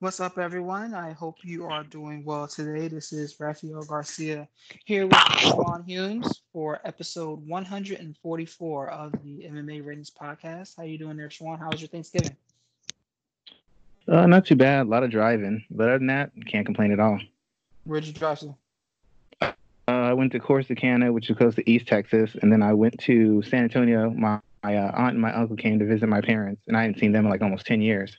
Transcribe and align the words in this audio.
What's 0.00 0.20
up, 0.20 0.38
everyone? 0.38 0.94
I 0.94 1.10
hope 1.10 1.38
you 1.42 1.66
are 1.66 1.82
doing 1.82 2.24
well 2.24 2.46
today. 2.46 2.86
This 2.86 3.12
is 3.12 3.40
Rafael 3.40 3.82
Garcia 3.82 4.46
here 4.84 5.08
with 5.08 5.18
Juan 5.56 5.82
Humes 5.82 6.42
for 6.52 6.80
episode 6.84 7.44
144 7.48 8.90
of 8.90 9.10
the 9.24 9.48
MMA 9.50 9.84
Ratings 9.84 10.12
Podcast. 10.12 10.76
How 10.76 10.84
you 10.84 10.98
doing 10.98 11.16
there, 11.16 11.30
Sean? 11.30 11.58
How 11.58 11.68
was 11.72 11.80
your 11.80 11.88
Thanksgiving? 11.88 12.36
Uh, 14.06 14.28
not 14.28 14.46
too 14.46 14.54
bad. 14.54 14.86
A 14.86 14.88
lot 14.88 15.02
of 15.02 15.10
driving, 15.10 15.64
but 15.68 15.88
other 15.88 15.98
than 15.98 16.06
that, 16.06 16.30
can't 16.46 16.64
complain 16.64 16.92
at 16.92 17.00
all. 17.00 17.18
Where'd 17.82 18.04
you 18.04 18.12
drive 18.12 18.38
to? 18.38 18.54
Uh, 19.42 19.52
I 19.88 20.12
went 20.12 20.30
to 20.30 20.38
Corsicana, 20.38 21.12
which 21.12 21.28
is 21.28 21.36
close 21.36 21.56
to 21.56 21.68
East 21.68 21.88
Texas, 21.88 22.36
and 22.40 22.52
then 22.52 22.62
I 22.62 22.72
went 22.72 22.96
to 23.00 23.42
San 23.42 23.64
Antonio. 23.64 24.10
My, 24.10 24.38
my 24.62 24.76
uh, 24.76 24.92
aunt 24.94 25.14
and 25.14 25.20
my 25.20 25.34
uncle 25.34 25.56
came 25.56 25.80
to 25.80 25.86
visit 25.86 26.08
my 26.08 26.20
parents, 26.20 26.62
and 26.68 26.76
I 26.76 26.82
hadn't 26.82 27.00
seen 27.00 27.10
them 27.10 27.24
in 27.24 27.32
like 27.32 27.42
almost 27.42 27.66
ten 27.66 27.80
years. 27.82 28.16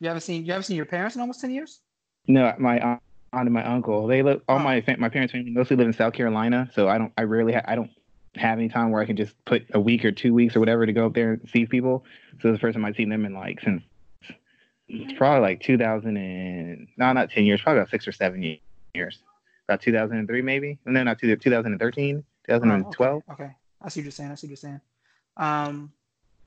You 0.00 0.08
haven't 0.08 0.22
seen 0.22 0.44
you 0.44 0.52
haven't 0.52 0.64
seen 0.64 0.76
your 0.76 0.86
parents 0.86 1.16
in 1.16 1.20
almost 1.20 1.40
ten 1.40 1.50
years. 1.50 1.80
No, 2.26 2.54
my 2.58 2.78
aunt 2.78 3.00
and 3.32 3.52
my 3.52 3.64
uncle. 3.64 4.06
They 4.06 4.22
live. 4.22 4.42
All 4.48 4.56
oh. 4.56 4.62
my 4.62 4.82
my 4.98 5.08
parents 5.08 5.34
mostly 5.34 5.76
live 5.76 5.86
in 5.86 5.92
South 5.92 6.12
Carolina, 6.12 6.70
so 6.74 6.88
I 6.88 6.98
don't. 6.98 7.12
I 7.16 7.22
rarely. 7.22 7.54
Ha- 7.54 7.62
I 7.64 7.74
don't 7.74 7.90
have 8.36 8.58
any 8.58 8.68
time 8.68 8.90
where 8.90 9.02
I 9.02 9.06
can 9.06 9.16
just 9.16 9.34
put 9.44 9.64
a 9.74 9.80
week 9.80 10.04
or 10.04 10.12
two 10.12 10.32
weeks 10.32 10.54
or 10.54 10.60
whatever 10.60 10.86
to 10.86 10.92
go 10.92 11.06
up 11.06 11.14
there 11.14 11.32
and 11.32 11.48
see 11.50 11.66
people. 11.66 12.04
So 12.40 12.52
the 12.52 12.58
first 12.58 12.74
time 12.74 12.84
I've 12.84 12.96
seen 12.96 13.08
them 13.08 13.24
in 13.24 13.34
like 13.34 13.60
since 13.60 13.82
it's 14.88 15.18
probably 15.18 15.40
like 15.40 15.60
2000 15.60 16.16
and 16.16 16.88
no, 16.96 17.12
not 17.12 17.30
10 17.30 17.44
years, 17.44 17.60
probably 17.60 17.80
about 17.80 17.90
six 17.90 18.08
or 18.08 18.12
seven 18.12 18.58
years. 18.94 19.18
About 19.68 19.82
2003 19.82 20.42
maybe. 20.42 20.78
No, 20.86 21.02
not 21.02 21.18
2013, 21.18 22.24
2012. 22.46 23.22
Oh, 23.28 23.32
okay. 23.32 23.42
okay. 23.42 23.52
I 23.82 23.88
see 23.88 24.00
what 24.00 24.04
you're 24.04 24.12
saying. 24.12 24.30
I 24.30 24.34
see 24.34 24.46
what 24.46 24.50
you're 24.50 24.56
saying. 24.56 24.80
Um, 25.36 25.92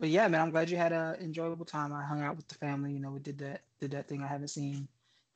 but 0.02 0.10
yeah, 0.10 0.28
man, 0.28 0.42
I'm 0.42 0.50
glad 0.50 0.72
you 0.72 0.78
had 0.78 0.94
an 0.94 1.16
enjoyable 1.22 1.64
time. 1.64 1.94
I 1.94 2.04
hung 2.04 2.24
out 2.24 2.36
with 2.36 2.48
the 2.48 2.56
family. 2.56 2.92
You 2.92 3.00
know, 3.00 3.12
we 3.12 3.20
did 3.20 3.38
that 3.38 3.62
did 3.80 3.92
that 3.92 4.08
thing. 4.08 4.24
I 4.24 4.28
haven't 4.28 4.48
seen 4.48 4.88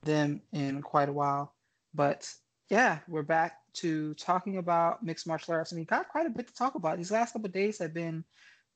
them 0.02 0.42
in 0.54 0.82
quite 0.82 1.08
a 1.08 1.14
while. 1.14 1.54
But 1.94 2.28
yeah, 2.72 2.98
we're 3.08 3.22
back 3.22 3.60
to 3.74 4.16
talking 4.16 4.58
about 4.58 5.04
mixed 5.04 5.28
martial 5.28 5.54
arts. 5.54 5.72
I 5.72 5.76
mean, 5.76 5.86
got 5.86 6.10
quite 6.10 6.26
a 6.26 6.32
bit 6.32 6.48
to 6.48 6.54
talk 6.56 6.74
about. 6.74 6.98
These 6.98 7.12
last 7.12 7.34
couple 7.34 7.48
days 7.50 7.78
have 7.78 7.94
been 7.94 8.24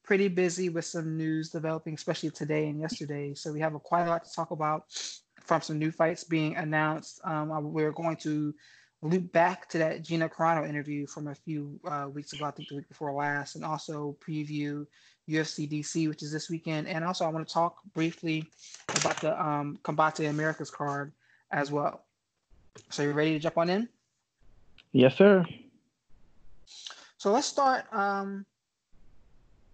pretty 0.04 0.28
busy 0.28 0.70
with 0.70 0.86
some 0.86 1.18
news 1.18 1.50
developing, 1.50 1.96
especially 1.96 2.30
today 2.30 2.68
and 2.68 2.80
yesterday. 2.80 3.34
So 3.34 3.52
we 3.52 3.60
have 3.60 3.74
a, 3.74 3.80
quite 3.80 4.04
a 4.04 4.10
lot 4.10 4.24
to 4.26 4.32
talk 4.32 4.52
about 4.52 4.84
from 5.42 5.62
some 5.64 5.80
new 5.80 5.92
fights 5.92 6.24
being 6.24 6.56
announced. 6.56 7.20
Um, 7.24 7.50
we're 7.74 7.92
going 7.92 8.18
to 8.18 8.54
loop 9.02 9.32
back 9.32 9.70
to 9.70 9.78
that 9.78 10.02
Gina 10.04 10.28
Carano 10.28 10.68
interview 10.68 11.08
from 11.08 11.28
a 11.28 11.36
few 11.36 11.80
uh, 11.86 12.08
weeks 12.12 12.34
ago, 12.34 12.46
I 12.46 12.52
think 12.52 12.70
the 12.70 12.76
week 12.76 12.90
before 12.90 13.12
last, 13.12 13.56
and 13.56 13.64
also 13.64 14.16
preview 14.26 14.86
UFC 15.30 15.70
DC, 15.70 16.08
which 16.10 16.24
is 16.24 16.32
this 16.32 16.50
weekend. 16.50 16.88
And 16.88 17.04
also, 17.06 17.26
I 17.26 17.30
want 17.30 17.48
to 17.48 17.54
talk 17.54 17.78
briefly 17.94 18.46
about 18.96 19.22
the 19.22 19.42
um, 19.42 19.80
Combate 19.84 20.30
Americas 20.30 20.70
card 20.70 21.14
as 21.52 21.72
well. 21.72 22.04
So, 22.90 23.04
you 23.04 23.12
ready 23.12 23.34
to 23.34 23.40
jump 23.40 23.58
on 23.58 23.70
in? 23.70 23.88
Yes, 24.92 25.16
sir. 25.16 25.46
So 27.18 27.32
let's 27.32 27.48
start. 27.48 27.84
Um, 27.92 28.46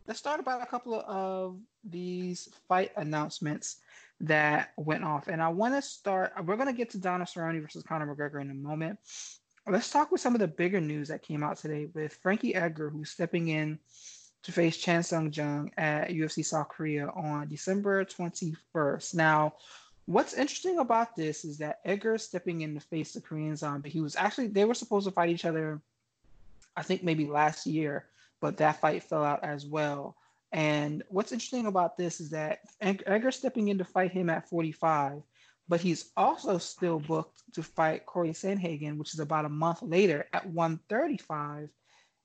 let's 0.08 0.20
start 0.20 0.40
about 0.40 0.62
a 0.62 0.66
couple 0.66 1.00
of 1.08 1.58
these 1.84 2.50
fight 2.68 2.92
announcements 2.98 3.78
that 4.22 4.72
went 4.78 5.04
off, 5.04 5.28
and 5.28 5.42
I 5.42 5.50
want 5.50 5.74
to 5.74 5.82
start. 5.82 6.34
We're 6.44 6.56
going 6.56 6.68
to 6.68 6.74
get 6.74 6.90
to 6.92 6.98
Donald 6.98 7.28
Cerrone 7.28 7.62
versus 7.62 7.84
Conor 7.84 8.14
McGregor 8.14 8.42
in 8.42 8.50
a 8.50 8.54
moment. 8.54 9.00
Let's 9.68 9.90
talk 9.90 10.12
with 10.12 10.22
some 10.22 10.36
of 10.36 10.40
the 10.40 10.48
bigger 10.48 10.80
news 10.80 11.08
that 11.08 11.24
came 11.24 11.44
out 11.44 11.58
today 11.58 11.88
with 11.94 12.14
Frankie 12.14 12.54
Edgar, 12.54 12.90
who's 12.90 13.10
stepping 13.10 13.48
in 13.48 13.80
to 14.44 14.52
face 14.52 14.78
Chan 14.78 15.04
Sung 15.04 15.34
Jung 15.34 15.72
at 15.78 16.10
UFC 16.10 16.46
South 16.46 16.70
Korea 16.70 17.08
on 17.08 17.48
December 17.48 18.06
21st. 18.06 19.16
Now, 19.16 19.54
what's 20.06 20.36
interesting 20.36 20.78
about 20.78 21.16
this 21.16 21.44
is 21.44 21.58
that 21.58 21.80
Edgar 21.84 22.20
stepping 22.20 22.62
in 22.62 22.76
to 22.76 22.80
face 22.80 23.14
the 23.14 23.22
Korean 23.22 23.56
Zombie. 23.56 23.90
He 23.90 24.02
was 24.02 24.16
actually 24.16 24.48
they 24.48 24.66
were 24.66 24.76
supposed 24.76 25.08
to 25.08 25.12
fight 25.12 25.30
each 25.30 25.46
other, 25.46 25.82
I 26.78 26.84
think 26.84 27.04
maybe 27.04 27.26
last 27.26 27.66
year, 27.66 28.06
but 28.40 28.58
that 28.58 28.80
fight 28.80 29.02
fell 29.02 29.24
out 29.24 29.44
as 29.44 29.66
well. 29.66 30.16
And 30.56 31.04
what's 31.10 31.34
interesting 31.34 31.66
about 31.66 31.98
this 31.98 32.22
is 32.22 32.30
that 32.30 32.60
Edgar 32.80 33.32
stepping 33.32 33.68
in 33.68 33.78
to 33.78 33.84
fight 33.84 34.12
him 34.12 34.30
at 34.30 34.48
45, 34.48 35.22
but 35.68 35.82
he's 35.82 36.12
also 36.16 36.58
still 36.58 36.98
booked 36.98 37.44
to 37.56 37.62
fight 37.62 38.06
Corey 38.06 38.30
Sandhagen, 38.30 38.96
which 38.96 39.14
is 39.14 39.20
about 39.20 39.44
a 39.44 39.50
month 39.50 39.82
later 39.82 40.30
at 40.32 40.46
135 40.46 41.68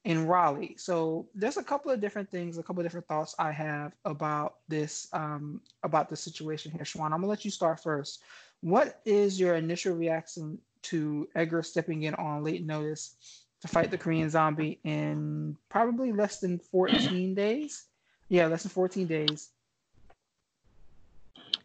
in 0.04 0.28
Raleigh. 0.28 0.76
So 0.78 1.28
there's 1.34 1.56
a 1.56 1.64
couple 1.64 1.90
of 1.90 2.00
different 2.00 2.30
things, 2.30 2.56
a 2.56 2.62
couple 2.62 2.82
of 2.82 2.86
different 2.86 3.08
thoughts 3.08 3.34
I 3.36 3.50
have 3.50 3.96
about 4.04 4.58
this 4.68 5.08
um, 5.12 5.60
about 5.82 6.08
the 6.08 6.16
situation 6.16 6.70
here, 6.70 6.84
Schwan. 6.84 7.06
I'm 7.06 7.22
gonna 7.22 7.26
let 7.26 7.44
you 7.44 7.50
start 7.50 7.82
first. 7.82 8.22
What 8.60 9.00
is 9.04 9.40
your 9.40 9.56
initial 9.56 9.96
reaction 9.96 10.60
to 10.82 11.28
Edgar 11.34 11.64
stepping 11.64 12.04
in 12.04 12.14
on 12.14 12.44
late 12.44 12.64
notice 12.64 13.16
to 13.62 13.66
fight 13.66 13.90
the 13.90 13.98
Korean 13.98 14.30
Zombie 14.30 14.78
in 14.84 15.56
probably 15.68 16.12
less 16.12 16.38
than 16.38 16.60
14 16.60 17.34
days? 17.34 17.86
Yeah, 18.30 18.46
less 18.46 18.62
than 18.62 18.70
14 18.70 19.06
days. 19.06 19.50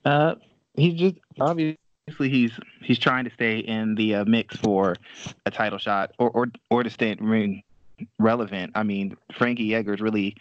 Uh, 0.03 0.35
he's 0.73 0.95
just 0.95 1.15
obviously 1.39 1.77
he's 2.19 2.51
he's 2.81 2.99
trying 2.99 3.23
to 3.23 3.31
stay 3.31 3.59
in 3.59 3.95
the 3.95 4.15
uh, 4.15 4.25
mix 4.25 4.57
for 4.57 4.95
a 5.45 5.51
title 5.51 5.79
shot 5.79 6.11
or 6.19 6.29
or 6.31 6.47
or 6.69 6.83
to 6.83 6.89
stay 6.89 7.11
in 7.11 7.63
relevant. 8.19 8.71
I 8.75 8.83
mean, 8.83 9.15
Frankie 9.37 9.73
Edgar's 9.73 10.01
really. 10.01 10.35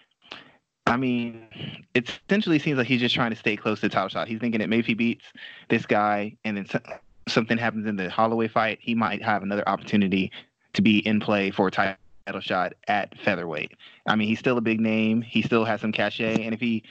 I 0.86 0.98
mean, 0.98 1.46
it 1.94 2.10
essentially 2.28 2.58
seems 2.58 2.76
like 2.76 2.86
he's 2.86 3.00
just 3.00 3.14
trying 3.14 3.30
to 3.30 3.36
stay 3.36 3.56
close 3.56 3.80
to 3.80 3.88
top 3.88 4.10
shot. 4.10 4.28
He's 4.28 4.38
thinking 4.38 4.58
that 4.58 4.68
maybe 4.68 4.80
if 4.80 4.86
he 4.86 4.92
beats 4.92 5.24
this 5.70 5.86
guy 5.86 6.36
and 6.44 6.58
then 6.58 6.66
something 7.26 7.56
happens 7.56 7.86
in 7.86 7.96
the 7.96 8.10
Holloway 8.10 8.48
fight, 8.48 8.80
he 8.82 8.94
might 8.94 9.22
have 9.22 9.42
another 9.42 9.66
opportunity 9.66 10.30
to 10.74 10.82
be 10.82 10.98
in 10.98 11.20
play 11.20 11.50
for 11.50 11.68
a 11.68 11.70
title 11.70 11.96
shot 12.40 12.74
at 12.88 13.18
featherweight. 13.20 13.72
I 14.06 14.16
mean, 14.16 14.28
he's 14.28 14.38
still 14.38 14.58
a 14.58 14.62
big 14.62 14.80
name. 14.80 15.22
He 15.22 15.42
still 15.42 15.64
has 15.64 15.80
some 15.80 15.92
cachet, 15.92 16.42
and 16.44 16.54
if 16.54 16.60
he 16.60 16.82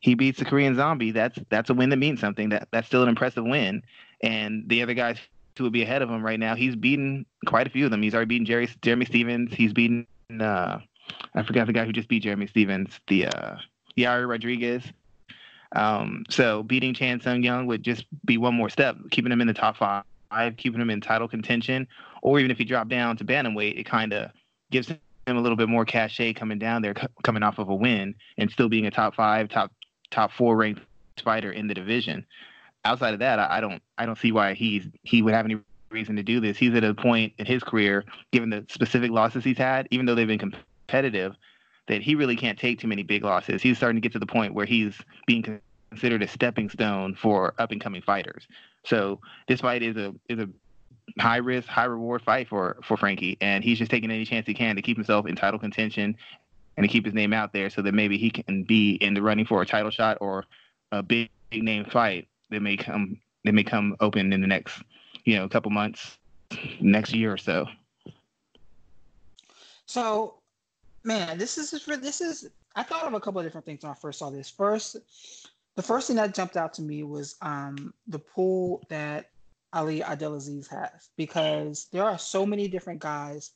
he 0.00 0.14
beats 0.14 0.38
the 0.38 0.44
Korean 0.44 0.74
Zombie, 0.74 1.10
that's 1.10 1.38
that's 1.48 1.70
a 1.70 1.74
win 1.74 1.90
that 1.90 1.96
means 1.96 2.20
something. 2.20 2.50
That 2.50 2.68
that's 2.70 2.86
still 2.86 3.02
an 3.02 3.08
impressive 3.08 3.44
win. 3.44 3.82
And 4.22 4.68
the 4.68 4.82
other 4.82 4.94
guys 4.94 5.18
who 5.56 5.64
would 5.64 5.72
be 5.72 5.82
ahead 5.82 6.02
of 6.02 6.10
him 6.10 6.22
right 6.22 6.38
now. 6.38 6.54
He's 6.54 6.76
beaten 6.76 7.24
quite 7.46 7.66
a 7.66 7.70
few 7.70 7.86
of 7.86 7.90
them. 7.90 8.02
He's 8.02 8.14
already 8.14 8.28
beaten 8.28 8.44
Jerry 8.44 8.68
Jeremy 8.82 9.06
Stephens. 9.06 9.54
He's 9.54 9.72
beaten 9.72 10.06
uh, 10.40 10.80
I 11.34 11.42
forgot 11.42 11.66
the 11.66 11.72
guy 11.72 11.84
who 11.84 11.92
just 11.92 12.08
beat 12.08 12.22
Jeremy 12.22 12.46
Stephens, 12.46 12.98
the 13.06 13.26
uh, 13.26 13.56
Yair 13.96 14.28
Rodriguez. 14.28 14.82
Um, 15.74 16.24
so 16.28 16.62
beating 16.62 16.94
Chan 16.94 17.20
Sung 17.20 17.42
Jung 17.42 17.66
would 17.66 17.82
just 17.82 18.06
be 18.24 18.38
one 18.38 18.54
more 18.54 18.70
step, 18.70 18.96
keeping 19.10 19.32
him 19.32 19.40
in 19.40 19.46
the 19.46 19.54
top 19.54 19.76
five, 19.76 20.04
keeping 20.56 20.80
him 20.80 20.90
in 20.90 21.00
title 21.00 21.28
contention, 21.28 21.86
or 22.22 22.38
even 22.38 22.50
if 22.50 22.58
he 22.58 22.64
dropped 22.64 22.88
down 22.88 23.16
to 23.16 23.24
bantamweight, 23.24 23.78
it 23.78 23.84
kind 23.84 24.12
of 24.12 24.30
gives 24.70 24.88
him 24.88 24.98
a 25.26 25.34
little 25.34 25.56
bit 25.56 25.68
more 25.68 25.84
cachet 25.84 26.34
coming 26.34 26.58
down 26.58 26.82
there, 26.82 26.94
coming 27.22 27.42
off 27.42 27.58
of 27.58 27.68
a 27.68 27.74
win, 27.74 28.14
and 28.38 28.50
still 28.50 28.68
being 28.68 28.86
a 28.86 28.90
top 28.90 29.14
five, 29.14 29.48
top 29.48 29.72
top 30.10 30.32
four 30.32 30.56
ranked 30.56 30.82
fighter 31.22 31.52
in 31.52 31.66
the 31.66 31.74
division 31.74 32.24
outside 32.86 33.12
of 33.12 33.20
that, 33.20 33.38
I, 33.38 33.58
I 33.58 33.60
don't 33.60 33.82
I 33.98 34.06
don't 34.06 34.18
see 34.18 34.32
why 34.32 34.54
he's 34.54 34.88
he 35.02 35.22
would 35.22 35.34
have 35.34 35.44
any 35.44 35.58
reason 35.90 36.16
to 36.16 36.22
do 36.22 36.40
this. 36.40 36.56
He's 36.56 36.74
at 36.74 36.84
a 36.84 36.94
point 36.94 37.32
in 37.38 37.46
his 37.46 37.62
career, 37.62 38.04
given 38.32 38.50
the 38.50 38.64
specific 38.70 39.10
losses 39.10 39.44
he's 39.44 39.58
had, 39.58 39.88
even 39.90 40.06
though 40.06 40.14
they've 40.14 40.26
been 40.26 40.38
competitive, 40.38 41.36
that 41.88 42.02
he 42.02 42.14
really 42.14 42.36
can't 42.36 42.58
take 42.58 42.80
too 42.80 42.88
many 42.88 43.02
big 43.02 43.24
losses. 43.24 43.60
He's 43.60 43.76
starting 43.76 43.96
to 43.96 44.00
get 44.00 44.12
to 44.12 44.18
the 44.18 44.26
point 44.26 44.54
where 44.54 44.66
he's 44.66 44.96
being 45.26 45.60
considered 45.90 46.22
a 46.22 46.28
stepping 46.28 46.70
stone 46.70 47.14
for 47.14 47.54
up 47.58 47.72
and 47.72 47.80
coming 47.80 48.02
fighters. 48.02 48.46
So 48.84 49.20
this 49.48 49.60
fight 49.60 49.82
is 49.82 49.96
a 49.96 50.14
is 50.28 50.38
a 50.38 50.48
high 51.18 51.36
risk, 51.36 51.68
high 51.68 51.84
reward 51.84 52.22
fight 52.22 52.48
for 52.48 52.76
for 52.82 52.96
Frankie, 52.96 53.36
and 53.40 53.62
he's 53.62 53.78
just 53.78 53.90
taking 53.90 54.10
any 54.10 54.24
chance 54.24 54.46
he 54.46 54.54
can 54.54 54.76
to 54.76 54.82
keep 54.82 54.96
himself 54.96 55.26
in 55.26 55.36
title 55.36 55.58
contention 55.58 56.16
and 56.76 56.84
to 56.84 56.88
keep 56.88 57.04
his 57.04 57.14
name 57.14 57.32
out 57.32 57.52
there, 57.52 57.70
so 57.70 57.82
that 57.82 57.94
maybe 57.94 58.18
he 58.18 58.30
can 58.30 58.62
be 58.62 58.94
in 58.96 59.14
the 59.14 59.22
running 59.22 59.46
for 59.46 59.62
a 59.62 59.66
title 59.66 59.90
shot 59.90 60.18
or 60.20 60.44
a 60.92 61.02
big, 61.02 61.30
big 61.50 61.62
name 61.62 61.84
fight 61.84 62.28
that 62.50 62.60
may 62.60 62.76
come 62.76 63.18
they 63.44 63.52
may 63.52 63.64
come 63.64 63.96
open 64.00 64.32
in 64.32 64.40
the 64.40 64.46
next 64.46 64.82
you 65.24 65.36
know 65.36 65.48
couple 65.48 65.70
months, 65.70 66.18
next 66.80 67.14
year 67.14 67.32
or 67.32 67.38
so. 67.38 67.66
So, 69.86 70.34
man, 71.04 71.38
this 71.38 71.58
is 71.58 71.82
for 71.82 71.96
this 71.96 72.20
is. 72.20 72.50
I 72.74 72.82
thought 72.82 73.04
of 73.06 73.14
a 73.14 73.20
couple 73.20 73.40
of 73.40 73.46
different 73.46 73.64
things 73.64 73.82
when 73.82 73.92
I 73.92 73.94
first 73.94 74.18
saw 74.18 74.28
this. 74.28 74.50
First, 74.50 74.96
the 75.76 75.82
first 75.82 76.08
thing 76.08 76.16
that 76.16 76.34
jumped 76.34 76.58
out 76.58 76.74
to 76.74 76.82
me 76.82 77.04
was 77.04 77.36
um, 77.40 77.94
the 78.06 78.18
pool 78.18 78.82
that 78.90 79.30
Ali 79.76 80.02
Abdelaziz 80.02 80.66
has 80.68 81.10
because 81.16 81.86
there 81.92 82.04
are 82.04 82.18
so 82.18 82.46
many 82.46 82.66
different 82.66 82.98
guys 82.98 83.50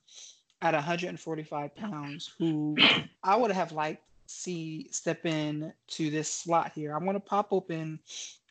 at 0.61 0.75
145 0.75 1.75
pounds 1.75 2.34
who 2.38 2.76
I 3.25 3.37
would 3.37 3.50
have 3.50 3.72
liked 3.72 4.02
see 4.26 4.87
step 4.93 5.25
in 5.25 5.72
to 5.88 6.11
this 6.11 6.31
slot 6.31 6.72
here. 6.75 6.94
I'm 6.94 7.05
going 7.05 7.14
to 7.14 7.20
pop 7.20 7.49
open 7.52 7.99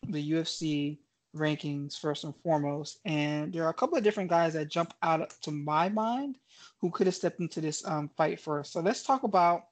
the 0.07 0.31
UFC 0.31 0.97
rankings 1.35 1.97
first 1.97 2.23
and 2.23 2.35
foremost. 2.43 2.99
And 3.05 3.53
there 3.53 3.63
are 3.65 3.69
a 3.69 3.73
couple 3.73 3.97
of 3.97 4.03
different 4.03 4.31
guys 4.31 4.53
that 4.53 4.67
jump 4.67 4.93
out 5.03 5.29
to 5.43 5.51
my 5.51 5.89
mind 5.89 6.37
who 6.81 6.89
could 6.89 7.05
have 7.05 7.15
stepped 7.15 7.39
into 7.39 7.61
this 7.61 7.85
um, 7.87 8.09
fight 8.17 8.39
first. 8.39 8.73
So 8.73 8.79
let's 8.81 9.03
talk 9.03 9.23
about 9.23 9.65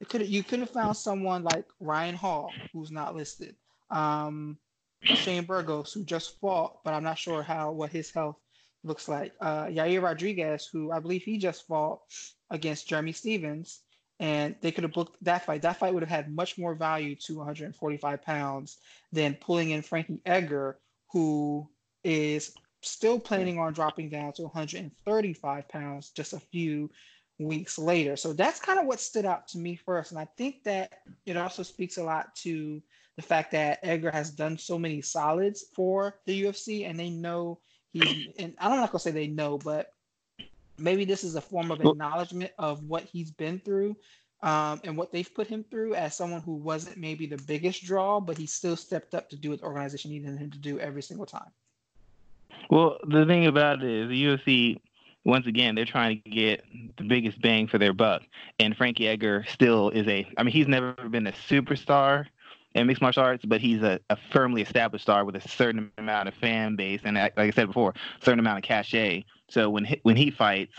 it 0.00 0.08
could 0.10 0.26
you 0.26 0.42
could 0.42 0.58
have 0.58 0.70
found 0.70 0.96
someone 0.96 1.44
like 1.44 1.64
Ryan 1.80 2.14
Hall, 2.14 2.52
who's 2.72 2.90
not 2.90 3.16
listed. 3.16 3.54
Um, 3.90 4.58
Shane 5.12 5.44
Burgos, 5.44 5.92
who 5.92 6.04
just 6.04 6.40
fought, 6.40 6.82
but 6.84 6.94
I'm 6.94 7.04
not 7.04 7.18
sure 7.18 7.42
how 7.42 7.72
what 7.72 7.90
his 7.90 8.10
health 8.10 8.36
looks 8.82 9.08
like. 9.08 9.32
Uh, 9.40 9.66
Yair 9.66 10.02
Rodriguez, 10.02 10.68
who 10.70 10.92
I 10.92 11.00
believe 11.00 11.22
he 11.22 11.38
just 11.38 11.66
fought 11.66 12.00
against 12.50 12.88
Jeremy 12.88 13.12
Stephens, 13.12 13.80
and 14.20 14.54
they 14.60 14.70
could 14.70 14.84
have 14.84 14.92
booked 14.92 15.22
that 15.24 15.44
fight. 15.44 15.62
That 15.62 15.78
fight 15.78 15.92
would 15.92 16.02
have 16.02 16.10
had 16.10 16.34
much 16.34 16.58
more 16.58 16.74
value 16.74 17.16
to 17.26 17.38
145 17.38 18.22
pounds 18.22 18.78
than 19.12 19.34
pulling 19.34 19.70
in 19.70 19.82
Frankie 19.82 20.20
Edgar, 20.24 20.78
who 21.12 21.68
is 22.04 22.54
still 22.82 23.18
planning 23.18 23.58
on 23.58 23.72
dropping 23.72 24.10
down 24.10 24.32
to 24.34 24.42
135 24.42 25.68
pounds 25.68 26.10
just 26.10 26.32
a 26.32 26.40
few 26.40 26.90
weeks 27.38 27.78
later. 27.78 28.16
So 28.16 28.32
that's 28.32 28.60
kind 28.60 28.78
of 28.78 28.86
what 28.86 29.00
stood 29.00 29.24
out 29.24 29.48
to 29.48 29.58
me 29.58 29.76
first. 29.76 30.12
And 30.12 30.20
I 30.20 30.28
think 30.36 30.62
that 30.64 30.92
it 31.26 31.36
also 31.36 31.62
speaks 31.62 31.96
a 31.96 32.04
lot 32.04 32.34
to 32.36 32.82
the 33.16 33.22
fact 33.22 33.52
that 33.52 33.78
Edgar 33.82 34.10
has 34.10 34.30
done 34.30 34.58
so 34.58 34.78
many 34.78 35.00
solids 35.00 35.66
for 35.74 36.16
the 36.26 36.44
UFC 36.44 36.88
and 36.88 36.98
they 36.98 37.10
know 37.10 37.60
he's, 37.92 38.28
and 38.38 38.54
I'm 38.58 38.76
not 38.76 38.92
to 38.92 38.98
say 38.98 39.10
they 39.10 39.28
know, 39.28 39.58
but 39.58 39.88
maybe 40.78 41.04
this 41.04 41.22
is 41.22 41.36
a 41.36 41.40
form 41.40 41.70
of 41.70 41.80
acknowledgement 41.80 42.50
of 42.58 42.82
what 42.84 43.04
he's 43.04 43.30
been 43.30 43.60
through 43.60 43.96
um, 44.42 44.80
and 44.84 44.96
what 44.96 45.12
they've 45.12 45.32
put 45.32 45.46
him 45.46 45.64
through 45.70 45.94
as 45.94 46.16
someone 46.16 46.42
who 46.42 46.54
wasn't 46.54 46.96
maybe 46.96 47.26
the 47.26 47.40
biggest 47.46 47.84
draw, 47.84 48.20
but 48.20 48.36
he 48.36 48.46
still 48.46 48.76
stepped 48.76 49.14
up 49.14 49.30
to 49.30 49.36
do 49.36 49.50
what 49.50 49.60
the 49.60 49.66
organization 49.66 50.10
needed 50.10 50.36
him 50.36 50.50
to 50.50 50.58
do 50.58 50.78
every 50.80 51.02
single 51.02 51.26
time. 51.26 51.50
Well, 52.70 52.98
the 53.08 53.24
thing 53.26 53.46
about 53.46 53.82
it 53.82 53.90
is 53.90 54.08
the 54.08 54.24
UFC, 54.24 54.80
once 55.24 55.46
again, 55.46 55.74
they're 55.74 55.84
trying 55.84 56.20
to 56.22 56.30
get 56.30 56.64
the 56.98 57.04
biggest 57.04 57.40
bang 57.40 57.68
for 57.68 57.78
their 57.78 57.92
buck. 57.92 58.22
And 58.58 58.76
Frankie 58.76 59.08
Edgar 59.08 59.44
still 59.48 59.90
is 59.90 60.06
a, 60.08 60.28
I 60.36 60.42
mean, 60.42 60.52
he's 60.52 60.68
never 60.68 60.92
been 61.08 61.26
a 61.26 61.32
superstar 61.48 62.26
in 62.74 62.86
mixed 62.86 63.02
martial 63.02 63.22
arts, 63.22 63.44
but 63.44 63.60
he's 63.60 63.82
a, 63.82 64.00
a 64.10 64.16
firmly 64.32 64.62
established 64.62 65.04
star 65.04 65.24
with 65.24 65.36
a 65.36 65.48
certain 65.48 65.90
amount 65.98 66.28
of 66.28 66.34
fan 66.34 66.76
base 66.76 67.00
and, 67.04 67.16
like 67.16 67.38
I 67.38 67.50
said 67.50 67.68
before, 67.68 67.90
a 67.90 68.24
certain 68.24 68.40
amount 68.40 68.58
of 68.58 68.64
cachet. 68.64 69.24
So 69.48 69.70
when 69.70 69.84
he, 69.84 70.00
when 70.02 70.16
he 70.16 70.30
fights, 70.30 70.74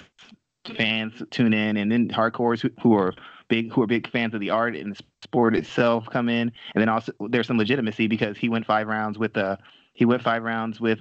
fans 0.78 1.22
tune 1.30 1.54
in, 1.54 1.78
and 1.78 1.92
then 1.92 2.10
hardcores 2.10 2.60
who, 2.60 2.70
who 2.82 2.96
are 2.96 3.14
big 3.48 3.72
who 3.72 3.84
are 3.84 3.88
big 3.88 4.10
fans 4.10 4.34
of 4.34 4.40
the 4.40 4.50
art 4.50 4.76
and 4.76 4.96
the 4.96 5.04
sport 5.24 5.56
itself 5.56 6.08
come 6.12 6.30
in, 6.30 6.52
and 6.74 6.82
then 6.82 6.90
also 6.90 7.12
there's 7.30 7.48
some 7.48 7.58
legitimacy 7.58 8.08
because 8.08 8.38
he 8.38 8.50
went 8.50 8.66
five 8.66 8.88
rounds 8.88 9.18
with 9.18 9.34
the 9.34 9.58
he 9.94 10.06
went 10.06 10.24
five 10.24 10.44
rounds 10.44 10.82
with 10.82 11.00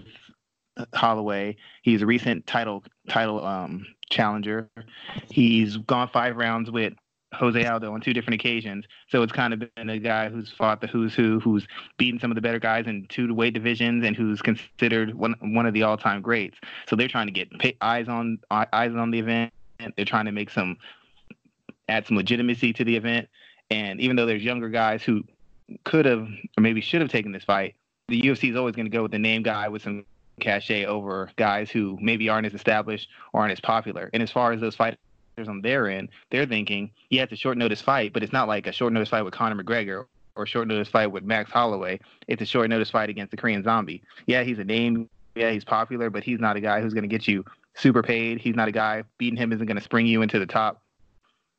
Holloway. 0.94 1.56
He's 1.82 2.02
a 2.02 2.06
recent 2.06 2.46
title 2.46 2.84
title 3.08 3.44
um, 3.44 3.86
challenger. 4.10 4.68
He's 5.30 5.76
gone 5.78 6.08
five 6.12 6.36
rounds 6.36 6.70
with 6.70 6.92
Jose 7.34 7.64
Aldo 7.64 7.92
on 7.92 8.00
two 8.00 8.12
different 8.12 8.40
occasions. 8.40 8.84
So 9.08 9.22
it's 9.22 9.32
kind 9.32 9.52
of 9.52 9.62
been 9.74 9.90
a 9.90 9.98
guy 9.98 10.28
who's 10.28 10.52
fought 10.52 10.80
the 10.80 10.86
who's 10.86 11.14
who, 11.14 11.40
who's 11.40 11.66
beaten 11.98 12.18
some 12.20 12.30
of 12.30 12.34
the 12.34 12.40
better 12.40 12.58
guys 12.58 12.86
in 12.86 13.06
two 13.08 13.32
weight 13.34 13.54
divisions, 13.54 14.04
and 14.04 14.16
who's 14.16 14.40
considered 14.42 15.14
one 15.14 15.34
one 15.40 15.66
of 15.66 15.74
the 15.74 15.82
all 15.82 15.96
time 15.96 16.22
greats. 16.22 16.58
So 16.88 16.96
they're 16.96 17.08
trying 17.08 17.26
to 17.26 17.32
get 17.32 17.50
pay, 17.58 17.76
eyes 17.80 18.08
on 18.08 18.38
eyes 18.50 18.94
on 18.94 19.10
the 19.10 19.18
event. 19.18 19.52
They're 19.96 20.04
trying 20.04 20.26
to 20.26 20.32
make 20.32 20.50
some 20.50 20.76
add 21.88 22.06
some 22.06 22.16
legitimacy 22.16 22.72
to 22.74 22.84
the 22.84 22.96
event. 22.96 23.28
And 23.70 24.00
even 24.00 24.16
though 24.16 24.26
there's 24.26 24.42
younger 24.42 24.68
guys 24.68 25.02
who 25.02 25.24
could 25.84 26.04
have 26.04 26.28
or 26.56 26.60
maybe 26.60 26.80
should 26.80 27.00
have 27.00 27.10
taken 27.10 27.32
this 27.32 27.44
fight, 27.44 27.74
the 28.08 28.20
UFC 28.20 28.50
is 28.50 28.56
always 28.56 28.74
going 28.74 28.86
to 28.86 28.90
go 28.90 29.02
with 29.02 29.12
the 29.12 29.18
name 29.18 29.42
guy 29.42 29.68
with 29.68 29.82
some 29.82 30.04
cachet 30.40 30.84
over 30.84 31.30
guys 31.36 31.70
who 31.70 31.96
maybe 32.00 32.28
aren't 32.28 32.46
as 32.46 32.54
established 32.54 33.08
or 33.32 33.40
aren't 33.40 33.52
as 33.52 33.60
popular. 33.60 34.10
And 34.12 34.22
as 34.22 34.30
far 34.30 34.52
as 34.52 34.60
those 34.60 34.76
fighters 34.76 34.98
on 35.38 35.60
their 35.62 35.88
end, 35.88 36.08
they're 36.30 36.46
thinking, 36.46 36.90
yeah, 37.10 37.22
it's 37.22 37.32
a 37.32 37.36
short 37.36 37.58
notice 37.58 37.80
fight, 37.80 38.12
but 38.12 38.22
it's 38.22 38.32
not 38.32 38.48
like 38.48 38.66
a 38.66 38.72
short 38.72 38.92
notice 38.92 39.08
fight 39.08 39.22
with 39.22 39.34
Conor 39.34 39.62
McGregor 39.62 40.06
or 40.36 40.46
short 40.46 40.68
notice 40.68 40.88
fight 40.88 41.08
with 41.08 41.24
Max 41.24 41.50
Holloway. 41.50 42.00
It's 42.28 42.42
a 42.42 42.46
short 42.46 42.68
notice 42.70 42.90
fight 42.90 43.10
against 43.10 43.30
the 43.30 43.36
Korean 43.36 43.62
Zombie. 43.62 44.02
Yeah, 44.26 44.42
he's 44.42 44.58
a 44.58 44.64
name. 44.64 45.08
Yeah, 45.34 45.50
he's 45.50 45.64
popular, 45.64 46.10
but 46.10 46.22
he's 46.22 46.38
not 46.38 46.56
a 46.56 46.60
guy 46.60 46.80
who's 46.80 46.94
going 46.94 47.02
to 47.02 47.08
get 47.08 47.26
you 47.26 47.44
super 47.74 48.02
paid. 48.02 48.38
He's 48.38 48.54
not 48.54 48.68
a 48.68 48.72
guy 48.72 49.02
beating 49.18 49.36
him 49.36 49.52
isn't 49.52 49.66
going 49.66 49.76
to 49.76 49.82
spring 49.82 50.06
you 50.06 50.22
into 50.22 50.38
the 50.38 50.46
top 50.46 50.82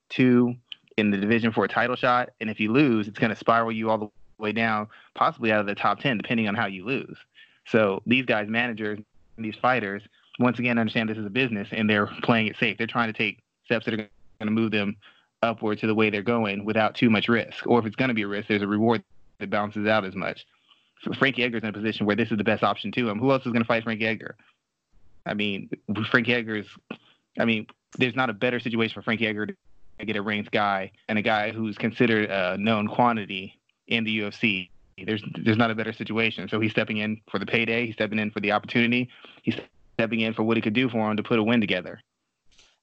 two 0.09 0.55
in 0.97 1.11
the 1.11 1.17
division 1.17 1.51
for 1.51 1.65
a 1.65 1.67
title 1.67 1.95
shot. 1.95 2.29
And 2.39 2.49
if 2.49 2.59
you 2.59 2.71
lose, 2.71 3.07
it's 3.07 3.19
going 3.19 3.31
to 3.31 3.35
spiral 3.35 3.71
you 3.71 3.89
all 3.89 3.97
the 3.97 4.07
way 4.37 4.51
down, 4.51 4.87
possibly 5.13 5.51
out 5.51 5.59
of 5.59 5.65
the 5.65 5.75
top 5.75 5.99
10, 5.99 6.17
depending 6.17 6.47
on 6.47 6.55
how 6.55 6.67
you 6.67 6.85
lose. 6.85 7.17
So 7.67 8.01
these 8.05 8.25
guys, 8.25 8.47
managers, 8.47 8.99
these 9.37 9.55
fighters, 9.55 10.03
once 10.39 10.59
again, 10.59 10.77
understand 10.77 11.09
this 11.09 11.17
is 11.17 11.25
a 11.25 11.29
business 11.29 11.67
and 11.71 11.89
they're 11.89 12.07
playing 12.23 12.47
it 12.47 12.57
safe. 12.57 12.77
They're 12.77 12.87
trying 12.87 13.11
to 13.11 13.17
take 13.17 13.39
steps 13.65 13.85
that 13.85 13.93
are 13.93 13.97
going 13.97 14.09
to 14.39 14.51
move 14.51 14.71
them 14.71 14.95
upward 15.41 15.79
to 15.79 15.87
the 15.87 15.95
way 15.95 16.09
they're 16.09 16.21
going 16.21 16.65
without 16.65 16.95
too 16.95 17.09
much 17.09 17.27
risk. 17.27 17.67
Or 17.67 17.79
if 17.79 17.85
it's 17.85 17.95
going 17.95 18.09
to 18.09 18.15
be 18.15 18.23
a 18.23 18.27
risk, 18.27 18.47
there's 18.47 18.61
a 18.61 18.67
reward 18.67 19.03
that 19.39 19.49
balances 19.49 19.87
out 19.87 20.05
as 20.05 20.15
much. 20.15 20.45
So 21.03 21.13
Frankie 21.13 21.43
Edgar's 21.43 21.63
in 21.63 21.69
a 21.69 21.73
position 21.73 22.05
where 22.05 22.15
this 22.15 22.31
is 22.31 22.37
the 22.37 22.43
best 22.43 22.63
option 22.63 22.91
to 22.93 23.09
him. 23.09 23.19
Who 23.19 23.31
else 23.31 23.45
is 23.45 23.51
going 23.51 23.61
to 23.61 23.67
fight 23.67 23.83
Frankie 23.83 24.07
Edgar? 24.07 24.35
I 25.25 25.33
mean, 25.33 25.69
Frankie 26.09 26.33
Edgar 26.33 26.57
is, 26.57 26.67
I 27.39 27.45
mean, 27.45 27.67
there's 27.97 28.15
not 28.15 28.29
a 28.29 28.33
better 28.33 28.59
situation 28.59 28.93
for 28.93 29.01
Frankie 29.01 29.27
Edgar 29.27 29.47
to 29.47 29.55
get 30.05 30.15
a 30.15 30.21
ranked 30.21 30.51
guy 30.51 30.91
and 31.07 31.17
a 31.17 31.21
guy 31.21 31.51
who's 31.51 31.77
considered 31.77 32.29
a 32.29 32.57
known 32.57 32.87
quantity 32.87 33.59
in 33.87 34.03
the 34.03 34.19
UFC. 34.19 34.69
There's 35.03 35.23
there's 35.43 35.57
not 35.57 35.71
a 35.71 35.75
better 35.75 35.91
situation. 35.91 36.47
So 36.47 36.59
he's 36.59 36.71
stepping 36.71 36.97
in 36.97 37.19
for 37.29 37.39
the 37.39 37.45
payday. 37.45 37.85
He's 37.85 37.95
stepping 37.95 38.19
in 38.19 38.31
for 38.31 38.39
the 38.39 38.51
opportunity. 38.53 39.09
He's 39.41 39.55
stepping 39.95 40.21
in 40.21 40.33
for 40.33 40.43
what 40.43 40.57
he 40.57 40.61
could 40.61 40.73
do 40.73 40.89
for 40.89 41.09
him 41.09 41.17
to 41.17 41.23
put 41.23 41.39
a 41.39 41.43
win 41.43 41.59
together. 41.59 41.99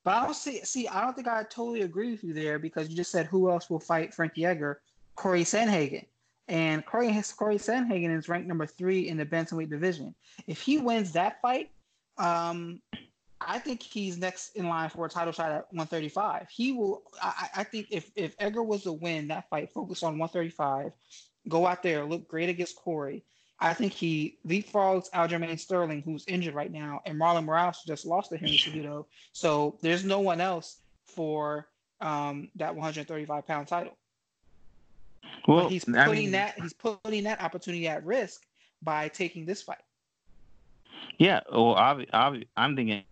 But 0.05 0.15
I 0.15 0.25
don't 0.25 0.35
see 0.35 0.65
see 0.65 0.89
I 0.89 1.01
don't 1.01 1.15
think 1.15 1.29
I 1.29 1.43
totally 1.45 1.83
agree 1.83 2.11
with 2.11 2.25
you 2.25 2.33
there 2.33 2.59
because 2.59 2.89
you 2.89 2.97
just 2.97 3.13
said 3.13 3.27
who 3.27 3.51
else 3.51 3.71
will 3.71 3.81
fight 3.81 4.13
Frankie 4.15 4.45
Edgar? 4.45 4.81
Corey 5.15 5.45
Sandhagen. 5.45 6.07
And 6.49 6.85
Corey 6.85 7.09
Corey 7.37 7.57
Sandhagen 7.57 8.17
is 8.17 8.29
ranked 8.29 8.49
number 8.49 8.67
three 8.67 9.09
in 9.09 9.17
the 9.17 9.25
bantamweight 9.25 9.71
division. 9.71 10.15
If 10.47 10.61
he 10.61 10.79
wins 10.79 11.13
that 11.13 11.41
fight, 11.41 11.71
um, 12.19 12.81
I 13.41 13.59
think 13.59 13.83
he's 13.83 14.19
next 14.19 14.57
in 14.57 14.69
line 14.69 14.91
for 14.91 15.07
a 15.07 15.09
title 15.09 15.33
shot 15.33 15.53
at 15.53 15.67
135. 15.71 16.49
He 16.51 16.73
will. 16.73 17.03
I, 17.21 17.49
I 17.57 17.65
think 17.65 17.89
if 17.91 18.11
if 18.17 18.35
Edgar 18.39 18.63
was 18.63 18.83
to 18.85 18.93
win 18.93 19.29
that 19.29 19.49
fight, 19.49 19.71
focus 19.73 20.03
on 20.03 20.19
135, 20.19 20.93
go 21.49 21.67
out 21.67 21.83
there, 21.83 22.05
look 22.05 22.29
great 22.29 22.49
against 22.49 22.77
Corey. 22.77 23.25
I 23.63 23.75
think 23.75 23.93
he 23.93 24.39
leapfrogs 24.47 25.09
Aljamain 25.13 25.59
Sterling, 25.59 26.03
who's 26.03 26.25
injured 26.27 26.55
right 26.55 26.73
now, 26.73 27.01
and 27.07 27.19
Marlon 27.19 27.47
Moraes 27.47 27.77
just 27.87 28.05
lost 28.05 28.31
to 28.31 28.37
Henry 28.37 28.57
Cejudo. 28.57 29.07
So 29.33 29.79
there's 29.81 30.05
no 30.05 30.19
one 30.19 30.41
else 30.41 30.79
for 31.07 31.69
um, 32.01 32.49
that 32.57 32.75
135 32.75 33.47
pound 33.47 33.69
title. 33.69 33.97
Well, 35.47 35.65
but 35.65 35.73
he's 35.73 35.85
putting 35.85 36.01
I 36.01 36.13
mean, 36.13 36.31
that 36.33 36.59
he's 36.61 36.73
putting 36.73 37.23
that 37.23 37.41
opportunity 37.41 37.87
at 37.87 38.05
risk 38.05 38.43
by 38.83 39.07
taking 39.07 39.47
this 39.47 39.63
fight. 39.63 39.79
Yeah, 41.19 41.41
well, 41.53 41.77
I, 41.77 42.05
I, 42.13 42.43
I'm 42.57 42.75
thinking 42.75 43.05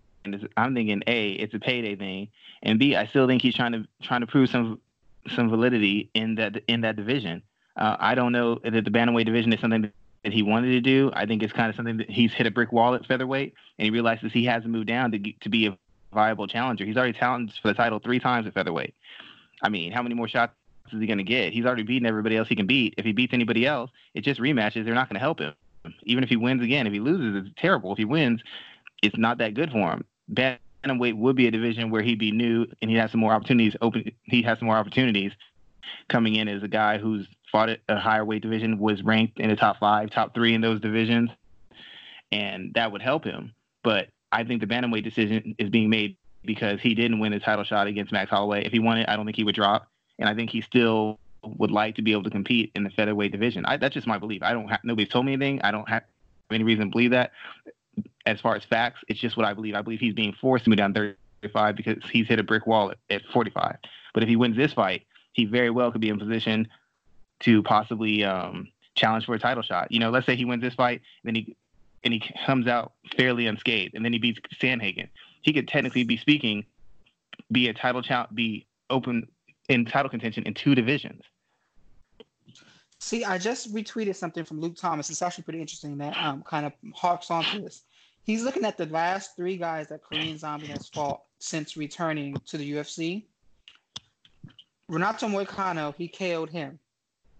I'm 0.57 0.75
thinking 0.75 1.03
A, 1.07 1.31
it's 1.31 1.55
a 1.55 1.61
payday 1.61 1.95
thing, 1.95 2.29
and 2.65 2.77
B, 2.77 2.97
I 2.97 3.07
still 3.07 3.29
think 3.29 3.41
he's 3.41 3.55
trying 3.55 3.73
to 3.73 3.87
trying 4.03 4.21
to 4.23 4.27
prove 4.27 4.51
some 4.51 4.81
some 5.29 5.49
validity 5.49 6.11
in 6.15 6.35
that 6.35 6.61
in 6.67 6.81
that 6.81 6.97
division. 6.97 7.41
Uh, 7.77 7.97
I 8.01 8.17
don't 8.17 8.33
know 8.33 8.57
that 8.65 8.85
the 8.85 8.91
bantamweight 8.91 9.27
division 9.27 9.53
is 9.53 9.61
something 9.61 9.93
that 10.25 10.33
he 10.33 10.43
wanted 10.43 10.71
to 10.71 10.81
do. 10.81 11.11
I 11.15 11.27
think 11.27 11.43
it's 11.43 11.53
kind 11.53 11.71
of 11.71 11.77
something 11.77 11.97
that 11.99 12.11
he's 12.11 12.33
hit 12.33 12.47
a 12.47 12.51
brick 12.51 12.73
wall 12.73 12.95
at 12.95 13.07
featherweight, 13.07 13.55
and 13.79 13.85
he 13.85 13.91
realizes 13.91 14.33
he 14.33 14.45
hasn't 14.45 14.71
moved 14.71 14.89
down 14.89 15.13
to 15.13 15.19
to 15.19 15.49
be 15.49 15.67
a 15.67 15.79
viable 16.13 16.47
challenger. 16.47 16.85
He's 16.85 16.97
already 16.97 17.19
challenged 17.19 17.59
for 17.63 17.69
the 17.69 17.75
title 17.75 17.99
three 17.99 18.19
times 18.19 18.47
at 18.47 18.55
featherweight. 18.55 18.95
I 19.63 19.69
mean, 19.69 19.93
how 19.93 20.03
many 20.03 20.15
more 20.15 20.29
shots 20.29 20.53
is 20.93 21.01
he 21.01 21.07
going 21.07 21.19
to 21.19 21.25
get? 21.25 21.53
He's 21.53 21.65
already 21.65 21.83
beaten 21.83 22.07
everybody 22.07 22.37
else 22.37 22.49
he 22.49 22.57
can 22.57 22.67
beat. 22.67 22.95
If 22.99 23.05
he 23.05 23.13
beats 23.13 23.33
anybody 23.33 23.67
else, 23.67 23.91
it's 24.15 24.25
just 24.25 24.41
rematches. 24.41 24.85
They're 24.85 24.95
not 24.95 25.09
going 25.09 25.15
to 25.15 25.21
help 25.21 25.41
him. 25.41 25.55
Even 26.03 26.25
if 26.25 26.29
he 26.29 26.37
wins 26.37 26.63
again, 26.63 26.87
if 26.87 26.93
he 26.93 27.01
loses, 27.01 27.47
it's 27.47 27.55
terrible. 27.61 27.93
If 27.93 27.99
he 27.99 28.05
wins, 28.05 28.43
it's 29.03 29.17
not 29.17 29.39
that 29.39 29.55
good 29.55 29.71
for 29.71 29.93
him. 29.93 30.05
Bantamweight 30.33 31.17
would 31.17 31.37
be 31.37 31.47
a 31.47 31.51
division 31.51 31.91
where 31.91 32.03
he'd 32.03 32.19
be 32.19 32.33
new 32.33 32.67
and 32.83 32.91
he 32.91 32.97
has 32.97 33.11
some 33.11 33.21
more 33.21 33.33
opportunities. 33.33 33.77
Open, 33.81 34.11
he 34.25 34.43
has 34.43 34.59
some 34.59 34.67
more 34.67 34.77
opportunities 34.77 35.33
coming 36.09 36.37
in 36.37 36.49
as 36.49 36.63
a 36.63 36.69
guy 36.69 36.99
who's 36.99 37.27
fought 37.51 37.69
at 37.69 37.81
a 37.89 37.99
higher 37.99 38.25
weight 38.25 38.43
division, 38.43 38.79
was 38.79 39.03
ranked 39.03 39.41
in 39.41 39.49
the 39.49 39.57
top 39.57 39.79
five, 39.79 40.11
top 40.11 40.35
three 40.35 40.55
in 40.55 40.61
those 40.61 40.81
divisions, 40.81 41.31
and 42.33 42.73
that 42.75 42.93
would 42.93 43.03
help 43.03 43.25
him. 43.25 43.55
But 43.83 44.09
I 44.33 44.45
think 44.45 44.61
the 44.61 44.67
bantamweight 44.67 45.05
decision 45.05 45.55
is 45.59 45.71
being 45.71 45.91
made 45.91 46.17
because 46.45 46.81
he 46.81 46.95
didn't 46.95 47.19
win 47.19 47.33
the 47.33 47.41
title 47.41 47.65
shot 47.65 47.87
against 47.87 48.13
Max 48.13 48.31
Holloway. 48.31 48.65
If 48.65 48.73
he 48.73 48.79
won 48.79 48.99
it, 48.99 49.09
I 49.09 49.17
don't 49.17 49.25
think 49.25 49.37
he 49.37 49.45
would 49.45 49.55
drop, 49.55 49.89
and 50.19 50.29
I 50.29 50.35
think 50.35 50.51
he 50.51 50.61
still 50.63 51.19
would 51.43 51.71
like 51.71 51.97
to 51.97 52.03
be 52.03 52.13
able 52.13 52.23
to 52.23 52.31
compete 52.31 52.71
in 52.75 52.85
the 52.85 52.91
featherweight 52.91 53.33
division. 53.33 53.65
I, 53.65 53.77
that's 53.77 53.95
just 53.95 54.07
my 54.07 54.19
belief. 54.19 54.43
I 54.43 54.53
don't 54.53 54.69
have 54.69 54.81
nobody's 54.85 55.09
told 55.09 55.27
me 55.27 55.33
anything. 55.33 55.61
I 55.63 55.71
don't 55.71 55.89
have 55.89 56.03
any 56.51 56.65
reason 56.65 56.87
to 56.87 56.91
believe 56.91 57.13
that 57.13 57.33
as 58.27 58.41
far 58.41 58.55
as 58.55 58.65
facts, 58.65 59.01
it's 59.09 59.21
just 59.21 59.37
what 59.37 59.47
I 59.47 59.55
believe. 59.55 59.75
I 59.75 59.83
believe 59.83 60.01
he's 60.01 60.15
being 60.15 60.35
forced 60.41 60.65
to 60.65 60.71
move 60.71 60.79
down 60.79 60.95
35 60.95 61.77
because 61.77 61.97
he's 62.11 62.27
hit 62.27 62.39
a 62.39 62.43
brick 62.43 62.67
wall 62.67 62.91
at, 62.91 62.99
at 63.11 63.23
45. 63.33 63.77
But 64.15 64.23
if 64.23 64.29
he 64.29 64.37
wins 64.37 64.57
this 64.57 64.73
fight, 64.73 65.03
he 65.33 65.45
very 65.45 65.71
well 65.71 65.91
could 65.91 66.01
be 66.01 66.09
in 66.09 66.19
position 66.19 66.69
to 67.41 67.63
possibly 67.63 68.25
um, 68.25 68.69
challenge 68.95 69.27
for 69.27 69.35
a 69.35 69.39
title 69.39 69.63
shot. 69.63 69.91
You 69.91 70.01
know, 70.01 70.11
let's 70.11 70.27
say 70.27 70.37
he 70.37 70.45
wins 70.45 70.63
this 70.63 70.75
fight, 70.75 71.03
then 71.25 71.35
he 71.35 71.57
and 72.03 72.15
he 72.15 72.23
comes 72.47 72.67
out 72.67 72.93
fairly 73.17 73.47
unscathed, 73.47 73.95
and 73.95 74.05
then 74.05 74.13
he 74.13 74.19
beats 74.19 74.41
Sandhagen. 74.61 75.09
He 75.43 75.53
could 75.53 75.69
technically 75.69 76.05
be 76.05 76.17
speaking, 76.17 76.65
be 77.53 77.69
a 77.69 77.75
title 77.75 78.03
challenge, 78.03 78.35
be 78.35 78.67
open 78.89 79.29
in 79.69 79.85
title 79.85 80.09
contention 80.09 80.45
in 80.45 80.55
two 80.55 80.75
divisions. 80.75 81.23
See, 82.99 83.25
I 83.25 83.39
just 83.39 83.75
retweeted 83.75 84.15
something 84.15 84.45
from 84.45 84.61
Luke 84.61 84.77
Thomas. 84.77 85.09
It's 85.09 85.23
actually 85.23 85.45
pretty 85.45 85.61
interesting 85.61 85.97
that 85.99 86.17
um, 86.23 86.43
kind 86.43 86.67
of 86.67 86.73
harks 86.95 87.31
onto 87.31 87.63
this. 87.63 87.83
He's 88.25 88.43
looking 88.43 88.65
at 88.65 88.77
the 88.77 88.87
last 88.87 89.37
three 89.37 89.57
guys 89.57 89.89
that 89.89 90.03
Korean 90.03 90.37
Zombie 90.37 90.67
has 90.67 90.89
fought 90.89 91.23
since 91.39 91.77
returning 91.77 92.37
to 92.47 92.59
the 92.59 92.73
UFC. 92.73 93.25
Renato 94.89 95.29
Moicano, 95.29 95.95
he 95.97 96.09
KO'd 96.09 96.51
him. 96.51 96.79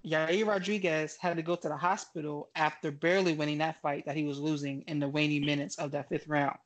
Yair 0.05 0.47
Rodriguez 0.47 1.17
had 1.21 1.37
to 1.37 1.43
go 1.43 1.57
to 1.57 1.69
the 1.69 1.77
hospital 1.77 2.49
after 2.55 2.91
barely 2.91 3.35
winning 3.35 3.59
that 3.59 3.81
fight 3.83 4.07
that 4.07 4.17
he 4.17 4.25
was 4.25 4.39
losing 4.39 4.83
in 4.83 4.99
the 4.99 5.09
waning 5.09 5.45
minutes 5.45 5.77
of 5.79 5.91
that 5.91 6.09
fifth 6.09 6.27
round. 6.27 6.57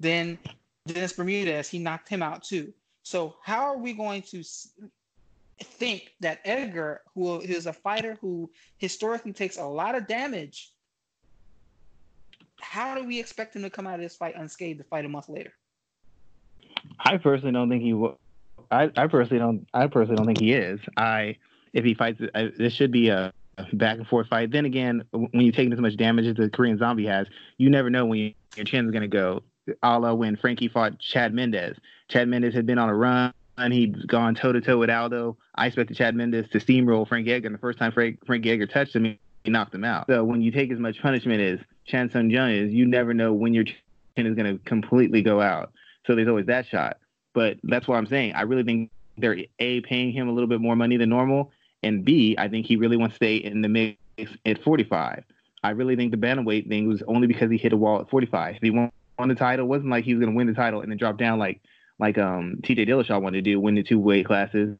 Then 0.00 0.38
Dennis 0.86 1.12
Bermudez, 1.12 1.68
he 1.68 1.78
knocked 1.78 2.08
him 2.08 2.22
out 2.22 2.42
too. 2.42 2.72
So 3.04 3.36
how 3.42 3.64
are 3.64 3.78
we 3.78 3.92
going 3.92 4.22
to 4.22 4.42
think 5.62 6.14
that 6.20 6.40
Edgar, 6.44 7.02
who 7.14 7.40
is 7.40 7.66
a 7.66 7.72
fighter 7.72 8.18
who 8.20 8.50
historically 8.78 9.32
takes 9.32 9.56
a 9.56 9.64
lot 9.64 9.94
of 9.94 10.06
damage, 10.08 10.72
how 12.60 12.94
do 12.96 13.04
we 13.04 13.20
expect 13.20 13.54
him 13.54 13.62
to 13.62 13.70
come 13.70 13.86
out 13.86 13.94
of 13.94 14.00
this 14.00 14.16
fight 14.16 14.34
unscathed 14.36 14.78
to 14.78 14.84
fight 14.84 15.04
a 15.04 15.08
month 15.08 15.28
later? 15.28 15.52
I 16.98 17.18
personally 17.18 17.52
don't 17.52 17.68
think 17.68 17.82
he 17.82 17.92
will. 17.92 18.18
I, 18.70 18.90
I 18.96 19.06
personally 19.06 19.38
don't. 19.38 19.68
I 19.74 19.86
personally 19.86 20.16
don't 20.16 20.26
think 20.26 20.40
he 20.40 20.52
is. 20.52 20.80
I 20.96 21.36
if 21.74 21.84
he 21.84 21.92
fights, 21.92 22.20
this 22.56 22.72
should 22.72 22.90
be 22.90 23.08
a 23.10 23.32
back 23.74 23.98
and 23.98 24.06
forth 24.06 24.28
fight. 24.28 24.50
Then 24.50 24.64
again, 24.64 25.04
when 25.10 25.28
you're 25.34 25.52
taking 25.52 25.72
as 25.72 25.80
much 25.80 25.96
damage 25.96 26.26
as 26.26 26.36
the 26.36 26.48
Korean 26.48 26.78
Zombie 26.78 27.06
has, 27.06 27.26
you 27.58 27.68
never 27.68 27.90
know 27.90 28.06
when 28.06 28.18
you, 28.18 28.34
your 28.56 28.64
chin 28.64 28.86
is 28.86 28.90
going 28.90 29.02
to 29.02 29.08
go. 29.08 29.42
A 29.82 29.98
la 29.98 30.14
when 30.14 30.36
Frankie 30.36 30.68
fought 30.68 30.98
Chad 30.98 31.34
Mendes. 31.34 31.76
Chad 32.08 32.28
Mendes 32.28 32.54
had 32.54 32.66
been 32.66 32.78
on 32.78 32.88
a 32.88 32.94
run 32.94 33.32
and 33.56 33.72
he'd 33.72 34.06
gone 34.08 34.34
toe 34.34 34.52
to 34.52 34.60
toe 34.60 34.78
with 34.78 34.90
Aldo. 34.90 35.36
I 35.54 35.66
expected 35.66 35.96
Chad 35.96 36.14
Mendes 36.14 36.48
to 36.50 36.58
steamroll 36.58 37.08
Frank 37.08 37.28
Edgar. 37.28 37.46
And 37.46 37.54
the 37.54 37.60
first 37.60 37.78
time 37.78 37.92
Frank, 37.92 38.24
Frank 38.26 38.46
Edgar 38.46 38.66
touched 38.66 38.94
him, 38.94 39.04
he 39.42 39.50
knocked 39.50 39.74
him 39.74 39.84
out. 39.84 40.06
So 40.08 40.22
when 40.24 40.42
you 40.42 40.50
take 40.50 40.70
as 40.70 40.78
much 40.78 41.00
punishment 41.00 41.40
as 41.40 41.58
Chan 41.86 42.10
Sung 42.10 42.30
Jung 42.30 42.50
is, 42.50 42.72
you 42.72 42.86
never 42.86 43.14
know 43.14 43.32
when 43.32 43.54
your 43.54 43.64
chin 43.64 44.26
is 44.26 44.34
going 44.34 44.58
to 44.58 44.62
completely 44.64 45.22
go 45.22 45.40
out. 45.40 45.72
So 46.06 46.14
there's 46.14 46.28
always 46.28 46.46
that 46.46 46.66
shot. 46.66 46.98
But 47.32 47.56
that's 47.62 47.88
what 47.88 47.96
I'm 47.96 48.06
saying. 48.06 48.34
I 48.34 48.42
really 48.42 48.64
think 48.64 48.90
they're 49.16 49.36
A, 49.58 49.80
paying 49.80 50.12
him 50.12 50.28
a 50.28 50.32
little 50.32 50.48
bit 50.48 50.60
more 50.60 50.76
money 50.76 50.96
than 50.96 51.08
normal. 51.08 51.52
And 51.84 52.04
B, 52.04 52.34
I 52.38 52.48
think 52.48 52.66
he 52.66 52.76
really 52.76 52.96
wants 52.96 53.14
to 53.14 53.16
stay 53.16 53.36
in 53.36 53.62
the 53.62 53.68
mix 53.68 53.98
at 54.44 54.62
45. 54.62 55.24
I 55.62 55.70
really 55.70 55.96
think 55.96 56.10
the 56.10 56.16
bantamweight 56.16 56.68
thing 56.68 56.88
was 56.88 57.02
only 57.08 57.26
because 57.26 57.50
he 57.50 57.56
hit 57.56 57.72
a 57.72 57.76
wall 57.76 58.00
at 58.00 58.10
45. 58.10 58.56
If 58.56 58.62
he 58.62 58.70
won, 58.70 58.90
won 59.18 59.28
the 59.28 59.34
title, 59.34 59.64
it 59.64 59.68
wasn't 59.68 59.90
like 59.90 60.04
he 60.04 60.14
was 60.14 60.20
going 60.20 60.32
to 60.32 60.36
win 60.36 60.46
the 60.46 60.54
title 60.54 60.80
and 60.80 60.90
then 60.90 60.98
drop 60.98 61.16
down 61.18 61.38
like 61.38 61.60
like 61.98 62.18
um 62.18 62.56
TJ 62.62 62.88
Dillashaw 62.88 63.22
wanted 63.22 63.44
to 63.44 63.50
do, 63.50 63.60
win 63.60 63.76
the 63.76 63.82
two 63.82 63.98
weight 63.98 64.26
classes, 64.26 64.76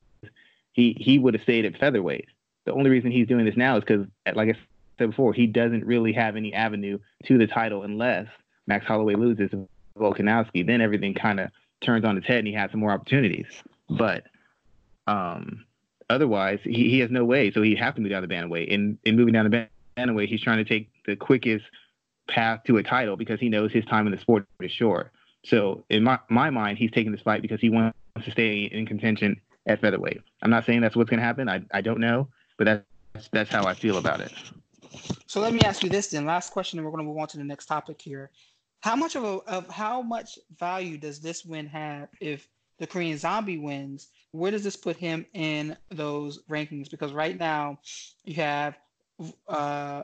he 0.72 0.96
he 0.98 1.18
would 1.18 1.34
have 1.34 1.42
stayed 1.42 1.64
at 1.64 1.78
featherweight. 1.78 2.26
The 2.64 2.72
only 2.72 2.90
reason 2.90 3.10
he's 3.10 3.28
doing 3.28 3.44
this 3.44 3.56
now 3.56 3.76
is 3.76 3.84
because, 3.84 4.06
like 4.34 4.48
I 4.48 4.58
said 4.98 5.10
before, 5.10 5.32
he 5.32 5.46
doesn't 5.46 5.84
really 5.84 6.12
have 6.12 6.36
any 6.36 6.52
avenue 6.52 6.98
to 7.24 7.38
the 7.38 7.46
title 7.46 7.82
unless 7.82 8.26
Max 8.66 8.86
Holloway 8.86 9.14
loses 9.14 9.50
to 9.50 9.68
Volkanovski. 9.98 10.66
Then 10.66 10.80
everything 10.80 11.14
kind 11.14 11.40
of 11.40 11.50
turns 11.80 12.04
on 12.04 12.16
its 12.16 12.26
head, 12.26 12.38
and 12.38 12.48
he 12.48 12.54
has 12.54 12.70
some 12.70 12.80
more 12.80 12.90
opportunities. 12.90 13.46
But 13.88 14.24
um, 15.06 15.64
otherwise, 16.10 16.60
he, 16.62 16.90
he 16.90 16.98
has 17.00 17.10
no 17.10 17.24
way. 17.24 17.50
So 17.50 17.62
he'd 17.62 17.78
have 17.78 17.94
to 17.96 18.00
move 18.00 18.10
down 18.10 18.22
the 18.22 18.28
bantamweight. 18.28 18.72
And 18.72 18.98
in 19.04 19.16
moving 19.16 19.34
down 19.34 19.48
the 19.48 19.68
bantamweight, 19.96 20.28
he's 20.28 20.42
trying 20.42 20.58
to 20.58 20.64
take 20.64 20.90
the 21.06 21.16
quickest 21.16 21.64
path 22.28 22.60
to 22.66 22.78
a 22.78 22.82
title 22.82 23.16
because 23.16 23.40
he 23.40 23.48
knows 23.48 23.72
his 23.72 23.84
time 23.84 24.06
in 24.06 24.12
the 24.12 24.18
sport 24.18 24.46
is 24.60 24.72
short. 24.72 25.12
So 25.44 25.84
in 25.90 26.02
my, 26.02 26.18
my 26.28 26.50
mind, 26.50 26.78
he's 26.78 26.90
taking 26.90 27.12
this 27.12 27.20
fight 27.20 27.42
because 27.42 27.60
he 27.60 27.70
wants 27.70 27.96
to 28.24 28.30
stay 28.30 28.64
in 28.64 28.86
contention 28.86 29.40
at 29.66 29.80
featherweight. 29.80 30.20
I'm 30.42 30.50
not 30.50 30.64
saying 30.64 30.80
that's 30.80 30.96
what's 30.96 31.10
going 31.10 31.20
to 31.20 31.24
happen. 31.24 31.48
I, 31.48 31.62
I 31.72 31.80
don't 31.80 32.00
know, 32.00 32.28
but 32.58 32.64
that's 32.64 33.28
that's 33.30 33.50
how 33.50 33.64
I 33.64 33.74
feel 33.74 33.98
about 33.98 34.20
it. 34.20 34.32
So 35.26 35.40
let 35.40 35.52
me 35.52 35.60
ask 35.60 35.82
you 35.82 35.90
this 35.90 36.08
then. 36.08 36.26
Last 36.26 36.52
question, 36.52 36.78
and 36.78 36.86
we're 36.86 36.92
going 36.92 37.04
to 37.04 37.08
move 37.08 37.18
on 37.18 37.28
to 37.28 37.38
the 37.38 37.44
next 37.44 37.66
topic 37.66 38.00
here. 38.00 38.30
How 38.80 38.96
much 38.96 39.16
of 39.16 39.24
a 39.24 39.36
of 39.48 39.68
how 39.68 40.02
much 40.02 40.38
value 40.58 40.98
does 40.98 41.20
this 41.20 41.44
win 41.44 41.66
have 41.66 42.08
if 42.20 42.48
the 42.78 42.86
Korean 42.86 43.16
Zombie 43.16 43.58
wins? 43.58 44.08
Where 44.34 44.50
does 44.50 44.64
this 44.64 44.74
put 44.74 44.96
him 44.96 45.26
in 45.32 45.76
those 45.90 46.42
rankings? 46.50 46.90
Because 46.90 47.12
right 47.12 47.38
now 47.38 47.78
you 48.24 48.34
have 48.34 48.76
uh, 49.48 50.02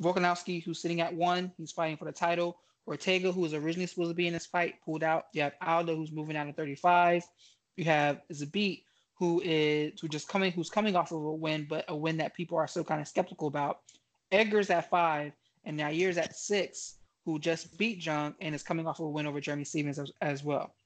Volkanovski 0.00 0.62
who's 0.62 0.80
sitting 0.80 1.00
at 1.00 1.12
one. 1.12 1.52
He's 1.58 1.72
fighting 1.72 1.96
for 1.96 2.04
the 2.04 2.12
title. 2.12 2.56
Ortega, 2.86 3.32
who 3.32 3.40
was 3.40 3.52
originally 3.52 3.88
supposed 3.88 4.10
to 4.10 4.14
be 4.14 4.28
in 4.28 4.32
this 4.32 4.46
fight, 4.46 4.74
pulled 4.84 5.02
out. 5.02 5.24
You 5.32 5.42
have 5.42 5.54
Aldo, 5.60 5.96
who's 5.96 6.12
moving 6.12 6.36
out 6.36 6.44
to 6.44 6.52
35. 6.52 7.24
You 7.74 7.86
have 7.86 8.20
Zabit, 8.32 8.84
who 9.18 9.42
is 9.44 10.00
who 10.00 10.06
just 10.06 10.28
coming, 10.28 10.52
who's 10.52 10.70
coming 10.70 10.94
off 10.94 11.10
of 11.10 11.24
a 11.24 11.34
win, 11.34 11.66
but 11.68 11.84
a 11.88 11.96
win 11.96 12.18
that 12.18 12.34
people 12.34 12.56
are 12.56 12.68
still 12.68 12.84
kind 12.84 13.00
of 13.00 13.08
skeptical 13.08 13.48
about. 13.48 13.80
Edgar's 14.30 14.70
at 14.70 14.88
five, 14.88 15.32
and 15.64 15.80
Yair's 15.80 16.16
at 16.16 16.36
six, 16.36 16.98
who 17.24 17.40
just 17.40 17.76
beat 17.76 18.06
Jung 18.06 18.36
and 18.40 18.54
is 18.54 18.62
coming 18.62 18.86
off 18.86 19.00
of 19.00 19.06
a 19.06 19.10
win 19.10 19.26
over 19.26 19.40
Jeremy 19.40 19.64
Stephens 19.64 19.98
as, 19.98 20.12
as 20.20 20.44
well. 20.44 20.76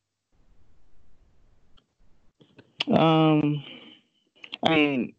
Um, 2.90 3.62
I 4.62 4.75
mean, 4.75 5.14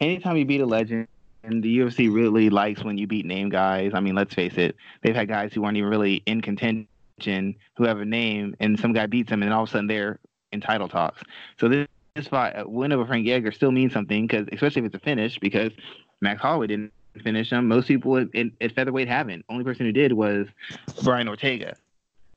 anytime 0.00 0.36
you 0.36 0.44
beat 0.44 0.60
a 0.60 0.66
legend, 0.66 1.08
and 1.42 1.62
the 1.62 1.78
UFC 1.78 2.12
really 2.12 2.50
likes 2.50 2.82
when 2.84 2.98
you 2.98 3.06
beat 3.06 3.24
name 3.26 3.48
guys. 3.48 3.92
I 3.94 4.00
mean, 4.00 4.14
let's 4.14 4.34
face 4.34 4.54
it, 4.56 4.76
they've 5.02 5.14
had 5.14 5.28
guys 5.28 5.52
who 5.52 5.64
aren't 5.64 5.76
even 5.76 5.88
really 5.88 6.22
in 6.26 6.40
contention 6.40 6.86
who 7.76 7.84
have 7.84 8.00
a 8.00 8.04
name, 8.04 8.54
and 8.60 8.78
some 8.78 8.92
guy 8.92 9.06
beats 9.06 9.30
them, 9.30 9.42
and 9.42 9.52
all 9.52 9.62
of 9.62 9.68
a 9.68 9.72
sudden 9.72 9.86
they're 9.86 10.18
in 10.52 10.60
title 10.60 10.88
talks. 10.88 11.22
So 11.58 11.68
this, 11.68 11.88
this 12.14 12.28
fight, 12.28 12.54
a 12.56 12.68
win 12.68 12.92
over 12.92 13.06
Frank 13.06 13.28
Edgar 13.28 13.52
still 13.52 13.72
means 13.72 13.92
something 13.92 14.26
because, 14.26 14.46
especially 14.52 14.80
if 14.80 14.86
it's 14.86 14.94
a 14.94 15.00
finish, 15.00 15.38
because 15.38 15.72
Max 16.20 16.40
Holloway 16.40 16.68
didn't 16.68 16.92
finish 17.22 17.50
him. 17.50 17.68
Most 17.68 17.88
people 17.88 18.16
at, 18.18 18.28
at 18.60 18.72
featherweight 18.72 19.08
haven't. 19.08 19.44
Only 19.48 19.64
person 19.64 19.86
who 19.86 19.92
did 19.92 20.12
was 20.12 20.46
Brian 21.02 21.28
Ortega. 21.28 21.76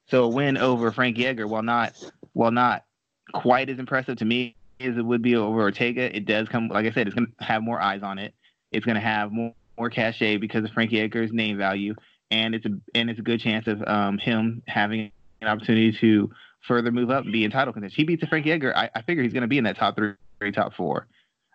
So 0.10 0.26
a 0.26 0.28
win 0.28 0.58
over 0.58 0.92
Frank 0.92 1.20
Edgar, 1.20 1.48
while 1.48 1.64
not 1.64 1.94
while 2.34 2.52
not 2.52 2.84
quite 3.32 3.70
as 3.70 3.80
impressive 3.80 4.18
to 4.18 4.26
me 4.26 4.56
as 4.80 4.98
it 4.98 5.06
would 5.06 5.22
be 5.22 5.36
over 5.36 5.62
Ortega, 5.62 6.16
it 6.16 6.26
does 6.26 6.50
come. 6.50 6.68
Like 6.68 6.86
I 6.86 6.92
said, 6.92 7.08
it's 7.08 7.16
going 7.16 7.28
to 7.40 7.44
have 7.44 7.64
more 7.64 7.82
eyes 7.82 8.04
on 8.04 8.20
it 8.20 8.34
it's 8.74 8.86
going 8.86 8.96
to 8.96 9.02
have 9.02 9.32
more, 9.32 9.54
more 9.78 9.90
cachet 9.90 10.38
because 10.38 10.66
of 10.66 10.72
Frankie 10.72 11.00
Edgar's 11.00 11.32
name 11.32 11.58
value, 11.58 11.96
and 12.32 12.54
it's 12.54 12.66
a 12.66 12.70
and 12.96 13.10
it's 13.10 13.20
a 13.20 13.22
good 13.22 13.40
chance 13.40 13.68
of 13.68 13.82
um, 13.88 14.18
him 14.18 14.62
having 14.68 15.12
an 15.42 15.48
opportunity 15.48 15.92
to 16.00 16.30
further 16.68 16.92
move 16.92 17.12
up 17.12 17.24
and 17.24 17.32
be 17.32 17.46
in 17.46 17.52
title 17.52 17.72
contention. 17.72 17.96
He 17.96 18.04
beats 18.04 18.28
Frankie 18.28 18.52
Edgar. 18.52 18.76
I, 18.76 18.90
I 18.96 19.02
figure 19.04 19.24
he's 19.24 19.34
going 19.34 19.42
to 19.42 19.48
be 19.48 19.58
in 19.58 19.64
that 19.66 19.78
top 19.78 19.96
three, 19.96 20.52
top 20.52 20.74
four. 20.74 21.08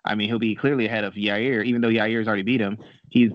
I 0.05 0.15
mean, 0.15 0.29
he'll 0.29 0.39
be 0.39 0.55
clearly 0.55 0.87
ahead 0.87 1.05
of 1.05 1.15
Yair, 1.15 1.65
even 1.65 1.81
though 1.81 1.89
Yair's 1.89 2.29
already 2.29 2.43
beat 2.43 2.61
him. 2.61 2.79
He's 3.11 3.33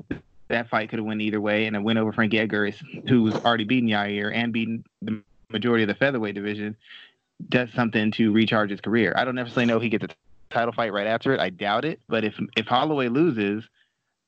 that 0.48 0.70
fight 0.70 0.90
could 0.90 1.00
have 1.00 1.06
went 1.06 1.22
either 1.22 1.42
way, 1.42 1.66
and 1.66 1.76
a 1.76 1.82
win 1.82 1.98
over 1.98 2.12
Frankie 2.14 2.40
Edgar, 2.40 2.72
who's 3.08 3.34
already 3.36 3.66
beaten 3.66 3.90
Yair 3.90 4.34
and 4.34 4.54
beaten 4.54 4.84
the 5.02 5.22
majority 5.50 5.84
of 5.84 5.88
the 5.88 5.96
featherweight 5.96 6.36
division, 6.36 6.76
does 7.50 7.70
something 7.74 8.12
to 8.12 8.32
recharge 8.32 8.70
his 8.70 8.82
career. 8.82 9.14
I 9.16 9.26
don't 9.26 9.36
necessarily 9.36 9.66
know 9.66 9.80
he 9.80 9.90
gets 9.90 10.06
a 10.06 10.10
title 10.50 10.74
fight 10.74 10.94
right 10.94 11.08
after 11.08 11.34
it. 11.34 11.40
I 11.40 11.50
doubt 11.50 11.86
it. 11.86 12.00
But 12.08 12.24
if 12.24 12.40
if 12.56 12.66
Holloway 12.66 13.10
loses, 13.10 13.64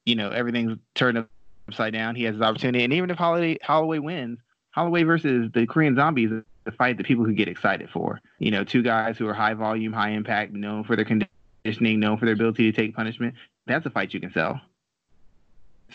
you 0.05 0.15
know 0.15 0.29
everything's 0.29 0.77
turned 0.93 1.25
upside 1.67 1.93
down. 1.93 2.15
He 2.15 2.23
has 2.23 2.35
his 2.35 2.41
opportunity, 2.41 2.83
and 2.83 2.93
even 2.93 3.09
if 3.09 3.17
Holloway 3.17 3.57
Holloway 3.63 3.99
wins, 3.99 4.39
Holloway 4.71 5.03
versus 5.03 5.51
the 5.53 5.65
Korean 5.65 5.95
Zombies 5.95 6.31
is 6.31 6.43
a 6.65 6.71
fight 6.71 6.97
that 6.97 7.05
people 7.05 7.25
could 7.25 7.37
get 7.37 7.47
excited 7.47 7.89
for. 7.89 8.19
You 8.39 8.51
know, 8.51 8.63
two 8.63 8.81
guys 8.81 9.17
who 9.17 9.27
are 9.27 9.33
high 9.33 9.53
volume, 9.53 9.93
high 9.93 10.11
impact, 10.11 10.53
known 10.53 10.83
for 10.83 10.95
their 10.95 11.05
conditioning, 11.05 11.99
known 11.99 12.17
for 12.17 12.25
their 12.25 12.33
ability 12.33 12.71
to 12.71 12.75
take 12.75 12.95
punishment. 12.95 13.35
That's 13.67 13.85
a 13.85 13.89
fight 13.89 14.13
you 14.13 14.19
can 14.19 14.31
sell. 14.31 14.61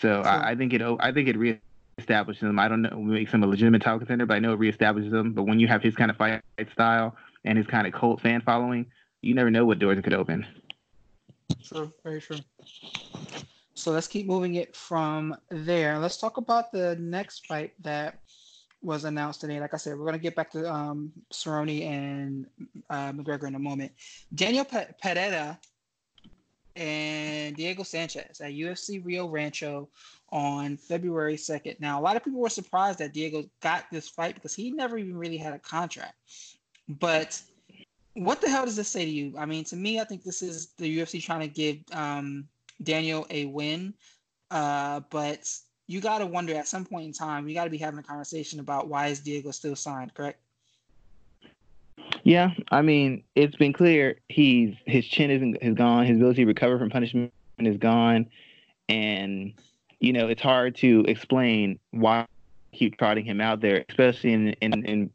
So 0.01 0.21
I, 0.21 0.51
I, 0.51 0.55
think 0.55 0.73
it 0.73 0.81
I 0.81 1.11
think 1.11 1.27
it 1.27 1.61
reestablishes 2.05 2.39
them. 2.41 2.59
I 2.59 2.67
don't 2.67 2.81
know 2.81 3.01
makes 3.01 3.33
him 3.33 3.43
a 3.43 3.47
legitimate 3.47 3.81
title 3.81 3.99
contender, 3.99 4.25
but 4.25 4.35
I 4.35 4.39
know 4.39 4.53
it 4.53 4.59
reestablishes 4.59 5.11
them. 5.11 5.33
But 5.33 5.43
when 5.43 5.59
you 5.59 5.67
have 5.67 5.81
his 5.81 5.95
kind 5.95 6.11
of 6.11 6.17
fight 6.17 6.41
style 6.71 7.15
and 7.45 7.57
his 7.57 7.67
kind 7.67 7.87
of 7.87 7.93
cult 7.93 8.21
fan 8.21 8.41
following, 8.41 8.85
you 9.21 9.33
never 9.33 9.51
know 9.51 9.65
what 9.65 9.79
doors 9.79 9.97
it 9.97 10.03
could 10.03 10.13
open. 10.13 10.45
True, 11.63 11.91
very 12.03 12.21
true. 12.21 12.37
So 13.73 13.91
let's 13.91 14.07
keep 14.07 14.27
moving 14.27 14.55
it 14.55 14.75
from 14.75 15.35
there. 15.49 15.97
Let's 15.99 16.17
talk 16.17 16.37
about 16.37 16.71
the 16.71 16.95
next 16.97 17.47
fight 17.47 17.73
that 17.81 18.19
was 18.81 19.05
announced 19.05 19.41
today. 19.41 19.59
Like 19.59 19.73
I 19.73 19.77
said, 19.77 19.97
we're 19.97 20.05
going 20.05 20.13
to 20.13 20.19
get 20.19 20.35
back 20.35 20.51
to 20.51 20.71
um, 20.71 21.11
Cerrone 21.31 21.85
and 21.85 22.45
uh, 22.89 23.11
McGregor 23.11 23.47
in 23.47 23.55
a 23.55 23.59
moment. 23.59 23.91
Daniel 24.33 24.65
Pe- 24.65 24.91
Pereira 25.01 25.59
and 26.75 27.55
Diego 27.55 27.83
Sanchez 27.83 28.41
at 28.41 28.51
UFC 28.51 29.03
Rio 29.03 29.27
Rancho 29.27 29.89
on 30.31 30.77
February 30.77 31.35
2nd. 31.35 31.79
Now, 31.79 31.99
a 31.99 32.01
lot 32.01 32.15
of 32.15 32.23
people 32.23 32.39
were 32.39 32.49
surprised 32.49 32.99
that 32.99 33.13
Diego 33.13 33.43
got 33.61 33.85
this 33.91 34.07
fight 34.07 34.35
because 34.35 34.53
he 34.53 34.71
never 34.71 34.97
even 34.97 35.17
really 35.17 35.37
had 35.37 35.53
a 35.53 35.59
contract. 35.59 36.15
But 36.87 37.41
what 38.13 38.41
the 38.41 38.49
hell 38.49 38.65
does 38.65 38.75
this 38.75 38.87
say 38.87 39.05
to 39.05 39.11
you? 39.11 39.33
I 39.37 39.45
mean, 39.45 39.63
to 39.65 39.75
me, 39.75 39.99
I 39.99 40.03
think 40.03 40.23
this 40.23 40.41
is 40.41 40.67
the 40.77 40.99
UFC 40.99 41.21
trying 41.21 41.41
to 41.41 41.47
give 41.47 41.77
um, 41.93 42.47
Daniel 42.83 43.25
a 43.29 43.45
win, 43.45 43.93
uh, 44.49 45.01
but 45.09 45.49
you 45.87 45.99
got 45.99 46.19
to 46.19 46.25
wonder 46.25 46.55
at 46.55 46.67
some 46.67 46.85
point 46.85 47.05
in 47.05 47.13
time, 47.13 47.47
you 47.47 47.53
got 47.53 47.65
to 47.65 47.69
be 47.69 47.77
having 47.77 47.99
a 47.99 48.03
conversation 48.03 48.59
about 48.59 48.87
why 48.87 49.07
is 49.07 49.19
Diego 49.19 49.51
still 49.51 49.75
signed, 49.75 50.13
correct? 50.13 50.39
Yeah, 52.23 52.51
I 52.71 52.81
mean, 52.81 53.23
it's 53.35 53.55
been 53.55 53.73
clear 53.73 54.19
he's 54.29 54.75
his 54.85 55.05
chin 55.05 55.31
isn't 55.31 55.57
is 55.61 55.75
gone, 55.75 56.05
his 56.05 56.17
ability 56.17 56.43
to 56.43 56.47
recover 56.47 56.77
from 56.77 56.89
punishment 56.89 57.33
is 57.57 57.77
gone, 57.77 58.27
and 58.89 59.53
you 60.01 60.11
know 60.11 60.27
it's 60.27 60.41
hard 60.41 60.75
to 60.77 61.05
explain 61.07 61.79
why 61.91 62.25
keep 62.73 62.97
trotting 62.97 63.25
him 63.25 63.39
out 63.39 63.61
there, 63.61 63.85
especially 63.87 64.33
in 64.33 64.49
in, 64.61 64.85
in 64.85 65.09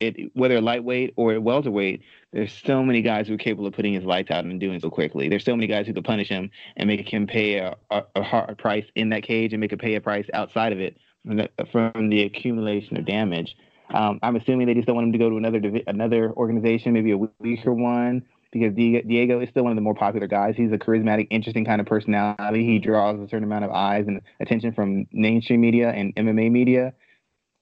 it, 0.00 0.34
whether 0.34 0.60
lightweight 0.60 1.12
or 1.16 1.38
welterweight. 1.40 2.02
There's 2.32 2.52
so 2.64 2.82
many 2.82 3.02
guys 3.02 3.28
who 3.28 3.34
are 3.34 3.38
capable 3.38 3.66
of 3.66 3.74
putting 3.74 3.92
his 3.92 4.04
lights 4.04 4.30
out 4.30 4.44
and 4.44 4.58
doing 4.58 4.80
so 4.80 4.90
quickly. 4.90 5.28
There's 5.28 5.44
so 5.44 5.54
many 5.54 5.66
guys 5.66 5.86
who 5.86 5.92
could 5.92 6.04
punish 6.04 6.28
him 6.28 6.50
and 6.76 6.88
make 6.88 7.06
him 7.12 7.26
pay 7.26 7.58
a, 7.58 7.76
a, 7.90 8.02
a 8.16 8.22
hard 8.22 8.56
price 8.56 8.86
in 8.94 9.10
that 9.10 9.24
cage 9.24 9.52
and 9.52 9.60
make 9.60 9.72
him 9.72 9.78
pay 9.78 9.94
a 9.96 10.00
price 10.00 10.26
outside 10.32 10.72
of 10.72 10.80
it 10.80 10.96
from 11.26 11.36
the, 11.36 11.50
from 11.70 12.08
the 12.08 12.22
accumulation 12.22 12.96
of 12.96 13.04
damage. 13.04 13.56
Um, 13.92 14.20
I'm 14.22 14.36
assuming 14.36 14.68
they 14.68 14.74
just 14.74 14.86
don't 14.86 14.94
want 14.94 15.06
him 15.06 15.12
to 15.12 15.18
go 15.18 15.28
to 15.28 15.36
another 15.36 15.60
another 15.86 16.32
organization, 16.32 16.92
maybe 16.92 17.10
a 17.10 17.18
weaker 17.18 17.74
one, 17.74 18.22
because 18.52 18.74
Diego 18.74 19.40
is 19.40 19.48
still 19.50 19.62
one 19.62 19.72
of 19.72 19.76
the 19.76 19.82
more 19.82 19.94
popular 19.94 20.26
guys. 20.26 20.54
He's 20.56 20.72
a 20.72 20.78
charismatic, 20.78 21.28
interesting 21.30 21.64
kind 21.64 21.80
of 21.80 21.86
personality. 21.86 22.64
He 22.64 22.78
draws 22.78 23.20
a 23.20 23.28
certain 23.28 23.44
amount 23.44 23.64
of 23.64 23.70
eyes 23.70 24.06
and 24.08 24.20
attention 24.40 24.72
from 24.72 25.06
mainstream 25.12 25.60
media 25.60 25.90
and 25.90 26.14
MMA 26.16 26.50
media, 26.50 26.94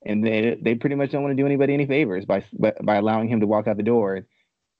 and 0.04 0.24
they 0.24 0.58
they 0.60 0.74
pretty 0.74 0.96
much 0.96 1.10
don't 1.10 1.22
want 1.22 1.36
to 1.36 1.42
do 1.42 1.46
anybody 1.46 1.74
any 1.74 1.86
favors 1.86 2.24
by 2.24 2.44
by 2.82 2.96
allowing 2.96 3.28
him 3.28 3.40
to 3.40 3.46
walk 3.46 3.66
out 3.66 3.76
the 3.76 3.82
door 3.82 4.26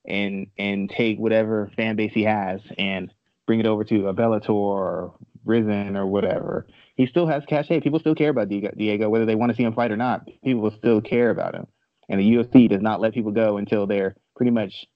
and 0.07 0.47
and 0.59 0.91
take 0.91 1.19
whatever 1.19 1.71
fan 1.77 1.97
base 1.97 2.13
he 2.13 2.25
has 2.25 2.61
and 2.79 3.13
bring 3.47 3.61
it 3.61 3.67
over 3.67 3.85
to 3.85 4.09
a 4.09 4.15
Bellator 4.15 4.51
or 4.51 5.15
Rizin 5.45 5.97
or 5.97 6.07
whatever 6.07 6.67
he 6.99 7.07
still 7.07 7.29
has 7.29 7.45
cachet. 7.49 7.81
People 7.81 8.01
still 8.01 8.17
care 8.17 8.31
about 8.31 8.49
Diego, 8.49 9.09
whether 9.09 9.25
they 9.25 9.37
want 9.37 9.51
to 9.51 9.57
see 9.57 9.63
him 9.63 9.73
fight 9.73 9.93
or 9.93 9.97
not. 9.97 10.29
People 10.45 10.71
still 10.77 11.01
care 11.01 11.31
about 11.31 11.55
him. 11.55 11.67
And 12.09 12.21
the 12.21 12.29
UFC 12.29 12.69
does 12.69 12.83
not 12.83 13.01
let 13.01 13.15
people 13.15 13.31
go 13.31 13.57
until 13.57 13.87
they're 13.87 14.17
pretty 14.35 14.51
much 14.51 14.87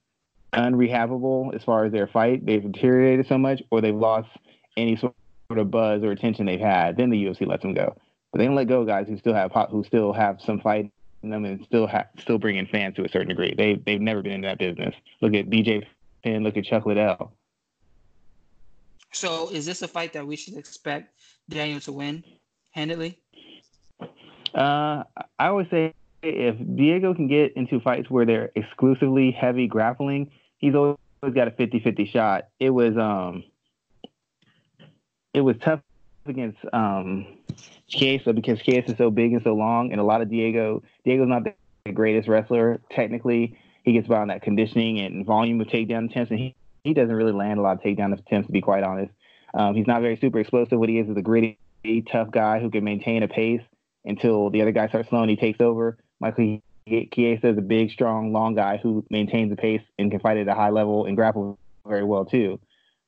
unrehabable 0.53 1.55
as 1.55 1.63
far 1.65 1.85
as 1.85 1.93
their 1.93 2.07
fight. 2.07 2.45
They've 2.45 2.63
deteriorated 2.63 3.27
so 3.29 3.39
much, 3.39 3.63
or 3.71 3.81
they've 3.81 3.95
lost 3.95 4.29
any 4.77 4.97
sort 4.97 5.15
of 5.51 5.71
buzz 5.71 6.03
or 6.03 6.13
attention 6.13 6.47
they've 6.47 6.61
had. 6.61 6.97
Then 6.97 7.11
the 7.11 7.25
UFC 7.25 7.47
lets 7.47 7.63
them 7.63 7.75
go. 7.75 7.97
But 8.33 8.39
they 8.39 8.47
don't 8.47 8.55
let 8.55 8.69
go 8.69 8.85
guys 8.85 9.07
who 9.09 9.19
still 9.19 9.35
have 9.35 9.53
who 9.71 9.85
still 9.85 10.13
have 10.13 10.41
some 10.41 10.61
fight 10.61 10.91
in 11.23 11.31
them 11.31 11.45
and 11.45 11.65
still 11.65 11.87
have 11.87 12.07
still 12.19 12.39
bring 12.39 12.57
in 12.57 12.67
fans 12.67 12.97
to 12.97 13.05
a 13.05 13.09
certain 13.09 13.29
degree. 13.29 13.55
They 13.57 13.75
they've 13.75 14.01
never 14.01 14.23
been 14.23 14.33
in 14.33 14.41
that 14.43 14.59
business. 14.59 14.95
Look 15.21 15.35
at 15.35 15.51
BJ 15.51 15.85
Penn. 16.25 16.43
Look 16.43 16.57
at 16.57 16.65
Chuck 16.65 16.87
Liddell. 16.87 17.33
So 19.13 19.51
is 19.51 19.67
this 19.67 19.83
a 19.83 19.89
fight 19.89 20.15
that 20.15 20.27
we 20.27 20.37
should 20.37 20.57
expect 20.57 21.15
Daniel 21.51 21.81
to 21.81 21.93
win 21.93 22.25
handedly? 22.71 23.19
Uh, 24.55 25.05
I 25.39 25.49
always 25.49 25.69
say 25.71 25.95
if 26.23 26.57
Diego 26.77 27.15
can 27.15 27.29
get 27.29 27.53
into 27.57 27.81
fights 27.81 28.09
where 28.09 28.25
they're 28.25 28.51
exclusively 28.55 29.31
heavy 29.31 29.67
grappling, 29.67 30.31
he's 30.63 30.75
always 30.75 30.97
got 31.35 31.49
a 31.49 31.51
50-50 31.51 32.11
shot. 32.11 32.45
It 32.59 32.71
was 32.71 32.97
um 32.97 33.45
it 35.35 35.43
was 35.43 35.57
tough 35.61 35.81
against 36.25 36.59
um 36.73 37.27
Chiesa 37.89 38.33
because 38.33 38.61
Chiesa 38.61 38.93
is 38.93 38.97
so 38.97 39.11
big 39.11 39.35
and 39.35 39.43
so 39.43 39.53
long 39.53 39.93
and 39.93 40.01
a 40.01 40.05
lot 40.05 40.23
of 40.23 40.31
Diego 40.31 40.83
Diego's 41.05 41.29
not 41.29 41.43
the 41.85 41.93
greatest 41.93 42.29
wrestler 42.29 42.81
technically. 42.91 43.59
He 43.85 43.93
gets 43.93 44.09
by 44.09 44.21
on 44.21 44.29
that 44.29 44.43
conditioning 44.43 45.01
and 45.01 45.27
volume 45.27 45.61
of 45.61 45.67
takedown 45.67 46.09
attempts 46.09 46.31
and 46.31 46.39
he, 46.39 46.55
he 46.85 46.95
doesn't 46.95 47.15
really 47.15 47.33
land 47.33 47.59
a 47.59 47.63
lot 47.63 47.77
of 47.77 47.83
takedown 47.83 48.17
attempts 48.19 48.47
to 48.47 48.53
be 48.53 48.63
quite 48.63 48.85
honest. 48.85 49.13
Um, 49.55 49.75
he's 49.75 49.87
not 49.87 50.01
very 50.01 50.17
super 50.17 50.39
explosive. 50.39 50.79
What 50.79 50.89
he 50.89 50.99
is 50.99 51.11
is 51.11 51.17
a 51.17 51.23
gritty, 51.23 51.59
tough 52.11 52.31
guy 52.31 52.61
who 52.61 52.71
can 52.71 52.85
maintain 52.85 53.23
a 53.23 53.29
pace 53.29 53.61
until 54.05 54.49
the 54.49 54.63
other 54.63 54.73
guy 54.73 54.89
starts 54.89 55.11
slowing. 55.11 55.29
He 55.29 55.37
takes 55.37 55.61
over. 55.61 55.99
Michael 56.21 56.63
Chiesa 56.87 57.49
is 57.49 57.59
a 57.59 57.63
big, 57.63 57.91
strong, 57.91 58.33
long 58.33 58.55
guy 58.55 58.77
who 58.77 59.05
maintains 59.11 59.51
the 59.51 59.57
pace 59.57 59.83
and 59.99 60.11
can 60.11 60.21
fight 60.21 60.37
at 60.37 60.49
a 60.49 60.55
high 60.55 60.71
level 60.71 61.07
and 61.07 61.17
grapple 61.17 61.59
very 61.87 62.05
well 62.05 62.25
too. 62.25 62.61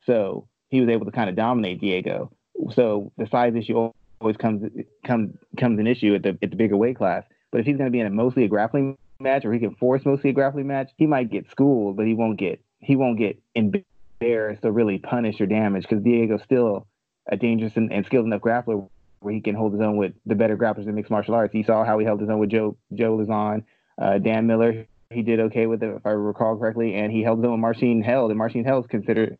So 0.06 0.48
he 0.68 0.80
was 0.80 0.88
able 0.88 1.06
to 1.06 1.12
kind 1.12 1.28
of 1.28 1.36
dominate 1.36 1.80
Diego. 1.80 2.32
So 2.72 3.12
the 3.16 3.26
size 3.26 3.54
issue 3.54 3.90
always 4.20 4.36
comes 4.36 4.70
comes 5.04 5.34
comes 5.58 5.78
an 5.78 5.86
issue 5.86 6.14
at 6.14 6.22
the 6.22 6.38
at 6.42 6.50
the 6.50 6.56
bigger 6.56 6.76
weight 6.76 6.96
class. 6.96 7.24
But 7.50 7.60
if 7.60 7.66
he's 7.66 7.76
going 7.76 7.86
to 7.86 7.92
be 7.92 8.00
in 8.00 8.06
a 8.06 8.10
mostly 8.10 8.44
a 8.44 8.48
grappling 8.48 8.96
match, 9.20 9.44
or 9.44 9.52
he 9.52 9.60
can 9.60 9.74
force 9.76 10.04
mostly 10.04 10.30
a 10.30 10.32
grappling 10.32 10.66
match, 10.66 10.90
he 10.96 11.06
might 11.06 11.30
get 11.30 11.50
schooled, 11.50 11.96
but 11.96 12.06
he 12.06 12.14
won't 12.14 12.38
get 12.38 12.60
he 12.80 12.96
won't 12.96 13.18
get 13.18 13.40
embarrassed 13.54 14.62
to 14.62 14.70
really 14.70 14.98
punish 14.98 15.40
or 15.40 15.46
damage 15.46 15.82
because 15.82 16.02
Diego's 16.02 16.42
still 16.42 16.86
a 17.30 17.36
dangerous 17.36 17.76
and, 17.76 17.92
and, 17.92 18.04
skilled 18.04 18.26
enough 18.26 18.42
grappler 18.42 18.88
where 19.24 19.34
he 19.34 19.40
can 19.40 19.54
hold 19.54 19.72
his 19.72 19.80
own 19.80 19.96
with 19.96 20.12
the 20.26 20.34
better 20.34 20.56
grapplers 20.56 20.86
in 20.86 20.94
mixed 20.94 21.10
martial 21.10 21.34
arts. 21.34 21.52
He 21.52 21.62
saw 21.62 21.84
how 21.84 21.98
he 21.98 22.04
held 22.04 22.20
his 22.20 22.28
own 22.28 22.38
with 22.38 22.50
Joe 22.50 22.76
Joe 22.92 23.16
Lauzon, 23.16 23.64
uh, 24.00 24.18
Dan 24.18 24.46
Miller. 24.46 24.86
He 25.10 25.22
did 25.22 25.40
okay 25.40 25.66
with 25.66 25.82
it, 25.82 25.96
if 25.96 26.06
I 26.06 26.10
recall 26.10 26.56
correctly, 26.56 26.94
and 26.94 27.12
he 27.12 27.22
held 27.22 27.38
his 27.38 27.44
own 27.46 27.52
with 27.52 27.60
Marcin 27.60 28.02
Held, 28.02 28.30
and 28.30 28.38
Marcin 28.38 28.64
Held 28.64 28.84
is 28.84 28.90
considered 28.90 29.38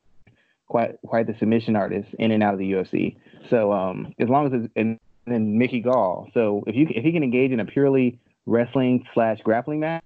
quite 0.66 0.96
quite 1.06 1.26
the 1.26 1.34
submission 1.38 1.76
artist 1.76 2.08
in 2.18 2.30
and 2.30 2.42
out 2.42 2.54
of 2.54 2.58
the 2.58 2.72
UFC. 2.72 3.16
So 3.50 3.72
um, 3.72 4.14
as 4.18 4.28
long 4.28 4.46
as 4.46 4.52
it's, 4.54 4.72
and 4.76 4.98
then 5.26 5.58
Mickey 5.58 5.80
Gall. 5.80 6.28
So 6.34 6.64
if 6.66 6.74
you 6.74 6.86
if 6.90 7.04
he 7.04 7.12
can 7.12 7.22
engage 7.22 7.50
in 7.50 7.60
a 7.60 7.66
purely 7.66 8.18
wrestling 8.46 9.04
slash 9.14 9.40
grappling 9.42 9.80
match, 9.80 10.02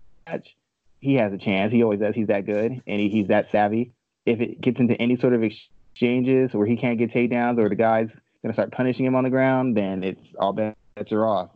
he 1.00 1.14
has 1.14 1.32
a 1.32 1.38
chance. 1.38 1.72
He 1.72 1.82
always 1.82 2.00
does. 2.00 2.14
He's 2.14 2.28
that 2.28 2.46
good, 2.46 2.82
and 2.86 3.00
he, 3.00 3.08
he's 3.08 3.28
that 3.28 3.46
savvy 3.52 3.92
if 4.28 4.40
it 4.40 4.60
gets 4.60 4.78
into 4.78 4.94
any 5.00 5.16
sort 5.18 5.32
of 5.32 5.42
exchanges 5.42 6.50
where 6.52 6.66
he 6.66 6.76
can't 6.76 6.98
get 6.98 7.12
takedowns 7.12 7.58
or 7.58 7.68
the 7.68 7.74
guy's 7.74 8.08
going 8.42 8.52
to 8.52 8.54
start 8.54 8.72
punishing 8.72 9.04
him 9.04 9.14
on 9.14 9.24
the 9.24 9.30
ground, 9.30 9.76
then 9.76 10.02
it's 10.02 10.20
all 10.38 10.52
bets 10.52 10.76
are 11.10 11.26
off. 11.26 11.50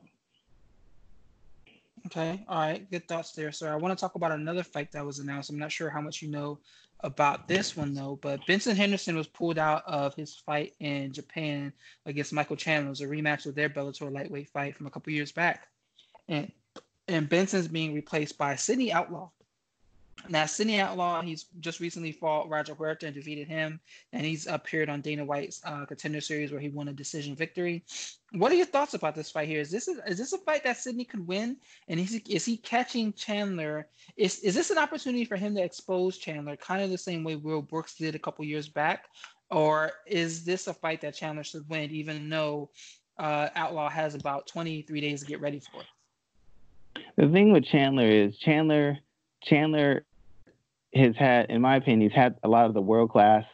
Okay, 2.07 2.45
all 2.49 2.61
right, 2.61 2.91
good 2.91 3.07
thoughts 3.07 3.33
there, 3.33 3.53
sir. 3.53 3.73
I 3.73 3.77
want 3.77 3.97
to 3.97 4.01
talk 4.01 4.17
about 4.17 4.33
another 4.33 4.65
fight 4.65 4.91
that 4.93 5.07
was 5.07 5.21
announced. 5.21 5.51
I'm 5.51 5.59
not 5.59 5.71
sure 5.71 5.89
how 5.89 6.01
much 6.01 6.21
you 6.21 6.29
know 6.29 6.59
about 7.01 7.49
this 7.49 7.77
one 7.77 7.95
though, 7.95 8.19
but 8.23 8.45
Benson 8.47 8.77
Henderson 8.77 9.17
was 9.17 9.27
pulled 9.27 9.59
out 9.59 9.83
of 9.87 10.15
his 10.15 10.37
fight 10.37 10.75
in 10.81 11.13
Japan 11.13 11.73
against 12.07 12.33
Michael 12.33 12.57
Chandler. 12.57 12.89
It 12.89 12.91
was 12.91 13.01
a 13.01 13.07
rematch 13.07 13.47
of 13.47 13.55
their 13.55 13.69
Bellator 13.69 14.13
lightweight 14.13 14.49
fight 14.49 14.77
from 14.77 14.87
a 14.87 14.91
couple 14.91 15.13
years 15.13 15.33
back, 15.33 15.69
and 16.29 16.51
and 17.09 17.29
Benson's 17.29 17.69
being 17.69 17.95
replaced 17.95 18.39
by 18.39 18.57
Sidney 18.57 18.93
Outlaw. 18.93 19.31
Now, 20.29 20.47
Sidney 20.47 20.81
Outlaw, 20.81 21.21
he's 21.23 21.47
just 21.61 21.81
recently 21.81 22.13
fought 22.13 22.49
Roger 22.49 22.75
Huerta 22.75 23.07
and 23.07 23.15
defeated 23.15 23.49
him, 23.49 23.81
and 24.13 24.25
he's 24.25 24.47
appeared 24.47 24.89
on 24.89 25.01
Dana 25.01 25.25
White's 25.25 25.61
uh, 25.65 25.85
Contender 25.85 26.21
Series 26.21 26.53
where 26.53 26.61
he 26.61 26.69
won 26.69 26.89
a 26.89 26.93
decision 26.93 27.35
victory. 27.35 27.85
What 28.33 28.53
are 28.53 28.55
your 28.55 28.67
thoughts 28.67 28.95
about 28.95 29.15
this 29.15 29.31
fight 29.31 29.49
here? 29.49 29.61
Is 29.61 29.71
this 29.71 29.89
a, 29.89 29.97
is 30.09 30.19
this 30.19 30.33
a 30.33 30.39
fight 30.39 30.63
that 30.65 30.77
Sidney 30.77 31.05
could 31.05 31.27
win? 31.27 31.57
And 31.89 31.99
is 31.99 32.13
he, 32.13 32.33
is 32.33 32.45
he 32.45 32.57
catching 32.57 33.13
Chandler? 33.15 33.89
Is 34.17 34.39
is 34.41 34.55
this 34.55 34.71
an 34.71 34.79
opportunity 34.79 35.25
for 35.25 35.37
him 35.37 35.55
to 35.57 35.63
expose 35.63 36.19
Chandler, 36.19 36.57
kind 36.57 36.83
of 36.83 36.91
the 36.91 36.99
same 36.99 37.25
way 37.25 37.37
Will 37.37 37.63
Brooks 37.63 37.95
did 37.97 38.15
a 38.15 38.19
couple 38.19 38.45
years 38.45 38.69
back, 38.69 39.07
or 39.51 39.93
is 40.07 40.45
this 40.45 40.69
a 40.69 40.75
fight 40.75 41.01
that 41.01 41.15
Chandler 41.15 41.45
should 41.45 41.69
win, 41.69 41.91
even 41.91 42.29
though 42.29 42.71
uh, 43.19 43.49
Outlaw 43.57 43.89
has 43.89 44.15
about 44.15 44.47
23 44.47 45.01
days 45.01 45.21
to 45.21 45.27
get 45.27 45.41
ready 45.41 45.61
for 45.61 45.81
it? 45.81 47.03
The 47.17 47.29
thing 47.29 47.53
with 47.53 47.65
Chandler 47.65 48.09
is 48.09 48.37
Chandler 48.39 48.99
Chandler 49.45 50.05
has 50.95 51.17
had, 51.17 51.51
in 51.51 51.61
my 51.61 51.77
opinion, 51.77 52.11
he's 52.11 52.17
had 52.17 52.37
a 52.43 52.49
lot 52.49 52.67
of 52.67 52.75
the 52.75 52.83
world 52.83 53.11
class 53.11 53.45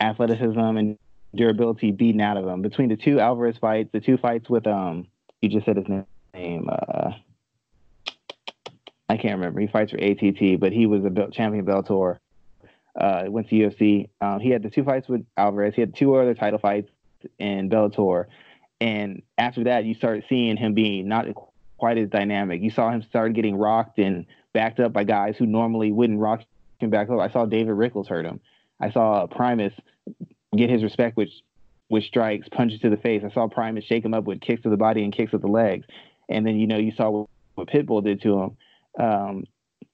athleticism 0.00 0.58
and 0.58 0.98
durability 1.34 1.90
beaten 1.90 2.20
out 2.20 2.36
of 2.36 2.46
him. 2.46 2.62
Between 2.62 2.88
the 2.88 2.96
two 2.96 3.20
Alvarez 3.20 3.58
fights, 3.58 3.90
the 3.92 4.00
two 4.00 4.16
fights 4.16 4.48
with 4.48 4.66
um, 4.66 5.08
you 5.40 5.48
just 5.48 5.66
said 5.66 5.76
his 5.76 5.86
name. 6.34 6.68
Uh, 6.70 7.12
I 9.08 9.16
can't 9.16 9.34
remember. 9.34 9.60
He 9.60 9.66
fights 9.66 9.92
for 9.92 9.98
ATT, 9.98 10.60
but 10.60 10.72
he 10.72 10.86
was 10.86 11.04
a 11.04 11.30
champion 11.30 11.64
Bellator. 11.64 12.18
Uh, 12.98 13.24
went 13.28 13.48
to 13.48 13.54
UFC. 13.54 14.08
Um, 14.20 14.40
he 14.40 14.50
had 14.50 14.62
the 14.62 14.70
two 14.70 14.82
fights 14.82 15.08
with 15.08 15.24
Alvarez. 15.36 15.74
He 15.74 15.80
had 15.80 15.94
two 15.94 16.16
other 16.16 16.34
title 16.34 16.58
fights 16.58 16.90
in 17.38 17.70
Bellator, 17.70 18.26
and 18.80 19.22
after 19.36 19.64
that, 19.64 19.84
you 19.84 19.94
started 19.94 20.24
seeing 20.28 20.56
him 20.56 20.74
being 20.74 21.06
not 21.06 21.26
quite 21.78 21.96
as 21.96 22.08
dynamic. 22.08 22.60
You 22.60 22.70
saw 22.70 22.90
him 22.90 23.02
start 23.02 23.34
getting 23.34 23.56
rocked 23.56 23.98
and 23.98 24.26
backed 24.52 24.80
up 24.80 24.92
by 24.92 25.04
guys 25.04 25.36
who 25.36 25.46
normally 25.46 25.92
wouldn't 25.92 26.18
rock 26.18 26.42
him 26.78 26.90
back 26.90 27.10
up. 27.10 27.18
I 27.18 27.30
saw 27.30 27.44
David 27.44 27.72
Rickels 27.72 28.08
hurt 28.08 28.24
him. 28.24 28.40
I 28.80 28.90
saw 28.90 29.26
Primus 29.26 29.74
get 30.56 30.70
his 30.70 30.82
respect 30.82 31.16
with 31.16 31.30
with 31.90 32.04
strikes, 32.04 32.48
punches 32.48 32.80
to 32.80 32.90
the 32.90 32.96
face. 32.98 33.22
I 33.24 33.32
saw 33.32 33.48
Primus 33.48 33.84
shake 33.84 34.04
him 34.04 34.12
up 34.12 34.24
with 34.24 34.40
kicks 34.40 34.62
to 34.62 34.70
the 34.70 34.76
body 34.76 35.04
and 35.04 35.12
kicks 35.12 35.32
with 35.32 35.40
the 35.40 35.48
legs. 35.48 35.86
And 36.28 36.46
then 36.46 36.56
you 36.56 36.66
know 36.66 36.76
you 36.76 36.92
saw 36.92 37.10
what, 37.10 37.30
what 37.54 37.68
Pitbull 37.68 38.04
did 38.04 38.22
to 38.22 38.40
him. 38.40 38.56
Um, 38.98 39.44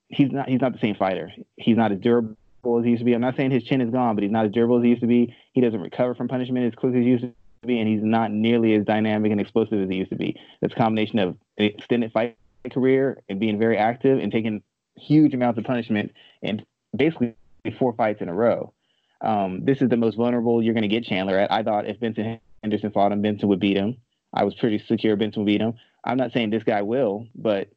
he's 0.08 0.30
not 0.30 0.48
he's 0.48 0.60
not 0.60 0.72
the 0.72 0.78
same 0.78 0.94
fighter. 0.94 1.32
He's 1.56 1.76
not 1.76 1.92
as 1.92 1.98
durable 2.00 2.36
as 2.78 2.84
he 2.84 2.90
used 2.90 3.00
to 3.00 3.04
be. 3.04 3.14
I'm 3.14 3.20
not 3.20 3.36
saying 3.36 3.50
his 3.50 3.64
chin 3.64 3.80
is 3.80 3.90
gone, 3.90 4.14
but 4.14 4.22
he's 4.22 4.32
not 4.32 4.46
as 4.46 4.52
durable 4.52 4.78
as 4.78 4.84
he 4.84 4.90
used 4.90 5.02
to 5.02 5.06
be. 5.06 5.34
He 5.52 5.60
doesn't 5.60 5.80
recover 5.80 6.14
from 6.14 6.28
punishment 6.28 6.66
as 6.66 6.74
quick 6.74 6.94
as 6.94 7.02
he 7.02 7.08
used 7.08 7.24
to 7.24 7.32
be, 7.66 7.78
and 7.78 7.88
he's 7.88 8.02
not 8.02 8.30
nearly 8.32 8.74
as 8.74 8.84
dynamic 8.84 9.32
and 9.32 9.40
explosive 9.40 9.80
as 9.80 9.88
he 9.88 9.96
used 9.96 10.10
to 10.10 10.16
be. 10.16 10.38
That's 10.60 10.72
a 10.72 10.76
combination 10.76 11.18
of 11.18 11.36
extended 11.56 12.12
fight 12.12 12.36
career 12.70 13.22
and 13.29 13.40
being 13.40 13.59
very 13.59 13.79
active 13.79 14.18
and 14.18 14.33
taking 14.33 14.62
huge 14.96 15.35
amounts 15.35 15.59
of 15.59 15.64
punishment 15.64 16.12
and 16.42 16.64
basically 16.96 17.35
four 17.79 17.92
fights 17.94 18.20
in 18.20 18.29
a 18.29 18.35
row. 18.35 18.72
Um, 19.20 19.64
this 19.64 19.81
is 19.81 19.88
the 19.88 19.96
most 19.96 20.16
vulnerable 20.16 20.62
you're 20.62 20.74
going 20.74 20.83
to 20.83 20.88
get 20.88 21.05
Chandler 21.05 21.38
at. 21.38 21.53
I 21.53 21.62
thought 21.62 21.87
if 21.87 21.98
Benson 22.00 22.38
Henderson 22.62 22.90
fought 22.90 23.12
him, 23.12 23.22
Benson 23.22 23.48
would 23.48 23.61
beat 23.61 23.77
him. 23.77 23.96
I 24.33 24.44
was 24.44 24.55
pretty 24.55 24.83
secure 24.87 25.16
Benson 25.16 25.42
would 25.42 25.46
beat 25.46 25.61
him. 25.61 25.74
I'm 26.05 26.18
not 26.18 26.33
saying 26.33 26.50
this 26.50 26.64
guy 26.64 26.83
will, 26.83 27.27
but 27.35 27.68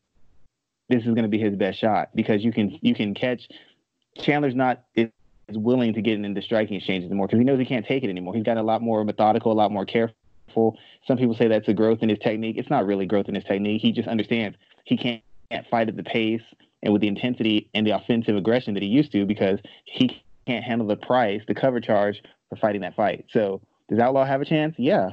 this 0.89 1.02
is 1.02 1.08
going 1.08 1.23
to 1.23 1.30
be 1.30 1.39
his 1.39 1.56
best 1.56 1.80
shot 1.80 2.10
because 2.15 2.43
you 2.43 2.52
can 2.52 2.78
you 2.82 2.95
can 2.95 3.13
catch. 3.13 3.47
Chandler's 4.17 4.56
not 4.56 4.84
is 4.95 5.10
willing 5.52 5.93
to 5.93 6.02
get 6.02 6.19
into 6.19 6.41
striking 6.41 6.76
exchanges 6.76 7.10
anymore 7.10 7.28
because 7.28 7.39
he 7.39 7.45
knows 7.45 7.60
he 7.60 7.65
can't 7.65 7.86
take 7.86 8.04
it 8.04 8.10
anymore. 8.10 8.34
He's 8.34 8.43
got 8.43 8.58
a 8.58 8.63
lot 8.63 8.82
more 8.82 9.04
methodical, 9.06 9.52
a 9.52 9.54
lot 9.54 9.71
more 9.71 9.86
careful. 9.86 10.78
Some 11.06 11.17
people 11.17 11.36
say 11.36 11.47
that's 11.47 11.67
a 11.67 11.73
growth 11.73 12.00
in 12.02 12.10
his 12.10 12.19
technique. 12.19 12.58
It's 12.58 12.69
not 12.69 12.86
really 12.86 13.06
growth 13.06 13.30
in 13.30 13.36
his 13.36 13.43
technique. 13.43 13.82
He 13.82 13.91
just 13.91 14.08
understands 14.08 14.58
he 14.88 14.95
can't, 14.95 15.21
can't 15.52 15.67
fight 15.67 15.89
at 15.89 15.97
the 15.97 16.04
pace 16.04 16.41
and 16.82 16.93
with 16.93 17.02
the 17.02 17.08
intensity 17.08 17.69
and 17.73 17.86
the 17.86 17.91
offensive 17.91 18.36
aggression 18.36 18.73
that 18.73 18.84
he 18.84 18.89
used 18.89 19.12
to 19.12 19.26
because 19.26 19.60
he 19.86 20.23
can't 20.45 20.63
handle 20.63 20.88
the 20.88 20.95
price, 20.95 21.41
the 21.47 21.54
cover 21.54 21.82
charge 21.82 22.21
for 22.50 22.56
fighting 22.56 22.82
that 22.82 22.95
fight. 22.95 23.26
So 23.32 23.62
does 23.89 24.00
Outlaw 24.00 24.26
have 24.26 24.41
a 24.41 24.45
chance? 24.45 24.76
Yeah. 24.78 25.12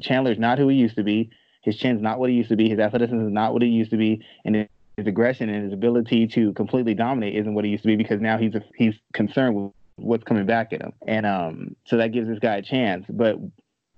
Chandler's 0.00 0.38
not 0.38 0.58
who 0.58 0.68
he 0.68 0.76
used 0.76 0.96
to 0.96 1.02
be. 1.02 1.30
His 1.62 1.76
chin's 1.76 2.00
not 2.00 2.20
what 2.20 2.30
he 2.30 2.36
used 2.36 2.50
to 2.50 2.56
be. 2.56 2.68
His 2.68 2.78
athleticism 2.78 3.26
is 3.26 3.32
not 3.32 3.52
what 3.52 3.62
he 3.62 3.68
used 3.68 3.90
to 3.90 3.96
be. 3.96 4.24
And 4.44 4.68
his 4.96 5.06
aggression 5.06 5.48
and 5.48 5.64
his 5.64 5.72
ability 5.72 6.28
to 6.28 6.52
completely 6.52 6.94
dominate 6.94 7.34
isn't 7.34 7.54
what 7.54 7.64
he 7.64 7.72
used 7.72 7.82
to 7.82 7.88
be 7.88 7.96
because 7.96 8.20
now 8.20 8.38
he's 8.38 8.54
a, 8.54 8.62
he's 8.76 8.94
concerned 9.12 9.56
with 9.56 9.72
what's 9.96 10.24
coming 10.24 10.46
back 10.46 10.72
at 10.72 10.82
him. 10.82 10.92
And 11.08 11.26
um, 11.26 11.76
so 11.86 11.96
that 11.96 12.12
gives 12.12 12.28
this 12.28 12.38
guy 12.38 12.56
a 12.56 12.62
chance. 12.62 13.06
But 13.08 13.38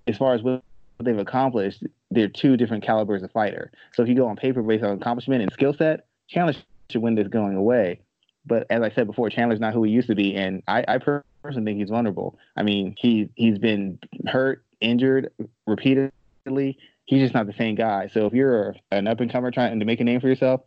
as 0.06 0.16
far 0.16 0.34
as 0.34 0.42
what 0.42 0.62
they've 1.04 1.18
accomplished, 1.18 1.84
they're 2.10 2.28
two 2.28 2.56
different 2.56 2.84
calibers 2.84 3.22
of 3.22 3.30
fighter. 3.32 3.70
So 3.94 4.02
if 4.02 4.08
you 4.08 4.14
go 4.14 4.26
on 4.26 4.36
paper 4.36 4.62
based 4.62 4.84
on 4.84 4.92
accomplishment 4.92 5.42
and 5.42 5.52
skill 5.52 5.74
set, 5.74 6.06
Chandler 6.28 6.54
should 6.90 7.02
win 7.02 7.14
this 7.14 7.28
going 7.28 7.56
away. 7.56 8.00
But 8.46 8.66
as 8.70 8.82
I 8.82 8.90
said 8.90 9.06
before, 9.06 9.28
Chandler's 9.28 9.60
not 9.60 9.74
who 9.74 9.82
he 9.82 9.90
used 9.90 10.08
to 10.08 10.14
be, 10.14 10.34
and 10.36 10.62
I, 10.68 10.84
I 10.86 10.98
personally 10.98 11.64
think 11.64 11.80
he's 11.80 11.90
vulnerable. 11.90 12.38
I 12.56 12.62
mean, 12.62 12.94
he 12.96 13.28
he's 13.34 13.58
been 13.58 13.98
hurt, 14.28 14.64
injured 14.80 15.32
repeatedly. 15.66 16.78
He's 17.06 17.20
just 17.20 17.34
not 17.34 17.46
the 17.46 17.54
same 17.54 17.74
guy. 17.74 18.08
So 18.12 18.26
if 18.26 18.32
you're 18.32 18.76
an 18.92 19.08
up 19.08 19.20
and 19.20 19.30
comer 19.30 19.50
trying 19.50 19.78
to 19.78 19.84
make 19.84 20.00
a 20.00 20.04
name 20.04 20.20
for 20.20 20.28
yourself, 20.28 20.62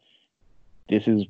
this 0.90 1.08
is 1.08 1.26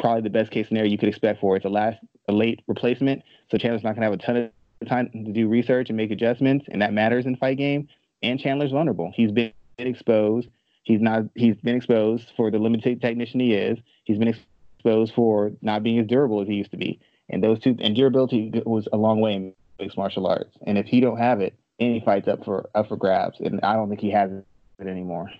probably 0.00 0.22
the 0.22 0.30
best 0.30 0.50
case 0.50 0.68
scenario 0.68 0.90
you 0.90 0.98
could 0.98 1.08
expect 1.08 1.40
for. 1.40 1.56
It's 1.56 1.64
a 1.64 1.68
last 1.68 1.98
a 2.28 2.32
late 2.32 2.62
replacement, 2.66 3.22
so 3.50 3.58
Chandler's 3.58 3.84
not 3.84 3.94
gonna 3.94 4.06
have 4.06 4.14
a 4.14 4.16
ton 4.16 4.36
of 4.36 4.88
time 4.88 5.08
to 5.12 5.32
do 5.32 5.48
research 5.48 5.88
and 5.88 5.96
make 5.96 6.10
adjustments, 6.10 6.66
and 6.68 6.82
that 6.82 6.92
matters 6.92 7.26
in 7.26 7.36
fight 7.36 7.58
game. 7.58 7.88
And 8.22 8.38
Chandler's 8.38 8.70
vulnerable. 8.70 9.12
He's 9.14 9.32
been 9.32 9.52
exposed. 9.78 10.48
He's 10.82 11.00
not. 11.00 11.24
He's 11.34 11.56
been 11.56 11.76
exposed 11.76 12.32
for 12.36 12.50
the 12.50 12.58
limited 12.58 13.00
technician 13.00 13.40
he 13.40 13.54
is. 13.54 13.78
He's 14.04 14.18
been 14.18 14.28
exposed 14.28 15.14
for 15.14 15.52
not 15.60 15.82
being 15.82 15.98
as 15.98 16.06
durable 16.06 16.40
as 16.40 16.48
he 16.48 16.54
used 16.54 16.70
to 16.72 16.76
be. 16.76 17.00
And 17.28 17.42
those 17.42 17.60
two 17.60 17.76
and 17.80 17.94
durability 17.94 18.52
was 18.66 18.88
a 18.92 18.96
long 18.96 19.20
way 19.20 19.34
in 19.34 19.54
mixed 19.78 19.96
martial 19.96 20.26
arts. 20.26 20.56
And 20.66 20.76
if 20.76 20.86
he 20.86 21.00
don't 21.00 21.18
have 21.18 21.40
it, 21.40 21.54
any 21.78 22.00
fight's 22.00 22.28
up 22.28 22.44
for 22.44 22.68
up 22.74 22.88
for 22.88 22.96
grabs. 22.96 23.40
And 23.40 23.60
I 23.62 23.74
don't 23.74 23.88
think 23.88 24.00
he 24.00 24.10
has 24.10 24.30
it 24.30 24.44
anymore. 24.80 25.30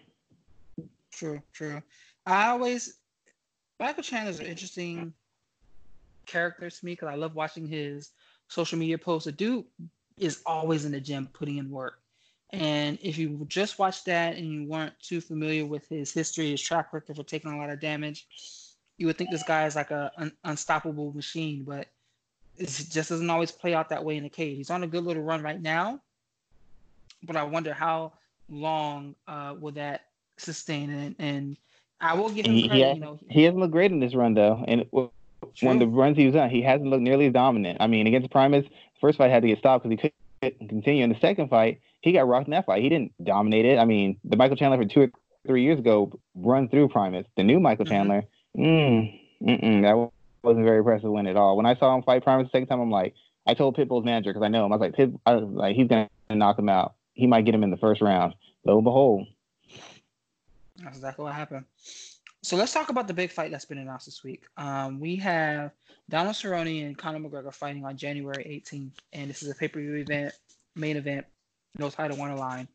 True, 1.13 1.43
true. 1.53 1.83
I 2.27 2.49
always 2.49 2.99
Michael 3.79 4.03
Chandler 4.03 4.31
is 4.31 4.41
an 4.41 4.47
interesting 4.47 5.13
character 6.27 6.71
to 6.71 6.85
me 6.85 6.93
because 6.93 7.09
I 7.09 7.17
love 7.17 7.35
watching 7.35 7.67
his 7.67 8.11
social 8.49 8.79
media 8.79 8.99
posts. 8.99 9.27
The 9.27 9.33
dude 9.33 9.65
is 10.19 10.41
always 10.47 10.85
in 10.85 10.93
the 10.93 11.01
gym 11.01 11.29
putting 11.33 11.59
in 11.59 11.69
work. 11.71 12.02
And 12.53 12.99
if 13.03 13.17
you 13.17 13.47
just 13.49 13.79
watched 13.79 14.05
that 14.07 14.37
and 14.37 14.47
you 14.47 14.65
weren't 14.65 14.93
too 15.01 15.21
familiar 15.21 15.65
with 15.65 15.89
his 15.89 16.13
history, 16.13 16.51
his 16.51 16.61
track 16.61 16.93
record 16.93 17.17
for 17.17 17.23
taking 17.23 17.51
a 17.51 17.57
lot 17.57 17.71
of 17.71 17.81
damage, 17.81 18.27
you 18.99 19.07
would 19.07 19.17
think 19.17 19.31
this 19.31 19.43
guy 19.43 19.65
is 19.67 19.75
like 19.75 19.91
a 19.91 20.13
un- 20.19 20.33
unstoppable 20.45 21.13
machine. 21.15 21.65
But 21.65 21.89
it 22.59 22.67
just 22.67 23.09
doesn't 23.09 23.31
always 23.31 23.51
play 23.51 23.73
out 23.75 23.89
that 23.89 24.05
way 24.05 24.19
in 24.19 24.23
the 24.23 24.29
cage. 24.29 24.59
He's 24.59 24.71
on 24.71 24.83
a 24.83 24.87
good 24.87 25.05
little 25.05 25.23
run 25.23 25.43
right 25.43 25.61
now, 25.61 26.01
but 27.23 27.37
I 27.37 27.43
wonder 27.43 27.73
how 27.73 28.13
long 28.51 29.15
uh, 29.27 29.55
will 29.59 29.73
that 29.73 30.09
sustain. 30.37 30.91
And, 30.91 31.17
and 31.19 31.57
I 32.03 32.15
will 32.15 32.29
give 32.29 32.45
him 32.45 32.69
credit. 32.69 32.87
He, 32.87 32.95
you 32.95 33.01
know, 33.01 33.19
he 33.31 33.45
hasn't 33.45 33.61
looked 33.61 33.73
great 33.73 33.93
in 33.93 34.01
this 34.01 34.15
run 34.15 34.35
though, 34.35 34.63
and 34.69 34.85
when 35.61 35.79
the 35.79 35.87
runs 35.87 36.19
he 36.19 36.27
was 36.27 36.37
on, 36.37 36.51
he 36.51 36.61
hasn't 36.61 36.91
looked 36.91 37.03
nearly 37.03 37.27
as 37.27 37.33
dominant. 37.33 37.79
I 37.81 37.87
mean, 37.87 38.07
against 38.07 38.31
Primus, 38.31 38.67
first 39.01 39.17
fight 39.17 39.31
had 39.31 39.43
to 39.43 39.49
get 39.49 39.59
stopped 39.59 39.89
because 39.89 40.11
he 40.41 40.51
couldn't 40.51 40.69
continue. 40.69 41.03
In 41.03 41.11
the 41.11 41.19
second 41.19 41.49
fight, 41.49 41.81
he 42.03 42.13
got 42.13 42.27
rocked 42.29 42.49
in 42.49 42.51
that 42.51 42.67
fight. 42.67 42.83
He 42.83 42.89
didn't 42.89 43.13
dominate 43.25 43.65
it. 43.65 43.79
I 43.79 43.85
mean, 43.85 44.19
the 44.25 44.37
Michael 44.37 44.57
Chandler 44.57 44.77
from 44.77 44.89
two 44.89 45.03
or 45.03 45.11
three 45.47 45.63
years 45.63 45.79
ago 45.79 46.19
run 46.35 46.69
through 46.69 46.89
Primus. 46.89 47.27
The 47.37 47.45
new 47.45 47.61
Michael 47.61 47.85
mm-hmm. 47.85 47.95
Chandler, 47.95 48.25
mm, 48.59 49.83
that 49.83 50.11
wasn't 50.43 50.65
very 50.65 50.79
impressive 50.79 51.11
win 51.11 51.29
at 51.29 51.37
all. 51.37 51.57
When 51.57 51.65
I 51.65 51.77
saw 51.77 51.95
him 51.95 52.03
fight 52.03 52.25
Primus 52.25 52.49
the 52.49 52.51
second 52.51 52.67
time, 52.67 52.81
I'm 52.81 52.91
like, 52.91 53.15
I 53.47 53.55
told 53.55 53.77
Pitbull's 53.77 54.05
manager 54.05 54.31
because 54.31 54.45
I 54.45 54.49
know 54.49 54.67
him. 54.67 54.73
I 54.73 54.77
was 54.77 54.81
like, 54.81 54.95
Pit, 54.95 55.13
I 55.25 55.37
was 55.37 55.45
like, 55.45 55.77
he's 55.77 55.89
gonna 55.89 56.09
knock 56.31 56.59
him 56.59 56.69
out. 56.69 56.95
He 57.15 57.27
might 57.27 57.45
get 57.45 57.55
him 57.55 57.63
in 57.63 57.71
the 57.71 57.77
first 57.77 58.01
round. 58.01 58.35
Lo 58.65 58.77
and 58.77 58.85
behold, 58.85 59.27
that's 60.83 60.97
exactly 60.97 61.25
what 61.25 61.35
happened. 61.35 61.65
So 62.45 62.57
let's 62.57 62.73
talk 62.73 62.89
about 62.89 63.07
the 63.07 63.15
big 63.15 63.31
fight 63.31 63.53
that's 63.53 63.65
been 63.65 63.79
announced 63.79 64.07
this 64.07 64.25
week. 64.25 64.45
Um, 64.57 64.99
we 64.99 65.15
have 65.17 65.71
Donald 66.09 66.35
Cerrone 66.35 66.85
and 66.87 66.99
Conor 66.99 67.21
McGregor 67.21 67.55
fighting 67.55 67.85
on 67.85 67.97
January 67.97 68.63
18th, 68.65 68.95
and 69.13 69.31
this 69.31 69.45
is 69.45 69.51
a 69.51 69.55
pay-per-view 69.55 69.95
event, 69.95 70.35
main 70.75 70.97
event 70.97 71.25
no 71.79 71.91
title 71.91 72.17
one 72.17 72.37
line. 72.37 72.69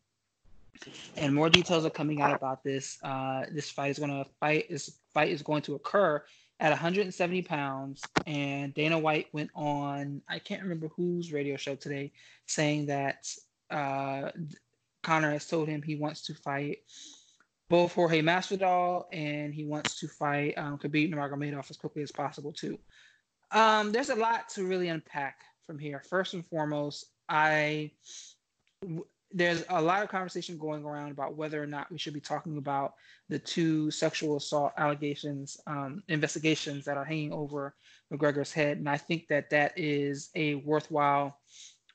And 1.16 1.34
more 1.34 1.50
details 1.50 1.84
are 1.84 1.90
coming 1.90 2.20
out 2.20 2.34
about 2.34 2.62
this. 2.62 2.98
Uh, 3.02 3.46
this 3.50 3.70
fight 3.70 3.90
is 3.90 3.98
going 3.98 4.10
to 4.10 4.26
fight. 4.38 4.66
This 4.70 4.98
fight 5.12 5.30
is 5.30 5.42
going 5.42 5.62
to 5.62 5.74
occur 5.74 6.22
at 6.60 6.70
170 6.70 7.42
pounds. 7.42 8.02
And 8.26 8.72
Dana 8.74 8.98
White 8.98 9.26
went 9.32 9.50
on. 9.54 10.22
I 10.28 10.38
can't 10.38 10.62
remember 10.62 10.88
whose 10.88 11.32
radio 11.32 11.56
show 11.56 11.74
today, 11.74 12.12
saying 12.46 12.86
that 12.86 13.26
uh, 13.70 14.30
Conor 15.02 15.32
has 15.32 15.46
told 15.46 15.68
him 15.68 15.82
he 15.82 15.96
wants 15.96 16.22
to 16.26 16.34
fight 16.34 16.78
both 17.68 17.92
Jorge 17.92 18.22
Masvidal 18.22 19.04
and 19.12 19.52
he 19.52 19.64
wants 19.64 20.00
to 20.00 20.08
fight 20.08 20.56
um, 20.56 20.78
Khabib 20.78 21.12
Nurmagomedov 21.12 21.70
as 21.70 21.76
quickly 21.76 22.02
as 22.02 22.12
possible 22.12 22.52
too. 22.52 22.78
Um, 23.50 23.92
there's 23.92 24.10
a 24.10 24.14
lot 24.14 24.48
to 24.50 24.64
really 24.64 24.88
unpack 24.88 25.40
from 25.66 25.78
here. 25.78 26.02
First 26.08 26.34
and 26.34 26.46
foremost, 26.46 27.06
I 27.28 27.90
there's 29.30 29.64
a 29.68 29.80
lot 29.80 30.02
of 30.02 30.08
conversation 30.08 30.56
going 30.56 30.84
around 30.84 31.10
about 31.10 31.36
whether 31.36 31.62
or 31.62 31.66
not 31.66 31.90
we 31.90 31.98
should 31.98 32.14
be 32.14 32.20
talking 32.20 32.56
about 32.56 32.94
the 33.28 33.38
two 33.38 33.90
sexual 33.90 34.36
assault 34.36 34.72
allegations 34.78 35.60
um, 35.66 36.02
investigations 36.08 36.84
that 36.84 36.96
are 36.96 37.04
hanging 37.04 37.32
over 37.32 37.74
McGregor's 38.12 38.52
head, 38.52 38.78
and 38.78 38.88
I 38.88 38.96
think 38.96 39.28
that 39.28 39.50
that 39.50 39.72
is 39.76 40.30
a 40.34 40.56
worthwhile 40.56 41.38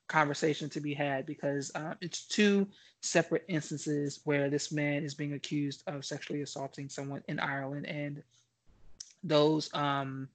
conversation 0.08 0.70
to 0.70 0.80
be 0.80 0.94
had 0.94 1.26
because 1.26 1.72
uh, 1.74 1.96
it's 2.02 2.28
two 2.28 2.68
separate 3.02 3.44
instances 3.48 4.20
where 4.26 4.50
this 4.50 4.72
man 4.72 5.04
is 5.04 5.16
being 5.16 5.34
accused 5.34 5.84
of 5.88 6.06
sexually 6.06 6.42
assaulting 6.42 6.88
someone 6.88 7.24
in 7.28 7.40
Ireland, 7.40 7.88
and 7.88 8.22
those 9.24 9.74
um, 9.74 10.30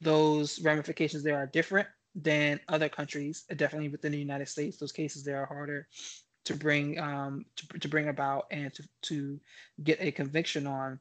those 0.00 0.58
ramifications 0.62 1.22
there 1.22 1.36
are 1.36 1.46
different 1.46 1.88
than 2.14 2.60
other 2.68 2.88
countries. 2.88 3.44
Definitely 3.54 3.88
within 3.88 4.12
the 4.12 4.18
United 4.18 4.48
States, 4.48 4.78
those 4.78 4.92
cases 4.92 5.24
there 5.24 5.40
are 5.40 5.46
harder 5.46 5.86
to 6.44 6.54
bring 6.54 6.98
um, 6.98 7.44
to, 7.56 7.78
to 7.78 7.88
bring 7.88 8.08
about 8.08 8.46
and 8.50 8.72
to, 8.74 8.82
to 9.02 9.40
get 9.82 10.00
a 10.00 10.10
conviction 10.10 10.66
on. 10.66 11.00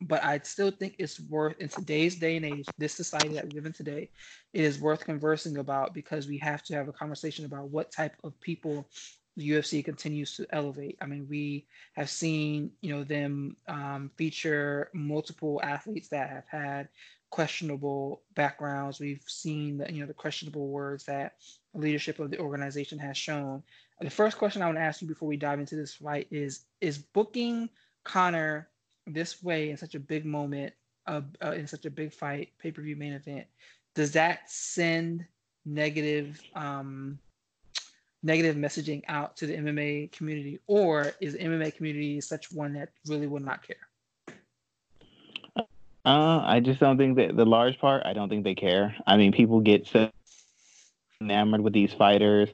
But 0.00 0.24
I 0.24 0.40
still 0.40 0.72
think 0.72 0.96
it's 0.98 1.20
worth 1.20 1.58
in 1.60 1.68
today's 1.68 2.16
day 2.16 2.36
and 2.36 2.44
age, 2.44 2.68
this 2.76 2.92
society 2.92 3.34
that 3.34 3.46
we 3.46 3.52
live 3.52 3.66
in 3.66 3.72
today, 3.72 4.10
it 4.52 4.60
is 4.62 4.80
worth 4.80 5.04
conversing 5.04 5.58
about 5.58 5.94
because 5.94 6.26
we 6.26 6.38
have 6.38 6.62
to 6.64 6.74
have 6.74 6.88
a 6.88 6.92
conversation 6.92 7.44
about 7.44 7.70
what 7.70 7.92
type 7.92 8.16
of 8.24 8.38
people 8.40 8.88
the 9.36 9.50
UFC 9.50 9.84
continues 9.84 10.36
to 10.36 10.46
elevate. 10.50 10.98
I 11.00 11.06
mean, 11.06 11.26
we 11.28 11.66
have 11.94 12.10
seen, 12.10 12.72
you 12.82 12.94
know, 12.94 13.04
them 13.04 13.56
um, 13.68 14.10
feature 14.16 14.90
multiple 14.92 15.60
athletes 15.62 16.08
that 16.08 16.28
have 16.28 16.44
had 16.50 16.88
questionable 17.32 18.20
backgrounds. 18.34 19.00
We've 19.00 19.24
seen 19.26 19.78
the, 19.78 19.92
you 19.92 20.00
know 20.00 20.06
the 20.06 20.14
questionable 20.14 20.68
words 20.68 21.04
that 21.06 21.36
leadership 21.74 22.20
of 22.20 22.30
the 22.30 22.38
organization 22.38 22.98
has 23.00 23.16
shown. 23.16 23.62
The 24.00 24.10
first 24.10 24.36
question 24.36 24.62
I 24.62 24.66
want 24.66 24.76
to 24.76 24.82
ask 24.82 25.00
you 25.00 25.08
before 25.08 25.28
we 25.28 25.38
dive 25.38 25.58
into 25.58 25.74
this 25.74 25.94
fight 25.94 26.28
is: 26.30 26.66
Is 26.80 26.98
booking 26.98 27.70
Conor 28.04 28.68
this 29.06 29.42
way 29.42 29.70
in 29.70 29.76
such 29.76 29.94
a 29.94 30.00
big 30.00 30.26
moment, 30.26 30.74
uh, 31.06 31.22
uh, 31.42 31.52
in 31.52 31.66
such 31.66 31.86
a 31.86 31.90
big 31.90 32.12
fight, 32.12 32.50
pay 32.60 32.70
per 32.70 32.82
view 32.82 32.96
main 32.96 33.14
event, 33.14 33.46
does 33.94 34.12
that 34.12 34.50
send 34.50 35.24
negative 35.64 36.38
um, 36.54 37.18
negative 38.22 38.56
messaging 38.56 39.02
out 39.08 39.38
to 39.38 39.46
the 39.46 39.56
MMA 39.56 40.12
community, 40.12 40.60
or 40.66 41.12
is 41.20 41.32
the 41.32 41.38
MMA 41.38 41.74
community 41.74 42.20
such 42.20 42.52
one 42.52 42.74
that 42.74 42.90
really 43.06 43.26
will 43.26 43.40
not 43.40 43.66
care? 43.66 43.88
Uh, 46.04 46.42
I 46.44 46.60
just 46.60 46.80
don't 46.80 46.98
think 46.98 47.16
that 47.16 47.36
the 47.36 47.44
large 47.44 47.78
part. 47.78 48.02
I 48.04 48.12
don't 48.12 48.28
think 48.28 48.44
they 48.44 48.54
care. 48.54 48.96
I 49.06 49.16
mean, 49.16 49.32
people 49.32 49.60
get 49.60 49.86
so 49.86 50.10
enamored 51.20 51.60
with 51.60 51.72
these 51.72 51.92
fighters 51.92 52.48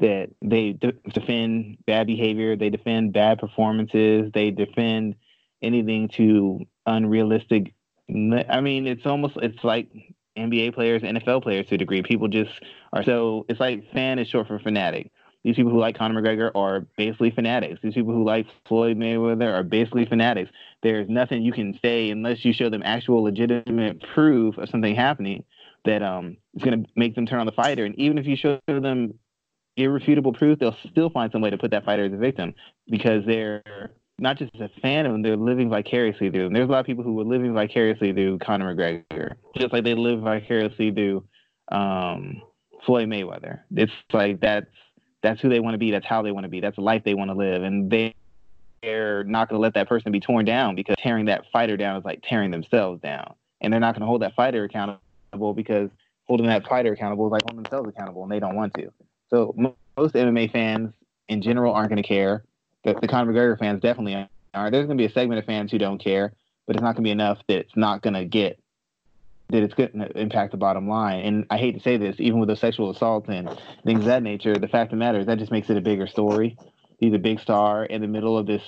that 0.00 0.30
they 0.42 0.72
de- 0.72 0.92
defend 1.12 1.78
bad 1.86 2.06
behavior, 2.06 2.56
they 2.56 2.70
defend 2.70 3.12
bad 3.12 3.38
performances, 3.38 4.30
they 4.32 4.50
defend 4.50 5.16
anything 5.62 6.08
to 6.08 6.60
unrealistic. 6.86 7.74
I 8.08 8.60
mean, 8.60 8.86
it's 8.86 9.06
almost 9.06 9.36
it's 9.36 9.62
like 9.62 9.88
NBA 10.36 10.74
players, 10.74 11.02
NFL 11.02 11.42
players 11.42 11.66
to 11.68 11.74
a 11.74 11.78
degree. 11.78 12.02
People 12.02 12.28
just 12.28 12.50
are 12.92 13.02
so. 13.02 13.44
It's 13.48 13.60
like 13.60 13.92
fan 13.92 14.18
is 14.18 14.28
short 14.28 14.48
for 14.48 14.58
fanatic. 14.58 15.10
These 15.48 15.56
people 15.56 15.72
who 15.72 15.80
like 15.80 15.96
Conor 15.96 16.20
McGregor 16.20 16.50
are 16.54 16.80
basically 16.98 17.30
fanatics. 17.30 17.80
These 17.82 17.94
people 17.94 18.12
who 18.12 18.22
like 18.22 18.46
Floyd 18.66 18.98
Mayweather 18.98 19.50
are 19.50 19.62
basically 19.62 20.04
fanatics. 20.04 20.50
There's 20.82 21.08
nothing 21.08 21.40
you 21.40 21.52
can 21.52 21.78
say 21.80 22.10
unless 22.10 22.44
you 22.44 22.52
show 22.52 22.68
them 22.68 22.82
actual 22.84 23.22
legitimate 23.22 24.02
proof 24.12 24.58
of 24.58 24.68
something 24.68 24.94
happening 24.94 25.44
that 25.86 26.02
um 26.02 26.36
is 26.52 26.62
going 26.62 26.84
to 26.84 26.90
make 26.96 27.14
them 27.14 27.24
turn 27.24 27.40
on 27.40 27.46
the 27.46 27.52
fighter. 27.52 27.86
And 27.86 27.98
even 27.98 28.18
if 28.18 28.26
you 28.26 28.36
show 28.36 28.60
them 28.66 29.14
irrefutable 29.78 30.34
proof, 30.34 30.58
they'll 30.58 30.76
still 30.90 31.08
find 31.08 31.32
some 31.32 31.40
way 31.40 31.48
to 31.48 31.56
put 31.56 31.70
that 31.70 31.86
fighter 31.86 32.04
as 32.04 32.12
a 32.12 32.18
victim 32.18 32.52
because 32.90 33.24
they're 33.24 33.62
not 34.18 34.36
just 34.36 34.54
a 34.56 34.68
fan 34.82 35.06
of 35.06 35.12
them, 35.12 35.22
they're 35.22 35.34
living 35.34 35.70
vicariously 35.70 36.28
through 36.28 36.44
them. 36.44 36.52
There's 36.52 36.68
a 36.68 36.72
lot 36.72 36.80
of 36.80 36.86
people 36.86 37.04
who 37.04 37.18
are 37.20 37.24
living 37.24 37.54
vicariously 37.54 38.12
through 38.12 38.40
Conor 38.40 38.74
McGregor, 38.74 39.36
just 39.56 39.72
like 39.72 39.84
they 39.84 39.94
live 39.94 40.20
vicariously 40.20 40.90
through 40.90 41.24
um, 41.72 42.42
Floyd 42.84 43.08
Mayweather. 43.08 43.60
It's 43.74 43.92
like 44.12 44.40
that's 44.40 44.66
that's 45.22 45.40
who 45.40 45.48
they 45.48 45.60
want 45.60 45.74
to 45.74 45.78
be. 45.78 45.90
That's 45.90 46.06
how 46.06 46.22
they 46.22 46.32
want 46.32 46.44
to 46.44 46.48
be. 46.48 46.60
That's 46.60 46.76
the 46.76 46.82
life 46.82 47.02
they 47.04 47.14
want 47.14 47.30
to 47.30 47.36
live, 47.36 47.62
and 47.62 47.90
they 47.90 48.14
they're 48.82 49.24
not 49.24 49.48
going 49.48 49.58
to 49.58 49.62
let 49.62 49.74
that 49.74 49.88
person 49.88 50.12
be 50.12 50.20
torn 50.20 50.44
down 50.44 50.76
because 50.76 50.94
tearing 51.02 51.24
that 51.24 51.44
fighter 51.52 51.76
down 51.76 51.96
is 51.96 52.04
like 52.04 52.22
tearing 52.28 52.50
themselves 52.50 53.00
down, 53.00 53.34
and 53.60 53.72
they're 53.72 53.80
not 53.80 53.94
going 53.94 54.02
to 54.02 54.06
hold 54.06 54.22
that 54.22 54.34
fighter 54.34 54.64
accountable 54.64 55.54
because 55.54 55.90
holding 56.26 56.46
that 56.46 56.66
fighter 56.66 56.92
accountable 56.92 57.26
is 57.26 57.32
like 57.32 57.42
holding 57.42 57.62
themselves 57.62 57.88
accountable, 57.88 58.22
and 58.22 58.30
they 58.30 58.40
don't 58.40 58.54
want 58.54 58.74
to. 58.74 58.92
So 59.30 59.54
most 59.96 60.14
MMA 60.14 60.52
fans 60.52 60.92
in 61.28 61.42
general 61.42 61.74
aren't 61.74 61.90
going 61.90 62.02
to 62.02 62.08
care. 62.08 62.44
The, 62.84 62.94
the 63.00 63.08
Conor 63.08 63.32
McGregor 63.32 63.58
fans 63.58 63.82
definitely 63.82 64.28
are. 64.54 64.70
There's 64.70 64.86
going 64.86 64.96
to 64.96 65.02
be 65.02 65.06
a 65.06 65.12
segment 65.12 65.38
of 65.38 65.44
fans 65.44 65.70
who 65.70 65.78
don't 65.78 65.98
care, 65.98 66.32
but 66.66 66.76
it's 66.76 66.82
not 66.82 66.92
going 66.92 67.04
to 67.04 67.08
be 67.08 67.10
enough 67.10 67.38
that 67.48 67.58
it's 67.58 67.76
not 67.76 68.02
going 68.02 68.14
to 68.14 68.24
get 68.24 68.58
that 69.50 69.62
it's 69.62 69.74
going 69.74 69.98
to 69.98 70.18
impact 70.18 70.52
the 70.52 70.58
bottom 70.58 70.88
line. 70.88 71.20
And 71.20 71.46
I 71.50 71.58
hate 71.58 71.72
to 71.72 71.80
say 71.80 71.96
this, 71.96 72.16
even 72.18 72.38
with 72.38 72.48
the 72.48 72.56
sexual 72.56 72.90
assault 72.90 73.28
and 73.28 73.48
things 73.84 74.00
of 74.00 74.06
that 74.06 74.22
nature, 74.22 74.54
the 74.54 74.68
fact 74.68 74.92
of 74.92 74.98
the 74.98 75.04
matter 75.04 75.18
is 75.18 75.26
that 75.26 75.38
just 75.38 75.52
makes 75.52 75.70
it 75.70 75.76
a 75.76 75.80
bigger 75.80 76.06
story. 76.06 76.56
He's 76.98 77.14
a 77.14 77.18
big 77.18 77.40
star 77.40 77.84
in 77.84 78.02
the 78.02 78.08
middle 78.08 78.36
of 78.36 78.46
this 78.46 78.62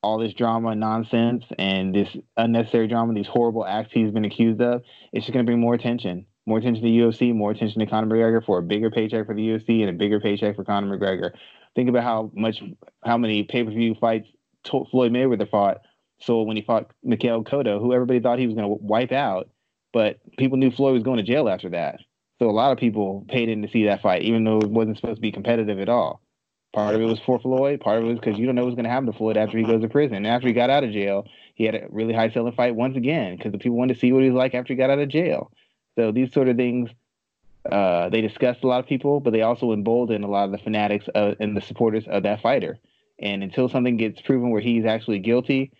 all 0.00 0.18
this 0.18 0.32
drama 0.32 0.76
nonsense 0.76 1.44
and 1.58 1.92
this 1.92 2.08
unnecessary 2.36 2.86
drama, 2.86 3.14
these 3.14 3.26
horrible 3.26 3.66
acts 3.66 3.92
he's 3.92 4.12
been 4.12 4.24
accused 4.24 4.60
of. 4.60 4.82
It's 5.12 5.26
just 5.26 5.34
going 5.34 5.44
to 5.44 5.48
bring 5.48 5.60
more 5.60 5.74
attention 5.74 6.24
more 6.48 6.58
attention 6.58 6.82
to 6.82 6.88
UFC, 6.88 7.34
more 7.34 7.50
attention 7.50 7.78
to 7.80 7.86
Conor 7.86 8.06
McGregor 8.06 8.44
for 8.44 8.58
a 8.58 8.62
bigger 8.62 8.90
paycheck 8.90 9.26
for 9.26 9.34
the 9.34 9.46
UFC 9.46 9.80
and 9.80 9.90
a 9.90 9.92
bigger 9.92 10.18
paycheck 10.18 10.56
for 10.56 10.64
Conor 10.64 10.98
McGregor. 10.98 11.32
Think 11.76 11.90
about 11.90 12.02
how 12.02 12.30
much, 12.34 12.62
how 13.04 13.18
many 13.18 13.42
pay 13.44 13.62
per 13.62 13.70
view 13.70 13.94
fights 14.00 14.28
Floyd 14.64 15.12
Mayweather 15.12 15.48
fought. 15.48 15.82
So 16.20 16.42
when 16.42 16.56
he 16.56 16.62
fought 16.62 16.90
Miguel 17.04 17.44
Cotto, 17.44 17.78
who 17.78 17.92
everybody 17.92 18.18
thought 18.18 18.38
he 18.38 18.46
was 18.46 18.56
going 18.56 18.66
to 18.66 18.82
wipe 18.82 19.12
out, 19.12 19.50
but 19.92 20.18
people 20.36 20.58
knew 20.58 20.70
Floyd 20.70 20.94
was 20.94 21.02
going 21.02 21.18
to 21.18 21.22
jail 21.22 21.48
after 21.48 21.70
that. 21.70 22.00
So 22.38 22.48
a 22.48 22.52
lot 22.52 22.72
of 22.72 22.78
people 22.78 23.24
paid 23.28 23.48
in 23.48 23.62
to 23.62 23.68
see 23.68 23.84
that 23.84 24.02
fight, 24.02 24.22
even 24.22 24.44
though 24.44 24.58
it 24.58 24.70
wasn't 24.70 24.96
supposed 24.96 25.16
to 25.16 25.22
be 25.22 25.32
competitive 25.32 25.80
at 25.80 25.88
all. 25.88 26.20
Part 26.72 26.94
of 26.94 27.00
it 27.00 27.06
was 27.06 27.18
for 27.20 27.40
Floyd. 27.40 27.80
Part 27.80 27.98
of 27.98 28.04
it 28.04 28.08
was 28.08 28.18
because 28.18 28.38
you 28.38 28.46
don't 28.46 28.54
know 28.54 28.64
what's 28.64 28.76
going 28.76 28.84
to 28.84 28.90
happen 28.90 29.06
to 29.06 29.12
Floyd 29.12 29.36
after 29.36 29.56
he 29.56 29.64
goes 29.64 29.80
to 29.80 29.88
prison. 29.88 30.18
And 30.18 30.26
after 30.26 30.46
he 30.46 30.54
got 30.54 30.70
out 30.70 30.84
of 30.84 30.92
jail, 30.92 31.26
he 31.54 31.64
had 31.64 31.74
a 31.74 31.86
really 31.90 32.12
high 32.12 32.30
selling 32.30 32.52
fight 32.52 32.76
once 32.76 32.96
again 32.96 33.36
because 33.36 33.52
the 33.52 33.58
people 33.58 33.76
wanted 33.76 33.94
to 33.94 34.00
see 34.00 34.12
what 34.12 34.22
he 34.22 34.30
was 34.30 34.36
like 34.36 34.54
after 34.54 34.74
he 34.74 34.76
got 34.76 34.90
out 34.90 34.98
of 34.98 35.08
jail. 35.08 35.50
So 35.96 36.12
these 36.12 36.32
sort 36.32 36.48
of 36.48 36.56
things, 36.56 36.90
uh, 37.70 38.10
they 38.10 38.20
disgust 38.20 38.62
a 38.62 38.68
lot 38.68 38.80
of 38.80 38.86
people, 38.86 39.18
but 39.18 39.32
they 39.32 39.42
also 39.42 39.72
embolden 39.72 40.22
a 40.22 40.28
lot 40.28 40.44
of 40.44 40.52
the 40.52 40.58
fanatics 40.58 41.06
of, 41.14 41.36
and 41.40 41.56
the 41.56 41.62
supporters 41.62 42.04
of 42.06 42.22
that 42.24 42.42
fighter. 42.42 42.78
And 43.18 43.42
until 43.42 43.68
something 43.68 43.96
gets 43.96 44.20
proven 44.20 44.50
where 44.50 44.60
he's 44.60 44.84
actually 44.84 45.18
guilty, 45.18 45.72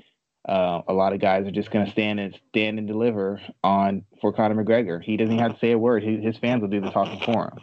uh, 0.49 0.83
a 0.89 0.93
lot 0.93 1.13
of 1.13 1.21
guys 1.21 1.47
are 1.47 1.51
just 1.51 1.71
going 1.71 1.85
to 1.85 1.93
stand 1.93 2.19
and 2.19 2.39
stand 2.49 2.79
and 2.79 2.89
deliver 2.89 3.41
on 3.63 4.05
for 4.21 4.33
Conor 4.33 4.65
McGregor. 4.65 5.03
He 5.03 5.17
doesn't 5.17 5.39
have 5.39 5.53
to 5.53 5.59
say 5.59 5.73
a 5.73 5.79
word. 5.79 6.03
His, 6.03 6.23
his 6.25 6.37
fans 6.39 6.63
will 6.63 6.69
do 6.69 6.81
the 6.81 6.91
talking 6.91 7.21
for 7.21 7.45
him. 7.45 7.59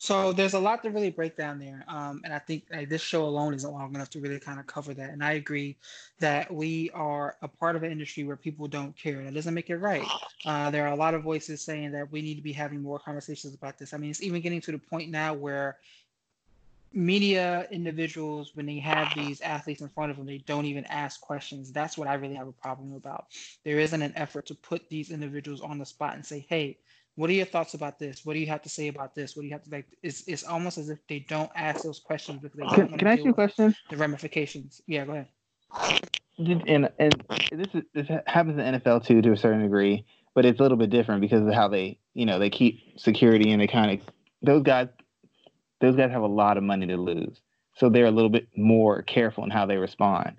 So 0.00 0.32
there's 0.32 0.54
a 0.54 0.58
lot 0.58 0.82
to 0.84 0.90
really 0.90 1.10
break 1.10 1.36
down 1.36 1.58
there, 1.58 1.84
um, 1.86 2.22
and 2.24 2.32
I 2.32 2.38
think 2.38 2.64
like, 2.72 2.88
this 2.88 3.02
show 3.02 3.26
alone 3.26 3.52
isn't 3.52 3.70
long 3.70 3.94
enough 3.94 4.08
to 4.10 4.20
really 4.20 4.40
kind 4.40 4.58
of 4.58 4.66
cover 4.66 4.94
that. 4.94 5.10
And 5.10 5.22
I 5.22 5.32
agree 5.32 5.76
that 6.18 6.50
we 6.50 6.88
are 6.94 7.36
a 7.42 7.48
part 7.48 7.76
of 7.76 7.82
an 7.82 7.92
industry 7.92 8.24
where 8.24 8.36
people 8.36 8.68
don't 8.68 8.96
care. 8.96 9.22
That 9.22 9.34
doesn't 9.34 9.52
make 9.52 9.68
it 9.68 9.76
right. 9.76 10.06
Uh, 10.46 10.70
there 10.70 10.86
are 10.86 10.94
a 10.94 10.96
lot 10.96 11.12
of 11.12 11.22
voices 11.22 11.60
saying 11.60 11.92
that 11.92 12.10
we 12.10 12.22
need 12.22 12.36
to 12.36 12.42
be 12.42 12.54
having 12.54 12.80
more 12.80 12.98
conversations 12.98 13.52
about 13.52 13.76
this. 13.76 13.92
I 13.92 13.98
mean, 13.98 14.08
it's 14.08 14.22
even 14.22 14.40
getting 14.40 14.62
to 14.62 14.72
the 14.72 14.78
point 14.78 15.10
now 15.10 15.34
where 15.34 15.76
media 16.92 17.66
individuals, 17.70 18.52
when 18.54 18.66
they 18.66 18.78
have 18.78 19.12
these 19.14 19.40
athletes 19.40 19.80
in 19.80 19.88
front 19.88 20.10
of 20.10 20.16
them, 20.16 20.26
they 20.26 20.38
don't 20.38 20.64
even 20.64 20.84
ask 20.86 21.20
questions. 21.20 21.72
That's 21.72 21.98
what 21.98 22.08
I 22.08 22.14
really 22.14 22.34
have 22.34 22.48
a 22.48 22.52
problem 22.52 22.94
about. 22.94 23.26
There 23.64 23.78
isn't 23.78 24.02
an 24.02 24.12
effort 24.16 24.46
to 24.46 24.54
put 24.54 24.88
these 24.88 25.10
individuals 25.10 25.60
on 25.60 25.78
the 25.78 25.86
spot 25.86 26.14
and 26.14 26.24
say, 26.24 26.46
"Hey." 26.48 26.78
what 27.18 27.28
are 27.28 27.32
your 27.32 27.46
thoughts 27.46 27.74
about 27.74 27.98
this? 27.98 28.24
What 28.24 28.34
do 28.34 28.38
you 28.38 28.46
have 28.46 28.62
to 28.62 28.68
say 28.68 28.86
about 28.86 29.12
this? 29.16 29.34
What 29.34 29.42
do 29.42 29.48
you 29.48 29.54
have 29.54 29.64
to 29.64 29.70
like? 29.70 29.86
It's 30.04 30.28
it's 30.28 30.44
almost 30.44 30.78
as 30.78 30.88
if 30.88 31.00
they 31.08 31.18
don't 31.18 31.50
ask 31.56 31.82
those 31.82 31.98
questions 31.98 32.38
because 32.40 32.56
they 32.56 32.66
can, 32.76 32.96
can 32.96 33.08
I 33.08 33.14
ask 33.14 33.24
you 33.24 33.32
a 33.32 33.34
question? 33.34 33.74
The 33.90 33.96
ramifications. 33.96 34.80
Yeah, 34.86 35.04
go 35.04 35.12
ahead. 35.12 35.28
And 36.38 36.88
and 37.00 37.24
this 37.50 37.66
is 37.74 37.82
this 37.92 38.06
happens 38.28 38.60
in 38.60 38.80
NFL 38.80 39.04
too 39.04 39.20
to 39.20 39.32
a 39.32 39.36
certain 39.36 39.62
degree, 39.62 40.06
but 40.36 40.44
it's 40.44 40.60
a 40.60 40.62
little 40.62 40.78
bit 40.78 40.90
different 40.90 41.20
because 41.20 41.44
of 41.44 41.52
how 41.52 41.66
they 41.66 41.98
you 42.14 42.24
know 42.24 42.38
they 42.38 42.50
keep 42.50 43.00
security 43.00 43.50
and 43.50 43.60
they 43.60 43.66
kind 43.66 44.00
of 44.00 44.06
those 44.40 44.62
guys 44.62 44.86
those 45.80 45.96
guys 45.96 46.10
have 46.10 46.22
a 46.22 46.26
lot 46.26 46.56
of 46.56 46.62
money 46.64 46.86
to 46.86 46.96
lose, 46.96 47.40
so 47.76 47.88
they're 47.88 48.06
a 48.06 48.10
little 48.10 48.30
bit 48.30 48.48
more 48.56 49.02
careful 49.02 49.44
in 49.44 49.50
how 49.50 49.66
they 49.66 49.76
respond. 49.76 50.36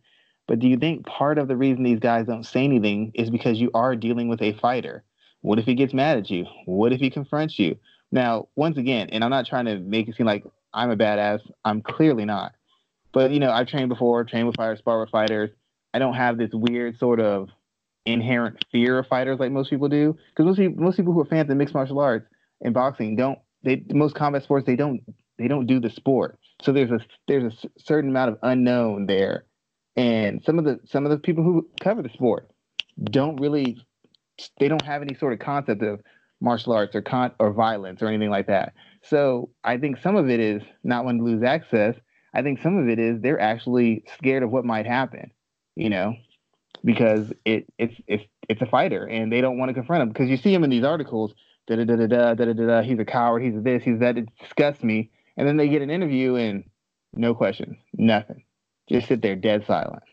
But 0.47 0.59
do 0.59 0.67
you 0.67 0.77
think 0.77 1.05
part 1.05 1.37
of 1.37 1.47
the 1.47 1.55
reason 1.55 1.83
these 1.83 1.99
guys 1.99 2.25
don't 2.25 2.43
say 2.43 2.63
anything 2.63 3.11
is 3.13 3.29
because 3.29 3.61
you 3.61 3.69
are 3.73 3.95
dealing 3.95 4.27
with 4.27 4.41
a 4.41 4.53
fighter? 4.53 5.03
What 5.41 5.59
if 5.59 5.65
he 5.65 5.75
gets 5.75 5.93
mad 5.93 6.17
at 6.17 6.29
you? 6.29 6.45
What 6.65 6.91
if 6.91 6.99
he 6.99 7.09
confronts 7.09 7.59
you? 7.59 7.77
Now, 8.11 8.47
once 8.55 8.77
again, 8.77 9.09
and 9.11 9.23
I'm 9.23 9.29
not 9.29 9.45
trying 9.45 9.65
to 9.65 9.77
make 9.79 10.07
it 10.07 10.15
seem 10.15 10.25
like 10.25 10.43
I'm 10.73 10.89
a 10.89 10.97
badass. 10.97 11.41
I'm 11.63 11.81
clearly 11.81 12.25
not. 12.25 12.53
But 13.11 13.31
you 13.31 13.39
know, 13.39 13.51
I've 13.51 13.67
trained 13.67 13.89
before, 13.89 14.23
trained 14.23 14.47
with 14.47 14.55
fighters, 14.55 14.79
spar 14.79 14.99
with 14.99 15.09
fighters. 15.09 15.51
I 15.93 15.99
don't 15.99 16.15
have 16.15 16.37
this 16.37 16.51
weird 16.53 16.97
sort 16.97 17.19
of 17.19 17.49
inherent 18.05 18.63
fear 18.71 18.99
of 18.99 19.07
fighters 19.07 19.39
like 19.39 19.51
most 19.51 19.69
people 19.69 19.87
do. 19.87 20.17
Because 20.31 20.45
most 20.45 20.57
people, 20.57 20.83
most 20.83 20.97
people 20.97 21.13
who 21.13 21.21
are 21.21 21.25
fans 21.25 21.49
of 21.49 21.57
mixed 21.57 21.73
martial 21.73 21.99
arts 21.99 22.27
and 22.61 22.73
boxing 22.73 23.15
don't. 23.15 23.39
They 23.63 23.83
most 23.91 24.15
combat 24.15 24.43
sports 24.43 24.65
they 24.65 24.75
don't 24.75 25.01
they 25.39 25.47
don't 25.47 25.65
do 25.65 25.79
the 25.79 25.89
sport. 25.89 26.37
So 26.61 26.71
there's 26.71 26.91
a 26.91 26.99
there's 27.27 27.53
a 27.53 27.69
certain 27.79 28.11
amount 28.11 28.33
of 28.33 28.39
unknown 28.43 29.07
there, 29.07 29.45
and 29.95 30.43
some 30.43 30.59
of 30.59 30.65
the 30.65 30.79
some 30.85 31.05
of 31.05 31.11
the 31.11 31.17
people 31.17 31.43
who 31.43 31.67
cover 31.81 32.03
the 32.03 32.09
sport 32.09 32.51
don't 33.03 33.37
really 33.37 33.77
they 34.59 34.67
don't 34.67 34.83
have 34.83 35.01
any 35.01 35.15
sort 35.15 35.33
of 35.33 35.39
concept 35.39 35.81
of 35.81 36.01
martial 36.41 36.73
arts 36.73 36.95
or 36.95 37.01
con 37.01 37.31
or 37.39 37.51
violence 37.51 38.01
or 38.01 38.07
anything 38.07 38.29
like 38.29 38.47
that. 38.47 38.73
So 39.03 39.49
I 39.63 39.77
think 39.77 39.97
some 39.97 40.15
of 40.15 40.29
it 40.29 40.39
is 40.39 40.61
not 40.83 41.05
wanting 41.05 41.25
to 41.25 41.31
lose 41.31 41.43
access. 41.43 41.95
I 42.33 42.41
think 42.41 42.61
some 42.61 42.77
of 42.77 42.87
it 42.87 42.99
is 42.99 43.21
they're 43.21 43.39
actually 43.39 44.03
scared 44.17 44.43
of 44.43 44.51
what 44.51 44.65
might 44.65 44.85
happen, 44.85 45.31
you 45.75 45.89
know, 45.89 46.13
because 46.83 47.31
it 47.45 47.65
it's 47.77 47.95
it's 48.07 48.23
it's 48.47 48.61
a 48.61 48.65
fighter 48.65 49.05
and 49.05 49.31
they 49.31 49.41
don't 49.41 49.57
want 49.57 49.69
to 49.69 49.73
confront 49.73 50.03
him 50.03 50.09
because 50.09 50.29
you 50.29 50.37
see 50.37 50.53
him 50.53 50.63
in 50.63 50.69
these 50.69 50.83
articles. 50.83 51.33
Da 51.67 51.75
da 51.75 51.83
da 51.83 51.95
da 51.95 52.33
da 52.33 52.45
da 52.45 52.53
da. 52.53 52.81
He's 52.81 52.99
a 52.99 53.05
coward. 53.05 53.43
He's 53.43 53.61
this. 53.61 53.83
He's 53.83 53.99
that. 53.99 54.17
It 54.17 54.29
disgusts 54.39 54.83
me. 54.83 55.11
And 55.39 55.47
then 55.47 55.55
they 55.55 55.69
get 55.69 55.81
an 55.81 55.89
interview 55.89 56.35
and 56.35 56.65
no 57.13 57.33
questions, 57.33 57.77
nothing. 57.93 58.43
Just 58.89 59.07
sit 59.07 59.21
there 59.21 59.37
dead 59.37 59.65
silent. 59.65 60.03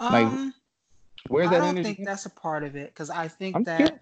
Um, 0.00 0.12
like 0.12 0.54
Where's 1.28 1.50
that 1.50 1.62
I 1.62 1.66
don't 1.66 1.78
energy? 1.78 1.94
think 1.94 2.04
that's 2.04 2.26
a 2.26 2.30
part 2.30 2.64
of 2.64 2.74
it 2.74 2.92
because 2.92 3.08
I 3.08 3.28
think 3.28 3.54
I'm 3.54 3.62
that 3.62 4.00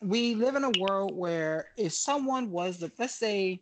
we 0.00 0.36
live 0.36 0.54
in 0.54 0.62
a 0.62 0.70
world 0.78 1.12
where 1.16 1.70
if 1.76 1.92
someone 1.92 2.52
was 2.52 2.78
the 2.78 2.92
let's 3.00 3.16
say 3.16 3.60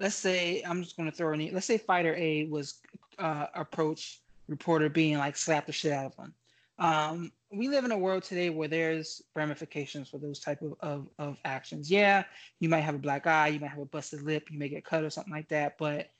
let's 0.00 0.14
say 0.16 0.62
I'm 0.66 0.82
just 0.82 0.96
going 0.96 1.10
to 1.10 1.14
throw 1.14 1.34
in 1.34 1.52
let's 1.52 1.66
say 1.66 1.76
fighter 1.76 2.16
A 2.16 2.46
was 2.46 2.80
uh, 3.18 3.48
approach 3.54 4.22
reporter 4.48 4.88
being 4.88 5.18
like 5.18 5.36
slap 5.36 5.66
the 5.66 5.72
shit 5.72 5.92
out 5.92 6.06
of 6.06 6.16
him. 6.16 6.32
Um, 6.78 7.32
we 7.50 7.68
live 7.68 7.84
in 7.84 7.92
a 7.92 7.98
world 7.98 8.22
today 8.22 8.50
where 8.50 8.68
there's 8.68 9.22
ramifications 9.34 10.08
for 10.08 10.18
those 10.18 10.38
type 10.38 10.62
of, 10.62 10.74
of, 10.80 11.06
of 11.18 11.36
actions. 11.44 11.90
Yeah, 11.90 12.24
you 12.60 12.68
might 12.68 12.80
have 12.80 12.94
a 12.94 12.98
black 12.98 13.26
eye, 13.26 13.48
you 13.48 13.60
might 13.60 13.70
have 13.70 13.78
a 13.80 13.86
busted 13.86 14.22
lip, 14.22 14.48
you 14.50 14.58
may 14.58 14.68
get 14.68 14.84
cut 14.84 15.02
or 15.02 15.10
something 15.10 15.32
like 15.32 15.48
that, 15.48 15.78
but 15.78 16.10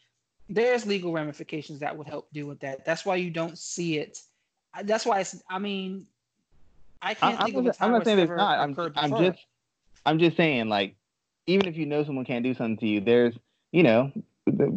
there's 0.49 0.87
legal 0.87 1.13
ramifications 1.13 1.79
that 1.81 1.97
would 1.97 2.09
help 2.09 2.33
deal 2.33 2.47
with 2.47 2.61
that. 2.61 2.85
That's 2.85 3.05
why 3.05 3.17
you 3.17 3.31
don't 3.31 3.59
see 3.59 3.99
it 3.99 4.23
that's 4.85 5.07
why 5.07 5.21
it's. 5.21 5.43
I 5.49 5.59
mean, 5.59 6.07
I 7.03 7.15
can't 7.15 7.41
I, 7.41 7.45
think 7.45 7.57
I'm, 7.57 7.67
of 7.67 7.75
a 7.75 7.77
time 7.77 7.87
I'm 7.87 7.93
not 7.93 8.05
saying 8.05 8.19
it's 8.19 8.31
not. 8.31 8.59
I'm, 8.59 8.77
I'm 8.97 9.25
just, 9.25 9.47
I'm 10.07 10.19
just 10.19 10.37
saying, 10.37 10.69
like, 10.69 10.95
even 11.47 11.67
if 11.67 11.77
you 11.77 11.87
know 11.87 12.05
someone 12.05 12.25
can't 12.25 12.45
do 12.45 12.55
something 12.55 12.77
to 12.79 12.87
you, 12.87 13.01
there's, 13.01 13.35
you 13.73 13.83
know, 13.83 14.13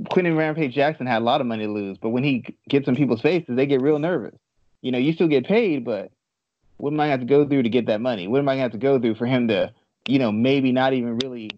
Quinton 0.09 0.35
Rampage 0.35 0.73
Jackson 0.73 1.05
had 1.05 1.21
a 1.21 1.25
lot 1.25 1.41
of 1.41 1.47
money 1.47 1.65
to 1.65 1.71
lose, 1.71 1.97
but 1.97 2.09
when 2.09 2.23
he 2.23 2.45
gets 2.69 2.87
in 2.87 2.95
people's 2.95 3.21
faces, 3.21 3.55
they 3.55 3.65
get 3.65 3.81
real 3.81 3.99
nervous. 3.99 4.35
You 4.81 4.91
know, 4.91 4.97
you 4.97 5.13
still 5.13 5.27
get 5.27 5.45
paid, 5.45 5.85
but 5.85 6.11
what 6.77 6.91
am 6.93 6.99
I 6.99 7.07
going 7.07 7.09
to 7.09 7.11
have 7.11 7.19
to 7.21 7.25
go 7.25 7.47
through 7.47 7.63
to 7.63 7.69
get 7.69 7.85
that 7.87 8.01
money? 8.01 8.27
What 8.27 8.39
am 8.39 8.49
I 8.49 8.53
going 8.53 8.59
to 8.59 8.63
have 8.63 8.71
to 8.71 8.77
go 8.77 8.99
through 8.99 9.15
for 9.15 9.27
him 9.27 9.47
to, 9.49 9.71
you 10.07 10.19
know, 10.19 10.31
maybe 10.31 10.71
not 10.71 10.93
even 10.93 11.19
really 11.19 11.51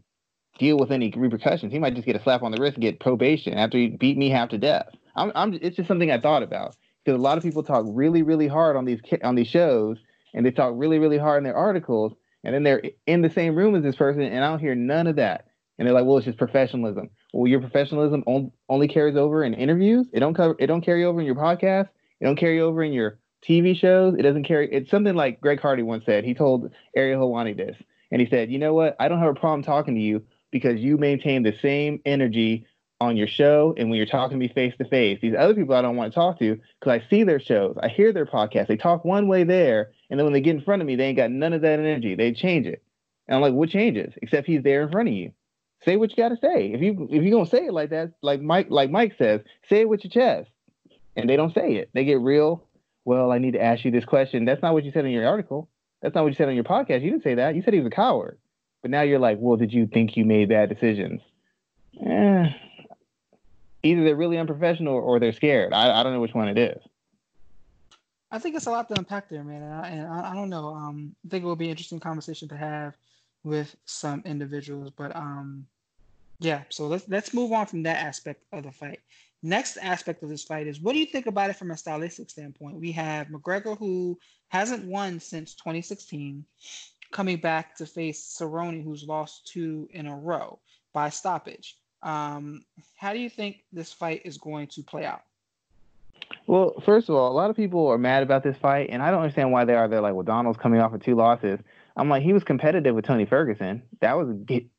deal 0.59 0.77
with 0.77 0.91
any 0.91 1.13
repercussions? 1.15 1.71
He 1.71 1.79
might 1.79 1.95
just 1.95 2.05
get 2.05 2.15
a 2.15 2.23
slap 2.23 2.43
on 2.43 2.51
the 2.51 2.61
wrist 2.61 2.79
get 2.79 2.99
probation 2.99 3.53
after 3.53 3.77
he 3.77 3.87
beat 3.87 4.17
me 4.17 4.29
half 4.29 4.49
to 4.49 4.57
death. 4.57 4.87
I'm, 5.15 5.31
I'm, 5.35 5.53
it's 5.61 5.77
just 5.77 5.87
something 5.87 6.11
I 6.11 6.19
thought 6.19 6.43
about 6.43 6.75
because 7.03 7.17
a 7.17 7.21
lot 7.21 7.37
of 7.37 7.43
people 7.43 7.63
talk 7.63 7.85
really, 7.87 8.23
really 8.23 8.47
hard 8.47 8.75
on 8.75 8.85
these 8.85 8.99
on 9.23 9.35
these 9.35 9.47
shows, 9.47 9.97
and 10.33 10.45
they 10.45 10.51
talk 10.51 10.73
really, 10.75 10.99
really 10.99 11.17
hard 11.17 11.37
in 11.37 11.43
their 11.43 11.55
articles, 11.55 12.13
and 12.43 12.53
then 12.53 12.63
they're 12.63 12.81
in 13.07 13.21
the 13.21 13.29
same 13.29 13.55
room 13.55 13.75
as 13.75 13.83
this 13.83 13.95
person, 13.95 14.21
and 14.21 14.43
I 14.43 14.49
don't 14.49 14.59
hear 14.59 14.75
none 14.75 15.07
of 15.07 15.15
that. 15.17 15.47
And 15.77 15.87
they're 15.87 15.93
like, 15.93 16.05
well, 16.05 16.17
it's 16.17 16.25
just 16.25 16.37
professionalism. 16.37 17.09
Well, 17.33 17.47
your 17.47 17.59
professionalism 17.59 18.23
only 18.69 18.87
carries 18.87 19.15
over 19.15 19.43
in 19.43 19.53
interviews. 19.53 20.07
It 20.13 20.19
don't 20.19 20.35
cover. 20.35 20.55
It 20.59 20.67
don't 20.67 20.81
carry 20.81 21.03
over 21.03 21.19
in 21.19 21.25
your 21.25 21.35
podcast. 21.35 21.89
It 22.23 22.27
don't 22.27 22.37
carry 22.37 22.61
over 22.61 22.81
in 22.81 22.93
your 22.93 23.19
TV 23.45 23.75
shows. 23.75 24.15
It 24.17 24.21
doesn't 24.21 24.45
carry. 24.45 24.71
It's 24.71 24.89
something 24.89 25.13
like 25.13 25.41
Greg 25.41 25.59
Hardy 25.59 25.83
once 25.83 26.05
said. 26.05 26.23
He 26.23 26.33
told 26.33 26.71
Ariel 26.95 27.19
Helwani 27.19 27.55
this, 27.55 27.75
and 28.11 28.21
he 28.21 28.29
said, 28.29 28.49
you 28.49 28.59
know 28.59 28.73
what? 28.73 28.95
I 28.97 29.09
don't 29.09 29.19
have 29.19 29.35
a 29.35 29.37
problem 29.37 29.61
talking 29.61 29.95
to 29.95 29.99
you 29.99 30.23
because 30.49 30.79
you 30.79 30.97
maintain 30.97 31.43
the 31.43 31.53
same 31.61 31.99
energy 32.05 32.65
on 33.01 33.17
your 33.17 33.27
show 33.27 33.75
and 33.77 33.89
when 33.89 33.97
you're 33.97 34.05
talking 34.05 34.39
to 34.39 34.39
me 34.39 34.47
face 34.47 34.73
to 34.77 34.85
face. 34.85 35.19
These 35.21 35.35
other 35.37 35.53
people 35.53 35.75
I 35.75 35.81
don't 35.81 35.97
want 35.97 36.13
to 36.13 36.15
talk 36.15 36.39
to 36.39 36.57
because 36.79 37.01
I 37.01 37.09
see 37.09 37.25
their 37.25 37.41
shows, 37.41 37.75
I 37.83 37.89
hear 37.89 38.13
their 38.13 38.25
podcasts, 38.25 38.67
they 38.67 38.77
talk 38.77 39.03
one 39.03 39.27
way 39.27 39.43
there, 39.43 39.91
and 40.09 40.17
then 40.17 40.25
when 40.25 40.31
they 40.31 40.39
get 40.39 40.55
in 40.55 40.61
front 40.61 40.81
of 40.81 40.87
me, 40.87 40.95
they 40.95 41.07
ain't 41.07 41.17
got 41.17 41.29
none 41.29 41.51
of 41.51 41.61
that 41.63 41.79
energy. 41.79 42.15
They 42.15 42.31
change 42.31 42.67
it. 42.67 42.81
And 43.27 43.35
I'm 43.35 43.41
like, 43.41 43.53
what 43.53 43.67
changes? 43.67 44.13
Except 44.21 44.47
he's 44.47 44.63
there 44.63 44.83
in 44.83 44.91
front 44.91 45.09
of 45.09 45.13
you. 45.13 45.33
Say 45.83 45.97
what 45.97 46.11
you 46.11 46.15
gotta 46.15 46.37
say. 46.41 46.71
If 46.71 46.79
you 46.79 47.09
if 47.11 47.21
you're 47.21 47.37
gonna 47.37 47.49
say 47.49 47.65
it 47.65 47.73
like 47.73 47.89
that, 47.89 48.13
like 48.21 48.39
Mike, 48.39 48.67
like 48.69 48.89
Mike 48.89 49.15
says, 49.17 49.41
say 49.67 49.81
it 49.81 49.89
with 49.89 50.05
your 50.05 50.11
chest. 50.11 50.49
And 51.15 51.29
they 51.29 51.35
don't 51.35 51.53
say 51.53 51.75
it. 51.75 51.89
They 51.93 52.05
get 52.05 52.19
real. 52.19 52.63
Well, 53.05 53.31
I 53.31 53.37
need 53.37 53.51
to 53.51 53.61
ask 53.61 53.85
you 53.85 53.91
this 53.91 54.05
question. 54.05 54.45
That's 54.45 54.61
not 54.61 54.73
what 54.73 54.83
you 54.83 54.91
said 54.91 55.05
in 55.05 55.11
your 55.11 55.27
article. 55.27 55.69
That's 56.01 56.15
not 56.15 56.23
what 56.23 56.29
you 56.29 56.35
said 56.35 56.49
on 56.49 56.55
your 56.55 56.63
podcast. 56.63 57.01
You 57.01 57.11
didn't 57.11 57.23
say 57.23 57.35
that. 57.35 57.55
You 57.55 57.61
said 57.61 57.73
he 57.73 57.79
was 57.79 57.87
a 57.87 57.95
coward. 57.95 58.37
But 58.81 58.91
now 58.91 59.01
you're 59.01 59.19
like, 59.19 59.37
well, 59.39 59.57
did 59.57 59.71
you 59.71 59.87
think 59.87 60.17
you 60.17 60.25
made 60.25 60.49
bad 60.49 60.69
decisions? 60.69 61.21
Eh, 62.05 62.49
either 63.83 64.03
they're 64.03 64.15
really 64.15 64.37
unprofessional 64.37 64.95
or 64.95 65.19
they're 65.19 65.33
scared. 65.33 65.73
I, 65.73 65.99
I 65.99 66.03
don't 66.03 66.13
know 66.13 66.19
which 66.19 66.33
one 66.33 66.49
it 66.49 66.57
is. 66.57 66.81
I 68.31 68.39
think 68.39 68.55
it's 68.55 68.65
a 68.65 68.71
lot 68.71 68.87
to 68.89 68.97
unpack 68.97 69.29
there, 69.29 69.43
man. 69.43 69.61
And 69.61 69.73
I, 69.73 69.87
and 69.89 70.07
I, 70.07 70.31
I 70.31 70.33
don't 70.33 70.49
know. 70.49 70.73
Um, 70.73 71.15
I 71.25 71.29
think 71.29 71.43
it 71.43 71.47
will 71.47 71.55
be 71.55 71.65
an 71.65 71.71
interesting 71.71 71.99
conversation 71.99 72.47
to 72.49 72.57
have 72.57 72.95
with 73.43 73.75
some 73.85 74.23
individuals. 74.25 74.91
But 74.95 75.15
um, 75.15 75.67
yeah. 76.39 76.63
So 76.69 76.87
let's 76.87 77.07
let's 77.07 77.33
move 77.33 77.51
on 77.51 77.67
from 77.67 77.83
that 77.83 78.03
aspect 78.03 78.43
of 78.51 78.63
the 78.63 78.71
fight. 78.71 79.01
Next 79.45 79.75
aspect 79.77 80.23
of 80.23 80.29
this 80.29 80.45
fight 80.45 80.67
is 80.67 80.79
what 80.79 80.93
do 80.93 80.99
you 80.99 81.05
think 81.05 81.27
about 81.27 81.49
it 81.49 81.57
from 81.57 81.71
a 81.71 81.77
stylistic 81.77 82.29
standpoint? 82.29 82.79
We 82.79 82.93
have 82.93 83.27
McGregor 83.27 83.77
who 83.77 84.17
hasn't 84.47 84.85
won 84.85 85.19
since 85.19 85.53
2016, 85.55 86.45
coming 87.11 87.37
back 87.37 87.75
to 87.75 87.85
face 87.85 88.37
Cerrone, 88.39 88.81
who's 88.81 89.03
lost 89.03 89.45
two 89.45 89.89
in 89.91 90.07
a 90.07 90.15
row 90.15 90.59
by 90.93 91.09
stoppage. 91.09 91.75
Um, 92.03 92.63
how 92.95 93.11
do 93.11 93.19
you 93.19 93.29
think 93.29 93.65
this 93.73 93.91
fight 93.91 94.21
is 94.23 94.37
going 94.37 94.67
to 94.67 94.81
play 94.81 95.03
out? 95.05 95.23
Well, 96.47 96.73
first 96.85 97.09
of 97.09 97.15
all, 97.15 97.29
a 97.29 97.35
lot 97.35 97.49
of 97.49 97.55
people 97.57 97.87
are 97.87 97.97
mad 97.97 98.23
about 98.23 98.43
this 98.43 98.55
fight, 98.57 98.89
and 98.91 99.03
I 99.03 99.11
don't 99.11 99.21
understand 99.21 99.51
why 99.51 99.65
they 99.65 99.73
are. 99.73 99.89
They're 99.89 100.01
like, 100.01 100.13
well, 100.13 100.23
Donald's 100.23 100.57
coming 100.57 100.79
off 100.79 100.93
of 100.93 101.03
two 101.03 101.15
losses. 101.15 101.59
I'm 101.95 102.09
like, 102.09 102.23
he 102.23 102.33
was 102.33 102.43
competitive 102.43 102.95
with 102.95 103.05
Tony 103.05 103.25
Ferguson. 103.25 103.83
That 104.01 104.17
was 104.17 104.29
a 104.29 104.33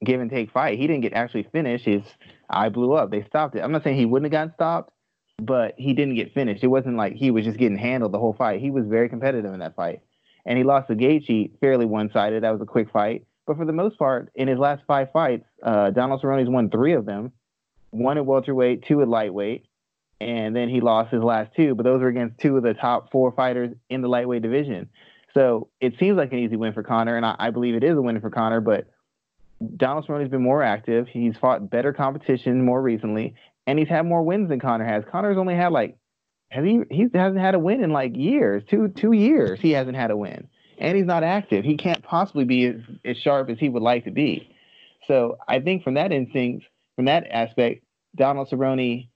give 0.05 0.21
and 0.21 0.31
take 0.31 0.51
fight. 0.51 0.79
He 0.79 0.87
didn't 0.87 1.03
get 1.03 1.13
actually 1.13 1.45
finished. 1.53 1.85
His 1.85 2.03
eye 2.51 2.69
blew 2.71 2.93
up. 2.93 3.11
They 3.11 3.23
stopped 3.23 3.55
it. 3.55 3.61
I'm 3.61 3.73
not 3.73 3.85
saying 3.85 3.97
he 3.97 4.05
wouldn't 4.05 4.33
have 4.33 4.39
gotten 4.39 4.55
stopped, 4.55 4.93
but 5.39 5.75
he 5.79 5.95
didn't 5.95 6.17
get 6.17 6.35
finished. 6.35 6.65
It 6.65 6.69
wasn't 6.69 6.97
like 6.97 7.15
he 7.15 7.31
was 7.31 7.45
just 7.45 7.59
getting 7.59 7.79
handled 7.79 8.13
the 8.13 8.19
whole 8.19 8.35
fight. 8.35 8.61
He 8.61 8.71
was 8.71 8.87
very 8.87 9.09
competitive 9.09 9.53
in 9.53 9.61
that 9.61 9.77
fight. 9.77 10.01
And 10.45 10.59
he 10.59 10.65
lost 10.65 10.89
the 10.89 10.95
Gaethje 10.95 11.59
fairly 11.61 11.87
one 11.87 12.11
sided. 12.13 12.43
That 12.43 12.51
was 12.51 12.61
a 12.61 12.67
quick 12.67 12.91
fight. 12.91 13.27
But 13.47 13.57
for 13.57 13.65
the 13.65 13.73
most 13.73 13.99
part, 13.99 14.31
in 14.35 14.49
his 14.49 14.59
last 14.59 14.83
five 14.87 15.13
fights, 15.13 15.45
uh, 15.63 15.91
Donald 15.91 16.21
Cerrone's 16.21 16.49
won 16.49 16.71
three 16.71 16.95
of 16.95 17.05
them, 17.05 17.33
one 17.91 18.19
at 18.19 18.27
welterweight, 18.27 18.85
two 18.87 19.03
at 19.03 19.09
lightweight, 19.09 19.67
and 20.21 20.57
then 20.57 20.69
he 20.69 20.81
lost 20.81 21.13
his 21.13 21.23
last 21.23 21.55
two. 21.55 21.75
But 21.75 21.85
those 21.85 22.01
were 22.01 22.09
against 22.09 22.39
two 22.39 22.57
of 22.57 22.63
the 22.63 22.75
top 22.75 23.13
four 23.13 23.33
fighters 23.33 23.75
in 23.91 24.01
the 24.01 24.09
lightweight 24.09 24.43
division. 24.43 24.89
So 25.35 25.69
it 25.81 25.95
seems 25.99 26.17
like 26.17 26.33
an 26.33 26.39
easy 26.39 26.57
win 26.57 26.73
for 26.73 26.83
Conor, 26.83 27.17
and 27.17 27.27
I, 27.27 27.35
I 27.39 27.51
believe 27.51 27.75
it 27.75 27.85
is 27.85 27.97
a 27.97 28.03
win 28.03 28.21
for 28.21 28.31
Conor. 28.31 28.61
But 28.61 28.87
Donald 29.77 30.07
Cerrone's 30.07 30.31
been 30.31 30.43
more 30.43 30.63
active. 30.63 31.09
He's 31.09 31.37
fought 31.37 31.69
better 31.69 31.93
competition 31.93 32.65
more 32.65 32.81
recently, 32.81 33.35
and 33.67 33.79
he's 33.79 33.89
had 33.89 34.07
more 34.07 34.23
wins 34.23 34.49
than 34.49 34.61
Conor 34.61 34.85
has. 34.85 35.05
Conor's 35.11 35.39
only 35.39 35.57
had 35.57 35.73
like 35.73 35.97
has 36.49 36.65
he 36.65 36.83
he 36.91 37.09
hasn't 37.13 37.41
had 37.41 37.55
a 37.55 37.59
win 37.59 37.83
in 37.83 37.91
like 37.91 38.17
years, 38.17 38.63
two 38.71 38.89
two 38.89 39.13
years. 39.13 39.61
He 39.61 39.73
hasn't 39.73 39.97
had 39.97 40.11
a 40.11 40.17
win 40.17 40.49
and 40.79 40.97
he's 40.97 41.07
not 41.07 41.23
active. 41.23 41.65
He 41.65 41.77
can't 41.77 42.03
possibly 42.03 42.45
be 42.45 42.67
as, 42.67 42.77
as 43.05 43.17
sharp 43.19 43.51
as 43.51 43.59
he 43.59 43.69
would 43.69 43.83
like 43.83 44.05
to 44.05 44.11
be. 44.11 44.51
So 45.07 45.39
I 45.47 45.61
think 45.61 45.83
from 45.83 45.95
that 45.95 46.13
instinct, 46.13 46.67
from 46.97 47.07
that 47.07 47.27
aspect, 47.31 47.85
Donald 48.17 48.49
Cerrone 48.49 49.09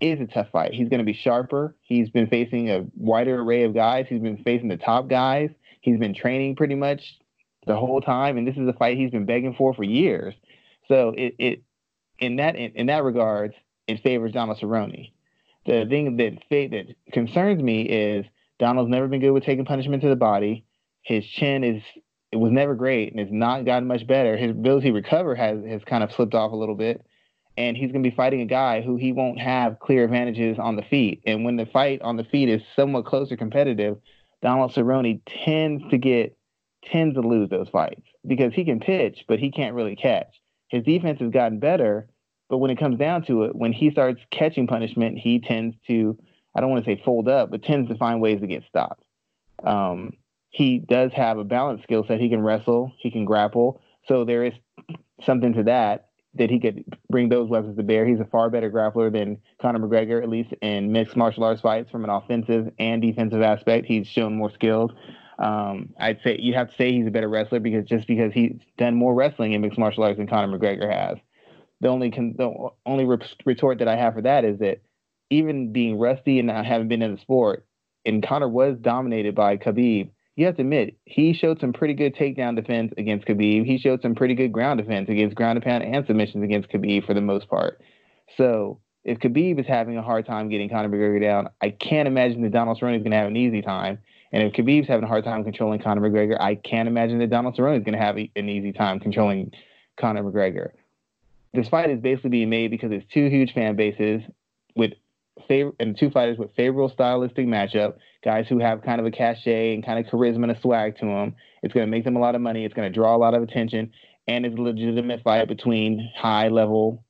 is 0.00 0.20
a 0.20 0.26
tough 0.26 0.48
fight. 0.52 0.72
He's 0.72 0.88
going 0.88 0.98
to 0.98 1.04
be 1.04 1.14
sharper. 1.14 1.76
He's 1.82 2.10
been 2.10 2.26
facing 2.28 2.70
a 2.70 2.86
wider 2.96 3.40
array 3.40 3.64
of 3.64 3.74
guys. 3.74 4.06
He's 4.08 4.20
been 4.20 4.42
facing 4.42 4.68
the 4.68 4.76
top 4.76 5.08
guys. 5.08 5.50
He's 5.84 5.98
been 5.98 6.14
training 6.14 6.56
pretty 6.56 6.76
much 6.76 7.18
the 7.66 7.76
whole 7.76 8.00
time, 8.00 8.38
and 8.38 8.48
this 8.48 8.56
is 8.56 8.66
a 8.66 8.72
fight 8.72 8.96
he's 8.96 9.10
been 9.10 9.26
begging 9.26 9.54
for 9.54 9.74
for 9.74 9.84
years. 9.84 10.34
So 10.88 11.12
it, 11.14 11.34
it 11.38 11.62
in 12.18 12.36
that 12.36 12.56
in, 12.56 12.72
in 12.72 12.86
that 12.86 13.04
regards, 13.04 13.54
it 13.86 14.02
favors 14.02 14.32
Donald 14.32 14.58
Cerrone. 14.58 15.12
The 15.66 15.84
thing 15.86 16.16
that 16.16 16.38
that 16.48 16.94
concerns 17.12 17.62
me 17.62 17.82
is 17.82 18.24
Donald's 18.58 18.90
never 18.90 19.08
been 19.08 19.20
good 19.20 19.32
with 19.32 19.44
taking 19.44 19.66
punishment 19.66 20.02
to 20.04 20.08
the 20.08 20.16
body. 20.16 20.64
His 21.02 21.26
chin 21.26 21.62
is 21.62 21.82
it 22.32 22.38
was 22.38 22.50
never 22.50 22.74
great 22.74 23.12
and 23.12 23.20
it's 23.20 23.30
not 23.30 23.66
gotten 23.66 23.86
much 23.86 24.06
better. 24.06 24.38
His 24.38 24.52
ability 24.52 24.88
to 24.88 24.94
recover 24.94 25.34
has 25.34 25.62
has 25.66 25.84
kind 25.84 26.02
of 26.02 26.12
slipped 26.12 26.34
off 26.34 26.52
a 26.52 26.56
little 26.56 26.76
bit. 26.76 27.04
And 27.58 27.76
he's 27.76 27.92
going 27.92 28.02
to 28.02 28.10
be 28.10 28.16
fighting 28.16 28.40
a 28.40 28.46
guy 28.46 28.80
who 28.80 28.96
he 28.96 29.12
won't 29.12 29.38
have 29.38 29.78
clear 29.80 30.02
advantages 30.02 30.58
on 30.58 30.76
the 30.76 30.82
feet. 30.82 31.22
And 31.26 31.44
when 31.44 31.56
the 31.56 31.66
fight 31.66 32.00
on 32.00 32.16
the 32.16 32.24
feet 32.24 32.48
is 32.48 32.62
somewhat 32.74 33.04
closer 33.04 33.36
competitive, 33.36 33.98
Donald 34.44 34.74
Cerrone 34.74 35.22
tends 35.26 35.82
to 35.88 35.96
get 35.96 36.36
tends 36.84 37.14
to 37.14 37.22
lose 37.22 37.48
those 37.48 37.68
fights 37.70 38.02
because 38.26 38.52
he 38.52 38.62
can 38.62 38.78
pitch, 38.78 39.24
but 39.26 39.38
he 39.38 39.50
can't 39.50 39.74
really 39.74 39.96
catch. 39.96 40.38
His 40.68 40.84
defense 40.84 41.18
has 41.20 41.30
gotten 41.30 41.58
better, 41.58 42.08
but 42.50 42.58
when 42.58 42.70
it 42.70 42.78
comes 42.78 42.98
down 42.98 43.24
to 43.24 43.44
it, 43.44 43.56
when 43.56 43.72
he 43.72 43.90
starts 43.90 44.20
catching 44.30 44.66
punishment, 44.66 45.16
he 45.18 45.40
tends 45.40 45.74
to 45.86 46.18
I 46.54 46.60
don't 46.60 46.70
want 46.70 46.84
to 46.84 46.90
say 46.90 47.02
fold 47.02 47.26
up, 47.26 47.50
but 47.50 47.64
tends 47.64 47.88
to 47.88 47.96
find 47.96 48.20
ways 48.20 48.40
to 48.40 48.46
get 48.46 48.64
stopped. 48.68 49.02
Um, 49.64 50.12
he 50.50 50.78
does 50.78 51.10
have 51.14 51.38
a 51.38 51.44
balanced 51.44 51.84
skill 51.84 52.04
set. 52.06 52.20
He 52.20 52.28
can 52.28 52.42
wrestle, 52.42 52.92
he 52.98 53.10
can 53.10 53.24
grapple. 53.24 53.80
So 54.06 54.26
there 54.26 54.44
is 54.44 54.52
something 55.24 55.54
to 55.54 55.62
that 55.64 56.10
that 56.36 56.50
he 56.50 56.58
could 56.58 56.84
bring 57.10 57.28
those 57.28 57.48
weapons 57.48 57.76
to 57.76 57.82
bear. 57.82 58.06
He's 58.06 58.20
a 58.20 58.24
far 58.24 58.50
better 58.50 58.70
grappler 58.70 59.12
than 59.12 59.38
Conor 59.60 59.80
McGregor, 59.80 60.22
at 60.22 60.28
least 60.28 60.52
in 60.62 60.92
mixed 60.92 61.16
martial 61.16 61.44
arts 61.44 61.60
fights 61.60 61.90
from 61.90 62.04
an 62.04 62.10
offensive 62.10 62.72
and 62.78 63.00
defensive 63.00 63.42
aspect. 63.42 63.86
He's 63.86 64.06
shown 64.06 64.36
more 64.36 64.50
skills. 64.52 64.90
Um, 65.38 65.90
I'd 65.98 66.20
say 66.22 66.38
you 66.38 66.54
have 66.54 66.70
to 66.70 66.76
say 66.76 66.92
he's 66.92 67.06
a 67.06 67.10
better 67.10 67.28
wrestler 67.28 67.60
because 67.60 67.84
just 67.86 68.06
because 68.06 68.32
he's 68.32 68.56
done 68.78 68.94
more 68.94 69.14
wrestling 69.14 69.52
in 69.52 69.60
mixed 69.60 69.78
martial 69.78 70.04
arts 70.04 70.18
than 70.18 70.26
Conor 70.26 70.58
McGregor 70.58 70.90
has. 70.90 71.18
The 71.80 71.88
only 71.88 72.10
con- 72.10 72.34
the 72.36 72.68
only 72.86 73.04
retort 73.44 73.78
that 73.78 73.88
I 73.88 73.96
have 73.96 74.14
for 74.14 74.22
that 74.22 74.44
is 74.44 74.58
that 74.60 74.80
even 75.30 75.72
being 75.72 75.98
rusty 75.98 76.38
and 76.38 76.46
not 76.46 76.66
having 76.66 76.88
been 76.88 77.02
in 77.02 77.14
the 77.14 77.20
sport, 77.20 77.66
and 78.04 78.22
Conor 78.22 78.48
was 78.48 78.78
dominated 78.78 79.34
by 79.34 79.56
Khabib 79.56 80.10
you 80.36 80.46
have 80.46 80.56
to 80.56 80.62
admit 80.62 80.96
he 81.04 81.32
showed 81.32 81.60
some 81.60 81.72
pretty 81.72 81.94
good 81.94 82.14
takedown 82.14 82.56
defense 82.56 82.92
against 82.98 83.26
Khabib. 83.26 83.64
He 83.64 83.78
showed 83.78 84.02
some 84.02 84.14
pretty 84.14 84.34
good 84.34 84.52
ground 84.52 84.78
defense 84.80 85.08
against 85.08 85.36
ground 85.36 85.56
and 85.56 85.64
pound 85.64 85.84
and 85.84 86.06
submissions 86.06 86.42
against 86.42 86.70
Khabib 86.70 87.06
for 87.06 87.14
the 87.14 87.20
most 87.20 87.48
part. 87.48 87.80
So 88.36 88.80
if 89.04 89.18
Khabib 89.18 89.60
is 89.60 89.66
having 89.66 89.96
a 89.96 90.02
hard 90.02 90.26
time 90.26 90.48
getting 90.48 90.68
Conor 90.68 90.88
McGregor 90.88 91.20
down, 91.20 91.48
I 91.60 91.70
can't 91.70 92.08
imagine 92.08 92.42
that 92.42 92.52
Donald 92.52 92.80
Cerrone 92.80 92.96
is 92.96 93.02
going 93.02 93.12
to 93.12 93.18
have 93.18 93.28
an 93.28 93.36
easy 93.36 93.62
time. 93.62 93.98
And 94.32 94.42
if 94.42 94.52
Khabib's 94.54 94.88
having 94.88 95.04
a 95.04 95.08
hard 95.08 95.24
time 95.24 95.44
controlling 95.44 95.80
Conor 95.80 96.00
McGregor, 96.00 96.36
I 96.40 96.56
can't 96.56 96.88
imagine 96.88 97.18
that 97.20 97.30
Donald 97.30 97.56
Cerrone 97.56 97.78
is 97.78 97.84
going 97.84 97.96
to 97.96 98.04
have 98.04 98.16
an 98.16 98.48
easy 98.48 98.72
time 98.72 98.98
controlling 98.98 99.52
Conor 99.96 100.24
McGregor. 100.24 100.70
This 101.52 101.68
fight 101.68 101.90
is 101.90 102.00
basically 102.00 102.30
being 102.30 102.50
made 102.50 102.72
because 102.72 102.90
it's 102.90 103.06
two 103.12 103.28
huge 103.28 103.52
fan 103.52 103.76
bases 103.76 104.22
with 104.74 104.94
favor 105.46 105.72
and 105.80 105.98
two 105.98 106.10
fighters 106.10 106.38
with 106.38 106.54
favorable 106.56 106.88
stylistic 106.88 107.46
matchup, 107.46 107.94
guys 108.24 108.46
who 108.48 108.58
have 108.58 108.82
kind 108.82 109.00
of 109.00 109.06
a 109.06 109.10
cachet 109.10 109.74
and 109.74 109.84
kind 109.84 109.98
of 109.98 110.10
charisma 110.10 110.44
and 110.44 110.52
a 110.52 110.60
swag 110.60 110.98
to 110.98 111.06
them. 111.06 111.34
It's 111.62 111.74
going 111.74 111.86
to 111.86 111.90
make 111.90 112.04
them 112.04 112.16
a 112.16 112.20
lot 112.20 112.34
of 112.34 112.40
money. 112.40 112.64
It's 112.64 112.74
going 112.74 112.90
to 112.90 112.94
draw 112.94 113.14
a 113.14 113.18
lot 113.18 113.34
of 113.34 113.42
attention, 113.42 113.92
and 114.28 114.44
it's 114.44 114.56
a 114.56 114.60
legitimate 114.60 115.22
fight 115.22 115.48
between 115.48 116.10
high 116.16 116.48
level, 116.48 117.04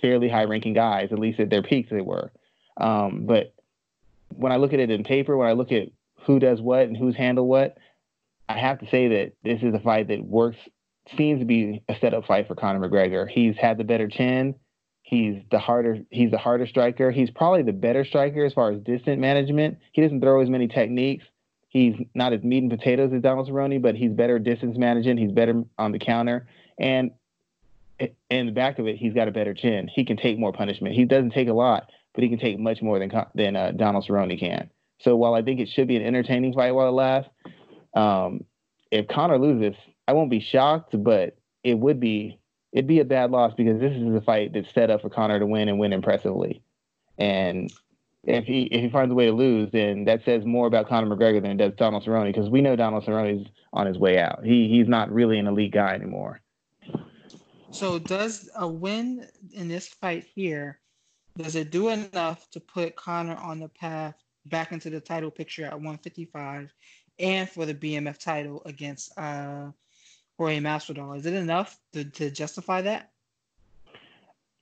fairly 0.00 0.28
high 0.28 0.44
ranking 0.44 0.74
guys, 0.74 1.08
at 1.12 1.18
least 1.18 1.40
at 1.40 1.50
their 1.50 1.62
peaks 1.62 1.90
they 1.90 2.00
were. 2.00 2.30
Um, 2.76 3.26
but 3.26 3.54
when 4.28 4.52
I 4.52 4.56
look 4.56 4.72
at 4.72 4.80
it 4.80 4.90
in 4.90 5.04
paper, 5.04 5.36
when 5.36 5.48
I 5.48 5.52
look 5.52 5.72
at 5.72 5.88
who 6.26 6.38
does 6.38 6.60
what 6.60 6.82
and 6.82 6.96
who's 6.96 7.16
handled 7.16 7.48
what, 7.48 7.76
I 8.48 8.58
have 8.58 8.80
to 8.80 8.90
say 8.90 9.08
that 9.08 9.32
this 9.42 9.62
is 9.62 9.74
a 9.74 9.80
fight 9.80 10.08
that 10.08 10.24
works. 10.24 10.56
Seems 11.16 11.40
to 11.40 11.44
be 11.44 11.82
a 11.88 11.96
setup 12.00 12.26
fight 12.26 12.46
for 12.46 12.54
Conor 12.54 12.88
McGregor. 12.88 13.28
He's 13.28 13.56
had 13.56 13.78
the 13.78 13.84
better 13.84 14.08
chin. 14.08 14.54
He's 15.10 15.42
the 15.50 15.58
harder 15.58 15.98
he's 16.10 16.30
the 16.30 16.38
harder 16.38 16.68
striker. 16.68 17.10
He's 17.10 17.30
probably 17.30 17.64
the 17.64 17.72
better 17.72 18.04
striker 18.04 18.44
as 18.44 18.52
far 18.52 18.70
as 18.70 18.80
distance 18.82 19.20
management. 19.20 19.78
He 19.90 20.02
doesn't 20.02 20.20
throw 20.20 20.40
as 20.40 20.48
many 20.48 20.68
techniques. 20.68 21.24
He's 21.66 21.96
not 22.14 22.32
as 22.32 22.44
meat 22.44 22.62
and 22.62 22.70
potatoes 22.70 23.12
as 23.12 23.20
Donald 23.20 23.48
Cerrone, 23.48 23.82
but 23.82 23.96
he's 23.96 24.12
better 24.12 24.38
distance 24.38 24.78
management. 24.78 25.18
He's 25.18 25.32
better 25.32 25.64
on 25.76 25.90
the 25.90 25.98
counter. 25.98 26.46
And 26.78 27.10
in 27.98 28.46
the 28.46 28.52
back 28.52 28.78
of 28.78 28.86
it, 28.86 28.98
he's 28.98 29.12
got 29.12 29.26
a 29.26 29.32
better 29.32 29.52
chin. 29.52 29.90
He 29.92 30.04
can 30.04 30.16
take 30.16 30.38
more 30.38 30.52
punishment. 30.52 30.94
He 30.94 31.04
doesn't 31.04 31.32
take 31.32 31.48
a 31.48 31.52
lot, 31.52 31.90
but 32.14 32.22
he 32.22 32.30
can 32.30 32.38
take 32.38 32.60
much 32.60 32.80
more 32.80 33.00
than 33.00 33.10
than 33.34 33.56
uh, 33.56 33.72
Donald 33.72 34.06
Cerrone 34.06 34.38
can. 34.38 34.70
So 35.00 35.16
while 35.16 35.34
I 35.34 35.42
think 35.42 35.58
it 35.58 35.68
should 35.70 35.88
be 35.88 35.96
an 35.96 36.06
entertaining 36.06 36.52
fight 36.52 36.70
while 36.70 36.86
it 36.86 36.92
lasts, 36.92 37.30
um, 37.94 38.44
if 38.92 39.08
Conor 39.08 39.38
loses, 39.38 39.76
I 40.06 40.12
won't 40.12 40.30
be 40.30 40.40
shocked, 40.40 40.94
but 41.02 41.36
it 41.64 41.76
would 41.76 41.98
be 41.98 42.39
it'd 42.72 42.86
be 42.86 43.00
a 43.00 43.04
bad 43.04 43.30
loss 43.30 43.52
because 43.54 43.80
this 43.80 43.92
is 43.92 44.14
a 44.14 44.20
fight 44.20 44.52
that's 44.52 44.72
set 44.72 44.90
up 44.90 45.02
for 45.02 45.10
Conor 45.10 45.38
to 45.38 45.46
win 45.46 45.68
and 45.68 45.78
win 45.78 45.92
impressively. 45.92 46.62
And 47.18 47.72
if 48.24 48.44
he 48.44 48.62
if 48.64 48.82
he 48.82 48.90
finds 48.90 49.12
a 49.12 49.14
way 49.14 49.26
to 49.26 49.32
lose, 49.32 49.70
then 49.72 50.04
that 50.04 50.24
says 50.24 50.44
more 50.44 50.66
about 50.66 50.88
Conor 50.88 51.14
McGregor 51.14 51.42
than 51.42 51.52
it 51.52 51.56
does 51.56 51.72
Donald 51.76 52.04
Cerrone 52.04 52.32
because 52.32 52.50
we 52.50 52.60
know 52.60 52.76
Donald 52.76 53.04
Cerrone 53.04 53.40
is 53.40 53.46
on 53.72 53.86
his 53.86 53.98
way 53.98 54.18
out. 54.18 54.44
He 54.44 54.68
he's 54.68 54.88
not 54.88 55.10
really 55.10 55.38
an 55.38 55.46
elite 55.46 55.72
guy 55.72 55.94
anymore. 55.94 56.40
So 57.70 57.98
does 57.98 58.50
a 58.56 58.66
win 58.66 59.26
in 59.52 59.68
this 59.68 59.88
fight 59.88 60.26
here 60.34 60.80
does 61.36 61.54
it 61.54 61.70
do 61.70 61.88
enough 61.88 62.50
to 62.50 62.60
put 62.60 62.96
Conor 62.96 63.36
on 63.36 63.60
the 63.60 63.68
path 63.68 64.14
back 64.46 64.72
into 64.72 64.90
the 64.90 65.00
title 65.00 65.30
picture 65.30 65.64
at 65.64 65.72
155 65.72 66.72
and 67.18 67.48
for 67.48 67.66
the 67.66 67.74
BMF 67.74 68.18
title 68.18 68.62
against 68.64 69.16
uh, 69.18 69.70
Jorge 70.40 70.58
Masvidal? 70.60 71.18
Is 71.18 71.26
it 71.26 71.34
enough 71.34 71.78
to, 71.92 72.04
to 72.04 72.30
justify 72.30 72.80
that? 72.80 73.10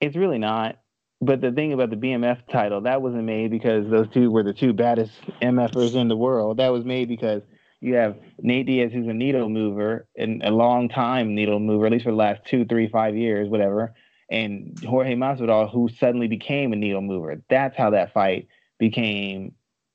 It's 0.01 0.16
really 0.16 0.39
not. 0.39 0.81
But 1.20 1.41
the 1.41 1.53
thing 1.53 1.72
about 1.72 1.91
the 1.91 1.97
BMF 1.97 2.39
title, 2.51 2.81
that 2.81 3.01
wasn't 3.01 3.24
made 3.24 3.53
because 3.53 3.89
those 3.89 4.09
two 4.09 4.31
were 4.31 4.43
the 4.43 4.53
two 4.53 4.72
baddest 4.72 5.12
MFers 5.41 5.95
in 5.95 6.09
the 6.09 6.16
world. 6.16 6.57
That 6.57 6.72
was 6.72 6.85
made 6.85 7.09
because 7.09 7.43
you 7.81 7.95
have 7.95 8.16
Nate 8.41 8.66
Diaz, 8.66 8.91
who's 8.93 9.07
a 9.07 9.12
needle 9.12 9.49
mover 9.49 10.09
and 10.16 10.43
a 10.43 10.51
long 10.51 10.89
time 10.89 11.37
needle 11.37 11.61
mover, 11.61 11.87
at 11.87 11.93
least 11.93 12.05
for 12.05 12.11
the 12.11 12.16
last 12.16 12.45
two, 12.45 12.64
three, 12.64 12.89
five 12.89 13.16
years, 13.16 13.49
whatever 13.49 13.95
and 14.29 14.79
Jorge 14.85 15.14
Masvidal, 15.14 15.70
who 15.70 15.89
suddenly 15.89 16.29
became 16.29 16.72
a 16.72 16.76
needle 16.76 17.01
mover. 17.01 17.41
That's 17.49 17.76
how 17.76 17.91
that 17.91 18.12
fight 18.12 18.49
became 18.79 19.55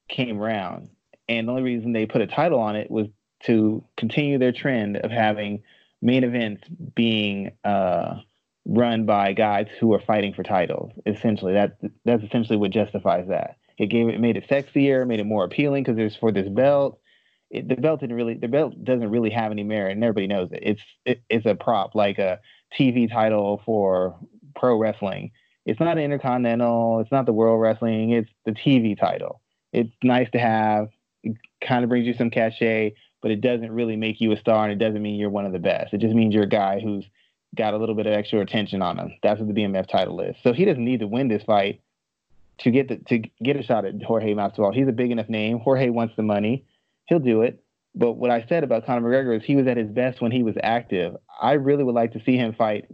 came 0.10 0.42
around. 0.42 0.90
And 1.30 1.48
the 1.48 1.52
only 1.52 1.64
reason 1.64 1.94
they 1.94 2.06
put 2.06 2.22
a 2.22 2.28
title 2.28 2.60
on 2.60 2.76
it 2.76 2.90
was 2.90 3.08
to 3.44 3.84
continue 3.98 4.38
their 4.38 4.52
trend 4.52 4.98
of 4.98 5.12
having 5.12 5.64
main 6.04 6.24
events 6.24 6.64
being 6.94 7.52
uh, 7.64 8.18
run 8.66 9.06
by 9.06 9.34
guys 9.34 9.68
who 9.80 9.94
are 9.94 10.02
fighting 10.02 10.34
for 10.34 10.44
titles. 10.44 10.92
Essentially, 11.06 11.54
that 11.54 11.78
that's 12.06 12.24
essentially 12.24 12.58
what 12.58 12.72
justifies 12.72 13.28
that. 13.30 13.58
It 13.78 13.88
gave 13.88 14.10
it 14.10 14.20
made 14.20 14.38
it 14.38 14.48
sexier, 14.48 15.08
made 15.08 15.22
it 15.22 15.26
more 15.26 15.46
appealing 15.46 15.84
because 15.84 15.98
it's 15.98 16.16
for 16.16 16.32
this 16.32 16.48
belt. 16.50 17.00
It, 17.50 17.68
the 17.70 17.76
belt 17.76 18.02
didn't 18.02 18.16
really 18.16 18.36
the 18.36 18.48
belt 18.48 18.84
doesn't 18.84 19.10
really 19.10 19.32
have 19.32 19.52
any 19.52 19.64
merit, 19.64 19.94
and 19.94 20.04
everybody 20.04 20.28
knows 20.28 20.50
it. 20.52 20.60
It's 20.62 20.82
it, 21.06 21.24
it's 21.30 21.46
a 21.46 21.56
prop 21.56 21.96
like 21.96 22.20
a 22.20 22.40
TV 22.78 23.10
title 23.10 23.62
for 23.66 24.20
pro 24.56 24.78
wrestling. 24.78 25.32
It's 25.66 25.80
not 25.80 25.98
intercontinental. 25.98 27.00
It's 27.00 27.12
not 27.12 27.26
the 27.26 27.34
world 27.34 27.62
wrestling. 27.62 28.12
It's 28.12 28.30
the 28.46 28.52
TV 28.52 29.00
title. 29.00 29.42
It's 29.72 29.94
nice 30.04 30.30
to 30.32 30.40
have. 30.40 30.90
It 31.24 31.38
kind 31.66 31.86
of 31.86 31.90
brings 31.90 32.06
you 32.06 32.14
some 32.14 32.30
cachet, 32.30 32.96
but 33.24 33.32
it 33.32 33.42
doesn't 33.42 33.72
really 33.72 33.96
make 33.96 34.20
you 34.20 34.34
a 34.34 34.38
star, 34.38 34.66
and 34.66 34.74
it 34.74 34.86
doesn't 34.86 35.02
mean 35.02 35.16
you're 35.16 35.30
one 35.30 35.46
of 35.46 35.54
the 35.54 35.60
best. 35.60 35.94
It 35.94 36.02
just 36.02 36.14
means 36.14 36.34
you're 36.34 36.44
a 36.44 36.48
guy 36.48 36.82
who's 36.82 37.06
got 37.56 37.74
a 37.74 37.78
little 37.78 37.96
bit 37.96 38.06
of 38.06 38.14
extra 38.14 38.42
attention 38.42 38.82
on 38.82 39.00
him. 39.00 39.14
That's 39.24 39.40
what 39.40 39.48
the 39.48 39.60
BMF 39.60 39.88
title 39.88 40.20
is. 40.20 40.36
So 40.44 40.52
he 40.52 40.66
doesn't 40.66 40.84
need 40.84 41.00
to 41.00 41.08
win 41.08 41.30
this 41.30 41.44
fight 41.44 41.82
to 42.60 42.70
get 42.70 42.90
the, 42.90 42.98
to 42.98 43.20
get 43.42 43.56
a 43.56 43.64
shot 43.64 43.86
at 43.86 44.04
Jorge 44.04 44.34
Masvidal. 44.34 44.74
He's 44.74 44.90
a 44.90 44.92
big 44.92 45.10
enough 45.10 45.30
name. 45.30 45.60
Jorge 45.60 45.90
wants 45.90 46.16
the 46.18 46.22
money. 46.22 46.66
He'll 47.06 47.20
do 47.20 47.44
it. 47.44 47.64
But 47.96 48.14
what 48.14 48.30
I 48.30 48.46
said 48.50 48.66
about 48.66 48.86
Conor 48.86 49.08
McGregor 49.08 49.38
is 49.38 49.44
he 49.46 49.56
was 49.56 49.68
at 49.68 49.78
his 49.78 49.90
best 49.90 50.20
when 50.20 50.32
he 50.32 50.44
was 50.44 50.56
active. 50.62 51.16
I 51.42 51.54
really 51.54 51.86
would 51.86 51.96
like 51.96 52.12
to 52.14 52.24
see 52.26 52.36
him 52.36 52.54
fight 52.54 52.86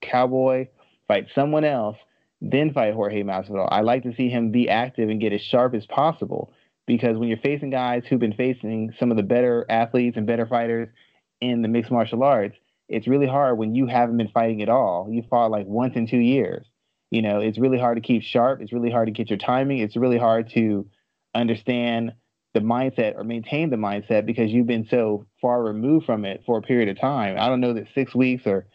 Cowboy, 0.00 0.68
fight 1.08 1.26
someone 1.34 1.64
else, 1.64 1.96
then 2.40 2.72
fight 2.72 2.94
Jorge 2.94 3.24
Masvidal. 3.24 3.68
I 3.70 3.80
like 3.80 4.04
to 4.04 4.14
see 4.14 4.28
him 4.28 4.52
be 4.52 4.68
active 4.68 5.08
and 5.08 5.20
get 5.20 5.32
as 5.32 5.40
sharp 5.40 5.74
as 5.74 5.86
possible 5.86 6.52
because 6.86 7.16
when 7.16 7.28
you're 7.28 7.38
facing 7.38 7.70
guys 7.70 8.02
who've 8.08 8.20
been 8.20 8.34
facing 8.34 8.92
some 8.98 9.10
of 9.10 9.16
the 9.16 9.22
better 9.22 9.64
athletes 9.68 10.16
and 10.16 10.26
better 10.26 10.46
fighters 10.46 10.88
in 11.40 11.62
the 11.62 11.68
mixed 11.68 11.90
martial 11.90 12.22
arts, 12.22 12.56
it's 12.88 13.08
really 13.08 13.26
hard 13.26 13.58
when 13.58 13.74
you 13.74 13.86
haven't 13.86 14.16
been 14.16 14.28
fighting 14.28 14.62
at 14.62 14.68
all. 14.68 15.08
You 15.10 15.22
fought 15.30 15.50
like 15.50 15.66
once 15.66 15.94
in 15.96 16.06
two 16.06 16.18
years. 16.18 16.66
You 17.10 17.22
know, 17.22 17.40
it's 17.40 17.58
really 17.58 17.78
hard 17.78 17.96
to 17.96 18.02
keep 18.02 18.22
sharp. 18.22 18.60
It's 18.60 18.72
really 18.72 18.90
hard 18.90 19.06
to 19.06 19.12
get 19.12 19.30
your 19.30 19.38
timing. 19.38 19.78
It's 19.78 19.96
really 19.96 20.18
hard 20.18 20.50
to 20.54 20.86
understand 21.34 22.12
the 22.54 22.60
mindset 22.60 23.16
or 23.16 23.24
maintain 23.24 23.70
the 23.70 23.76
mindset 23.76 24.26
because 24.26 24.50
you've 24.50 24.66
been 24.66 24.86
so 24.90 25.26
far 25.40 25.62
removed 25.62 26.06
from 26.06 26.24
it 26.24 26.42
for 26.44 26.58
a 26.58 26.62
period 26.62 26.88
of 26.88 27.00
time. 27.00 27.36
I 27.38 27.48
don't 27.48 27.60
know 27.60 27.74
that 27.74 27.88
six 27.94 28.14
weeks 28.14 28.46
or 28.46 28.66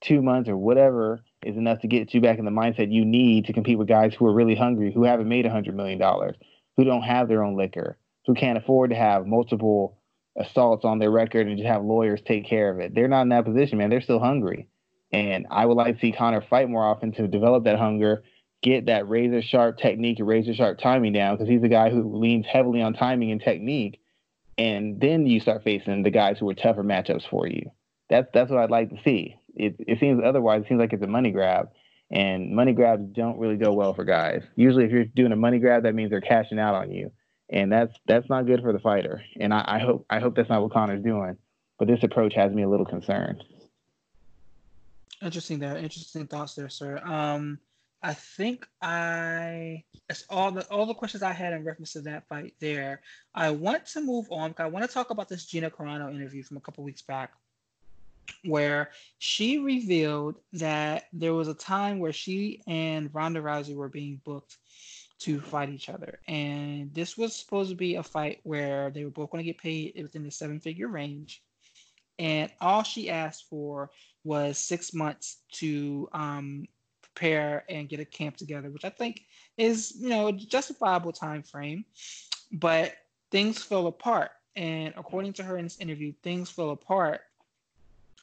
two 0.00 0.22
months 0.22 0.48
or 0.48 0.56
whatever 0.56 1.20
is 1.42 1.56
enough 1.56 1.80
to 1.80 1.86
get 1.86 2.12
you 2.14 2.20
back 2.20 2.38
in 2.38 2.44
the 2.44 2.50
mindset 2.50 2.92
you 2.92 3.04
need 3.04 3.46
to 3.46 3.52
compete 3.52 3.78
with 3.78 3.88
guys 3.88 4.14
who 4.14 4.26
are 4.26 4.32
really 4.32 4.54
hungry, 4.54 4.92
who 4.92 5.04
haven't 5.04 5.28
made 5.28 5.46
a 5.46 5.50
hundred 5.50 5.74
million 5.74 5.98
dollars, 5.98 6.36
who 6.76 6.84
don't 6.84 7.02
have 7.02 7.28
their 7.28 7.44
own 7.44 7.56
liquor, 7.56 7.98
who 8.26 8.34
can't 8.34 8.58
afford 8.58 8.90
to 8.90 8.96
have 8.96 9.26
multiple 9.26 9.98
assaults 10.38 10.84
on 10.84 10.98
their 10.98 11.10
record 11.10 11.46
and 11.46 11.56
just 11.56 11.68
have 11.68 11.82
lawyers 11.82 12.20
take 12.26 12.46
care 12.46 12.70
of 12.70 12.78
it. 12.80 12.94
They're 12.94 13.08
not 13.08 13.22
in 13.22 13.30
that 13.30 13.44
position, 13.44 13.78
man. 13.78 13.90
They're 13.90 14.00
still 14.02 14.20
hungry. 14.20 14.68
And 15.12 15.46
I 15.50 15.64
would 15.64 15.76
like 15.76 15.94
to 15.94 16.00
see 16.00 16.12
Conor 16.12 16.44
fight 16.48 16.68
more 16.68 16.84
often 16.84 17.12
to 17.12 17.28
develop 17.28 17.64
that 17.64 17.78
hunger 17.78 18.22
get 18.62 18.86
that 18.86 19.08
razor 19.08 19.42
sharp 19.42 19.78
technique 19.78 20.18
and 20.18 20.26
razor 20.26 20.54
sharp 20.54 20.78
timing 20.78 21.12
down 21.12 21.36
because 21.36 21.48
he's 21.48 21.62
a 21.62 21.68
guy 21.68 21.90
who 21.90 22.18
leans 22.18 22.46
heavily 22.46 22.82
on 22.82 22.94
timing 22.94 23.30
and 23.30 23.40
technique. 23.40 24.00
And 24.58 25.00
then 25.00 25.26
you 25.26 25.40
start 25.40 25.62
facing 25.62 26.02
the 26.02 26.10
guys 26.10 26.38
who 26.38 26.48
are 26.48 26.54
tougher 26.54 26.82
matchups 26.82 27.28
for 27.28 27.46
you. 27.46 27.70
That's 28.08 28.28
that's 28.32 28.50
what 28.50 28.60
I'd 28.60 28.70
like 28.70 28.90
to 28.90 29.02
see. 29.04 29.36
It 29.54 29.76
it 29.78 30.00
seems 30.00 30.22
otherwise 30.24 30.62
it 30.62 30.68
seems 30.68 30.80
like 30.80 30.92
it's 30.92 31.02
a 31.02 31.08
money 31.08 31.30
grab. 31.30 31.70
And 32.10 32.54
money 32.54 32.72
grabs 32.72 33.02
don't 33.12 33.38
really 33.38 33.56
go 33.56 33.72
well 33.72 33.92
for 33.92 34.04
guys. 34.04 34.42
Usually 34.54 34.84
if 34.84 34.92
you're 34.92 35.04
doing 35.04 35.32
a 35.32 35.36
money 35.36 35.58
grab, 35.58 35.82
that 35.82 35.94
means 35.94 36.10
they're 36.10 36.20
cashing 36.20 36.58
out 36.58 36.74
on 36.74 36.92
you. 36.92 37.10
And 37.48 37.72
that's 37.72 37.96
that's 38.06 38.28
not 38.28 38.46
good 38.46 38.60
for 38.60 38.72
the 38.72 38.78
fighter. 38.78 39.22
And 39.40 39.52
I, 39.52 39.64
I 39.66 39.78
hope 39.78 40.06
I 40.10 40.20
hope 40.20 40.36
that's 40.36 40.48
not 40.48 40.62
what 40.62 40.72
Conor's 40.72 41.02
doing. 41.02 41.36
But 41.78 41.88
this 41.88 42.02
approach 42.02 42.34
has 42.34 42.52
me 42.52 42.62
a 42.62 42.68
little 42.68 42.86
concerned. 42.86 43.44
Interesting 45.22 45.58
there. 45.58 45.76
Interesting 45.76 46.26
thoughts 46.26 46.54
there, 46.54 46.68
sir. 46.68 46.98
Um 47.04 47.58
I 48.02 48.14
think 48.14 48.66
I 48.82 49.82
that's 50.08 50.24
all 50.30 50.52
the 50.52 50.64
all 50.70 50.86
the 50.86 50.94
questions 50.94 51.22
I 51.22 51.32
had 51.32 51.52
in 51.52 51.64
reference 51.64 51.92
to 51.94 52.02
that 52.02 52.28
fight 52.28 52.54
there. 52.60 53.00
I 53.34 53.50
want 53.50 53.86
to 53.86 54.00
move 54.00 54.26
on 54.30 54.54
I 54.58 54.66
want 54.66 54.84
to 54.84 54.92
talk 54.92 55.10
about 55.10 55.28
this 55.28 55.46
Gina 55.46 55.70
Carano 55.70 56.14
interview 56.14 56.42
from 56.42 56.56
a 56.56 56.60
couple 56.60 56.84
weeks 56.84 57.02
back, 57.02 57.32
where 58.44 58.90
she 59.18 59.58
revealed 59.58 60.36
that 60.52 61.04
there 61.12 61.34
was 61.34 61.48
a 61.48 61.54
time 61.54 61.98
where 61.98 62.12
she 62.12 62.62
and 62.66 63.10
Ronda 63.12 63.40
Rousey 63.40 63.74
were 63.74 63.88
being 63.88 64.20
booked 64.24 64.56
to 65.20 65.40
fight 65.40 65.70
each 65.70 65.88
other, 65.88 66.20
and 66.28 66.92
this 66.92 67.16
was 67.16 67.34
supposed 67.34 67.70
to 67.70 67.76
be 67.76 67.94
a 67.94 68.02
fight 68.02 68.40
where 68.42 68.90
they 68.90 69.04
were 69.04 69.10
both 69.10 69.30
going 69.30 69.42
to 69.42 69.50
get 69.50 69.58
paid 69.58 69.94
within 69.96 70.24
the 70.24 70.30
seven 70.30 70.60
figure 70.60 70.88
range, 70.88 71.42
and 72.18 72.50
all 72.60 72.82
she 72.82 73.10
asked 73.10 73.46
for 73.48 73.90
was 74.24 74.58
six 74.58 74.92
months 74.92 75.38
to 75.52 76.08
um, 76.12 76.66
prepare 77.02 77.64
and 77.68 77.88
get 77.88 78.00
a 78.00 78.04
camp 78.04 78.36
together, 78.36 78.70
which 78.70 78.84
I 78.84 78.90
think 78.90 79.22
is, 79.56 79.96
you 79.98 80.08
know, 80.08 80.28
a 80.28 80.32
justifiable 80.32 81.12
time 81.12 81.42
frame. 81.42 81.84
But 82.52 82.94
things 83.30 83.62
fell 83.62 83.86
apart. 83.86 84.30
And 84.54 84.94
according 84.96 85.34
to 85.34 85.42
her 85.42 85.56
in 85.56 85.64
this 85.64 85.80
interview, 85.80 86.12
things 86.22 86.50
fell 86.50 86.70
apart. 86.70 87.20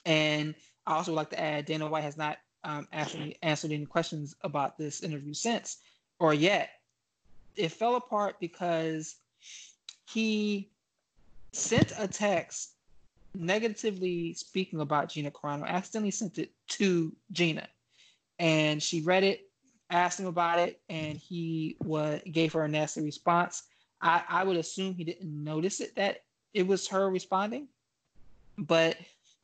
And 0.05 0.55
I 0.85 0.95
also 0.95 1.11
would 1.11 1.17
like 1.17 1.29
to 1.31 1.39
add 1.39 1.65
Dana 1.65 1.87
White 1.87 2.03
has 2.03 2.17
not 2.17 2.37
um, 2.63 2.87
actually 2.91 3.37
answered 3.41 3.71
any 3.71 3.85
questions 3.85 4.35
about 4.41 4.77
this 4.77 5.03
interview 5.03 5.33
since 5.33 5.77
or 6.19 6.33
yet. 6.33 6.69
It 7.55 7.71
fell 7.71 7.95
apart 7.95 8.37
because 8.39 9.15
he 10.09 10.71
sent 11.51 11.93
a 11.97 12.07
text 12.07 12.71
negatively 13.35 14.33
speaking 14.33 14.79
about 14.79 15.09
Gina 15.09 15.31
Carano, 15.31 15.65
accidentally 15.67 16.11
sent 16.11 16.37
it 16.37 16.51
to 16.69 17.15
Gina 17.31 17.67
and 18.39 18.81
she 18.81 19.01
read 19.01 19.23
it, 19.23 19.49
asked 19.89 20.19
him 20.19 20.25
about 20.25 20.59
it, 20.59 20.81
and 20.89 21.17
he 21.17 21.77
was 21.83 22.21
gave 22.31 22.53
her 22.53 22.63
a 22.63 22.67
nasty 22.67 23.01
response. 23.01 23.63
I, 24.01 24.23
I 24.27 24.43
would 24.43 24.57
assume 24.57 24.93
he 24.93 25.03
didn't 25.03 25.43
notice 25.43 25.79
it 25.79 25.95
that 25.95 26.23
it 26.53 26.67
was 26.67 26.87
her 26.89 27.09
responding, 27.09 27.67
but 28.57 28.97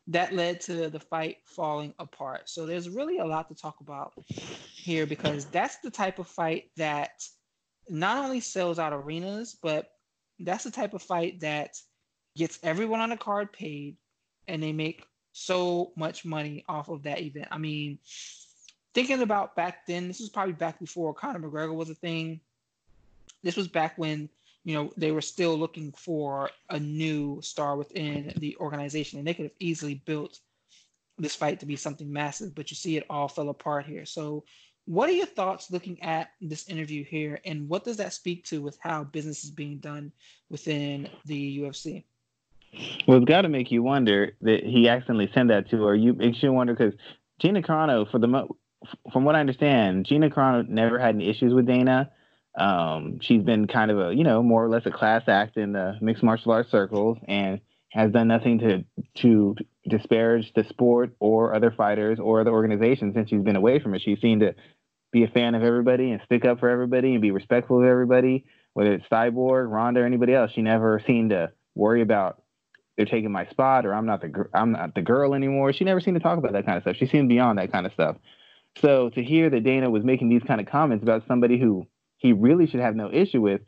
that 0.08 0.34
led 0.34 0.60
to 0.62 0.90
the 0.90 1.00
fight 1.00 1.38
falling 1.46 1.94
apart. 2.00 2.50
So 2.50 2.66
there's 2.66 2.90
really 2.90 3.20
a 3.20 3.26
lot 3.26 3.48
to 3.50 3.56
talk 3.56 3.80
about 3.80 4.14
here 4.28 5.06
because 5.06 5.46
that's 5.46 5.78
the 5.78 5.92
type 5.92 6.20
of 6.20 6.28
fight 6.28 6.72
that 6.78 7.24
not 7.90 8.24
only 8.24 8.40
sells 8.40 8.80
out 8.80 8.94
arenas, 8.94 9.58
but 9.62 9.92
that's 10.40 10.64
the 10.64 10.72
type 10.72 10.94
of 10.94 11.02
fight 11.02 11.40
that 11.42 11.76
gets 12.36 12.60
everyone 12.64 13.02
on 13.02 13.10
the 13.10 13.18
card 13.18 13.52
paid 13.52 13.98
and 14.48 14.64
they 14.64 14.72
make 14.72 15.06
so 15.32 15.92
much 15.96 16.26
money 16.26 16.64
off 16.68 16.90
of 16.90 17.04
that 17.04 17.22
event. 17.22 17.48
I 17.52 17.58
mean, 17.58 18.00
thinking 18.94 19.22
about 19.22 19.56
back 19.56 19.86
then, 19.86 20.08
this 20.08 20.20
was 20.20 20.30
probably 20.30 20.54
back 20.54 20.80
before 20.80 21.14
Conor 21.14 21.40
McGregor 21.40 21.76
was 21.76 21.90
a 21.90 21.96
thing. 21.96 22.40
This 23.44 23.56
was 23.56 23.68
back 23.68 23.98
when 23.98 24.30
you 24.70 24.76
know 24.76 24.94
they 24.98 25.10
were 25.10 25.20
still 25.20 25.58
looking 25.58 25.92
for 25.94 26.52
a 26.70 26.80
new 26.80 27.42
star 27.42 27.76
within 27.76 28.32
the 28.38 28.56
organization, 28.58 29.18
and 29.18 29.28
they 29.28 29.34
could 29.34 29.46
have 29.46 29.60
easily 29.60 29.96
built 30.06 30.38
this 31.18 31.36
fight 31.36 31.60
to 31.62 31.66
be 31.66 31.76
something 31.76 32.14
massive. 32.14 32.54
But 32.54 32.70
you 32.70 32.76
see, 32.76 32.96
it 32.96 33.08
all 33.10 33.28
fell 33.28 33.50
apart 33.50 33.88
here. 33.88 34.06
So, 34.06 34.44
what 34.86 35.10
are 35.10 35.14
your 35.14 35.26
thoughts 35.26 35.72
looking 35.72 36.00
at 36.04 36.30
this 36.40 36.70
interview 36.70 37.04
here, 37.04 37.40
and 37.46 37.68
what 37.68 37.84
does 37.84 37.98
that 37.98 38.14
speak 38.14 38.46
to 38.46 38.62
with 38.62 38.78
how 38.80 39.06
business 39.06 39.44
is 39.44 39.50
being 39.50 39.80
done 39.80 40.12
within 40.52 41.10
the 41.26 41.62
UFC? 41.62 42.04
Well, 43.08 43.18
it's 43.18 43.26
got 43.26 43.42
to 43.42 43.50
make 43.50 43.72
you 43.72 43.82
wonder 43.82 44.34
that 44.42 44.64
he 44.64 44.88
accidentally 44.88 45.32
sent 45.34 45.50
that 45.50 45.68
to 45.72 45.82
her. 45.86 45.96
You 45.96 46.14
makes 46.14 46.44
you 46.44 46.54
wonder 46.54 46.76
because 46.76 46.94
Gina 47.42 47.64
Carano, 47.64 48.06
for 48.12 48.20
the 48.20 48.28
mo- 48.28 48.56
from 49.12 49.24
what 49.24 49.36
I 49.36 49.40
understand, 49.40 50.06
Gina 50.06 50.30
Carano 50.30 50.70
never 50.70 51.00
had 51.00 51.16
any 51.16 51.28
issues 51.28 51.56
with 51.56 51.66
Dana. 51.66 52.12
Um, 52.60 53.20
she's 53.22 53.42
been 53.42 53.68
kind 53.68 53.90
of 53.90 54.00
a, 54.00 54.14
you 54.14 54.24
know, 54.24 54.44
more 54.44 54.64
or 54.64 54.70
less 54.70 54.86
a 54.86 54.92
class 54.92 55.24
act 55.28 55.58
in 55.58 55.74
the 55.74 55.98
mixed 56.02 56.24
martial 56.24 56.52
arts 56.52 56.70
circles 56.70 57.18
and 57.28 57.62
has 57.90 58.12
done 58.12 58.28
nothing 58.28 58.60
to 58.60 58.84
to 59.22 59.56
disparage 59.88 60.52
the 60.54 60.64
sport 60.66 61.16
or 61.20 61.56
other 61.56 61.72
fighters 61.72 62.20
or 62.20 62.42
other 62.42 62.52
organizations 62.52 63.16
since 63.16 63.30
she's 63.30 63.42
been 63.42 63.56
away 63.56 63.80
from 63.80 63.96
it. 63.96 64.02
She's 64.02 64.20
seemed 64.20 64.42
to 64.42 64.56
be 65.12 65.24
a 65.24 65.28
fan 65.28 65.56
of 65.56 65.64
everybody 65.64 66.12
and 66.12 66.22
stick 66.26 66.46
up 66.46 66.60
for 66.60 66.70
everybody 66.70 67.14
and 67.14 67.22
be 67.22 67.32
respectful 67.32 67.80
of 67.80 67.86
everybody, 67.86 68.46
whether 68.74 68.94
it's 68.94 69.08
Cyborg, 69.08 69.72
Ronda, 69.72 70.02
or 70.02 70.06
anybody 70.06 70.36
else. 70.36 70.52
She 70.52 70.62
never 70.62 71.02
seemed 71.08 71.32
to 71.32 71.52
worry 71.76 72.02
about 72.02 72.44
they're 72.96 73.06
taking 73.06 73.32
my 73.32 73.46
spot 73.48 73.86
or 73.86 73.94
I'm 73.94 74.06
not 74.06 74.22
the 74.22 74.46
I'm 74.54 74.74
not 74.74 74.94
the 74.94 75.02
girl 75.02 75.34
anymore. 75.34 75.72
She 75.72 75.86
never 75.86 76.02
seemed 76.02 76.16
to 76.16 76.24
talk 76.24 76.38
about 76.38 76.52
that 76.52 76.66
kind 76.66 76.78
of 76.78 76.84
stuff. 76.84 76.98
She 76.98 77.08
seemed 77.08 77.30
beyond 77.30 77.58
that 77.58 77.72
kind 77.72 77.86
of 77.86 77.94
stuff. 77.94 78.18
So 78.82 79.10
to 79.12 79.24
hear 79.24 79.50
that 79.50 79.64
Dana 79.64 79.90
was 79.90 80.04
making 80.04 80.30
these 80.30 80.44
kind 80.44 80.62
of 80.62 80.68
comments 80.68 81.02
about 81.02 81.24
somebody 81.26 81.58
who 81.58 81.88
he 82.20 82.34
really 82.34 82.68
should 82.68 82.82
have 82.82 82.96
no 82.96 83.12
issue 83.12 83.42
with, 83.42 83.62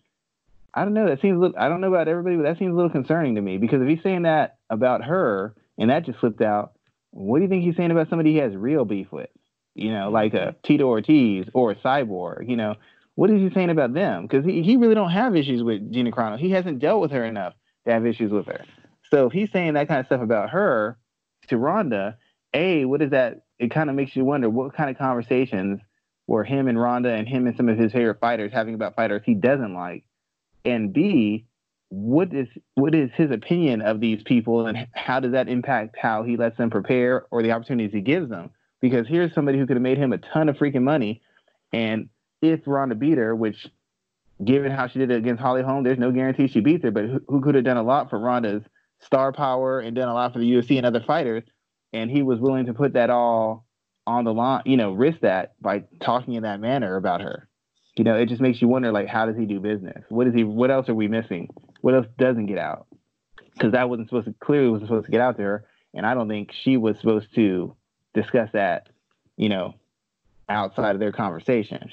I 0.73 0.83
don't 0.83 0.93
know. 0.93 1.07
That 1.07 1.21
seems. 1.21 1.39
Little, 1.39 1.57
I 1.57 1.67
don't 1.67 1.81
know 1.81 1.87
about 1.87 2.07
everybody, 2.07 2.37
but 2.37 2.43
that 2.43 2.59
seems 2.59 2.71
a 2.71 2.75
little 2.75 2.89
concerning 2.89 3.35
to 3.35 3.41
me 3.41 3.57
because 3.57 3.81
if 3.81 3.87
he's 3.87 4.03
saying 4.03 4.21
that 4.21 4.57
about 4.69 5.03
her 5.03 5.55
and 5.77 5.89
that 5.89 6.05
just 6.05 6.19
slipped 6.19 6.41
out, 6.41 6.73
what 7.11 7.39
do 7.39 7.43
you 7.43 7.49
think 7.49 7.63
he's 7.63 7.75
saying 7.75 7.91
about 7.91 8.09
somebody 8.09 8.31
he 8.31 8.37
has 8.37 8.55
real 8.55 8.85
beef 8.85 9.11
with? 9.11 9.29
You 9.75 9.91
know, 9.91 10.05
mm-hmm. 10.05 10.13
like 10.13 10.33
a 10.33 10.55
Tito 10.63 10.85
Ortiz 10.85 11.47
or 11.53 11.71
a 11.71 11.75
Cyborg. 11.75 12.49
You 12.49 12.55
know, 12.55 12.75
what 13.15 13.29
is 13.29 13.41
he 13.41 13.53
saying 13.53 13.69
about 13.69 13.93
them? 13.93 14.23
Because 14.23 14.45
he, 14.45 14.61
he 14.61 14.77
really 14.77 14.95
don't 14.95 15.11
have 15.11 15.35
issues 15.35 15.63
with 15.63 15.91
Gina 15.91 16.11
Carano. 16.11 16.37
He 16.37 16.51
hasn't 16.51 16.79
dealt 16.79 17.01
with 17.01 17.11
her 17.11 17.25
enough 17.25 17.53
to 17.85 17.93
have 17.93 18.05
issues 18.05 18.31
with 18.31 18.45
her. 18.45 18.63
So 19.09 19.27
if 19.27 19.33
he's 19.33 19.51
saying 19.51 19.73
that 19.73 19.89
kind 19.89 19.99
of 19.99 20.05
stuff 20.05 20.21
about 20.21 20.51
her 20.51 20.97
to 21.49 21.57
Ronda, 21.57 22.17
a 22.53 22.85
what 22.85 23.01
is 23.01 23.11
that? 23.11 23.41
It 23.59 23.71
kind 23.71 23.89
of 23.89 23.95
makes 23.95 24.15
you 24.15 24.23
wonder 24.23 24.49
what 24.49 24.73
kind 24.73 24.89
of 24.89 24.97
conversations 24.97 25.81
were 26.31 26.45
him 26.45 26.69
and 26.69 26.79
Ronda 26.79 27.11
and 27.11 27.27
him 27.27 27.45
and 27.45 27.57
some 27.57 27.67
of 27.67 27.77
his 27.77 27.91
favorite 27.91 28.21
fighters 28.21 28.53
having 28.53 28.73
about 28.73 28.95
fighters 28.95 29.21
he 29.25 29.33
doesn't 29.33 29.73
like. 29.73 30.05
And 30.63 30.93
B, 30.93 31.45
what 31.89 32.33
is 32.33 32.47
what 32.75 32.95
is 32.95 33.11
his 33.15 33.31
opinion 33.31 33.81
of 33.81 33.99
these 33.99 34.23
people 34.23 34.65
and 34.65 34.87
how 34.93 35.19
does 35.19 35.33
that 35.33 35.49
impact 35.49 35.97
how 36.01 36.23
he 36.23 36.37
lets 36.37 36.57
them 36.57 36.69
prepare 36.69 37.25
or 37.31 37.43
the 37.43 37.51
opportunities 37.51 37.91
he 37.91 37.99
gives 37.99 38.29
them? 38.29 38.49
Because 38.79 39.09
here's 39.09 39.35
somebody 39.35 39.59
who 39.59 39.67
could 39.67 39.75
have 39.75 39.83
made 39.83 39.97
him 39.97 40.13
a 40.13 40.19
ton 40.19 40.47
of 40.47 40.55
freaking 40.55 40.83
money, 40.83 41.21
and 41.73 42.07
if 42.41 42.61
Ronda 42.65 42.95
beat 42.95 43.17
her, 43.17 43.35
which 43.35 43.67
given 44.43 44.71
how 44.71 44.87
she 44.87 44.99
did 44.99 45.11
it 45.11 45.17
against 45.17 45.41
Holly 45.41 45.61
Holm, 45.61 45.83
there's 45.83 45.99
no 45.99 46.11
guarantee 46.11 46.47
she 46.47 46.61
beats 46.61 46.83
her, 46.83 46.91
but 46.91 47.03
who, 47.03 47.21
who 47.27 47.41
could 47.41 47.55
have 47.55 47.65
done 47.65 47.77
a 47.77 47.83
lot 47.83 48.09
for 48.09 48.17
Ronda's 48.17 48.63
star 49.01 49.33
power 49.33 49.81
and 49.81 49.97
done 49.97 50.07
a 50.07 50.13
lot 50.13 50.31
for 50.31 50.39
the 50.39 50.49
UFC 50.49 50.77
and 50.77 50.85
other 50.85 51.03
fighters, 51.05 51.43
and 51.91 52.09
he 52.09 52.21
was 52.23 52.39
willing 52.39 52.67
to 52.67 52.73
put 52.73 52.93
that 52.93 53.09
all 53.09 53.65
on 54.07 54.23
the 54.23 54.33
line, 54.33 54.63
you 54.65 54.77
know, 54.77 54.91
risk 54.91 55.19
that 55.21 55.53
by 55.61 55.83
talking 56.01 56.33
in 56.33 56.43
that 56.43 56.59
manner 56.59 56.95
about 56.95 57.21
her 57.21 57.47
you 57.95 58.03
know, 58.03 58.15
it 58.15 58.29
just 58.29 58.41
makes 58.41 58.61
you 58.61 58.67
wonder 58.67 58.91
like 58.91 59.07
how 59.07 59.25
does 59.25 59.35
he 59.37 59.45
do 59.45 59.59
business? 59.59 60.03
What 60.09 60.27
is 60.27 60.33
he 60.33 60.43
what 60.43 60.71
else 60.71 60.87
are 60.89 60.95
we 60.95 61.07
missing? 61.07 61.49
What 61.81 61.93
else 61.93 62.07
doesn't 62.17 62.45
get 62.45 62.57
out? 62.57 62.87
Because 63.53 63.73
that 63.73 63.89
wasn't 63.89 64.07
supposed 64.07 64.27
to 64.27 64.35
clearly 64.39 64.69
wasn't 64.69 64.87
supposed 64.87 65.05
to 65.05 65.11
get 65.11 65.21
out 65.21 65.37
there. 65.37 65.65
And 65.93 66.05
I 66.05 66.13
don't 66.13 66.29
think 66.29 66.51
she 66.63 66.77
was 66.77 66.95
supposed 66.99 67.27
to 67.35 67.75
discuss 68.13 68.49
that, 68.53 68.87
you 69.35 69.49
know, 69.49 69.75
outside 70.47 70.95
of 70.95 70.99
their 70.99 71.11
conversation. 71.11 71.91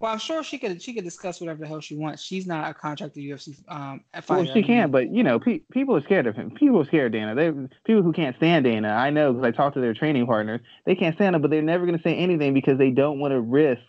Well, 0.00 0.10
I'm 0.10 0.18
sure 0.18 0.42
she 0.42 0.56
could 0.56 0.80
she 0.80 0.94
could 0.94 1.04
discuss 1.04 1.40
whatever 1.40 1.60
the 1.60 1.66
hell 1.66 1.80
she 1.80 1.94
wants. 1.94 2.22
She's 2.22 2.46
not 2.46 2.70
a 2.70 2.74
contracted 2.74 3.22
UFC 3.22 3.54
um, 3.68 4.02
fighter. 4.22 4.44
Well, 4.44 4.54
she 4.54 4.62
can, 4.62 4.90
but 4.90 5.12
you 5.12 5.22
know, 5.22 5.38
pe- 5.38 5.60
people 5.70 5.94
are 5.94 6.00
scared 6.00 6.26
of 6.26 6.34
him. 6.34 6.52
People 6.52 6.80
are 6.80 6.86
scared 6.86 7.14
of 7.14 7.20
Dana. 7.20 7.34
They 7.34 7.50
people 7.84 8.02
who 8.02 8.12
can't 8.14 8.34
stand 8.36 8.64
Dana. 8.64 8.88
I 8.88 9.10
know 9.10 9.34
because 9.34 9.46
I 9.46 9.50
talked 9.54 9.74
to 9.74 9.80
their 9.82 9.92
training 9.92 10.26
partners. 10.26 10.62
They 10.86 10.94
can't 10.94 11.14
stand 11.16 11.36
him, 11.36 11.42
but 11.42 11.50
they're 11.50 11.60
never 11.60 11.84
going 11.84 11.98
to 11.98 12.02
say 12.02 12.16
anything 12.16 12.54
because 12.54 12.78
they 12.78 12.90
don't 12.90 13.18
want 13.18 13.32
to 13.32 13.40
risk 13.40 13.82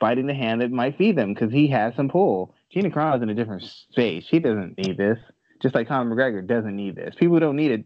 fighting 0.00 0.26
the 0.26 0.34
hand 0.34 0.60
that 0.60 0.72
might 0.72 0.98
feed 0.98 1.16
them 1.16 1.34
because 1.34 1.52
he 1.52 1.68
has 1.68 1.94
some 1.94 2.08
pull. 2.08 2.52
Gina 2.72 2.90
Carano's 2.90 3.22
in 3.22 3.30
a 3.30 3.34
different 3.34 3.62
space. 3.62 4.24
She 4.28 4.40
doesn't 4.40 4.76
need 4.76 4.96
this. 4.96 5.18
Just 5.62 5.74
like 5.74 5.86
Conor 5.86 6.14
McGregor 6.14 6.44
doesn't 6.44 6.74
need 6.74 6.96
this. 6.96 7.14
People 7.16 7.38
don't 7.38 7.56
need 7.56 7.68
to 7.68 7.84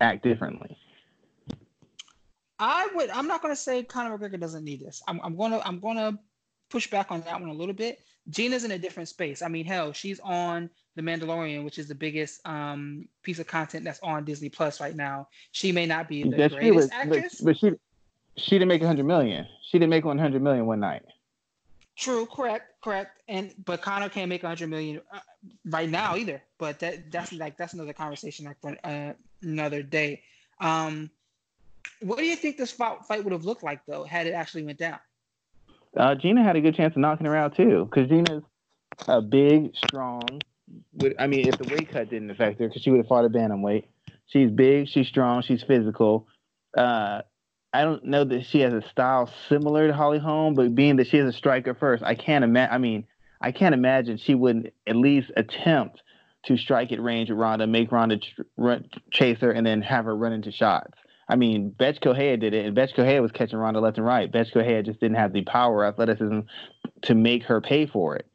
act 0.00 0.24
differently. 0.24 0.76
I 2.58 2.88
would. 2.94 3.10
I'm 3.10 3.26
not 3.26 3.42
going 3.42 3.52
to 3.52 3.60
say 3.60 3.82
Conor 3.82 4.16
McGregor 4.16 4.38
doesn't 4.38 4.64
need 4.64 4.80
this. 4.80 5.02
I'm, 5.08 5.20
I'm 5.22 5.36
going 5.36 5.52
to. 5.52 5.66
I'm 5.66 5.80
going 5.80 5.96
to 5.96 6.18
push 6.70 6.88
back 6.88 7.10
on 7.10 7.20
that 7.22 7.40
one 7.40 7.50
a 7.50 7.54
little 7.54 7.74
bit. 7.74 8.00
Gina's 8.30 8.64
in 8.64 8.70
a 8.70 8.78
different 8.78 9.08
space. 9.08 9.42
I 9.42 9.48
mean, 9.48 9.64
hell, 9.64 9.92
she's 9.92 10.18
on 10.20 10.70
The 10.96 11.02
Mandalorian, 11.02 11.64
which 11.64 11.78
is 11.78 11.88
the 11.88 11.94
biggest 11.94 12.46
um, 12.46 13.06
piece 13.22 13.38
of 13.38 13.46
content 13.46 13.84
that's 13.84 14.00
on 14.00 14.24
Disney 14.24 14.48
Plus 14.48 14.80
right 14.80 14.96
now. 14.96 15.28
She 15.52 15.72
may 15.72 15.86
not 15.86 16.08
be 16.08 16.22
the 16.22 16.36
that's 16.36 16.54
greatest 16.54 16.90
true, 16.90 17.08
but, 17.08 17.16
actress, 17.16 17.40
but, 17.40 17.58
she 17.58 17.72
she 18.36 18.56
didn't 18.56 18.68
make 18.68 18.80
100 18.80 19.04
million. 19.04 19.46
She 19.70 19.78
didn't 19.78 19.90
make 19.90 20.04
100 20.04 20.42
million 20.42 20.66
one 20.66 20.80
night. 20.80 21.02
True, 21.96 22.26
correct, 22.26 22.80
correct. 22.82 23.22
And 23.28 23.54
but 23.64 23.80
Conor 23.80 24.08
can't 24.08 24.28
make 24.28 24.42
100 24.42 24.68
million 24.68 25.00
uh, 25.12 25.20
right 25.66 25.88
now 25.88 26.16
either. 26.16 26.42
But 26.58 26.80
that 26.80 27.12
that's 27.12 27.32
like 27.32 27.56
that's 27.56 27.74
another 27.74 27.92
conversation 27.92 28.46
like 28.46 28.60
for 28.60 28.76
uh, 28.82 29.12
another 29.42 29.82
day. 29.82 30.22
Um, 30.60 31.10
what 32.00 32.18
do 32.18 32.24
you 32.24 32.36
think 32.36 32.56
this 32.56 32.72
fight, 32.72 32.98
would 33.08 33.32
have 33.32 33.44
looked 33.44 33.62
like 33.62 33.80
though 33.86 34.04
had 34.04 34.26
it 34.26 34.32
actually 34.32 34.64
went 34.64 34.78
down? 34.78 34.98
Uh, 35.96 36.14
Gina 36.14 36.42
had 36.42 36.56
a 36.56 36.60
good 36.60 36.74
chance 36.74 36.94
of 36.94 37.00
knocking 37.00 37.26
her 37.26 37.36
out 37.36 37.56
too, 37.56 37.88
because 37.88 38.08
Gina's 38.08 38.42
a 39.06 39.22
big, 39.22 39.74
strong. 39.76 40.22
I 41.18 41.26
mean, 41.26 41.48
if 41.48 41.58
the 41.58 41.68
weight 41.72 41.90
cut 41.90 42.10
didn't 42.10 42.30
affect 42.30 42.58
her, 42.60 42.68
because 42.68 42.82
she 42.82 42.90
would 42.90 42.98
have 42.98 43.06
fought 43.06 43.24
a 43.24 43.28
bantamweight. 43.28 43.84
She's 44.26 44.50
big, 44.50 44.88
she's 44.88 45.06
strong, 45.06 45.42
she's 45.42 45.62
physical. 45.62 46.26
Uh, 46.76 47.22
I 47.72 47.82
don't 47.82 48.04
know 48.04 48.24
that 48.24 48.46
she 48.46 48.60
has 48.60 48.72
a 48.72 48.82
style 48.88 49.30
similar 49.48 49.88
to 49.88 49.92
Holly 49.92 50.18
Holm, 50.18 50.54
but 50.54 50.74
being 50.74 50.96
that 50.96 51.08
she 51.08 51.18
is 51.18 51.28
a 51.28 51.36
striker 51.36 51.74
first, 51.74 52.02
I 52.02 52.14
can't 52.14 52.44
imagine. 52.44 52.74
I 52.74 52.78
mean, 52.78 53.06
I 53.40 53.52
can't 53.52 53.74
imagine 53.74 54.16
she 54.16 54.34
wouldn't 54.34 54.72
at 54.86 54.96
least 54.96 55.30
attempt 55.36 56.00
to 56.46 56.56
strike 56.56 56.92
at 56.92 57.02
range 57.02 57.30
with 57.30 57.38
Ronda, 57.38 57.66
make 57.66 57.90
Ronda 57.90 58.18
ch- 58.18 58.36
run, 58.56 58.88
chase 59.10 59.38
her, 59.40 59.50
and 59.50 59.66
then 59.66 59.82
have 59.82 60.04
her 60.04 60.16
run 60.16 60.32
into 60.32 60.52
shots. 60.52 60.94
I 61.28 61.36
mean, 61.36 61.70
Bethe 61.70 62.00
Correia 62.00 62.36
did 62.36 62.54
it, 62.54 62.66
and 62.66 62.76
Bethe 62.76 62.94
Correia 62.94 63.22
was 63.22 63.32
catching 63.32 63.58
Ronda 63.58 63.80
left 63.80 63.98
and 63.98 64.06
right. 64.06 64.30
Bethe 64.30 64.52
Correia 64.52 64.82
just 64.82 65.00
didn't 65.00 65.16
have 65.16 65.32
the 65.32 65.42
power, 65.42 65.84
athleticism 65.84 66.40
to 67.02 67.14
make 67.14 67.44
her 67.44 67.60
pay 67.60 67.86
for 67.86 68.16
it. 68.16 68.26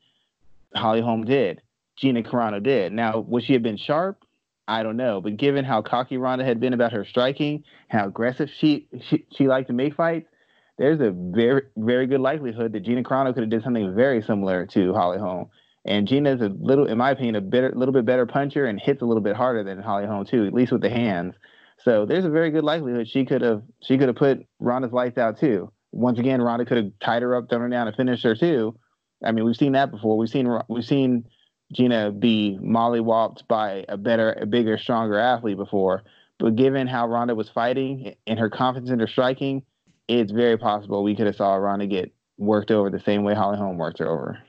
Holly 0.75 1.01
Holm 1.01 1.25
did. 1.25 1.61
Gina 1.97 2.23
Carano 2.23 2.63
did. 2.63 2.93
Now, 2.93 3.19
would 3.19 3.43
she 3.43 3.53
have 3.53 3.63
been 3.63 3.77
sharp? 3.77 4.23
I 4.67 4.83
don't 4.83 4.97
know. 4.97 5.19
But 5.19 5.37
given 5.37 5.65
how 5.65 5.81
cocky 5.81 6.17
Ronda 6.17 6.45
had 6.45 6.59
been 6.59 6.73
about 6.73 6.93
her 6.93 7.03
striking, 7.03 7.63
how 7.89 8.07
aggressive 8.07 8.49
she 8.57 8.87
she, 9.09 9.25
she 9.35 9.47
liked 9.47 9.67
to 9.67 9.73
make 9.73 9.95
fights, 9.95 10.29
there's 10.77 11.01
a 11.01 11.11
very 11.11 11.63
very 11.75 12.05
good 12.05 12.21
likelihood 12.21 12.71
that 12.73 12.81
Gina 12.81 13.03
Carano 13.03 13.33
could 13.33 13.41
have 13.41 13.49
did 13.49 13.63
something 13.63 13.95
very 13.95 14.21
similar 14.21 14.65
to 14.67 14.93
Holly 14.93 15.17
Holm. 15.17 15.49
And 15.85 16.07
Gina's 16.07 16.41
a 16.41 16.49
little, 16.49 16.85
in 16.85 16.97
my 16.97 17.11
opinion, 17.11 17.35
a 17.35 17.41
better, 17.41 17.71
little 17.75 17.93
bit 17.93 18.05
better 18.05 18.25
puncher 18.25 18.65
and 18.65 18.79
hits 18.79 19.01
a 19.01 19.05
little 19.05 19.23
bit 19.23 19.35
harder 19.35 19.63
than 19.63 19.79
Holly 19.79 20.05
Holm 20.05 20.25
too, 20.25 20.45
at 20.45 20.53
least 20.53 20.71
with 20.71 20.81
the 20.81 20.89
hands. 20.89 21.35
So 21.83 22.05
there's 22.05 22.25
a 22.25 22.29
very 22.29 22.51
good 22.51 22.63
likelihood 22.63 23.07
she 23.07 23.25
could 23.25 23.41
have 23.41 23.63
she 23.81 23.97
could 23.97 24.09
have 24.09 24.17
put 24.17 24.45
Ronda's 24.59 24.91
lights 24.91 25.17
out 25.17 25.39
too. 25.39 25.71
Once 25.91 26.19
again, 26.19 26.41
Ronda 26.41 26.65
could 26.65 26.77
have 26.77 26.91
tied 26.99 27.21
her 27.21 27.35
up, 27.35 27.49
thrown 27.49 27.61
her 27.61 27.69
down, 27.69 27.87
and 27.87 27.95
finished 27.95 28.23
her 28.23 28.35
too. 28.35 28.77
I 29.23 29.31
mean, 29.31 29.45
we've 29.45 29.55
seen 29.55 29.73
that 29.73 29.91
before. 29.91 30.17
We've 30.17 30.29
seen 30.29 30.49
we've 30.67 30.85
seen 30.85 31.25
Gina 31.71 32.11
be 32.11 32.57
Molly 32.61 32.99
mollywopped 32.99 33.47
by 33.47 33.85
a 33.87 33.97
better, 33.97 34.33
a 34.33 34.45
bigger, 34.45 34.77
stronger 34.77 35.17
athlete 35.17 35.57
before. 35.57 36.03
But 36.37 36.55
given 36.55 36.87
how 36.87 37.07
Ronda 37.07 37.35
was 37.35 37.49
fighting 37.49 38.15
and 38.25 38.39
her 38.39 38.49
confidence 38.49 38.91
in 38.91 38.99
her 38.99 39.07
striking, 39.07 39.63
it's 40.07 40.31
very 40.31 40.57
possible 40.57 41.03
we 41.03 41.15
could 41.15 41.27
have 41.27 41.35
saw 41.35 41.55
Ronda 41.55 41.85
get 41.85 42.13
worked 42.37 42.71
over 42.71 42.89
the 42.89 43.01
same 43.01 43.23
way 43.23 43.35
Holly 43.35 43.57
Holm 43.57 43.77
worked 43.77 43.99
her 43.99 44.07
over. 44.07 44.39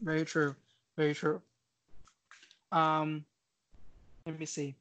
Very 0.00 0.24
true. 0.24 0.54
Very 0.96 1.14
true. 1.14 1.42
Um, 2.70 3.24
let 4.24 4.38
me 4.38 4.46
see. 4.46 4.76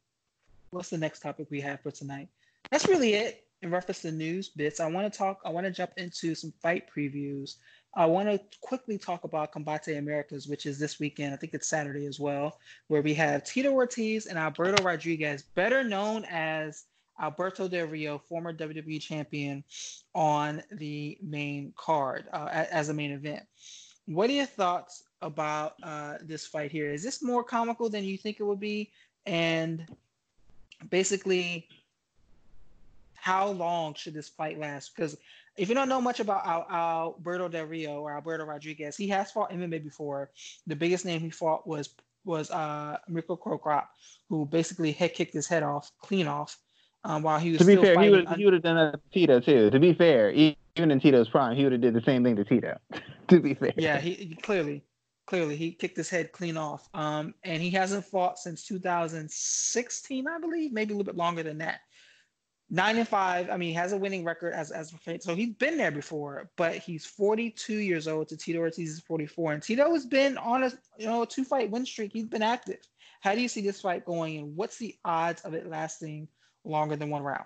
What's 0.72 0.90
the 0.90 0.98
next 0.98 1.20
topic 1.20 1.48
we 1.50 1.62
have 1.62 1.82
for 1.82 1.92
tonight? 1.92 2.28
That's 2.72 2.88
really 2.88 3.14
it 3.14 3.46
in 3.62 3.72
reference 3.72 4.02
to 4.02 4.12
news 4.12 4.50
bits. 4.50 4.80
I 4.80 4.88
want 4.88 5.12
to 5.12 5.18
talk. 5.18 5.40
I 5.46 5.50
want 5.50 5.66
to 5.66 5.72
jump 5.72 5.92
into 5.98 6.36
some 6.36 6.54
fight 6.62 6.86
previews. 6.96 7.56
I 7.96 8.06
want 8.06 8.28
to 8.28 8.40
quickly 8.62 8.98
talk 8.98 9.24
about 9.24 9.54
Combate 9.54 9.98
Americas, 9.98 10.48
which 10.48 10.66
is 10.66 10.78
this 10.78 11.00
weekend. 11.00 11.34
I 11.34 11.38
think 11.38 11.54
it's 11.54 11.68
Saturday 11.68 12.06
as 12.08 12.20
well, 12.20 12.60
where 12.88 13.02
we 13.02 13.14
have 13.14 13.44
Tito 13.44 13.72
Ortiz 13.72 14.26
and 14.26 14.38
Alberto 14.38 14.84
Rodriguez, 14.84 15.44
better 15.44 15.84
known 15.84 16.26
as 16.26 16.86
Alberto 17.22 17.70
Del 17.70 17.88
Rio, 17.88 18.18
former 18.18 18.54
WWE 18.54 19.00
champion, 19.00 19.64
on 20.14 20.62
the 20.72 21.18
main 21.22 21.74
card 21.78 22.26
uh, 22.34 22.50
as 22.52 22.90
a 22.90 22.94
main 22.94 23.12
event. 23.12 23.44
What 24.08 24.30
are 24.30 24.34
your 24.34 24.46
thoughts 24.46 25.04
about 25.22 25.76
uh, 25.82 26.16
this 26.22 26.46
fight 26.46 26.72
here? 26.72 26.92
Is 26.92 27.04
this 27.04 27.24
more 27.24 27.44
comical 27.44 27.90
than 27.90 28.04
you 28.04 28.18
think 28.18 28.40
it 28.40 28.44
would 28.44 28.60
be? 28.60 28.92
And 29.26 29.88
basically, 30.90 31.68
how 33.16 33.50
long 33.50 33.94
should 33.94 34.14
this 34.14 34.30
fight 34.30 34.60
last? 34.60 34.96
Because 34.96 35.18
if 35.58 35.70
you 35.70 35.76
don't 35.76 35.90
know 35.90 36.02
much 36.02 36.20
about 36.20 36.46
Al- 36.46 36.68
Alberto 36.70 37.48
Del 37.48 37.66
Rio 37.66 38.02
or 38.02 38.14
Alberto 38.14 38.46
Rodriguez, 38.46 38.98
he 38.98 39.08
has 39.10 39.32
fought 39.32 39.52
MMA 39.52 39.84
before. 39.84 40.32
The 40.68 40.76
biggest 40.76 41.06
name 41.06 41.22
he 41.22 41.30
fought 41.30 41.66
was 41.68 41.90
was 42.26 42.50
uh, 42.52 42.98
Mirko 43.08 43.36
Cro 43.36 43.58
Cop, 43.58 43.90
who 44.30 44.46
basically 44.46 44.92
head 44.92 45.14
kicked 45.14 45.34
his 45.34 45.48
head 45.48 45.64
off, 45.64 45.92
clean 46.00 46.28
off. 46.28 46.58
Um, 47.04 47.22
while 47.22 47.38
he 47.38 47.52
was 47.52 47.60
to 47.60 47.66
be 47.66 47.76
fair, 47.76 48.02
he 48.02 48.10
would 48.10 48.28
he 48.30 48.46
would 48.46 48.54
have 48.54 48.64
done 48.64 48.76
that 48.76 48.94
to 48.94 49.00
Tito 49.14 49.40
too. 49.40 49.70
To 49.70 49.80
be 49.80 49.94
fair, 49.94 50.32
even 50.32 50.92
in 50.92 51.00
Tito's 51.00 51.30
prime, 51.30 51.56
he 51.56 51.64
would 51.64 51.72
have 51.72 51.82
did 51.82 51.94
the 51.94 52.02
same 52.02 52.24
thing 52.24 52.36
to 52.36 52.44
Tito. 52.44 52.78
to 53.28 53.40
be 53.40 53.54
fair. 53.54 53.74
Yeah, 53.78 54.00
he, 54.00 54.36
clearly, 54.42 54.84
clearly 55.26 55.56
he 55.56 55.72
kicked 55.72 55.98
his 55.98 56.10
head 56.10 56.32
clean 56.32 56.58
off. 56.58 56.88
Um, 56.94 57.34
and 57.44 57.62
he 57.62 57.70
hasn't 57.72 58.06
fought 58.06 58.40
since 58.40 58.66
2016, 58.66 60.28
I 60.28 60.40
believe, 60.40 60.72
maybe 60.72 60.94
a 60.94 60.98
little 60.98 61.12
bit 61.12 61.18
longer 61.18 61.44
than 61.44 61.58
that. 61.60 61.82
Nine 62.70 62.98
and 62.98 63.08
five. 63.08 63.50
I 63.52 63.58
mean, 63.58 63.70
he 63.70 63.76
has 63.76 63.94
a 63.94 63.98
winning 63.98 64.24
record 64.24 64.54
as 64.54 64.72
as 64.72 64.92
so 65.20 65.36
he's 65.36 65.54
been 65.54 65.78
there 65.78 65.92
before, 65.92 66.50
but 66.56 66.76
he's 66.76 67.06
42 67.06 67.76
years 67.76 68.08
old. 68.08 68.28
To 68.30 68.38
Tito 68.38 68.58
Ortiz 68.58 68.90
is 68.90 69.00
44, 69.02 69.54
and 69.54 69.62
Tito 69.62 69.94
has 69.94 70.04
been 70.04 70.36
on 70.40 70.64
a 70.64 70.72
you 70.98 71.06
know 71.06 71.26
two 71.26 71.44
fight 71.44 71.70
win 71.70 71.86
streak. 71.86 72.12
He's 72.12 72.26
been 72.26 72.42
active. 72.42 72.80
How 73.22 73.36
do 73.36 73.42
you 73.42 73.48
see 73.48 73.62
this 73.62 73.82
fight 73.82 74.04
going, 74.04 74.38
and 74.38 74.58
what's 74.58 74.78
the 74.78 74.96
odds 75.06 75.44
of 75.44 75.54
it 75.54 75.70
lasting 75.70 76.28
longer 76.64 76.96
than 76.96 77.12
one 77.12 77.22
round? 77.22 77.46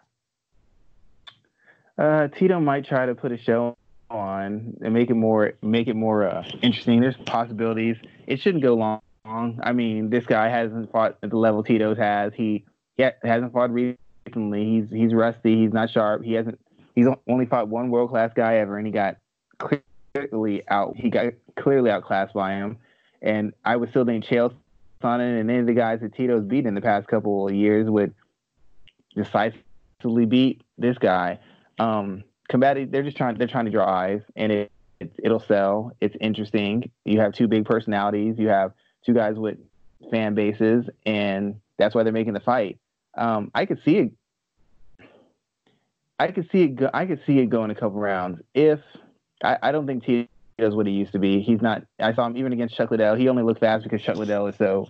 Uh, 1.98 2.30
Tito 2.30 2.62
might 2.62 2.86
try 2.86 3.06
to 3.06 3.14
put 3.14 3.34
a 3.34 3.38
show 3.38 3.76
on 4.10 4.76
and 4.82 4.94
make 4.94 5.10
it 5.10 5.16
more 5.16 5.54
make 5.62 5.88
it 5.88 5.96
more 5.96 6.28
uh, 6.28 6.44
interesting. 6.62 7.02
There's 7.02 7.18
possibilities. 7.26 7.98
It 8.28 8.42
shouldn't 8.42 8.64
go 8.64 8.76
long. 8.76 9.02
I 9.26 9.74
mean, 9.74 10.10
this 10.10 10.26
guy 10.26 10.50
hasn't 10.50 10.92
fought 10.92 11.18
at 11.22 11.30
the 11.30 11.38
level 11.38 11.64
Tito's 11.64 11.98
has. 11.98 12.34
He, 12.36 12.66
he 12.98 13.06
hasn't 13.24 13.54
fought 13.54 13.72
recently. 13.72 14.66
He's 14.66 14.90
he's 14.90 15.14
rusty. 15.14 15.56
He's 15.56 15.74
not 15.74 15.92
sharp. 15.92 16.24
He 16.24 16.34
hasn't. 16.34 16.60
He's 16.96 17.08
only 17.28 17.46
fought 17.46 17.68
one 17.68 17.90
world 17.90 18.10
class 18.10 18.32
guy 18.36 18.58
ever, 18.58 18.78
and 18.78 18.88
he 18.88 18.92
got 18.92 19.18
clearly 19.60 20.64
out. 20.68 20.96
He 20.98 21.10
got 21.10 21.34
clearly 21.56 21.92
outclassed 21.92 22.34
by 22.34 22.54
him. 22.54 22.78
And 23.22 23.54
I 23.66 23.76
would 23.76 23.90
still 23.90 24.06
think 24.06 24.26
Chael 24.26 24.54
Sonnen 25.04 25.40
and 25.40 25.50
any 25.50 25.60
of 25.60 25.66
the 25.66 25.74
guys 25.74 26.00
that 26.02 26.16
Tito's 26.16 26.44
beat 26.44 26.66
in 26.66 26.74
the 26.74 26.82
past 26.82 27.08
couple 27.08 27.48
of 27.48 27.54
years 27.54 27.90
would 27.90 28.14
decisively 29.16 30.26
beat 30.26 30.64
this 30.78 30.98
guy. 30.98 31.40
Um, 31.78 32.24
Combate, 32.52 32.92
they're 32.92 33.04
just 33.04 33.18
trying. 33.18 33.38
They're 33.38 33.48
trying 33.48 33.66
to 33.66 33.72
draw 33.72 33.88
eyes, 33.88 34.22
and 34.36 34.52
it, 34.52 34.72
it 35.00 35.12
it'll 35.24 35.40
sell. 35.40 35.92
It's 36.02 36.16
interesting. 36.20 36.90
You 37.06 37.20
have 37.20 37.34
two 37.34 37.48
big 37.48 37.66
personalities. 37.66 38.36
You 38.38 38.50
have 38.50 38.74
two 39.06 39.14
guys 39.14 39.36
with 39.36 39.58
fan 40.12 40.34
bases, 40.36 40.90
and 41.06 41.60
that's 41.78 41.94
why 41.94 42.04
they're 42.04 42.14
making 42.14 42.34
the 42.34 42.40
fight. 42.40 42.80
Um, 43.18 43.52
I 43.54 43.66
could 43.66 43.80
see 43.84 43.98
it 43.98 44.12
I 46.20 46.32
could 46.32 46.50
see 46.52 46.64
it. 46.64 46.76
Go, 46.76 46.90
I 46.94 47.06
could 47.06 47.22
see 47.26 47.40
it 47.40 47.50
going 47.50 47.72
a 47.72 47.76
couple 47.76 48.00
rounds. 48.00 48.42
If 48.54 48.80
I, 49.44 49.58
I 49.64 49.72
don't 49.72 49.88
think 49.88 50.04
Tito 50.04 50.28
is 50.58 50.76
what 50.76 50.86
he 50.86 50.92
used 50.92 51.14
to 51.14 51.20
be. 51.20 51.42
He's 51.42 51.62
not. 51.62 51.84
I 52.00 52.14
saw 52.14 52.28
him 52.28 52.36
even 52.36 52.52
against 52.52 52.76
Chuck 52.76 52.92
Liddell. 52.92 53.16
He 53.16 53.30
only 53.30 53.44
looked 53.44 53.62
fast 53.62 53.86
because 53.86 54.02
Chuck 54.02 54.18
Liddell 54.18 54.48
is 54.48 54.56
so 54.58 54.90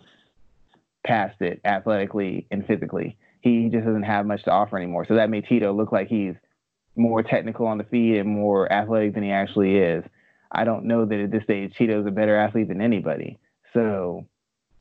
past 1.05 1.39
it 1.41 1.61
athletically 1.63 2.47
and 2.49 2.65
physically. 2.65 3.15
He 3.41 3.69
just 3.69 3.85
doesn't 3.85 4.03
have 4.03 4.25
much 4.25 4.43
to 4.43 4.51
offer 4.51 4.75
anymore. 4.75 5.05
So 5.05 5.15
that 5.15 5.29
made 5.29 5.45
Tito 5.45 5.71
look 5.71 5.91
like 5.91 6.07
he's 6.07 6.35
more 6.95 7.23
technical 7.23 7.67
on 7.67 7.77
the 7.77 7.83
feet 7.83 8.17
and 8.17 8.29
more 8.29 8.71
athletic 8.71 9.13
than 9.13 9.23
he 9.23 9.31
actually 9.31 9.77
is. 9.77 10.03
I 10.51 10.63
don't 10.63 10.85
know 10.85 11.05
that 11.05 11.19
at 11.19 11.31
this 11.31 11.43
stage 11.43 11.75
Tito's 11.75 12.07
a 12.07 12.11
better 12.11 12.35
athlete 12.35 12.67
than 12.67 12.81
anybody. 12.81 13.39
So 13.73 14.27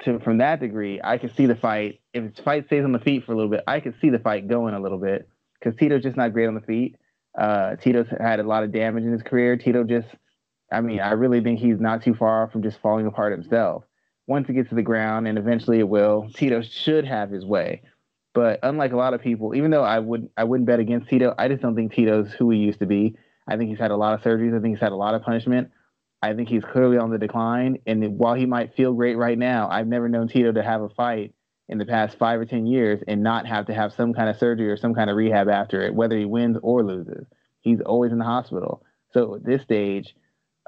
to 0.05 0.19
from 0.21 0.39
that 0.39 0.61
degree, 0.61 1.01
I 1.03 1.19
can 1.19 1.35
see 1.35 1.47
the 1.47 1.55
fight. 1.55 2.01
If 2.13 2.35
the 2.35 2.43
fight 2.43 2.67
stays 2.67 2.85
on 2.85 2.93
the 2.93 2.99
feet 2.99 3.25
for 3.25 3.33
a 3.33 3.37
little 3.37 3.51
bit, 3.51 3.65
I 3.67 3.81
can 3.81 3.95
see 4.01 4.11
the 4.11 4.19
fight 4.19 4.49
going 4.49 4.75
a 4.75 4.81
little 4.81 4.99
bit 4.99 5.29
because 5.59 5.79
Tito's 5.79 6.03
just 6.03 6.17
not 6.17 6.33
great 6.33 6.47
on 6.47 6.55
the 6.55 6.61
feet. 6.61 6.97
Uh, 7.37 7.77
Tito's 7.77 8.07
had 8.21 8.41
a 8.41 8.45
lot 8.45 8.65
of 8.65 8.73
damage 8.73 9.05
in 9.05 9.13
his 9.13 9.23
career. 9.23 9.57
Tito 9.57 9.85
just, 9.85 10.09
I 10.73 10.81
mean, 10.81 11.01
I 11.01 11.13
really 11.13 11.41
think 11.41 11.61
he's 11.61 11.81
not 11.81 12.03
too 12.03 12.15
far 12.15 12.49
from 12.49 12.63
just 12.63 12.81
falling 12.81 13.07
apart 13.07 13.33
himself. 13.33 13.85
Once 14.27 14.49
it 14.49 14.55
gets 14.55 14.69
to 14.69 14.75
the 14.75 14.83
ground, 14.83 15.27
and 15.27 15.39
eventually 15.39 15.79
it 15.79 15.89
will, 15.89 16.29
Tito 16.35 16.63
should 16.63 17.05
have 17.07 17.31
his 17.31 17.45
way. 17.45 17.83
But 18.39 18.61
unlike 18.63 18.93
a 18.93 18.97
lot 18.97 19.15
of 19.15 19.21
people, 19.21 19.57
even 19.57 19.73
though 19.73 19.83
I 19.83 19.99
would 19.99 20.31
I 20.37 20.45
wouldn't 20.45 20.69
bet 20.69 20.79
against 20.79 21.09
Tito, 21.09 21.35
I 21.37 21.49
just 21.49 21.61
don't 21.61 21.75
think 21.75 21.93
Tito's 21.93 22.33
who 22.39 22.51
he 22.51 22.59
used 22.59 22.79
to 22.79 22.87
be. 22.87 23.17
I 23.49 23.57
think 23.57 23.69
he's 23.69 23.81
had 23.81 23.91
a 23.91 23.97
lot 23.97 24.15
of 24.15 24.21
surgeries. 24.21 24.57
I 24.57 24.63
think 24.63 24.77
he's 24.77 24.81
had 24.81 24.93
a 24.93 24.97
lot 24.97 25.17
of 25.17 25.23
punishment. 25.23 25.73
I 26.23 26.35
think 26.35 26.49
he's 26.49 26.63
clearly 26.63 26.99
on 26.99 27.11
the 27.11 27.19
decline. 27.19 27.79
And 27.85 28.17
while 28.17 28.35
he 28.35 28.47
might 28.47 28.77
feel 28.77 28.93
great 28.93 29.17
right 29.17 29.37
now, 29.37 29.69
I've 29.69 29.89
never 29.89 30.09
known 30.09 30.29
Tito 30.29 30.53
to 30.53 30.63
have 30.63 30.83
a 30.83 30.89
fight 30.89 31.35
in 31.69 31.79
the 31.79 31.85
past 31.85 32.17
five 32.17 32.39
or 32.39 32.45
10 32.45 32.65
years 32.65 33.03
and 33.09 33.25
not 33.25 33.45
have 33.45 33.67
to 33.67 33.75
have 33.75 33.93
some 33.93 34.15
kind 34.15 34.29
of 34.29 34.37
surgery 34.37 34.71
or 34.71 34.77
some 34.77 34.95
kind 34.95 35.11
of 35.11 35.17
rehab 35.17 35.49
after 35.49 35.83
it, 35.83 35.93
whether 35.93 36.17
he 36.17 36.25
wins 36.25 36.59
or 36.63 36.85
loses. 36.85 37.27
He's 37.63 37.81
always 37.81 38.13
in 38.13 38.19
the 38.19 38.25
hospital. 38.25 38.85
So 39.15 39.35
at 39.35 39.45
this 39.45 39.63
stage, 39.63 40.15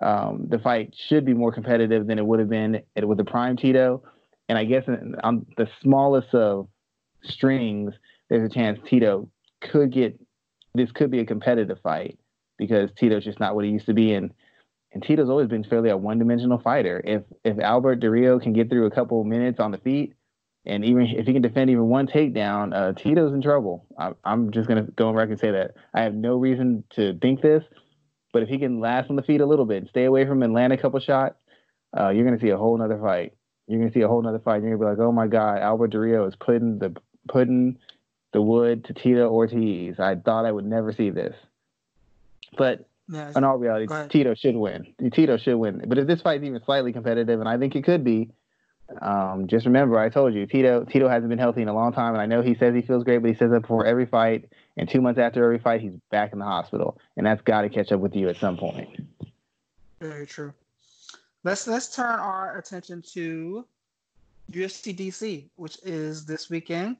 um, 0.02 0.48
the 0.48 0.58
fight 0.58 0.96
should 1.06 1.24
be 1.24 1.34
more 1.34 1.52
competitive 1.52 2.08
than 2.08 2.18
it 2.18 2.26
would 2.26 2.40
have 2.40 2.50
been 2.50 2.82
with 3.00 3.18
the 3.18 3.24
prime 3.24 3.56
Tito. 3.56 4.02
And 4.48 4.58
I 4.58 4.64
guess 4.64 4.88
on 5.22 5.46
the 5.56 5.68
smallest 5.82 6.34
of 6.34 6.66
strings, 7.22 7.94
there's 8.28 8.44
a 8.44 8.52
chance 8.52 8.78
Tito 8.86 9.28
could 9.60 9.92
get 9.92 10.18
this 10.74 10.92
could 10.92 11.10
be 11.10 11.20
a 11.20 11.26
competitive 11.26 11.80
fight 11.82 12.18
because 12.58 12.90
Tito's 12.96 13.24
just 13.24 13.40
not 13.40 13.54
what 13.54 13.64
he 13.64 13.70
used 13.70 13.86
to 13.86 13.94
be. 13.94 14.12
And 14.12 14.32
and 14.92 15.02
Tito's 15.02 15.30
always 15.30 15.48
been 15.48 15.64
fairly 15.64 15.90
a 15.90 15.96
one 15.96 16.18
dimensional 16.18 16.58
fighter. 16.58 17.00
If 17.04 17.22
if 17.44 17.58
Albert 17.58 17.96
Del 17.96 18.10
Rio 18.10 18.38
can 18.38 18.52
get 18.52 18.68
through 18.68 18.86
a 18.86 18.90
couple 18.90 19.22
minutes 19.24 19.60
on 19.60 19.70
the 19.70 19.78
feet, 19.78 20.14
and 20.66 20.84
even 20.84 21.06
if 21.06 21.26
he 21.26 21.32
can 21.32 21.42
defend 21.42 21.70
even 21.70 21.88
one 21.88 22.06
takedown, 22.06 22.74
uh, 22.74 22.92
Tito's 22.92 23.32
in 23.32 23.42
trouble. 23.42 23.86
I, 23.98 24.12
am 24.24 24.50
just 24.50 24.68
gonna 24.68 24.82
go 24.82 25.08
on 25.08 25.14
record 25.14 25.32
and 25.32 25.40
say 25.40 25.50
that 25.52 25.74
I 25.94 26.02
have 26.02 26.14
no 26.14 26.36
reason 26.36 26.84
to 26.90 27.18
think 27.18 27.40
this, 27.40 27.64
but 28.32 28.42
if 28.42 28.48
he 28.48 28.58
can 28.58 28.80
last 28.80 29.10
on 29.10 29.16
the 29.16 29.22
feet 29.22 29.40
a 29.40 29.46
little 29.46 29.64
bit, 29.64 29.88
stay 29.88 30.04
away 30.04 30.24
from 30.24 30.38
him 30.38 30.42
and 30.44 30.54
land 30.54 30.72
a 30.72 30.76
couple 30.76 31.00
shots, 31.00 31.36
uh, 31.98 32.10
you're 32.10 32.24
gonna 32.24 32.40
see 32.40 32.50
a 32.50 32.58
whole 32.58 32.76
nother 32.76 32.98
fight. 32.98 33.32
You're 33.66 33.78
gonna 33.78 33.92
see 33.92 34.02
a 34.02 34.08
whole 34.08 34.22
nother 34.22 34.40
fight. 34.40 34.62
You're 34.62 34.76
gonna 34.76 34.92
be 34.92 34.96
like, 34.96 35.06
oh 35.06 35.12
my 35.12 35.28
god, 35.28 35.60
Albert 35.60 35.88
Del 35.88 36.00
Rio 36.00 36.26
is 36.26 36.36
putting 36.36 36.78
the 36.78 36.94
putting 37.28 37.78
the 38.32 38.42
wood 38.42 38.84
to 38.84 38.94
Tito 38.94 39.28
Ortiz. 39.28 39.98
I 39.98 40.14
thought 40.16 40.44
I 40.44 40.52
would 40.52 40.64
never 40.64 40.92
see 40.92 41.10
this, 41.10 41.34
but 42.56 42.86
in 43.12 43.44
all 43.44 43.58
reality, 43.58 43.86
Tito 44.08 44.34
should 44.34 44.56
win. 44.56 44.94
Tito 45.12 45.36
should 45.36 45.56
win. 45.56 45.82
But 45.86 45.98
if 45.98 46.06
this 46.06 46.20
fight's 46.20 46.44
even 46.44 46.62
slightly 46.64 46.92
competitive, 46.92 47.40
and 47.40 47.48
I 47.48 47.58
think 47.58 47.74
it 47.74 47.84
could 47.84 48.04
be, 48.04 48.30
um, 49.00 49.46
just 49.46 49.66
remember, 49.66 49.98
I 49.98 50.08
told 50.08 50.34
you, 50.34 50.46
Tito 50.46 50.84
Tito 50.84 51.08
hasn't 51.08 51.28
been 51.28 51.38
healthy 51.38 51.62
in 51.62 51.68
a 51.68 51.74
long 51.74 51.92
time, 51.92 52.14
and 52.14 52.22
I 52.22 52.26
know 52.26 52.42
he 52.42 52.54
says 52.54 52.74
he 52.74 52.82
feels 52.82 53.04
great, 53.04 53.18
but 53.18 53.30
he 53.30 53.36
says 53.36 53.50
that 53.50 53.62
before 53.62 53.86
every 53.86 54.06
fight, 54.06 54.48
and 54.76 54.88
two 54.88 55.00
months 55.00 55.18
after 55.18 55.44
every 55.44 55.58
fight, 55.58 55.80
he's 55.80 55.94
back 56.10 56.32
in 56.32 56.38
the 56.38 56.44
hospital, 56.44 56.98
and 57.16 57.26
that's 57.26 57.42
got 57.42 57.62
to 57.62 57.68
catch 57.68 57.92
up 57.92 58.00
with 58.00 58.14
you 58.14 58.28
at 58.28 58.36
some 58.36 58.56
point. 58.56 58.88
Very 60.00 60.26
true. 60.26 60.52
Let's 61.44 61.66
let's 61.66 61.94
turn 61.94 62.18
our 62.18 62.58
attention 62.58 63.02
to 63.12 63.64
UFC 64.52 64.96
DC, 64.96 65.44
which 65.56 65.78
is 65.84 66.24
this 66.24 66.50
weekend, 66.50 66.96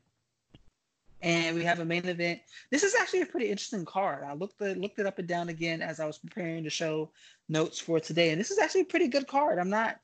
and 1.23 1.57
we 1.57 1.65
have 1.65 1.81
a 1.81 1.85
main 1.85 2.07
event. 2.07 2.41
This 2.71 2.83
is 2.83 2.95
actually 2.95 3.23
a 3.23 3.27
pretty 3.27 3.51
interesting 3.51 3.85
card. 3.85 4.25
I 4.25 4.35
looked 4.35 4.59
the, 4.59 4.75
looked 4.75 4.99
it 4.99 5.07
up 5.07 5.19
and 5.19 5.29
down 5.29 5.49
again 5.49 5.83
as 5.83 6.01
I 6.01 6.07
was 6.07 6.19
preparing 6.19 6.65
to 6.65 6.71
show 6.71 7.11
notes 7.49 7.79
for 7.79 8.01
today, 8.01 8.31
and 8.31 8.41
this 8.41 8.51
is 8.51 8.59
actually 8.59 8.83
a 8.83 8.87
pretty 8.87 9.09
good 9.09 9.27
card. 9.27 9.59
I'm 9.59 9.71
not 9.71 9.97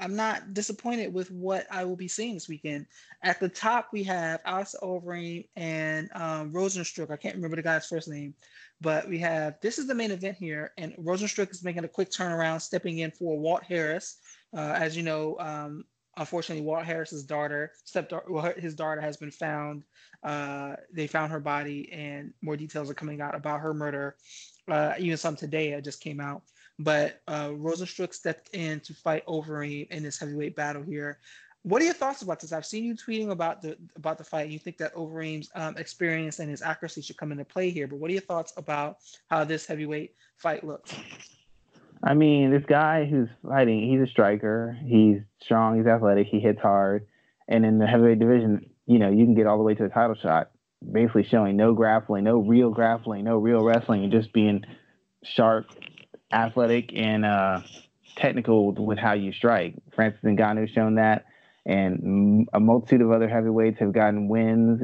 I'm 0.00 0.14
not 0.14 0.54
disappointed 0.54 1.12
with 1.12 1.30
what 1.30 1.66
I 1.72 1.84
will 1.84 1.96
be 1.96 2.06
seeing 2.06 2.34
this 2.34 2.48
weekend. 2.48 2.86
At 3.24 3.40
the 3.40 3.48
top, 3.48 3.88
we 3.92 4.04
have 4.04 4.40
Alex 4.44 4.76
Overeem 4.80 5.48
and 5.56 6.08
um, 6.14 6.52
Rozenstruik. 6.52 7.10
I 7.10 7.16
can't 7.16 7.34
remember 7.34 7.56
the 7.56 7.62
guy's 7.62 7.88
first 7.88 8.08
name, 8.08 8.34
but 8.80 9.08
we 9.08 9.18
have 9.18 9.56
this 9.60 9.78
is 9.78 9.88
the 9.88 9.94
main 9.94 10.12
event 10.12 10.36
here, 10.36 10.72
and 10.78 10.94
Rozenstruik 10.96 11.50
is 11.50 11.64
making 11.64 11.84
a 11.84 11.88
quick 11.88 12.10
turnaround, 12.10 12.60
stepping 12.62 12.98
in 12.98 13.10
for 13.10 13.38
Walt 13.38 13.64
Harris. 13.64 14.18
Uh, 14.56 14.74
as 14.78 14.96
you 14.96 15.02
know, 15.02 15.36
um, 15.40 15.84
unfortunately, 16.18 16.64
Walt 16.64 16.84
Harris's 16.84 17.24
daughter, 17.24 17.72
stepdaughter, 17.84 18.26
well, 18.28 18.52
his 18.56 18.74
daughter 18.74 19.00
has 19.00 19.16
been 19.16 19.30
found. 19.30 19.84
Uh, 20.22 20.74
they 20.92 21.06
found 21.06 21.32
her 21.32 21.40
body, 21.40 21.90
and 21.92 22.32
more 22.42 22.56
details 22.56 22.90
are 22.90 22.94
coming 22.94 23.20
out 23.20 23.34
about 23.34 23.60
her 23.60 23.72
murder. 23.72 24.16
Uh, 24.70 24.94
even 24.98 25.16
some 25.16 25.36
today 25.36 25.72
it 25.72 25.84
just 25.84 26.00
came 26.00 26.20
out. 26.20 26.42
But 26.78 27.22
uh, 27.26 27.48
Rozenstruik 27.48 28.14
stepped 28.14 28.50
in 28.54 28.80
to 28.80 28.94
fight 28.94 29.26
Overeem 29.26 29.88
in 29.90 30.02
this 30.02 30.18
heavyweight 30.18 30.54
battle 30.54 30.82
here. 30.82 31.18
What 31.62 31.82
are 31.82 31.86
your 31.86 31.94
thoughts 31.94 32.22
about 32.22 32.40
this? 32.40 32.52
I've 32.52 32.66
seen 32.66 32.84
you 32.84 32.94
tweeting 32.94 33.30
about 33.30 33.62
the 33.62 33.76
about 33.96 34.16
the 34.16 34.24
fight. 34.24 34.42
And 34.42 34.52
you 34.52 34.60
think 34.60 34.78
that 34.78 34.94
Overeem's 34.94 35.50
um, 35.56 35.76
experience 35.76 36.38
and 36.38 36.48
his 36.48 36.62
accuracy 36.62 37.02
should 37.02 37.16
come 37.16 37.32
into 37.32 37.44
play 37.44 37.70
here. 37.70 37.88
But 37.88 37.98
what 37.98 38.10
are 38.10 38.14
your 38.14 38.22
thoughts 38.22 38.52
about 38.56 38.98
how 39.28 39.42
this 39.42 39.66
heavyweight 39.66 40.14
fight 40.36 40.62
looks? 40.62 40.94
I 42.02 42.14
mean, 42.14 42.50
this 42.50 42.64
guy 42.66 43.06
who's 43.06 43.28
fighting, 43.46 43.90
he's 43.90 44.00
a 44.00 44.10
striker. 44.10 44.78
He's 44.84 45.20
strong. 45.42 45.76
He's 45.76 45.86
athletic. 45.86 46.28
He 46.28 46.40
hits 46.40 46.60
hard. 46.60 47.06
And 47.48 47.64
in 47.64 47.78
the 47.78 47.86
heavyweight 47.86 48.18
division, 48.18 48.70
you 48.86 48.98
know, 48.98 49.10
you 49.10 49.24
can 49.24 49.34
get 49.34 49.46
all 49.46 49.58
the 49.58 49.64
way 49.64 49.74
to 49.74 49.82
the 49.82 49.88
title 49.88 50.14
shot, 50.14 50.50
basically 50.92 51.24
showing 51.24 51.56
no 51.56 51.74
grappling, 51.74 52.24
no 52.24 52.38
real 52.38 52.70
grappling, 52.70 53.24
no 53.24 53.36
real 53.36 53.62
wrestling, 53.62 54.04
and 54.04 54.12
just 54.12 54.32
being 54.32 54.64
sharp 55.24 55.66
athletic 56.32 56.92
and 56.94 57.24
uh, 57.24 57.60
technical 58.16 58.72
with 58.72 58.98
how 58.98 59.14
you 59.14 59.32
strike. 59.32 59.74
Francis 59.94 60.20
Ngannou's 60.22 60.70
shown 60.70 60.96
that, 60.96 61.26
and 61.66 62.46
a 62.52 62.60
multitude 62.60 63.00
of 63.02 63.10
other 63.10 63.28
heavyweights 63.28 63.78
have 63.80 63.92
gotten 63.92 64.28
wins 64.28 64.82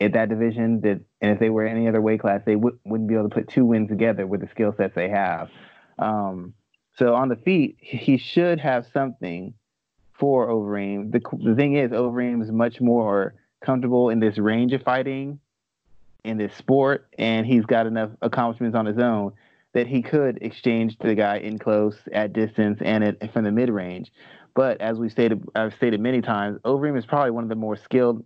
at 0.00 0.12
that 0.14 0.28
division. 0.28 0.80
That 0.80 1.00
and 1.20 1.32
if 1.32 1.38
they 1.38 1.50
were 1.50 1.66
any 1.66 1.88
other 1.88 2.00
weight 2.00 2.20
class, 2.20 2.40
they 2.46 2.54
w- 2.54 2.78
wouldn't 2.84 3.08
be 3.08 3.14
able 3.14 3.28
to 3.28 3.34
put 3.34 3.48
two 3.48 3.64
wins 3.64 3.88
together 3.88 4.26
with 4.26 4.40
the 4.40 4.48
skill 4.48 4.74
sets 4.76 4.94
they 4.94 5.08
have. 5.10 5.50
Um, 5.98 6.54
so 6.96 7.14
on 7.14 7.28
the 7.28 7.36
feet, 7.36 7.76
he 7.80 8.16
should 8.16 8.58
have 8.60 8.86
something 8.92 9.54
for 10.14 10.48
Overeem. 10.48 11.12
The 11.12 11.20
the 11.44 11.54
thing 11.54 11.76
is, 11.76 11.90
Overeem 11.90 12.42
is 12.42 12.50
much 12.50 12.80
more 12.80 13.34
comfortable 13.64 14.10
in 14.10 14.20
this 14.20 14.38
range 14.38 14.72
of 14.72 14.82
fighting 14.82 15.38
in 16.24 16.38
this 16.38 16.54
sport, 16.54 17.08
and 17.18 17.46
he's 17.46 17.66
got 17.66 17.86
enough 17.86 18.10
accomplishments 18.22 18.76
on 18.76 18.86
his 18.86 18.98
own 18.98 19.32
that 19.74 19.86
he 19.86 20.00
could 20.00 20.38
exchange 20.40 20.96
the 20.98 21.14
guy 21.14 21.36
in 21.36 21.58
close, 21.58 21.96
at 22.12 22.32
distance, 22.32 22.78
and 22.82 23.04
at, 23.04 23.32
from 23.32 23.44
the 23.44 23.52
mid 23.52 23.68
range. 23.68 24.10
But 24.54 24.80
as 24.80 24.98
we 24.98 25.10
stated, 25.10 25.46
I've 25.54 25.74
stated 25.74 26.00
many 26.00 26.22
times, 26.22 26.58
Overeem 26.64 26.96
is 26.96 27.04
probably 27.04 27.30
one 27.30 27.44
of 27.44 27.50
the 27.50 27.56
more 27.56 27.76
skilled 27.76 28.24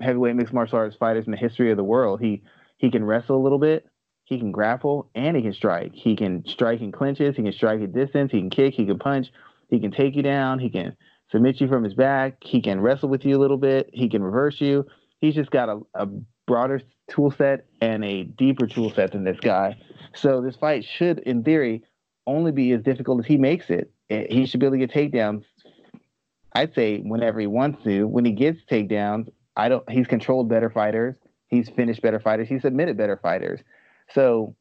heavyweight 0.00 0.34
mixed 0.34 0.52
martial 0.52 0.78
arts 0.78 0.96
fighters 0.96 1.26
in 1.26 1.30
the 1.30 1.36
history 1.36 1.70
of 1.70 1.76
the 1.76 1.84
world. 1.84 2.20
He 2.20 2.42
he 2.78 2.90
can 2.90 3.04
wrestle 3.04 3.36
a 3.36 3.42
little 3.42 3.58
bit, 3.58 3.86
he 4.28 4.38
can 4.38 4.52
grapple, 4.52 5.08
and 5.14 5.34
he 5.36 5.42
can 5.42 5.54
strike. 5.54 5.92
He 5.94 6.14
can 6.14 6.44
strike 6.46 6.82
in 6.82 6.92
clinches, 6.92 7.34
he 7.34 7.42
can 7.42 7.52
strike 7.52 7.80
at 7.80 7.94
distance, 7.94 8.30
he 8.30 8.40
can 8.40 8.50
kick, 8.50 8.74
he 8.74 8.84
can 8.84 8.98
punch, 8.98 9.32
he 9.70 9.80
can 9.80 9.90
take 9.90 10.14
you 10.14 10.22
down, 10.22 10.58
he 10.58 10.68
can 10.68 10.94
submit 11.32 11.62
you 11.62 11.66
from 11.66 11.82
his 11.82 11.94
back, 11.94 12.36
he 12.42 12.60
can 12.60 12.78
wrestle 12.78 13.08
with 13.08 13.24
you 13.24 13.38
a 13.38 13.40
little 13.40 13.56
bit, 13.56 13.88
he 13.94 14.06
can 14.06 14.22
reverse 14.22 14.60
you. 14.60 14.86
He's 15.20 15.34
just 15.34 15.50
got 15.50 15.70
a, 15.70 15.80
a 15.94 16.06
broader 16.46 16.82
tool 17.10 17.30
set 17.30 17.66
and 17.80 18.04
a 18.04 18.24
deeper 18.24 18.66
tool 18.66 18.92
set 18.92 19.12
than 19.12 19.24
this 19.24 19.40
guy. 19.40 19.78
So 20.14 20.42
this 20.42 20.56
fight 20.56 20.84
should, 20.84 21.20
in 21.20 21.42
theory, 21.42 21.82
only 22.26 22.52
be 22.52 22.72
as 22.72 22.82
difficult 22.82 23.20
as 23.20 23.26
he 23.26 23.38
makes 23.38 23.70
it. 23.70 23.90
He 24.10 24.44
should 24.44 24.60
be 24.60 24.66
able 24.66 24.78
to 24.78 24.86
get 24.86 24.92
takedowns. 24.92 25.44
I'd 26.52 26.74
say 26.74 26.98
whenever 26.98 27.40
he 27.40 27.46
wants 27.46 27.82
to. 27.84 28.06
When 28.06 28.26
he 28.26 28.32
gets 28.32 28.60
takedowns, 28.70 29.28
I 29.56 29.70
don't. 29.70 29.88
He's 29.90 30.06
controlled 30.06 30.48
better 30.48 30.68
fighters. 30.68 31.16
He's 31.48 31.68
finished 31.70 32.02
better 32.02 32.20
fighters. 32.20 32.48
He's 32.48 32.62
submitted 32.62 32.96
better 32.98 33.18
fighters. 33.22 33.60
So 34.14 34.54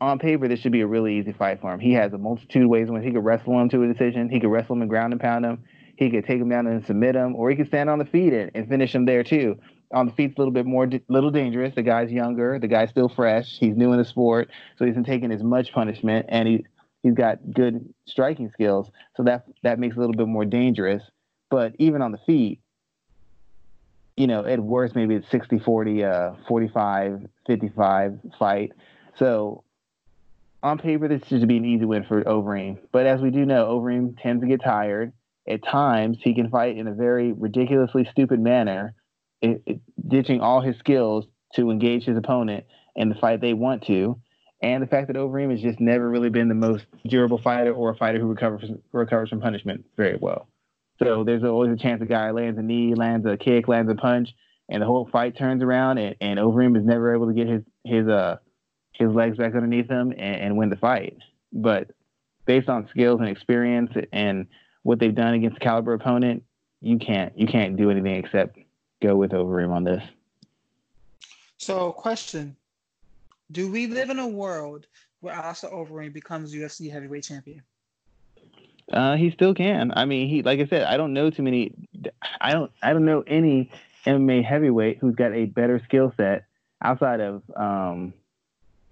on 0.00 0.18
paper, 0.18 0.48
this 0.48 0.60
should 0.60 0.72
be 0.72 0.82
a 0.82 0.86
really 0.86 1.18
easy 1.18 1.32
fight 1.32 1.60
for 1.60 1.72
him. 1.72 1.80
He 1.80 1.92
has 1.94 2.12
a 2.12 2.18
multitude 2.18 2.64
of 2.64 2.68
ways 2.68 2.88
in 2.88 2.94
which 2.94 3.04
he 3.04 3.12
could 3.12 3.24
wrestle 3.24 3.58
him 3.58 3.68
to 3.70 3.82
a 3.82 3.92
decision. 3.92 4.28
He 4.28 4.40
could 4.40 4.50
wrestle 4.50 4.76
him 4.76 4.82
and 4.82 4.90
ground 4.90 5.12
and 5.12 5.20
pound 5.20 5.44
him. 5.44 5.64
He 5.96 6.10
could 6.10 6.26
take 6.26 6.40
him 6.40 6.50
down 6.50 6.66
and 6.66 6.84
submit 6.84 7.14
him, 7.14 7.34
or 7.36 7.48
he 7.48 7.56
could 7.56 7.68
stand 7.68 7.88
on 7.88 7.98
the 7.98 8.04
feet 8.04 8.34
and, 8.34 8.50
and 8.54 8.68
finish 8.68 8.94
him 8.94 9.06
there 9.06 9.24
too. 9.24 9.58
On 9.94 10.06
the 10.06 10.12
feet's 10.12 10.36
a 10.36 10.40
little 10.40 10.52
bit 10.52 10.66
more, 10.66 10.88
little 11.08 11.30
dangerous. 11.30 11.74
The 11.74 11.82
guy's 11.82 12.10
younger. 12.10 12.58
The 12.58 12.68
guy's 12.68 12.90
still 12.90 13.08
fresh. 13.08 13.56
He's 13.58 13.76
new 13.76 13.92
in 13.92 13.98
the 13.98 14.04
sport, 14.04 14.50
so 14.76 14.84
he 14.84 14.90
hasn't 14.90 15.06
taken 15.06 15.32
as 15.32 15.42
much 15.42 15.72
punishment, 15.72 16.26
and 16.28 16.48
he 16.48 16.66
he's 17.02 17.14
got 17.14 17.38
good 17.54 17.88
striking 18.06 18.50
skills. 18.50 18.90
So 19.16 19.22
that 19.22 19.46
that 19.62 19.78
makes 19.78 19.94
it 19.94 19.98
a 19.98 20.00
little 20.00 20.16
bit 20.16 20.26
more 20.26 20.44
dangerous. 20.44 21.02
But 21.50 21.74
even 21.78 22.02
on 22.02 22.12
the 22.12 22.18
feet, 22.26 22.60
you 24.16 24.26
know, 24.26 24.44
at 24.44 24.60
worst, 24.60 24.94
maybe 24.94 25.14
it's 25.14 25.30
60 25.30 25.58
40, 25.58 26.04
uh, 26.04 26.32
45 26.48 27.26
55 27.46 28.18
fight. 28.38 28.72
So 29.16 29.64
on 30.62 30.78
paper, 30.78 31.08
this 31.08 31.26
should 31.28 31.46
be 31.46 31.58
an 31.58 31.64
easy 31.64 31.84
win 31.84 32.04
for 32.04 32.22
Overeem. 32.24 32.78
But 32.92 33.06
as 33.06 33.20
we 33.20 33.30
do 33.30 33.44
know, 33.44 33.66
Overeem 33.66 34.20
tends 34.20 34.42
to 34.42 34.48
get 34.48 34.62
tired. 34.62 35.12
At 35.48 35.62
times, 35.62 36.18
he 36.20 36.34
can 36.34 36.50
fight 36.50 36.76
in 36.76 36.88
a 36.88 36.92
very 36.92 37.32
ridiculously 37.32 38.04
stupid 38.10 38.40
manner, 38.40 38.94
it, 39.40 39.62
it, 39.64 39.80
ditching 40.08 40.40
all 40.40 40.60
his 40.60 40.76
skills 40.78 41.26
to 41.54 41.70
engage 41.70 42.04
his 42.04 42.16
opponent 42.16 42.64
in 42.96 43.08
the 43.08 43.14
fight 43.14 43.40
they 43.40 43.52
want 43.54 43.84
to. 43.86 44.20
And 44.60 44.82
the 44.82 44.86
fact 44.88 45.06
that 45.06 45.16
Overeem 45.16 45.50
has 45.50 45.60
just 45.60 45.78
never 45.78 46.08
really 46.08 46.30
been 46.30 46.48
the 46.48 46.54
most 46.54 46.86
durable 47.06 47.38
fighter 47.38 47.72
or 47.72 47.90
a 47.90 47.94
fighter 47.94 48.18
who 48.18 48.26
recovers 48.26 48.70
recovers 48.90 49.28
from 49.28 49.40
punishment 49.40 49.84
very 49.96 50.16
well. 50.16 50.48
So 51.02 51.24
there's 51.24 51.44
always 51.44 51.72
a 51.72 51.76
chance 51.76 52.00
a 52.02 52.06
guy 52.06 52.30
lands 52.30 52.58
a 52.58 52.62
knee, 52.62 52.94
lands 52.94 53.26
a 53.26 53.36
kick, 53.36 53.68
lands 53.68 53.90
a 53.90 53.94
punch, 53.94 54.30
and 54.68 54.82
the 54.82 54.86
whole 54.86 55.08
fight 55.12 55.36
turns 55.36 55.62
around, 55.62 55.98
and, 55.98 56.16
and 56.20 56.38
Overeem 56.38 56.76
is 56.76 56.84
never 56.84 57.14
able 57.14 57.26
to 57.28 57.34
get 57.34 57.46
his 57.46 57.62
his 57.84 58.08
uh 58.08 58.36
his 58.92 59.10
legs 59.10 59.36
back 59.36 59.54
underneath 59.54 59.88
him 59.88 60.12
and, 60.12 60.36
and 60.36 60.56
win 60.56 60.70
the 60.70 60.76
fight. 60.76 61.18
But 61.52 61.90
based 62.46 62.68
on 62.68 62.88
skills 62.88 63.20
and 63.20 63.28
experience 63.28 63.92
and 64.12 64.46
what 64.82 64.98
they've 64.98 65.14
done 65.14 65.34
against 65.34 65.60
caliber 65.60 65.92
opponent, 65.92 66.44
you 66.80 66.98
can't 66.98 67.38
you 67.38 67.46
can't 67.46 67.76
do 67.76 67.90
anything 67.90 68.16
except 68.16 68.58
go 69.02 69.16
with 69.16 69.32
Overeem 69.32 69.70
on 69.70 69.84
this. 69.84 70.02
So, 71.58 71.92
question: 71.92 72.56
Do 73.52 73.70
we 73.70 73.86
live 73.86 74.10
in 74.10 74.18
a 74.18 74.28
world 74.28 74.86
where 75.20 75.34
Asa 75.34 75.68
Overeem 75.68 76.12
becomes 76.12 76.54
UFC 76.54 76.90
heavyweight 76.90 77.24
champion? 77.24 77.62
Uh, 78.92 79.16
he 79.16 79.30
still 79.30 79.54
can. 79.54 79.92
I 79.94 80.04
mean, 80.04 80.28
he 80.28 80.42
like 80.42 80.60
I 80.60 80.66
said, 80.66 80.82
I 80.82 80.96
don't 80.96 81.12
know 81.12 81.30
too 81.30 81.42
many. 81.42 81.74
I 82.40 82.52
don't. 82.52 82.70
I 82.82 82.92
don't 82.92 83.04
know 83.04 83.24
any 83.26 83.70
MMA 84.06 84.44
heavyweight 84.44 84.98
who's 85.00 85.16
got 85.16 85.32
a 85.32 85.46
better 85.46 85.80
skill 85.84 86.12
set 86.16 86.44
outside 86.82 87.20
of 87.20 87.42
um, 87.56 88.14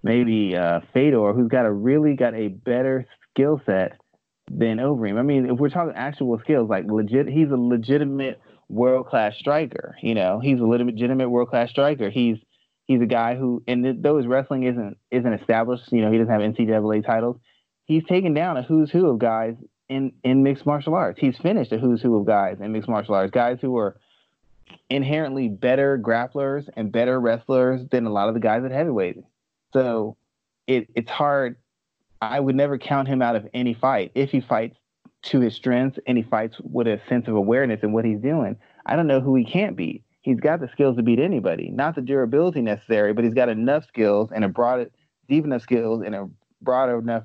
maybe 0.03 0.55
uh, 0.55 0.81
Fedor, 0.93 1.33
who's 1.33 1.47
got 1.47 1.65
a 1.65 1.71
really 1.71 2.15
got 2.15 2.35
a 2.35 2.49
better 2.49 3.07
skill 3.31 3.61
set 3.65 3.97
than 4.51 4.77
Overeem. 4.77 5.17
I 5.17 5.21
mean, 5.21 5.49
if 5.49 5.57
we're 5.57 5.69
talking 5.69 5.93
actual 5.95 6.39
skills, 6.39 6.69
like 6.69 6.85
legit, 6.85 7.27
he's 7.27 7.49
a 7.49 7.57
legitimate 7.57 8.39
world 8.69 9.07
class 9.07 9.35
striker. 9.37 9.95
You 10.01 10.13
know, 10.13 10.39
he's 10.39 10.59
a 10.59 10.65
legitimate 10.65 11.29
world 11.29 11.49
class 11.49 11.69
striker. 11.69 12.09
He's 12.09 12.37
he's 12.85 13.01
a 13.01 13.05
guy 13.05 13.35
who, 13.35 13.63
and 13.67 14.03
though 14.03 14.17
his 14.17 14.27
wrestling 14.27 14.63
isn't 14.63 14.97
isn't 15.09 15.33
established, 15.33 15.91
you 15.91 16.01
know, 16.01 16.11
he 16.11 16.17
doesn't 16.17 16.33
have 16.33 16.41
NCAA 16.41 17.05
titles. 17.05 17.37
He's 17.85 18.03
taken 18.05 18.33
down 18.33 18.57
a 18.57 18.63
who's 18.63 18.91
who 18.91 19.07
of 19.07 19.19
guys 19.19 19.55
in 19.89 20.13
in 20.23 20.43
mixed 20.43 20.65
martial 20.65 20.95
arts. 20.95 21.19
He's 21.19 21.37
finished 21.37 21.71
a 21.71 21.77
who's 21.77 22.01
who 22.01 22.17
of 22.17 22.25
guys 22.25 22.57
in 22.59 22.71
mixed 22.71 22.89
martial 22.89 23.15
arts, 23.15 23.31
guys 23.31 23.59
who 23.61 23.77
are 23.77 23.97
inherently 24.89 25.47
better 25.47 25.97
grapplers 25.97 26.67
and 26.75 26.91
better 26.91 27.19
wrestlers 27.19 27.81
than 27.91 28.05
a 28.05 28.11
lot 28.11 28.27
of 28.27 28.33
the 28.33 28.39
guys 28.39 28.63
at 28.63 28.71
heavyweight. 28.71 29.17
So 29.73 30.17
it 30.67 30.89
it's 30.95 31.09
hard. 31.09 31.57
I 32.21 32.39
would 32.39 32.55
never 32.55 32.77
count 32.77 33.07
him 33.07 33.21
out 33.21 33.35
of 33.35 33.47
any 33.53 33.73
fight 33.73 34.11
if 34.15 34.31
he 34.31 34.41
fights 34.41 34.77
to 35.23 35.39
his 35.39 35.55
strengths 35.55 35.99
and 36.07 36.17
he 36.17 36.23
fights 36.23 36.57
with 36.61 36.87
a 36.87 36.99
sense 37.09 37.27
of 37.27 37.35
awareness 37.35 37.81
and 37.83 37.93
what 37.93 38.05
he's 38.05 38.19
doing. 38.19 38.57
I 38.85 38.95
don't 38.95 39.07
know 39.07 39.19
who 39.19 39.35
he 39.35 39.43
can't 39.43 39.75
beat. 39.75 40.03
He's 40.21 40.39
got 40.39 40.59
the 40.59 40.69
skills 40.69 40.97
to 40.97 41.03
beat 41.03 41.19
anybody, 41.19 41.69
not 41.69 41.95
the 41.95 42.01
durability 42.01 42.61
necessary, 42.61 43.13
but 43.13 43.23
he's 43.23 43.33
got 43.33 43.49
enough 43.49 43.85
skills 43.87 44.29
and 44.33 44.43
a 44.43 44.47
broad, 44.47 44.89
deep 45.27 45.45
enough 45.45 45.61
skills 45.61 46.01
and 46.03 46.15
a 46.15 46.29
broad 46.61 46.89
enough 46.89 47.23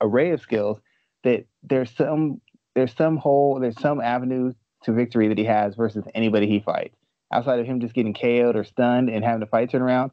array 0.00 0.30
of 0.30 0.40
skills 0.40 0.78
that 1.24 1.44
there's 1.62 1.90
some 1.96 2.40
there's 2.74 2.94
some 2.94 3.16
hole 3.16 3.58
there's 3.60 3.80
some 3.80 4.00
avenue 4.00 4.52
to 4.84 4.92
victory 4.92 5.28
that 5.28 5.38
he 5.38 5.44
has 5.44 5.74
versus 5.74 6.04
anybody 6.14 6.46
he 6.46 6.60
fights 6.60 6.94
outside 7.32 7.60
of 7.60 7.66
him 7.66 7.80
just 7.80 7.94
getting 7.94 8.14
KO'd 8.14 8.56
or 8.56 8.64
stunned 8.64 9.08
and 9.08 9.24
having 9.24 9.40
the 9.40 9.46
fight 9.46 9.70
turn 9.70 9.82
around. 9.82 10.10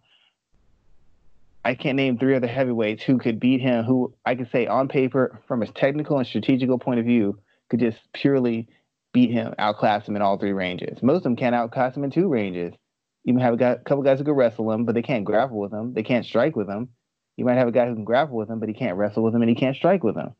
I 1.63 1.73
can't 1.73 1.95
name 1.95 2.17
three 2.17 2.35
other 2.35 2.47
heavyweights 2.47 3.03
who 3.03 3.17
could 3.17 3.39
beat 3.39 3.61
him. 3.61 3.85
Who 3.85 4.13
I 4.25 4.35
could 4.35 4.51
say 4.51 4.67
on 4.67 4.87
paper, 4.87 5.41
from 5.47 5.63
a 5.63 5.67
technical 5.67 6.17
and 6.19 6.27
strategical 6.27 6.77
point 6.77 6.99
of 6.99 7.05
view, 7.05 7.39
could 7.69 7.79
just 7.79 7.97
purely 8.13 8.67
beat 9.13 9.31
him, 9.31 9.55
outclass 9.57 10.07
him 10.07 10.15
in 10.15 10.21
all 10.21 10.37
three 10.37 10.53
ranges. 10.53 11.01
Most 11.01 11.17
of 11.17 11.23
them 11.23 11.35
can't 11.35 11.55
outclass 11.55 11.95
him 11.95 12.03
in 12.03 12.11
two 12.11 12.27
ranges. 12.27 12.75
You 13.23 13.33
might 13.33 13.43
have 13.43 13.55
a, 13.55 13.57
guy, 13.57 13.71
a 13.71 13.77
couple 13.77 14.03
guys 14.03 14.19
who 14.19 14.25
can 14.25 14.33
wrestle 14.33 14.71
him, 14.71 14.85
but 14.85 14.93
they 14.93 15.01
can't 15.01 15.25
grapple 15.25 15.57
with 15.57 15.73
him. 15.73 15.93
They 15.93 16.03
can't 16.03 16.25
strike 16.25 16.55
with 16.55 16.69
him. 16.69 16.89
You 17.35 17.45
might 17.45 17.57
have 17.57 17.67
a 17.67 17.71
guy 17.71 17.87
who 17.87 17.95
can 17.95 18.03
grapple 18.03 18.37
with 18.37 18.49
him, 18.49 18.59
but 18.59 18.69
he 18.69 18.75
can't 18.75 18.97
wrestle 18.97 19.23
with 19.23 19.33
him 19.33 19.41
and 19.41 19.49
he 19.49 19.55
can't 19.55 19.75
strike 19.75 20.03
with 20.03 20.15
him. 20.15 20.35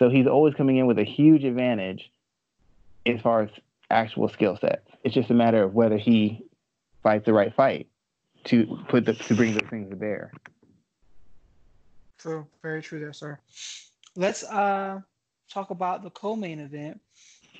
So 0.00 0.08
he's 0.08 0.26
always 0.26 0.54
coming 0.54 0.78
in 0.78 0.86
with 0.86 0.98
a 0.98 1.04
huge 1.04 1.44
advantage 1.44 2.10
as 3.04 3.20
far 3.20 3.42
as 3.42 3.50
actual 3.90 4.30
skill 4.30 4.56
sets. 4.56 4.88
It's 5.04 5.14
just 5.14 5.28
a 5.28 5.34
matter 5.34 5.62
of 5.62 5.74
whether 5.74 5.98
he 5.98 6.46
fights 7.02 7.26
the 7.26 7.34
right 7.34 7.54
fight 7.54 7.86
to 8.44 8.78
put 8.88 9.04
the, 9.04 9.12
to 9.12 9.34
bring 9.34 9.52
those 9.52 9.68
things 9.68 9.90
to 9.90 9.96
bear. 9.96 10.32
True, 12.18 12.46
very 12.62 12.80
true 12.80 12.98
there, 12.98 13.12
sir. 13.12 13.38
Let's 14.16 14.42
uh 14.44 15.00
talk 15.52 15.68
about 15.68 16.02
the 16.02 16.10
co-main 16.10 16.60
event 16.60 16.98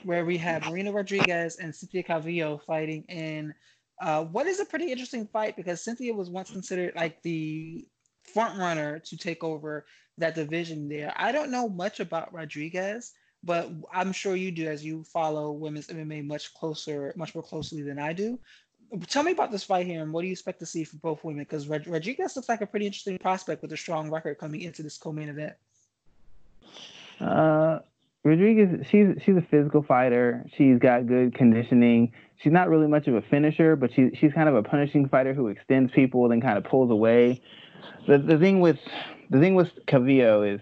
where 0.04 0.24
we 0.24 0.38
have 0.38 0.66
Marina 0.66 0.92
Rodriguez 0.92 1.56
and 1.56 1.74
Cynthia 1.74 2.02
Calvillo 2.02 2.62
fighting 2.64 3.04
in 3.08 3.52
uh, 4.00 4.24
what 4.24 4.46
is 4.46 4.60
a 4.60 4.64
pretty 4.64 4.90
interesting 4.90 5.26
fight 5.26 5.56
because 5.56 5.82
Cynthia 5.84 6.14
was 6.14 6.30
once 6.30 6.50
considered 6.50 6.94
like 6.96 7.20
the 7.22 7.86
front 8.32 8.58
runner 8.58 8.98
to 9.00 9.16
take 9.16 9.42
over 9.44 9.86
that 10.18 10.34
division 10.34 10.88
there. 10.88 11.12
I 11.16 11.32
don't 11.32 11.50
know 11.50 11.68
much 11.68 12.00
about 12.00 12.32
Rodriguez, 12.32 13.12
but 13.42 13.70
I'm 13.92 14.12
sure 14.12 14.36
you 14.36 14.50
do 14.50 14.66
as 14.68 14.84
you 14.84 15.04
follow 15.04 15.52
women's 15.52 15.88
MMA 15.88 16.26
much 16.26 16.52
closer, 16.54 17.12
much 17.16 17.34
more 17.34 17.42
closely 17.42 17.82
than 17.82 17.98
I 17.98 18.12
do. 18.12 18.38
Tell 19.06 19.22
me 19.22 19.32
about 19.32 19.52
this 19.52 19.64
fight 19.64 19.86
here 19.86 20.02
and 20.02 20.12
what 20.12 20.22
do 20.22 20.26
you 20.26 20.32
expect 20.32 20.58
to 20.60 20.66
see 20.66 20.84
from 20.84 20.98
both 20.98 21.22
women? 21.22 21.42
Because 21.42 21.68
Rod- 21.68 21.86
Rodriguez 21.86 22.34
looks 22.34 22.48
like 22.48 22.60
a 22.60 22.66
pretty 22.66 22.86
interesting 22.86 23.18
prospect 23.18 23.62
with 23.62 23.72
a 23.72 23.76
strong 23.76 24.10
record 24.10 24.38
coming 24.38 24.62
into 24.62 24.82
this 24.82 24.98
co-main 24.98 25.28
event. 25.28 25.54
Uh, 27.20 27.78
Rodriguez, 28.22 28.86
she's 28.90 29.06
she's 29.24 29.36
a 29.36 29.46
physical 29.50 29.82
fighter. 29.82 30.44
She's 30.56 30.78
got 30.78 31.06
good 31.06 31.34
conditioning. 31.34 32.12
She's 32.42 32.52
not 32.52 32.68
really 32.68 32.86
much 32.86 33.06
of 33.06 33.14
a 33.14 33.22
finisher, 33.22 33.76
but 33.76 33.92
she 33.94 34.10
she's 34.14 34.32
kind 34.32 34.48
of 34.48 34.54
a 34.56 34.62
punishing 34.62 35.08
fighter 35.08 35.32
who 35.32 35.48
extends 35.48 35.90
people 35.92 36.28
then 36.28 36.40
kind 36.40 36.58
of 36.58 36.64
pulls 36.64 36.90
away. 36.90 37.40
The 38.06 38.18
the 38.18 38.38
thing 38.38 38.60
with 38.60 38.78
the 39.30 39.40
thing 39.40 39.54
with 39.54 39.68
Calvillo 39.86 40.54
is 40.54 40.60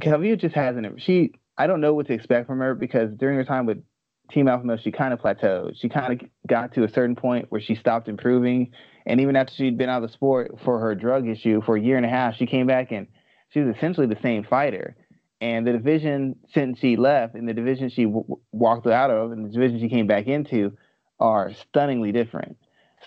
Calvillo 0.00 0.38
just 0.38 0.54
hasn't. 0.54 1.00
She 1.02 1.32
I 1.56 1.66
don't 1.66 1.80
know 1.80 1.94
what 1.94 2.06
to 2.08 2.12
expect 2.12 2.46
from 2.46 2.58
her 2.58 2.74
because 2.74 3.10
during 3.16 3.36
her 3.36 3.44
time 3.44 3.66
with 3.66 3.82
Team 4.30 4.48
Alpha 4.48 4.64
Male, 4.64 4.78
she 4.78 4.90
kind 4.90 5.12
of 5.12 5.20
plateaued. 5.20 5.78
She 5.78 5.88
kind 5.88 6.20
of 6.20 6.28
got 6.46 6.74
to 6.74 6.84
a 6.84 6.88
certain 6.88 7.14
point 7.14 7.46
where 7.50 7.60
she 7.60 7.74
stopped 7.74 8.08
improving, 8.08 8.72
and 9.06 9.20
even 9.20 9.36
after 9.36 9.52
she'd 9.54 9.76
been 9.76 9.88
out 9.88 10.02
of 10.02 10.08
the 10.08 10.14
sport 10.14 10.58
for 10.64 10.80
her 10.80 10.94
drug 10.94 11.28
issue 11.28 11.60
for 11.62 11.76
a 11.76 11.80
year 11.80 11.96
and 11.96 12.06
a 12.06 12.08
half, 12.08 12.36
she 12.36 12.46
came 12.46 12.66
back 12.66 12.90
and 12.90 13.06
she 13.50 13.60
was 13.60 13.76
essentially 13.76 14.06
the 14.06 14.18
same 14.22 14.44
fighter. 14.44 14.96
And 15.40 15.66
the 15.66 15.72
division 15.72 16.36
since 16.54 16.78
she 16.78 16.96
left, 16.96 17.34
and 17.34 17.46
the 17.46 17.52
division 17.52 17.90
she 17.90 18.04
w- 18.04 18.38
walked 18.52 18.86
out 18.86 19.10
of, 19.10 19.30
and 19.30 19.44
the 19.44 19.50
division 19.50 19.78
she 19.78 19.90
came 19.90 20.06
back 20.06 20.26
into, 20.26 20.76
are 21.20 21.52
stunningly 21.52 22.12
different. 22.12 22.56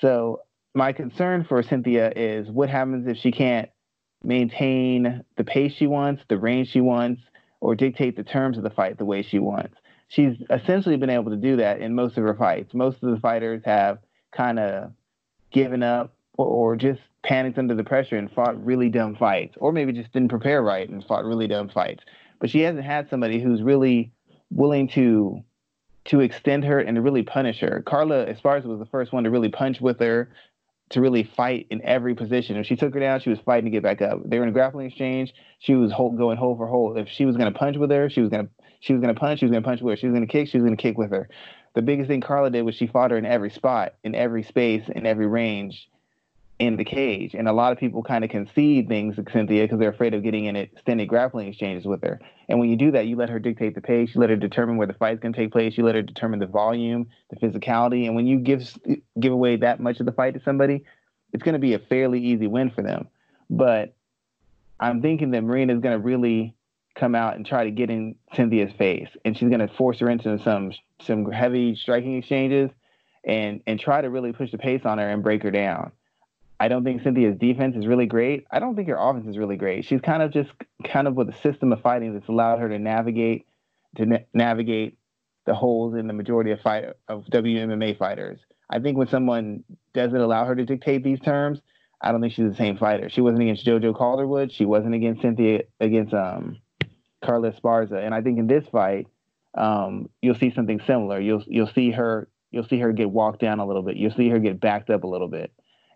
So 0.01 0.41
my 0.77 0.93
concern 0.93 1.43
for 1.43 1.61
Cynthia 1.63 2.13
is 2.15 2.47
what 2.49 2.69
happens 2.69 3.07
if 3.07 3.17
she 3.17 3.31
can't 3.31 3.69
maintain 4.23 5.23
the 5.35 5.43
pace 5.43 5.73
she 5.73 5.87
wants, 5.87 6.21
the 6.29 6.37
range 6.37 6.69
she 6.69 6.81
wants, 6.81 7.21
or 7.59 7.75
dictate 7.75 8.15
the 8.15 8.23
terms 8.23 8.57
of 8.57 8.63
the 8.63 8.69
fight 8.69 8.97
the 8.99 9.05
way 9.05 9.23
she 9.23 9.39
wants. 9.39 9.75
She's 10.07 10.35
essentially 10.51 10.95
been 10.95 11.09
able 11.09 11.31
to 11.31 11.37
do 11.37 11.57
that 11.57 11.81
in 11.81 11.95
most 11.95 12.15
of 12.17 12.23
her 12.23 12.35
fights. 12.35 12.75
Most 12.75 13.01
of 13.01 13.09
the 13.09 13.19
fighters 13.19 13.63
have 13.65 13.97
kind 14.31 14.59
of 14.59 14.91
given 15.51 15.81
up 15.81 16.13
or, 16.37 16.45
or 16.45 16.75
just 16.75 17.01
panicked 17.23 17.57
under 17.57 17.73
the 17.73 17.83
pressure 17.83 18.15
and 18.15 18.31
fought 18.31 18.63
really 18.63 18.89
dumb 18.89 19.15
fights, 19.15 19.55
or 19.59 19.71
maybe 19.71 19.91
just 19.91 20.13
didn't 20.13 20.29
prepare 20.29 20.61
right 20.61 20.87
and 20.87 21.03
fought 21.05 21.25
really 21.25 21.47
dumb 21.47 21.69
fights. 21.69 22.03
But 22.39 22.51
she 22.51 22.61
hasn't 22.61 22.85
had 22.85 23.09
somebody 23.09 23.41
who's 23.41 23.63
really 23.63 24.11
willing 24.51 24.87
to 24.89 25.43
to 26.05 26.21
extend 26.21 26.63
her 26.63 26.79
and 26.79 26.95
to 26.95 27.01
really 27.01 27.23
punish 27.23 27.59
her. 27.59 27.83
Carla 27.85 28.27
Esparza 28.27 28.65
was 28.65 28.79
the 28.79 28.85
first 28.85 29.11
one 29.11 29.25
to 29.25 29.29
really 29.29 29.49
punch 29.49 29.81
with 29.81 29.99
her, 29.99 30.29
to 30.89 31.01
really 31.01 31.23
fight 31.23 31.67
in 31.69 31.81
every 31.83 32.15
position. 32.15 32.55
If 32.57 32.65
she 32.65 32.75
took 32.75 32.93
her 32.93 32.99
down, 32.99 33.19
she 33.19 33.29
was 33.29 33.39
fighting 33.39 33.65
to 33.65 33.71
get 33.71 33.83
back 33.83 34.01
up. 34.01 34.19
They 34.25 34.37
were 34.37 34.43
in 34.43 34.49
a 34.49 34.53
grappling 34.53 34.87
exchange. 34.87 35.33
She 35.59 35.75
was 35.75 35.91
hold, 35.91 36.17
going 36.17 36.37
hold 36.37 36.57
for 36.57 36.67
hold. 36.67 36.97
If 36.97 37.09
she 37.09 37.25
was 37.25 37.35
going 37.35 37.51
to 37.51 37.57
punch 37.57 37.77
with 37.77 37.91
her, 37.91 38.09
she 38.09 38.21
was 38.21 38.29
going 38.29 38.47
to 38.47 38.51
she 38.79 38.93
was 38.93 39.01
going 39.01 39.13
to 39.13 39.19
punch. 39.19 39.39
She 39.39 39.45
was 39.45 39.51
going 39.51 39.63
to 39.63 39.67
punch 39.67 39.81
with 39.81 39.93
her. 39.93 39.97
She 39.97 40.07
was 40.07 40.13
going 40.13 40.25
to 40.25 40.31
kick. 40.31 40.47
She 40.47 40.57
was 40.57 40.63
going 40.63 40.77
to 40.77 40.81
kick 40.81 40.97
with 40.97 41.09
her. 41.09 41.29
The 41.73 41.81
biggest 41.81 42.07
thing 42.07 42.21
Carla 42.21 42.49
did 42.49 42.61
was 42.61 42.75
she 42.75 42.87
fought 42.87 43.11
her 43.11 43.17
in 43.17 43.25
every 43.25 43.49
spot, 43.49 43.95
in 44.03 44.15
every 44.15 44.43
space, 44.43 44.83
in 44.95 45.05
every 45.05 45.27
range, 45.27 45.89
in 46.59 46.75
the 46.75 46.83
cage. 46.83 47.35
And 47.35 47.47
a 47.47 47.53
lot 47.53 47.71
of 47.71 47.77
people 47.77 48.01
kind 48.01 48.23
of 48.23 48.31
concede 48.31 48.87
things 48.87 49.15
to 49.15 49.25
Cynthia 49.31 49.63
because 49.63 49.79
they're 49.79 49.91
afraid 49.91 50.13
of 50.13 50.23
getting 50.23 50.45
in 50.45 50.55
extended 50.55 51.07
grappling 51.07 51.47
exchanges 51.47 51.85
with 51.85 52.01
her. 52.01 52.19
And 52.49 52.59
when 52.59 52.69
you 52.69 52.75
do 52.75 52.91
that, 52.91 53.05
you 53.05 53.15
let 53.15 53.29
her 53.29 53.39
dictate 53.39 53.75
the 53.75 53.81
pace. 53.81 54.15
You 54.15 54.21
let 54.21 54.31
her 54.31 54.35
determine 54.35 54.77
where 54.77 54.87
the 54.87 54.93
fight's 54.93 55.19
going 55.19 55.33
to 55.33 55.39
take 55.39 55.51
place. 55.51 55.77
You 55.77 55.83
let 55.85 55.95
her 55.95 56.01
determine 56.01 56.39
the 56.39 56.47
volume, 56.47 57.09
the 57.29 57.35
physicality. 57.35 58.05
And 58.05 58.15
when 58.15 58.25
you 58.25 58.39
give 58.39 58.73
give 59.19 59.33
away 59.33 59.57
that 59.57 59.79
much 59.79 59.99
of 59.99 60.05
the 60.05 60.11
fight 60.11 60.33
to 60.33 60.41
somebody, 60.43 60.83
it's 61.33 61.43
going 61.43 61.53
to 61.53 61.59
be 61.59 61.73
a 61.73 61.79
fairly 61.79 62.19
easy 62.21 62.47
win 62.47 62.71
for 62.71 62.81
them. 62.81 63.07
But 63.49 63.93
I'm 64.79 65.01
thinking 65.01 65.31
that 65.31 65.43
Marina 65.43 65.75
is 65.75 65.81
going 65.81 65.97
to 65.97 66.03
really 66.03 66.55
come 66.95 67.13
out 67.13 67.35
and 67.35 67.45
try 67.45 67.65
to 67.65 67.71
get 67.71 67.91
in 67.91 68.15
Cynthia's 68.35 68.73
face, 68.73 69.09
and 69.23 69.37
she's 69.37 69.49
going 69.49 69.59
to 69.59 69.67
force 69.67 69.99
her 69.99 70.09
into 70.09 70.39
some 70.39 70.71
some 71.01 71.29
heavy 71.31 71.75
striking 71.75 72.17
exchanges, 72.17 72.71
and 73.23 73.61
and 73.67 73.79
try 73.79 74.01
to 74.01 74.09
really 74.09 74.33
push 74.33 74.51
the 74.51 74.57
pace 74.57 74.81
on 74.85 74.97
her 74.97 75.07
and 75.07 75.21
break 75.21 75.43
her 75.43 75.51
down. 75.51 75.91
I 76.59 76.67
don't 76.67 76.83
think 76.83 77.03
Cynthia's 77.03 77.37
defense 77.37 77.75
is 77.75 77.85
really 77.85 78.07
great. 78.07 78.47
I 78.49 78.59
don't 78.59 78.75
think 78.75 78.87
her 78.87 78.97
offense 78.97 79.27
is 79.27 79.37
really 79.37 79.57
great. 79.57 79.85
She's 79.85 80.01
kind 80.01 80.23
of 80.23 80.31
just 80.31 80.49
kind 80.83 81.07
of 81.07 81.15
with 81.15 81.29
a 81.29 81.37
system 81.41 81.71
of 81.71 81.81
fighting 81.81 82.13
that's 82.13 82.27
allowed 82.27 82.59
her 82.59 82.69
to 82.69 82.79
navigate 82.79 83.45
to 83.97 84.05
na- 84.05 84.17
navigate 84.33 84.97
the 85.45 85.53
holes 85.53 85.95
in 85.95 86.07
the 86.07 86.13
majority 86.13 86.51
of 86.51 86.59
fight 86.61 86.85
of 87.07 87.25
WMMA 87.25 87.97
fighters. 87.97 88.39
I 88.69 88.79
think 88.79 88.97
when 88.97 89.07
someone 89.07 89.63
doesn't 89.93 90.19
allow 90.19 90.45
her 90.45 90.55
to 90.55 90.65
dictate 90.65 91.03
these 91.03 91.19
terms, 91.19 91.61
I 92.01 92.11
don't 92.11 92.21
think 92.21 92.33
she's 92.33 92.49
the 92.49 92.55
same 92.55 92.77
fighter. 92.77 93.09
She 93.09 93.21
wasn't 93.21 93.43
against 93.43 93.65
JoJo 93.65 93.95
Calderwood. 93.95 94.51
She 94.51 94.65
wasn't 94.65 94.95
against 94.95 95.21
Cynthia 95.21 95.63
against 95.79 96.13
um, 96.13 96.57
Carla 97.23 97.51
Esparza. 97.51 98.03
And 98.03 98.13
I 98.13 98.21
think 98.21 98.39
in 98.39 98.47
this 98.47 98.65
fight, 98.71 99.07
um, 99.55 100.09
you'll 100.21 100.35
see 100.35 100.51
something 100.51 100.81
similar. 100.85 101.19
You'll 101.19 101.43
you'll 101.47 101.67
see 101.67 101.91
her 101.91 102.27
you'll 102.51 102.67
see 102.67 102.79
her 102.79 102.91
get 102.91 103.09
walked 103.09 103.41
down 103.41 103.59
a 103.59 103.65
little 103.65 103.83
bit. 103.83 103.95
You'll 103.95 104.11
see 104.11 104.29
her 104.29 104.39
get 104.39 104.59
backed 104.59 104.89
up 104.89 105.03
a 105.03 105.07
little 105.07 105.27
bit 105.27 105.51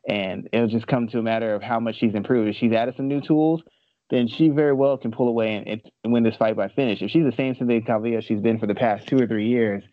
and 0.08 0.50
it'll 0.52 0.68
just 0.68 0.88
come 0.88 1.08
to 1.10 1.20
a 1.20 1.24
matter 1.24 1.54
of 1.54 1.62
how 1.62 1.80
much 1.80 1.98
she's 1.98 2.16
improved. 2.16 2.50
If 2.50 2.56
she's 2.56 2.74
added 2.74 2.96
some 2.98 3.08
new 3.08 3.22
tools, 3.22 3.62
then 4.10 4.28
she 4.28 4.50
very 4.50 4.74
well 4.74 4.98
can 4.98 5.12
pull 5.12 5.28
away 5.28 5.56
and, 5.56 5.82
and 6.04 6.14
win 6.14 6.24
this 6.24 6.36
fight 6.36 6.56
by 6.56 6.68
finish. 6.68 7.02
If 7.02 7.12
she's 7.12 7.24
the 7.24 7.36
same 7.36 7.56
Cynthia 7.56 7.82
Calvillo 7.82 8.22
she's 8.22 8.42
been 8.42 8.60
for 8.60 8.68
the 8.68 8.76
past 8.76 9.08
two 9.08 9.18
or 9.18 9.28
three 9.28 9.48
years, 9.48 9.84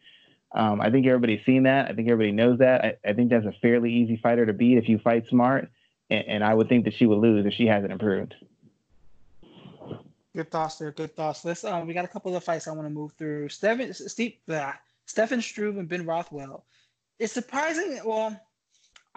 um, 0.53 0.81
I 0.81 0.91
think 0.91 1.07
everybody's 1.07 1.45
seen 1.45 1.65
that. 1.65 1.91
I 1.91 1.95
think 1.95 2.09
everybody 2.11 2.33
knows 2.33 2.59
that. 2.59 2.85
I, 2.85 2.95
I, 3.07 3.13
think 3.13 3.31
that's 3.31 3.47
a 3.47 3.53
fairly 3.61 3.93
easy 3.93 4.17
fighter 4.17 4.47
to 4.47 4.53
beat 4.53 4.79
if 4.79 4.89
you 4.89 4.99
fight 4.99 5.27
smart, 5.29 5.71
and, 6.09 6.25
and 6.27 6.45
I 6.45 6.55
would 6.55 6.69
think 6.69 6.85
that 6.87 6.95
she 6.95 7.07
would 7.07 7.19
lose 7.19 7.45
if 7.45 7.53
she 7.53 7.67
hasn't 7.67 7.93
improved. 7.93 8.35
Good 10.35 10.51
thoughts 10.51 10.77
there. 10.77 10.91
Good 10.91 11.15
thoughts. 11.15 11.45
Let's. 11.45 11.65
Um, 11.65 11.87
we 11.87 11.95
got 11.95 12.05
a 12.05 12.09
couple 12.09 12.35
of 12.35 12.43
fights 12.43 12.67
I 12.67 12.73
want 12.73 12.87
to 12.87 12.91
move 12.91 13.13
through. 13.19 13.51
Stephen, 13.51 13.93
Steve, 13.93 14.37
blah, 14.47 14.73
Stefan 15.05 15.43
Struve 15.43 15.77
and 15.77 15.89
Ben 15.89 16.07
Rothwell. 16.07 16.65
It's 17.19 17.33
surprising. 17.33 18.01
Well, 18.05 18.41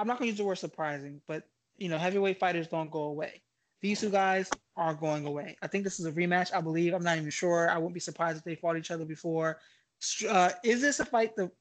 I'm 0.01 0.07
not 0.07 0.17
going 0.17 0.29
to 0.29 0.31
use 0.31 0.39
the 0.39 0.45
word 0.45 0.57
surprising, 0.57 1.21
but 1.27 1.43
you 1.77 1.87
know, 1.87 1.99
heavyweight 1.99 2.39
fighters 2.39 2.67
don't 2.67 2.89
go 2.89 3.03
away. 3.03 3.43
These 3.81 4.01
two 4.01 4.09
guys 4.09 4.49
are 4.75 4.95
going 4.95 5.27
away. 5.27 5.57
I 5.61 5.67
think 5.67 5.83
this 5.83 5.99
is 5.99 6.07
a 6.07 6.11
rematch. 6.11 6.51
I 6.53 6.59
believe. 6.59 6.95
I'm 6.95 7.03
not 7.03 7.17
even 7.17 7.29
sure. 7.29 7.69
I 7.69 7.77
wouldn't 7.77 7.93
be 7.93 7.99
surprised 7.99 8.39
if 8.39 8.43
they 8.43 8.55
fought 8.55 8.77
each 8.77 8.89
other 8.89 9.05
before. 9.05 9.59
Uh, 10.27 10.49
is 10.63 10.81
this 10.81 10.99
a 10.99 11.05
fight 11.05 11.35
to, 11.35 11.51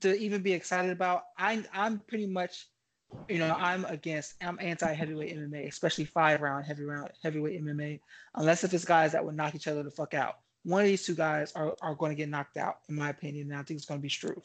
to 0.00 0.16
even 0.16 0.40
be 0.40 0.52
excited 0.52 0.92
about? 0.92 1.22
I, 1.36 1.64
I'm 1.72 1.98
pretty 1.98 2.26
much, 2.26 2.68
you 3.28 3.38
know, 3.38 3.52
I'm 3.58 3.84
against. 3.86 4.34
I'm 4.40 4.58
anti 4.60 4.92
heavyweight 4.92 5.36
MMA, 5.36 5.66
especially 5.66 6.04
five 6.04 6.42
round 6.42 6.64
heavy 6.66 6.84
round 6.84 7.10
heavyweight 7.24 7.60
MMA, 7.64 8.00
unless 8.36 8.62
if 8.62 8.72
it's 8.72 8.84
guys 8.84 9.12
that 9.12 9.24
would 9.24 9.34
knock 9.34 9.56
each 9.56 9.66
other 9.66 9.82
the 9.82 9.90
fuck 9.90 10.14
out. 10.14 10.36
One 10.62 10.82
of 10.82 10.86
these 10.86 11.04
two 11.04 11.16
guys 11.16 11.52
are, 11.52 11.74
are 11.82 11.96
going 11.96 12.12
to 12.12 12.16
get 12.16 12.28
knocked 12.28 12.56
out, 12.56 12.76
in 12.88 12.94
my 12.94 13.10
opinion, 13.10 13.50
and 13.50 13.60
I 13.60 13.64
think 13.64 13.78
it's 13.78 13.86
going 13.86 14.00
to 14.00 14.02
be 14.02 14.08
Struve. 14.08 14.42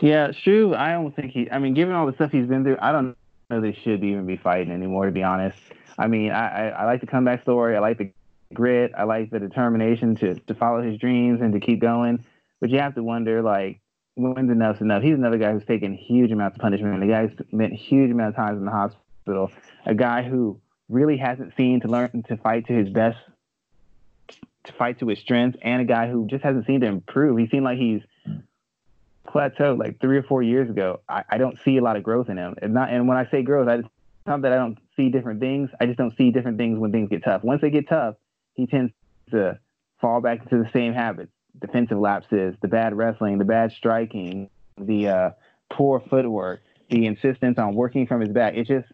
Yeah, 0.00 0.32
Struve, 0.32 0.72
I 0.72 0.92
don't 0.92 1.14
think 1.14 1.32
he. 1.32 1.50
I 1.50 1.58
mean, 1.58 1.74
given 1.74 1.94
all 1.94 2.06
the 2.06 2.12
stuff 2.12 2.32
he's 2.32 2.46
been 2.46 2.64
through, 2.64 2.78
I 2.80 2.92
don't 2.92 3.16
know 3.50 3.60
they 3.60 3.72
should 3.72 4.04
even 4.04 4.26
be 4.26 4.36
fighting 4.36 4.72
anymore. 4.72 5.06
To 5.06 5.12
be 5.12 5.22
honest, 5.22 5.58
I 5.98 6.06
mean, 6.06 6.30
I, 6.32 6.68
I, 6.68 6.68
I 6.68 6.84
like 6.84 7.00
the 7.00 7.06
comeback 7.06 7.42
story. 7.42 7.76
I 7.76 7.80
like 7.80 7.98
the 7.98 8.10
grit. 8.52 8.92
I 8.96 9.04
like 9.04 9.30
the 9.30 9.38
determination 9.38 10.16
to 10.16 10.34
to 10.34 10.54
follow 10.54 10.82
his 10.82 10.98
dreams 10.98 11.40
and 11.40 11.52
to 11.52 11.60
keep 11.60 11.80
going. 11.80 12.24
But 12.60 12.70
you 12.70 12.78
have 12.80 12.94
to 12.94 13.02
wonder, 13.02 13.42
like, 13.42 13.80
when's 14.16 14.50
enough's 14.50 14.80
enough? 14.80 15.02
He's 15.02 15.14
another 15.14 15.38
guy 15.38 15.52
who's 15.52 15.64
taken 15.64 15.94
huge 15.94 16.30
amounts 16.30 16.56
of 16.56 16.62
punishment. 16.62 17.00
The 17.00 17.06
guy 17.06 17.28
spent 17.28 17.72
huge 17.72 18.10
amount 18.10 18.30
of 18.30 18.36
times 18.36 18.58
in 18.58 18.64
the 18.64 18.70
hospital. 18.70 19.50
A 19.84 19.94
guy 19.94 20.22
who 20.22 20.60
really 20.88 21.16
hasn't 21.16 21.54
seen 21.56 21.80
to 21.80 21.88
learn 21.88 22.24
to 22.28 22.36
fight 22.36 22.66
to 22.66 22.72
his 22.72 22.88
best, 22.88 23.18
to 24.64 24.72
fight 24.72 24.98
to 25.00 25.08
his 25.08 25.18
strengths, 25.18 25.58
and 25.62 25.82
a 25.82 25.84
guy 25.84 26.08
who 26.10 26.26
just 26.26 26.44
hasn't 26.44 26.66
seen 26.66 26.80
to 26.80 26.86
improve. 26.86 27.38
He 27.38 27.46
seemed 27.48 27.64
like 27.64 27.78
he's 27.78 28.02
plateaued 29.26 29.78
like 29.78 30.00
three 30.00 30.16
or 30.16 30.22
four 30.22 30.42
years 30.42 30.70
ago. 30.70 31.00
I, 31.08 31.24
I 31.30 31.38
don't 31.38 31.58
see 31.64 31.76
a 31.76 31.82
lot 31.82 31.96
of 31.96 32.02
growth 32.02 32.28
in 32.28 32.36
him. 32.36 32.54
And 32.60 32.74
not 32.74 32.90
and 32.90 33.08
when 33.08 33.16
I 33.16 33.28
say 33.30 33.42
growth, 33.42 33.68
I 33.68 33.78
just 33.78 33.88
not 34.26 34.42
that 34.42 34.52
I 34.52 34.56
don't 34.56 34.78
see 34.96 35.08
different 35.08 35.40
things. 35.40 35.70
I 35.80 35.86
just 35.86 35.98
don't 35.98 36.16
see 36.16 36.30
different 36.30 36.58
things 36.58 36.78
when 36.78 36.92
things 36.92 37.08
get 37.08 37.22
tough. 37.24 37.44
Once 37.44 37.60
they 37.60 37.70
get 37.70 37.88
tough, 37.88 38.16
he 38.54 38.66
tends 38.66 38.92
to 39.30 39.58
fall 40.00 40.20
back 40.20 40.42
into 40.42 40.62
the 40.62 40.70
same 40.72 40.92
habits: 40.92 41.32
defensive 41.60 41.98
lapses, 41.98 42.56
the 42.60 42.68
bad 42.68 42.94
wrestling, 42.96 43.38
the 43.38 43.44
bad 43.44 43.72
striking, 43.72 44.50
the 44.78 45.08
uh, 45.08 45.30
poor 45.70 46.00
footwork, 46.00 46.62
the 46.90 47.06
insistence 47.06 47.58
on 47.58 47.74
working 47.74 48.06
from 48.06 48.20
his 48.20 48.30
back. 48.30 48.54
It 48.54 48.66
just 48.66 48.88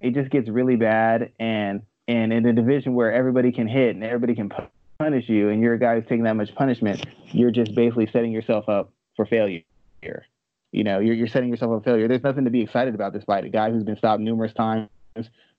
it 0.00 0.14
just 0.14 0.30
gets 0.30 0.48
really 0.48 0.76
bad. 0.76 1.32
And 1.38 1.82
and 2.08 2.32
in 2.32 2.46
a 2.46 2.52
division 2.52 2.94
where 2.94 3.12
everybody 3.12 3.52
can 3.52 3.68
hit 3.68 3.94
and 3.94 4.02
everybody 4.02 4.34
can 4.34 4.50
punish 4.98 5.28
you, 5.28 5.48
and 5.48 5.62
you're 5.62 5.74
a 5.74 5.78
guy 5.78 5.94
who's 5.94 6.08
taking 6.08 6.24
that 6.24 6.36
much 6.36 6.54
punishment, 6.54 7.04
you're 7.26 7.50
just 7.50 7.74
basically 7.74 8.08
setting 8.12 8.32
yourself 8.32 8.68
up 8.68 8.92
for 9.16 9.26
failure. 9.26 9.62
You 10.72 10.84
know, 10.84 11.00
you're, 11.00 11.14
you're 11.14 11.26
setting 11.26 11.50
yourself 11.50 11.72
up 11.72 11.84
for 11.84 11.90
failure. 11.90 12.08
There's 12.08 12.22
nothing 12.22 12.44
to 12.44 12.50
be 12.50 12.62
excited 12.62 12.94
about 12.94 13.12
this 13.12 13.24
fight. 13.24 13.44
A 13.44 13.48
guy 13.48 13.70
who's 13.70 13.82
been 13.82 13.96
stopped 13.96 14.20
numerous 14.20 14.52
times, 14.52 14.88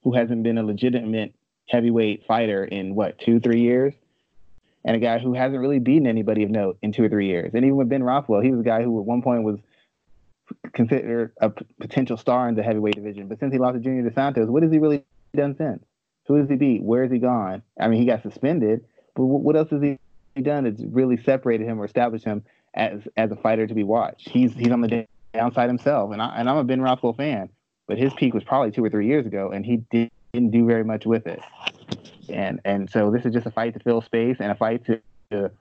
who 0.04 0.14
hasn't 0.14 0.44
been 0.44 0.58
a 0.58 0.64
legitimate 0.64 1.34
heavyweight 1.68 2.26
fighter 2.26 2.64
in 2.64 2.96
what 2.96 3.20
two, 3.20 3.40
three 3.40 3.62
years, 3.62 3.94
and 4.84 4.96
a 4.96 5.00
guy 5.00 5.20
who 5.20 5.34
hasn't 5.34 5.60
really 5.60 5.80
beaten 5.80 6.08
anybody 6.08 6.44
of 6.44 6.50
note 6.50 6.78
in 6.82 6.92
two 6.92 7.04
or 7.04 7.10
three 7.10 7.28
years. 7.28 7.52
And 7.54 7.66
even 7.66 7.78
with 7.78 7.90
Ben 7.90 8.04
Rothwell, 8.04 8.42
he 8.42 8.52
was 8.52 8.62
a 8.62 8.64
guy 8.64 8.84
who 8.84 9.00
at 9.00 9.06
one 9.06 9.22
point 9.22 9.44
was 9.44 9.60
considered 10.74 11.34
a 11.40 11.50
p- 11.50 11.66
potential 11.80 12.18
star 12.18 12.50
in 12.50 12.56
the 12.56 12.64
heavyweight 12.64 12.96
division. 12.96 13.28
But 13.28 13.40
since 13.40 13.54
he 13.54 13.60
lost 13.60 13.76
to 13.76 13.80
Junior 13.80 14.04
Dos 14.04 14.16
Santos, 14.16 14.50
what 14.50 14.64
has 14.64 14.72
he 14.72 14.80
really 14.80 15.04
done 15.36 15.56
since? 15.56 15.84
Who 16.28 16.36
has 16.36 16.50
he 16.50 16.56
beat? 16.56 16.84
Where 16.84 17.04
has 17.04 17.12
he 17.12 17.20
gone? 17.20 17.62
I 17.80 17.88
mean, 17.88 18.00
he 18.00 18.06
got 18.06 18.24
suspended, 18.24 18.86
but 19.16 19.24
w- 19.24 19.40
what 19.40 19.56
else 19.56 19.70
has 19.70 19.82
he 19.82 19.98
done 20.42 20.64
that's 20.64 20.82
really 20.84 21.18
separated 21.18 21.68
him 21.68 21.80
or 21.80 21.86
established 21.86 22.26
him 22.26 22.44
as 22.74 23.02
as 23.18 23.32
a 23.32 23.36
fighter 23.36 23.68
to 23.68 23.74
be 23.74 23.84
watched. 23.84 24.30
He's 24.30 24.54
he's 24.54 24.72
on 24.72 24.82
the 24.82 25.08
downside 25.34 25.70
himself, 25.70 26.12
and 26.12 26.22
I 26.22 26.36
and 26.38 26.50
I'm 26.50 26.58
a 26.58 26.64
Ben 26.64 26.82
Rothwell 26.82 27.14
fan, 27.14 27.50
but 27.88 27.98
his 27.98 28.14
peak 28.14 28.34
was 28.34 28.44
probably 28.44 28.72
two 28.72 28.84
or 28.84 28.90
three 28.90 29.08
years 29.08 29.26
ago, 29.26 29.52
and 29.52 29.66
he 29.66 29.78
did, 29.92 30.12
didn't 30.34 30.52
do 30.52 30.66
very 30.66 30.84
much 30.84 31.06
with 31.06 31.28
it. 31.28 31.42
And 32.30 32.62
and 32.66 32.90
so 32.90 33.12
this 33.12 33.26
is 33.26 33.34
just 33.34 33.46
a 33.46 33.52
fight 33.52 33.74
to 33.74 33.80
fill 33.80 34.02
space 34.02 34.38
and 34.40 34.52
a 34.52 34.56
fight 34.56 34.86
to, 34.86 35.02
to 35.32 35.52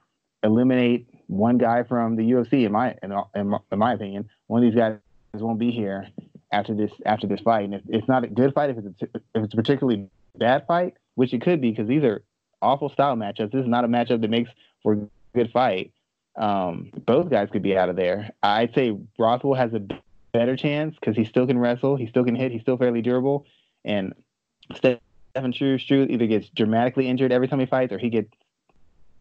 eliminate 0.43 1.09
one 1.27 1.59
guy 1.59 1.83
from 1.83 2.17
the 2.17 2.23
UFC. 2.23 2.65
In 2.65 2.73
my, 2.73 2.95
in 3.03 3.11
my 3.11 3.59
in 3.73 3.79
my 3.79 3.95
opinion, 3.95 4.29
one 4.47 4.65
of 4.65 4.71
these 4.71 4.79
guys 4.79 4.99
won't 5.35 5.59
be 5.59 5.71
here 5.71 6.09
after 6.53 6.75
this 6.75 6.93
after 7.07 7.27
this 7.27 7.41
fight. 7.41 7.65
And 7.65 7.75
if 7.75 7.83
it's 7.89 8.09
not 8.09 8.25
a 8.25 8.29
good 8.29 8.55
fight, 8.55 8.71
if 8.71 8.79
it's 8.79 9.03
a, 9.03 9.21
if 9.35 9.45
it's 9.45 9.55
a 9.55 9.57
particularly 9.57 10.09
bad 10.37 10.67
fight, 10.67 10.95
which 11.17 11.35
it 11.35 11.43
could 11.43 11.61
be, 11.61 11.71
because 11.71 11.89
these 11.89 12.05
are 12.05 12.23
awful 12.63 12.89
style 12.91 13.17
matchups. 13.17 13.53
This 13.53 13.63
is 13.63 13.69
not 13.69 13.85
a 13.85 13.89
matchup 13.89 14.21
that 14.21 14.31
makes 14.31 14.51
for 14.83 14.93
a 14.93 15.09
good 15.35 15.51
fight 15.51 15.93
um, 16.37 16.91
both 17.07 17.31
guys 17.31 17.49
could 17.51 17.63
be 17.63 17.77
out 17.77 17.89
of 17.89 17.97
there. 17.97 18.31
I'd 18.43 18.75
say 18.75 18.97
Rothwell 19.19 19.55
has 19.55 19.73
a 19.75 19.83
better 20.33 20.57
chance 20.57 20.95
because 20.99 21.17
he 21.17 21.25
still 21.25 21.47
can 21.47 21.59
wrestle, 21.59 21.97
he 21.97 22.07
still 22.07 22.25
can 22.25 22.35
hit, 22.35 22.53
he's 22.53 22.63
still 22.63 22.77
fairly 22.77 23.03
durable, 23.03 23.47
and 23.85 24.15
Stefan 24.75 25.53
Struve 25.53 25.81
either 25.91 26.27
gets 26.27 26.49
dramatically 26.51 27.09
injured 27.09 27.33
every 27.33 27.49
time 27.49 27.61
he 27.61 27.67
fights, 27.67 27.93
or 27.93 27.99
he 27.99 28.11
gets 28.11 28.31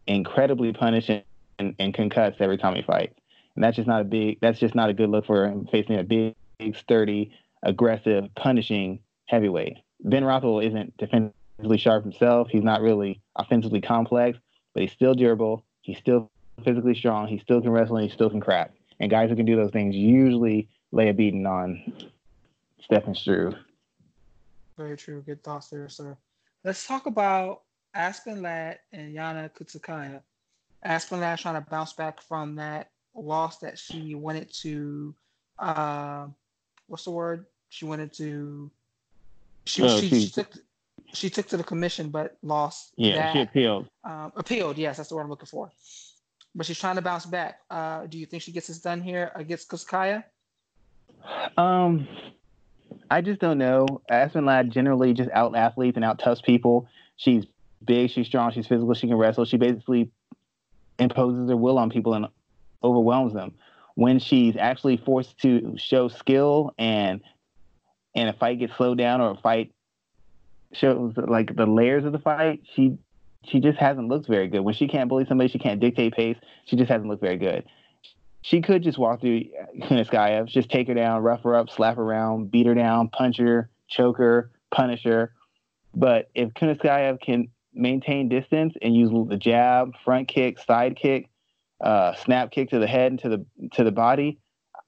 incredibly 0.06 0.72
punished 0.72 1.08
and, 1.08 1.22
and, 1.58 1.74
and 1.78 1.94
concussed 1.94 2.40
every 2.40 2.58
time 2.58 2.74
he 2.74 2.82
fights. 2.82 3.14
And 3.54 3.64
that's 3.64 3.76
just 3.76 3.88
not 3.88 4.00
a 4.00 4.04
big. 4.04 4.38
That's 4.40 4.58
just 4.58 4.74
not 4.74 4.90
a 4.90 4.94
good 4.94 5.10
look 5.10 5.26
for 5.26 5.46
him 5.46 5.66
facing 5.70 5.98
a 5.98 6.04
big 6.04 6.34
sturdy, 6.76 7.32
aggressive, 7.62 8.32
punishing 8.36 9.00
heavyweight. 9.26 9.78
Ben 10.04 10.24
Rothwell 10.24 10.60
isn't 10.60 10.96
defensively 10.96 11.78
sharp 11.78 12.04
himself. 12.04 12.48
He's 12.48 12.62
not 12.62 12.80
really 12.80 13.20
offensively 13.36 13.80
complex, 13.80 14.38
but 14.72 14.82
he's 14.82 14.92
still 14.92 15.14
durable. 15.14 15.64
He's 15.82 15.98
still 15.98 16.30
physically 16.60 16.94
strong. 16.94 17.28
He 17.28 17.38
still 17.38 17.60
can 17.60 17.70
wrestle 17.70 17.96
and 17.96 18.08
he 18.08 18.14
still 18.14 18.30
can 18.30 18.40
crack. 18.40 18.72
And 19.00 19.10
guys 19.10 19.30
who 19.30 19.36
can 19.36 19.46
do 19.46 19.56
those 19.56 19.70
things 19.70 19.94
usually 19.94 20.68
lay 20.92 21.08
a 21.08 21.14
beating 21.14 21.46
on 21.46 21.92
Stefan 22.82 23.14
Struve. 23.14 23.54
Very 24.76 24.96
true. 24.96 25.22
Good 25.22 25.42
thoughts 25.42 25.68
there, 25.68 25.88
sir. 25.88 26.16
Let's 26.64 26.86
talk 26.86 27.06
about 27.06 27.62
Aspen 27.94 28.42
Ladd 28.42 28.78
and 28.92 29.14
Yana 29.14 29.50
Kunitskaya. 29.50 30.20
Aspen 30.82 31.20
Ladd 31.20 31.38
trying 31.38 31.62
to 31.62 31.70
bounce 31.70 31.92
back 31.92 32.22
from 32.22 32.56
that 32.56 32.90
loss 33.14 33.58
that 33.58 33.78
she 33.78 34.14
wanted 34.14 34.52
to. 34.62 35.14
Uh, 35.58 36.26
what's 36.86 37.04
the 37.04 37.10
word? 37.10 37.46
She 37.68 37.84
wanted 37.84 38.12
to. 38.14 38.70
She, 39.66 39.82
oh, 39.82 40.00
she, 40.00 40.08
she, 40.08 40.20
she, 40.20 40.30
took 40.30 40.54
she 41.12 41.30
took 41.30 41.46
to 41.48 41.56
the 41.56 41.64
commission 41.64 42.08
but 42.08 42.36
lost. 42.42 42.92
Yeah, 42.96 43.16
that. 43.16 43.32
she 43.32 43.40
appealed. 43.42 43.86
Um, 44.04 44.32
appealed. 44.36 44.78
Yes, 44.78 44.96
that's 44.96 45.08
the 45.08 45.16
word 45.16 45.22
I'm 45.22 45.30
looking 45.30 45.46
for. 45.46 45.70
But 46.54 46.66
she's 46.66 46.78
trying 46.78 46.96
to 46.96 47.02
bounce 47.02 47.26
back. 47.26 47.60
Uh, 47.70 48.06
do 48.06 48.18
you 48.18 48.26
think 48.26 48.42
she 48.42 48.52
gets 48.52 48.66
this 48.66 48.80
done 48.80 49.00
here 49.00 49.30
against 49.34 49.68
Kunitskaya? 49.68 50.24
Um, 51.56 52.08
I 53.10 53.20
just 53.20 53.40
don't 53.40 53.58
know. 53.58 53.86
Aspen 54.08 54.44
Ladd 54.44 54.70
generally 54.70 55.14
just 55.14 55.30
out 55.30 55.56
athletes 55.56 55.96
and 55.96 56.04
out 56.04 56.18
toughs 56.18 56.40
people. 56.40 56.88
She's 57.16 57.44
big, 57.84 58.10
she's 58.10 58.26
strong, 58.26 58.52
she's 58.52 58.66
physical, 58.66 58.94
she 58.94 59.06
can 59.06 59.16
wrestle. 59.16 59.44
She 59.44 59.56
basically 59.56 60.10
imposes 60.98 61.48
her 61.48 61.56
will 61.56 61.78
on 61.78 61.90
people 61.90 62.14
and 62.14 62.26
overwhelms 62.82 63.32
them. 63.32 63.54
When 63.94 64.18
she's 64.18 64.56
actually 64.56 64.96
forced 64.96 65.38
to 65.40 65.74
show 65.76 66.08
skill 66.08 66.74
and 66.78 67.20
and 68.14 68.28
a 68.28 68.32
fight 68.32 68.58
gets 68.58 68.74
slowed 68.76 68.98
down 68.98 69.20
or 69.20 69.32
a 69.32 69.36
fight 69.36 69.72
shows 70.72 71.14
like 71.16 71.54
the 71.54 71.66
layers 71.66 72.04
of 72.04 72.12
the 72.12 72.18
fight, 72.18 72.62
she 72.74 72.98
she 73.44 73.60
just 73.60 73.78
hasn't 73.78 74.08
looked 74.08 74.26
very 74.26 74.48
good. 74.48 74.60
When 74.60 74.74
she 74.74 74.88
can't 74.88 75.08
bully 75.08 75.24
somebody, 75.26 75.48
she 75.48 75.58
can't 75.58 75.80
dictate 75.80 76.14
pace. 76.14 76.36
She 76.66 76.76
just 76.76 76.90
hasn't 76.90 77.08
looked 77.08 77.22
very 77.22 77.38
good. 77.38 77.64
She 78.42 78.62
could 78.62 78.82
just 78.82 78.98
walk 78.98 79.20
through 79.20 79.44
Kunitskaya, 79.82 80.46
just 80.46 80.70
take 80.70 80.88
her 80.88 80.94
down, 80.94 81.22
rough 81.22 81.42
her 81.42 81.54
up, 81.54 81.68
slap 81.68 81.96
her 81.96 82.02
around, 82.02 82.50
beat 82.50 82.66
her 82.66 82.74
down, 82.74 83.08
punch 83.08 83.38
her, 83.38 83.68
choke 83.88 84.16
her, 84.16 84.50
punish 84.70 85.04
her. 85.04 85.32
But 85.94 86.30
if 86.34 86.54
Kunitskaya 86.54 87.20
can 87.20 87.48
maintain 87.74 88.28
distance 88.28 88.74
and 88.80 88.94
use 88.94 89.10
the 89.28 89.36
jab, 89.36 89.92
front 90.04 90.28
kick, 90.28 90.58
side 90.58 90.96
kick, 90.96 91.28
uh, 91.80 92.14
snap 92.14 92.50
kick 92.50 92.70
to 92.70 92.78
the 92.78 92.86
head 92.86 93.12
and 93.12 93.20
to 93.20 93.28
the 93.28 93.46
to 93.72 93.84
the 93.84 93.92
body, 93.92 94.38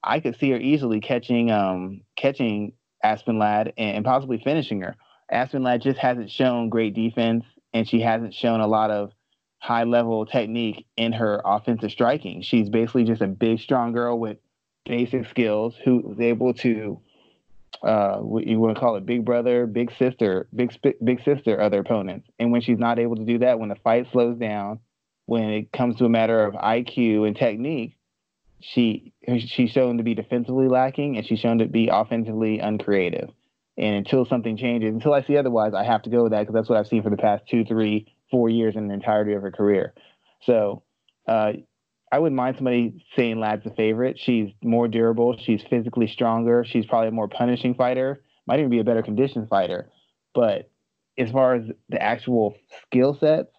I 0.02 0.20
could 0.20 0.38
see 0.38 0.50
her 0.50 0.58
easily 0.58 1.00
catching 1.00 1.50
um, 1.50 2.02
catching 2.16 2.72
Aspen 3.02 3.38
Ladd 3.38 3.72
and, 3.76 3.96
and 3.96 4.04
possibly 4.04 4.40
finishing 4.42 4.80
her. 4.82 4.96
Aspen 5.30 5.62
Ladd 5.62 5.82
just 5.82 5.98
hasn't 5.98 6.30
shown 6.30 6.68
great 6.68 6.94
defense, 6.94 7.44
and 7.72 7.88
she 7.88 8.00
hasn't 8.00 8.34
shown 8.34 8.60
a 8.60 8.66
lot 8.66 8.90
of 8.90 9.12
high 9.58 9.84
level 9.84 10.26
technique 10.26 10.86
in 10.96 11.12
her 11.12 11.40
offensive 11.44 11.90
striking. 11.90 12.42
She's 12.42 12.68
basically 12.68 13.04
just 13.04 13.22
a 13.22 13.28
big, 13.28 13.60
strong 13.60 13.92
girl 13.92 14.18
with 14.18 14.38
basic 14.84 15.28
skills 15.28 15.74
who 15.84 16.12
is 16.12 16.20
able 16.20 16.54
to 16.54 17.00
uh, 17.82 18.18
what 18.18 18.46
you 18.46 18.58
want 18.60 18.74
to 18.74 18.80
call 18.80 18.96
it 18.96 19.06
big 19.06 19.24
brother, 19.24 19.66
big 19.66 19.92
sister, 19.98 20.46
big 20.54 20.76
big 21.02 21.22
sister 21.24 21.60
other 21.60 21.80
opponents. 21.80 22.28
And 22.38 22.52
when 22.52 22.60
she's 22.60 22.78
not 22.78 22.98
able 22.98 23.16
to 23.16 23.24
do 23.24 23.38
that, 23.38 23.58
when 23.58 23.68
the 23.68 23.76
fight 23.76 24.08
slows 24.12 24.36
down, 24.36 24.80
when 25.26 25.50
it 25.50 25.72
comes 25.72 25.96
to 25.96 26.04
a 26.04 26.08
matter 26.08 26.44
of 26.44 26.54
IQ 26.54 27.26
and 27.26 27.36
technique, 27.36 27.96
she 28.60 29.12
she's 29.38 29.70
shown 29.70 29.98
to 29.98 30.04
be 30.04 30.14
defensively 30.14 30.68
lacking 30.68 31.16
and 31.16 31.26
she's 31.26 31.40
shown 31.40 31.58
to 31.58 31.66
be 31.66 31.88
offensively 31.88 32.58
uncreative. 32.58 33.30
And 33.82 33.96
until 33.96 34.24
something 34.24 34.56
changes, 34.56 34.94
until 34.94 35.12
I 35.12 35.22
see 35.22 35.36
otherwise, 35.36 35.74
I 35.74 35.82
have 35.82 36.02
to 36.02 36.10
go 36.10 36.22
with 36.22 36.30
that 36.30 36.42
because 36.42 36.54
that's 36.54 36.68
what 36.68 36.78
I've 36.78 36.86
seen 36.86 37.02
for 37.02 37.10
the 37.10 37.16
past 37.16 37.42
two, 37.50 37.64
three, 37.64 38.14
four 38.30 38.48
years 38.48 38.76
in 38.76 38.86
the 38.86 38.94
entirety 38.94 39.32
of 39.32 39.42
her 39.42 39.50
career. 39.50 39.92
So 40.42 40.84
uh, 41.26 41.54
I 42.12 42.18
wouldn't 42.20 42.36
mind 42.36 42.54
somebody 42.56 43.04
saying 43.16 43.40
Ladd's 43.40 43.66
a 43.66 43.70
favorite. 43.74 44.20
She's 44.20 44.50
more 44.62 44.86
durable. 44.86 45.36
She's 45.36 45.62
physically 45.68 46.06
stronger. 46.06 46.64
She's 46.64 46.86
probably 46.86 47.08
a 47.08 47.10
more 47.10 47.26
punishing 47.26 47.74
fighter. 47.74 48.22
Might 48.46 48.60
even 48.60 48.70
be 48.70 48.78
a 48.78 48.84
better 48.84 49.02
conditioned 49.02 49.48
fighter. 49.48 49.90
But 50.32 50.70
as 51.18 51.32
far 51.32 51.56
as 51.56 51.64
the 51.88 52.00
actual 52.00 52.54
skill 52.86 53.16
sets, 53.18 53.50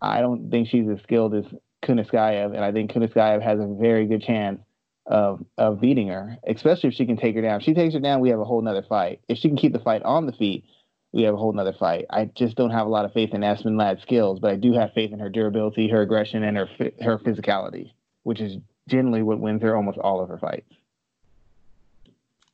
I 0.00 0.20
don't 0.20 0.52
think 0.52 0.68
she's 0.68 0.88
as 0.88 1.02
skilled 1.02 1.34
as 1.34 1.46
Kunitskaya, 1.82 2.46
and 2.46 2.64
I 2.64 2.70
think 2.70 2.92
Kunitskaya 2.92 3.42
has 3.42 3.58
a 3.58 3.76
very 3.80 4.06
good 4.06 4.22
chance 4.22 4.60
of 5.06 5.44
of 5.58 5.80
beating 5.80 6.08
her, 6.08 6.38
especially 6.46 6.88
if 6.88 6.94
she 6.94 7.06
can 7.06 7.16
take 7.16 7.34
her 7.34 7.42
down. 7.42 7.60
If 7.60 7.64
she 7.64 7.74
takes 7.74 7.94
her 7.94 8.00
down, 8.00 8.20
we 8.20 8.30
have 8.30 8.40
a 8.40 8.44
whole 8.44 8.60
nother 8.60 8.82
fight. 8.82 9.20
If 9.28 9.38
she 9.38 9.48
can 9.48 9.56
keep 9.56 9.72
the 9.72 9.78
fight 9.78 10.02
on 10.02 10.26
the 10.26 10.32
feet, 10.32 10.64
we 11.12 11.22
have 11.22 11.34
a 11.34 11.36
whole 11.36 11.52
nother 11.52 11.74
fight. 11.74 12.06
I 12.10 12.26
just 12.34 12.56
don't 12.56 12.70
have 12.70 12.86
a 12.86 12.90
lot 12.90 13.04
of 13.04 13.12
faith 13.12 13.34
in 13.34 13.44
Aspen 13.44 13.76
Ladd's 13.76 14.02
skills, 14.02 14.40
but 14.40 14.50
I 14.50 14.56
do 14.56 14.72
have 14.72 14.92
faith 14.94 15.12
in 15.12 15.18
her 15.18 15.28
durability, 15.28 15.88
her 15.88 16.02
aggression, 16.02 16.42
and 16.42 16.56
her 16.56 16.68
her 17.02 17.18
physicality, 17.18 17.92
which 18.22 18.40
is 18.40 18.56
generally 18.88 19.22
what 19.22 19.40
wins 19.40 19.62
her 19.62 19.76
almost 19.76 19.98
all 19.98 20.20
of 20.20 20.28
her 20.28 20.38
fights. 20.38 20.72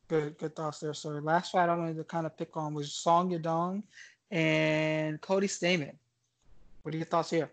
Good, 0.09 0.39
good 0.39 0.57
thoughts 0.57 0.81
there, 0.81 0.93
sir. 0.93 1.21
Last 1.21 1.53
fight 1.53 1.69
I 1.69 1.77
wanted 1.77 1.97
to 1.97 2.05
kind 2.05 2.27
of 2.27 2.37
pick 2.37 2.57
on 2.57 2.75
was 2.75 2.93
Song 2.93 3.31
Yadong 3.31 3.85
and 4.33 5.21
Cody 5.21 5.47
Stamann. 5.47 5.95
What 6.83 6.95
are 6.95 6.99
your 6.99 7.07
thoughts 7.07 7.31
here? 7.31 7.51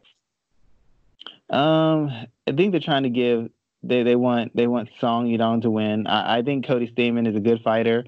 Um, 1.49 2.09
I 2.47 2.51
think 2.51 2.71
they're 2.71 2.81
trying 2.81 3.03
to 3.03 3.09
give 3.09 3.49
they 3.87 4.03
they 4.03 4.15
want 4.15 4.55
they 4.55 4.67
want 4.67 4.89
Song 4.99 5.27
Yadong 5.27 5.61
to 5.63 5.69
win. 5.69 6.07
I, 6.07 6.39
I 6.39 6.41
think 6.41 6.65
Cody 6.65 6.91
Stamann 6.91 7.27
is 7.27 7.35
a 7.35 7.39
good 7.39 7.61
fighter. 7.61 8.05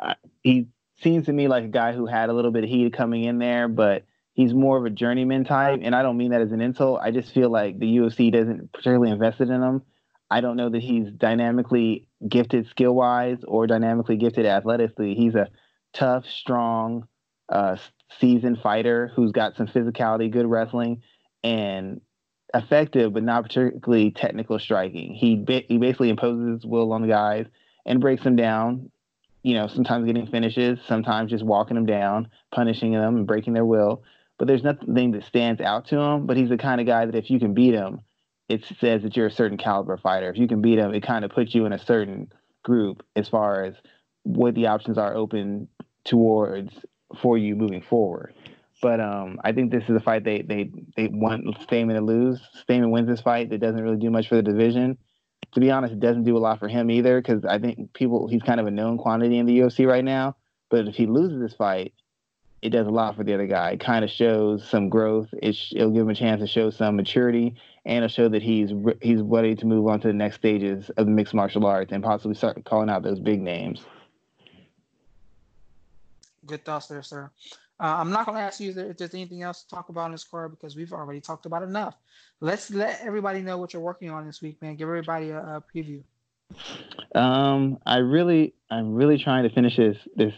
Uh, 0.00 0.14
he 0.42 0.68
seems 1.02 1.26
to 1.26 1.32
me 1.32 1.48
like 1.48 1.64
a 1.64 1.68
guy 1.68 1.92
who 1.92 2.06
had 2.06 2.28
a 2.28 2.32
little 2.32 2.50
bit 2.50 2.64
of 2.64 2.70
heat 2.70 2.92
coming 2.92 3.24
in 3.24 3.38
there, 3.38 3.68
but 3.68 4.04
he's 4.34 4.54
more 4.54 4.78
of 4.78 4.84
a 4.84 4.90
journeyman 4.90 5.44
type. 5.44 5.80
And 5.82 5.94
I 5.94 6.02
don't 6.02 6.16
mean 6.16 6.30
that 6.30 6.42
as 6.42 6.52
an 6.52 6.60
insult. 6.60 7.00
I 7.02 7.10
just 7.10 7.32
feel 7.32 7.50
like 7.50 7.78
the 7.78 7.96
UFC 7.96 8.32
doesn't 8.32 8.72
particularly 8.72 9.10
invested 9.10 9.50
in 9.50 9.62
him. 9.62 9.82
I 10.30 10.40
don't 10.40 10.56
know 10.56 10.68
that 10.68 10.82
he's 10.82 11.10
dynamically 11.10 12.06
gifted 12.28 12.68
skill 12.68 12.94
wise 12.94 13.38
or 13.46 13.66
dynamically 13.66 14.16
gifted 14.16 14.46
athletically. 14.46 15.14
He's 15.14 15.34
a 15.34 15.48
tough, 15.92 16.24
strong, 16.26 17.08
uh, 17.48 17.76
seasoned 18.20 18.58
fighter 18.62 19.10
who's 19.14 19.32
got 19.32 19.56
some 19.56 19.66
physicality, 19.66 20.30
good 20.30 20.46
wrestling, 20.46 21.02
and 21.42 22.00
effective, 22.54 23.12
but 23.12 23.22
not 23.22 23.44
particularly 23.44 24.10
technical 24.10 24.58
striking. 24.58 25.14
He 25.14 25.36
ba- 25.36 25.64
he 25.68 25.78
basically 25.78 26.10
imposes 26.10 26.62
his 26.62 26.66
will 26.66 26.92
on 26.92 27.02
the 27.02 27.08
guys 27.08 27.46
and 27.86 28.00
breaks 28.00 28.24
them 28.24 28.36
down 28.36 28.90
you 29.42 29.54
know, 29.54 29.66
sometimes 29.66 30.06
getting 30.06 30.26
finishes, 30.26 30.78
sometimes 30.86 31.30
just 31.30 31.44
walking 31.44 31.74
them 31.74 31.86
down, 31.86 32.28
punishing 32.52 32.92
them, 32.92 33.16
and 33.16 33.26
breaking 33.26 33.54
their 33.54 33.64
will. 33.64 34.02
But 34.38 34.48
there's 34.48 34.62
nothing 34.62 35.12
that 35.12 35.24
stands 35.24 35.60
out 35.60 35.86
to 35.88 35.98
him. 35.98 36.26
But 36.26 36.36
he's 36.36 36.48
the 36.48 36.58
kind 36.58 36.80
of 36.80 36.86
guy 36.86 37.06
that 37.06 37.14
if 37.14 37.30
you 37.30 37.38
can 37.38 37.54
beat 37.54 37.74
him, 37.74 38.00
it 38.48 38.64
says 38.80 39.02
that 39.02 39.16
you're 39.16 39.28
a 39.28 39.32
certain 39.32 39.58
caliber 39.58 39.96
fighter. 39.96 40.28
If 40.30 40.36
you 40.36 40.48
can 40.48 40.60
beat 40.60 40.78
him, 40.78 40.92
it 40.92 41.02
kind 41.02 41.24
of 41.24 41.30
puts 41.30 41.54
you 41.54 41.66
in 41.66 41.72
a 41.72 41.78
certain 41.78 42.32
group 42.62 43.04
as 43.16 43.28
far 43.28 43.64
as 43.64 43.74
what 44.24 44.54
the 44.54 44.66
options 44.66 44.98
are 44.98 45.14
open 45.14 45.68
towards 46.04 46.72
for 47.20 47.38
you 47.38 47.56
moving 47.56 47.82
forward. 47.82 48.34
But 48.82 49.00
um, 49.00 49.38
I 49.44 49.52
think 49.52 49.70
this 49.70 49.84
is 49.84 49.96
a 49.96 50.00
fight 50.00 50.24
they 50.24 50.42
they 50.42 50.70
they 50.96 51.08
want 51.08 51.44
Stamann 51.68 51.94
to 51.94 52.00
lose. 52.00 52.40
Stamann 52.66 52.90
wins 52.90 53.08
this 53.08 53.20
fight. 53.20 53.50
That 53.50 53.60
doesn't 53.60 53.82
really 53.82 53.98
do 53.98 54.10
much 54.10 54.28
for 54.28 54.36
the 54.36 54.42
division 54.42 54.96
to 55.52 55.60
be 55.60 55.70
honest, 55.70 55.92
it 55.92 56.00
doesn't 56.00 56.24
do 56.24 56.36
a 56.36 56.38
lot 56.38 56.58
for 56.58 56.68
him 56.68 56.90
either 56.90 57.20
because 57.20 57.44
I 57.44 57.58
think 57.58 57.92
people 57.92 58.28
he's 58.28 58.42
kind 58.42 58.60
of 58.60 58.66
a 58.66 58.70
known 58.70 58.98
quantity 58.98 59.38
in 59.38 59.46
the 59.46 59.58
UFC 59.58 59.86
right 59.86 60.04
now. 60.04 60.36
But 60.68 60.86
if 60.86 60.94
he 60.94 61.06
loses 61.06 61.40
this 61.40 61.54
fight, 61.54 61.92
it 62.62 62.70
does 62.70 62.86
a 62.86 62.90
lot 62.90 63.16
for 63.16 63.24
the 63.24 63.34
other 63.34 63.46
guy. 63.46 63.70
It 63.70 63.80
kind 63.80 64.04
of 64.04 64.10
shows 64.10 64.68
some 64.68 64.88
growth. 64.88 65.28
It 65.32 65.56
will 65.74 65.90
give 65.90 66.02
him 66.02 66.10
a 66.10 66.14
chance 66.14 66.40
to 66.40 66.46
show 66.46 66.70
some 66.70 66.94
maturity, 66.94 67.56
and 67.84 68.04
it'll 68.04 68.08
show 68.08 68.28
that 68.28 68.42
he's 68.42 68.70
he's 69.00 69.22
ready 69.22 69.56
to 69.56 69.66
move 69.66 69.88
on 69.88 70.00
to 70.00 70.08
the 70.08 70.14
next 70.14 70.36
stages 70.36 70.90
of 70.90 71.06
the 71.06 71.12
mixed 71.12 71.34
martial 71.34 71.66
arts 71.66 71.90
and 71.92 72.04
possibly 72.04 72.36
start 72.36 72.64
calling 72.64 72.90
out 72.90 73.02
those 73.02 73.18
big 73.18 73.40
names. 73.40 73.84
Good 76.46 76.64
thoughts 76.64 76.86
there, 76.86 77.02
sir. 77.02 77.30
Uh, 77.80 77.96
I'm 77.98 78.10
not 78.10 78.26
going 78.26 78.36
to 78.36 78.42
ask 78.42 78.60
you 78.60 78.74
if 78.76 78.98
there's 78.98 79.14
anything 79.14 79.42
else 79.42 79.62
to 79.62 79.68
talk 79.68 79.88
about 79.88 80.06
in 80.06 80.12
this 80.12 80.24
card 80.24 80.50
because 80.50 80.76
we've 80.76 80.92
already 80.92 81.20
talked 81.20 81.46
about 81.46 81.62
enough. 81.62 81.96
Let's 82.40 82.70
let 82.70 83.00
everybody 83.00 83.40
know 83.40 83.56
what 83.56 83.72
you're 83.72 83.80
working 83.80 84.10
on 84.10 84.26
this 84.26 84.42
week, 84.42 84.60
man. 84.60 84.76
Give 84.76 84.86
everybody 84.86 85.30
a, 85.30 85.38
a 85.38 85.64
preview. 85.74 86.02
Um, 87.14 87.78
I 87.86 87.98
really, 87.98 88.54
I'm 88.70 88.92
really 88.92 89.16
trying 89.16 89.44
to 89.44 89.54
finish 89.54 89.78
this. 89.78 89.96
This, 90.14 90.34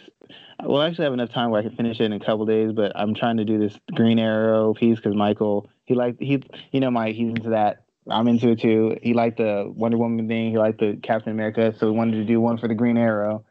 well, 0.62 0.80
I 0.82 0.86
actually 0.86 1.04
have 1.04 1.14
enough 1.14 1.32
time 1.32 1.50
where 1.50 1.60
I 1.60 1.64
can 1.64 1.74
finish 1.74 1.98
it 2.00 2.04
in 2.04 2.12
a 2.12 2.20
couple 2.20 2.46
days, 2.46 2.70
but 2.72 2.92
I'm 2.94 3.12
trying 3.12 3.38
to 3.38 3.44
do 3.44 3.58
this 3.58 3.76
Green 3.92 4.20
Arrow 4.20 4.72
piece 4.74 4.98
because 4.98 5.16
Michael, 5.16 5.68
he 5.84 5.94
liked 5.94 6.22
he, 6.22 6.44
you 6.70 6.78
know, 6.78 6.92
Mike, 6.92 7.16
he's 7.16 7.28
into 7.28 7.50
that. 7.50 7.84
I'm 8.08 8.28
into 8.28 8.50
it 8.50 8.60
too. 8.60 8.98
He 9.02 9.14
liked 9.14 9.38
the 9.38 9.72
Wonder 9.74 9.98
Woman 9.98 10.28
thing. 10.28 10.50
He 10.50 10.58
liked 10.58 10.78
the 10.78 10.96
Captain 11.02 11.32
America, 11.32 11.74
so 11.76 11.86
we 11.86 11.92
wanted 11.92 12.18
to 12.18 12.24
do 12.24 12.40
one 12.40 12.58
for 12.58 12.68
the 12.68 12.74
Green 12.74 12.96
Arrow 12.96 13.44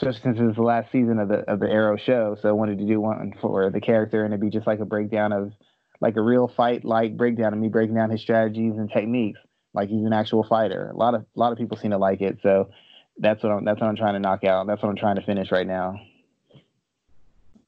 especially 0.00 0.22
since 0.22 0.38
it's 0.40 0.56
the 0.56 0.62
last 0.62 0.90
season 0.90 1.18
of 1.18 1.28
the 1.28 1.38
of 1.50 1.60
the 1.60 1.68
Arrow 1.68 1.96
show. 1.96 2.36
So 2.40 2.48
I 2.48 2.52
wanted 2.52 2.78
to 2.78 2.86
do 2.86 3.00
one 3.00 3.34
for 3.40 3.70
the 3.70 3.80
character, 3.80 4.24
and 4.24 4.32
it'd 4.32 4.40
be 4.40 4.50
just 4.50 4.66
like 4.66 4.80
a 4.80 4.84
breakdown 4.84 5.32
of 5.32 5.52
like 6.00 6.16
a 6.16 6.22
real 6.22 6.48
fight 6.48 6.84
like 6.84 7.16
breakdown 7.16 7.52
of 7.52 7.58
me 7.58 7.68
breaking 7.68 7.94
down 7.94 8.10
his 8.10 8.22
strategies 8.22 8.74
and 8.76 8.90
techniques, 8.90 9.40
like 9.74 9.88
he's 9.88 10.04
an 10.04 10.12
actual 10.12 10.44
fighter. 10.44 10.90
A 10.90 10.96
lot 10.96 11.14
of 11.14 11.22
a 11.22 11.38
lot 11.38 11.52
of 11.52 11.58
people 11.58 11.76
seem 11.76 11.90
to 11.90 11.98
like 11.98 12.22
it. 12.22 12.38
So 12.42 12.70
that's 13.18 13.42
what 13.42 13.52
I'm 13.52 13.64
that's 13.64 13.80
what 13.80 13.88
I'm 13.88 13.96
trying 13.96 14.14
to 14.14 14.20
knock 14.20 14.44
out. 14.44 14.66
That's 14.66 14.82
what 14.82 14.88
I'm 14.88 14.96
trying 14.96 15.16
to 15.16 15.22
finish 15.22 15.52
right 15.52 15.66
now. 15.66 16.00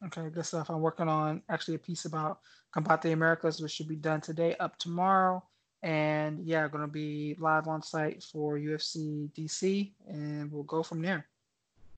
Okay, 0.06 0.30
good 0.30 0.46
stuff. 0.46 0.70
I'm 0.70 0.80
working 0.80 1.08
on 1.08 1.42
actually 1.48 1.76
a 1.76 1.78
piece 1.78 2.06
about 2.06 2.40
Combate 2.74 3.12
Americas, 3.12 3.60
which 3.60 3.72
should 3.72 3.88
be 3.88 3.96
done 3.96 4.20
today, 4.20 4.56
up 4.58 4.78
tomorrow. 4.78 5.42
And 5.84 6.44
yeah, 6.44 6.66
going 6.68 6.82
to 6.82 6.90
be 6.90 7.36
live 7.38 7.68
on 7.68 7.82
site 7.82 8.22
for 8.22 8.56
UFC 8.56 9.30
DC, 9.32 9.90
and 10.08 10.50
we'll 10.50 10.62
go 10.62 10.82
from 10.82 11.02
there. 11.02 11.26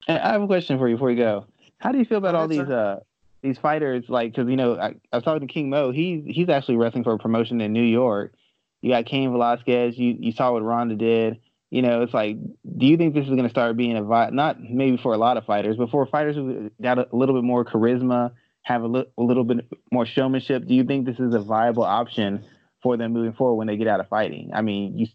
And 0.07 0.19
I 0.19 0.33
have 0.33 0.43
a 0.43 0.47
question 0.47 0.79
for 0.79 0.89
you 0.89 0.97
before 0.97 1.11
you 1.11 1.17
go. 1.17 1.47
How 1.79 1.93
do 1.93 1.99
you 1.99 2.05
feel 2.05 2.19
about 2.19 2.35
all 2.35 2.49
these 2.49 2.61
uh 2.61 3.01
these 3.43 3.59
fighters? 3.59 4.05
Like, 4.09 4.33
because 4.33 4.49
you 4.49 4.57
know, 4.57 4.77
I, 4.79 4.95
I 5.13 5.17
was 5.17 5.25
talking 5.25 5.47
to 5.47 5.53
King 5.53 5.71
Mo. 5.71 5.91
He's 5.91 6.25
he's 6.27 6.49
actually 6.49 6.77
wrestling 6.77 7.05
for 7.05 7.13
a 7.13 7.19
promotion 7.19 7.61
in 7.61 7.73
New 7.73 7.83
York. 7.83 8.35
You 8.81 8.91
got 8.91 9.07
Cain 9.07 9.33
Velasquez. 9.33 9.99
You 9.99 10.17
you 10.19 10.33
saw 10.33 10.53
what 10.53 10.63
Ronda 10.63 10.95
did. 10.95 11.41
You 11.71 11.83
know, 11.83 12.03
it's 12.03 12.15
like, 12.15 12.37
do 12.79 12.87
you 12.87 12.97
think 12.97 13.15
this 13.15 13.25
is 13.25 13.31
going 13.31 13.43
to 13.43 13.51
start 13.51 13.77
being 13.77 13.97
a 13.97 14.03
vi- 14.05 14.31
not 14.31 14.63
maybe 14.63 14.97
for 14.97 15.13
a 15.13 15.19
lot 15.19 15.37
of 15.37 15.45
fighters, 15.45 15.77
but 15.77 15.91
for 15.91 16.07
fighters 16.07 16.37
who 16.37 16.71
got 16.81 16.99
a, 16.99 17.09
a 17.13 17.17
little 17.17 17.35
bit 17.35 17.43
more 17.43 17.65
charisma, 17.65 18.31
have 18.63 18.83
a, 18.83 18.87
li- 18.87 19.07
a 19.19 19.23
little 19.23 19.43
bit 19.43 19.67
more 19.91 20.07
showmanship? 20.07 20.67
Do 20.67 20.75
you 20.75 20.85
think 20.85 21.05
this 21.05 21.19
is 21.19 21.35
a 21.35 21.41
viable 21.41 21.83
option 21.83 22.45
for 22.81 22.97
them 22.97 23.13
moving 23.13 23.33
forward 23.33 23.57
when 23.57 23.67
they 23.67 23.77
get 23.77 23.89
out 23.89 23.99
of 23.99 24.09
fighting? 24.09 24.51
I 24.55 24.63
mean, 24.63 24.97
you 24.97 25.07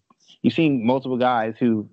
you've 0.42 0.54
seen 0.54 0.86
multiple 0.86 1.18
guys 1.18 1.56
who 1.60 1.90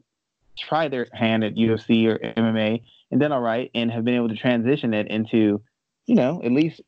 try 0.59 0.89
their 0.89 1.07
hand 1.13 1.45
at 1.45 1.55
UFC 1.55 2.07
or 2.07 2.19
MMA 2.19 2.83
and 3.11 3.21
done 3.21 3.33
all 3.33 3.41
right 3.41 3.71
and 3.75 3.91
have 3.91 4.05
been 4.05 4.15
able 4.15 4.29
to 4.29 4.37
transition 4.37 4.95
it 4.95 5.09
into, 5.09 5.61
you 6.07 6.15
know, 6.15 6.43
at 6.43 6.53
least 6.53 6.81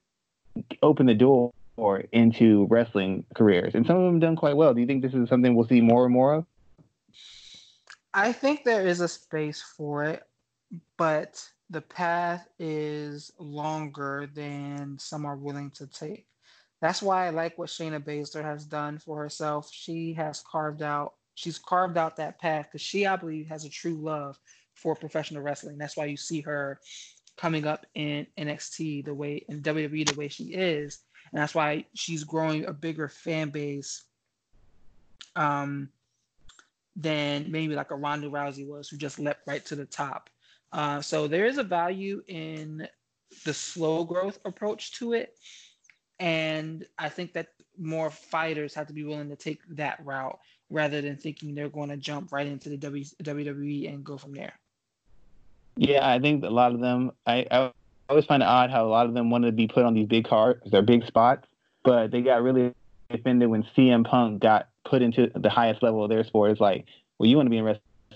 open 0.82 1.06
the 1.06 1.14
door 1.14 1.52
into 2.12 2.66
wrestling 2.70 3.24
careers. 3.34 3.74
And 3.74 3.86
some 3.86 3.96
of 3.96 4.04
them 4.04 4.18
done 4.18 4.36
quite 4.36 4.56
well. 4.56 4.74
Do 4.74 4.80
you 4.80 4.86
think 4.86 5.02
this 5.02 5.14
is 5.14 5.28
something 5.28 5.54
we'll 5.54 5.68
see 5.68 5.80
more 5.80 6.04
and 6.04 6.12
more 6.12 6.34
of? 6.34 6.46
I 8.14 8.32
think 8.32 8.64
there 8.64 8.86
is 8.86 9.00
a 9.00 9.08
space 9.08 9.62
for 9.62 10.02
it, 10.04 10.24
but 10.96 11.46
the 11.70 11.82
path 11.82 12.48
is 12.58 13.30
longer 13.38 14.28
than 14.34 14.98
some 14.98 15.24
are 15.24 15.36
willing 15.36 15.70
to 15.72 15.86
take. 15.86 16.26
That's 16.80 17.02
why 17.02 17.26
I 17.26 17.30
like 17.30 17.58
what 17.58 17.68
Shayna 17.68 18.00
Baszler 18.02 18.42
has 18.42 18.64
done 18.64 18.98
for 18.98 19.18
herself. 19.18 19.70
She 19.72 20.14
has 20.14 20.42
carved 20.50 20.82
out, 20.82 21.14
she's 21.38 21.56
carved 21.56 21.96
out 21.96 22.16
that 22.16 22.40
path 22.40 22.66
because 22.66 22.80
she, 22.80 23.06
I 23.06 23.14
believe, 23.14 23.46
has 23.46 23.64
a 23.64 23.70
true 23.70 23.94
love 23.94 24.36
for 24.74 24.96
professional 24.96 25.40
wrestling. 25.40 25.78
That's 25.78 25.96
why 25.96 26.06
you 26.06 26.16
see 26.16 26.40
her 26.40 26.80
coming 27.36 27.64
up 27.64 27.86
in 27.94 28.26
NXT 28.36 29.04
the 29.04 29.14
way 29.14 29.44
in 29.48 29.62
WWE 29.62 30.08
the 30.08 30.18
way 30.18 30.26
she 30.26 30.46
is, 30.46 30.98
and 31.30 31.40
that's 31.40 31.54
why 31.54 31.84
she's 31.94 32.24
growing 32.24 32.64
a 32.64 32.72
bigger 32.72 33.08
fan 33.08 33.50
base 33.50 34.02
um, 35.36 35.90
than 36.96 37.52
maybe 37.52 37.76
like 37.76 37.92
a 37.92 37.96
Ronda 37.96 38.28
Rousey 38.28 38.66
was, 38.66 38.88
who 38.88 38.96
just 38.96 39.20
leapt 39.20 39.46
right 39.46 39.64
to 39.66 39.76
the 39.76 39.86
top. 39.86 40.30
Uh, 40.72 41.00
so 41.00 41.28
there 41.28 41.46
is 41.46 41.58
a 41.58 41.62
value 41.62 42.20
in 42.26 42.88
the 43.44 43.54
slow 43.54 44.02
growth 44.02 44.40
approach 44.44 44.90
to 44.94 45.12
it, 45.12 45.38
and 46.18 46.84
I 46.98 47.08
think 47.08 47.32
that 47.34 47.50
more 47.78 48.10
fighters 48.10 48.74
have 48.74 48.88
to 48.88 48.92
be 48.92 49.04
willing 49.04 49.28
to 49.28 49.36
take 49.36 49.60
that 49.76 50.04
route 50.04 50.40
rather 50.70 51.00
than 51.00 51.16
thinking 51.16 51.54
they're 51.54 51.68
going 51.68 51.88
to 51.88 51.96
jump 51.96 52.32
right 52.32 52.46
into 52.46 52.68
the 52.68 52.76
WWE 52.76 53.92
and 53.92 54.04
go 54.04 54.18
from 54.18 54.32
there. 54.32 54.52
Yeah, 55.76 56.08
I 56.08 56.18
think 56.18 56.44
a 56.44 56.48
lot 56.48 56.72
of 56.72 56.80
them. 56.80 57.12
I, 57.26 57.46
I 57.50 57.70
always 58.08 58.24
find 58.24 58.42
it 58.42 58.46
odd 58.46 58.70
how 58.70 58.84
a 58.86 58.88
lot 58.88 59.06
of 59.06 59.14
them 59.14 59.30
wanted 59.30 59.46
to 59.46 59.52
be 59.52 59.68
put 59.68 59.84
on 59.84 59.94
these 59.94 60.08
big 60.08 60.26
cards, 60.26 60.68
their 60.70 60.82
big 60.82 61.06
spots, 61.06 61.46
but 61.84 62.10
they 62.10 62.20
got 62.20 62.42
really 62.42 62.74
offended 63.10 63.48
when 63.48 63.64
CM 63.76 64.04
Punk 64.04 64.42
got 64.42 64.68
put 64.84 65.02
into 65.02 65.30
the 65.34 65.50
highest 65.50 65.82
level 65.82 66.02
of 66.02 66.10
their 66.10 66.24
sport. 66.24 66.50
It's 66.50 66.60
like, 66.60 66.86
well, 67.18 67.28
you 67.28 67.36
want 67.36 67.46
to 67.46 67.50
be 67.50 67.58
in 67.58 67.64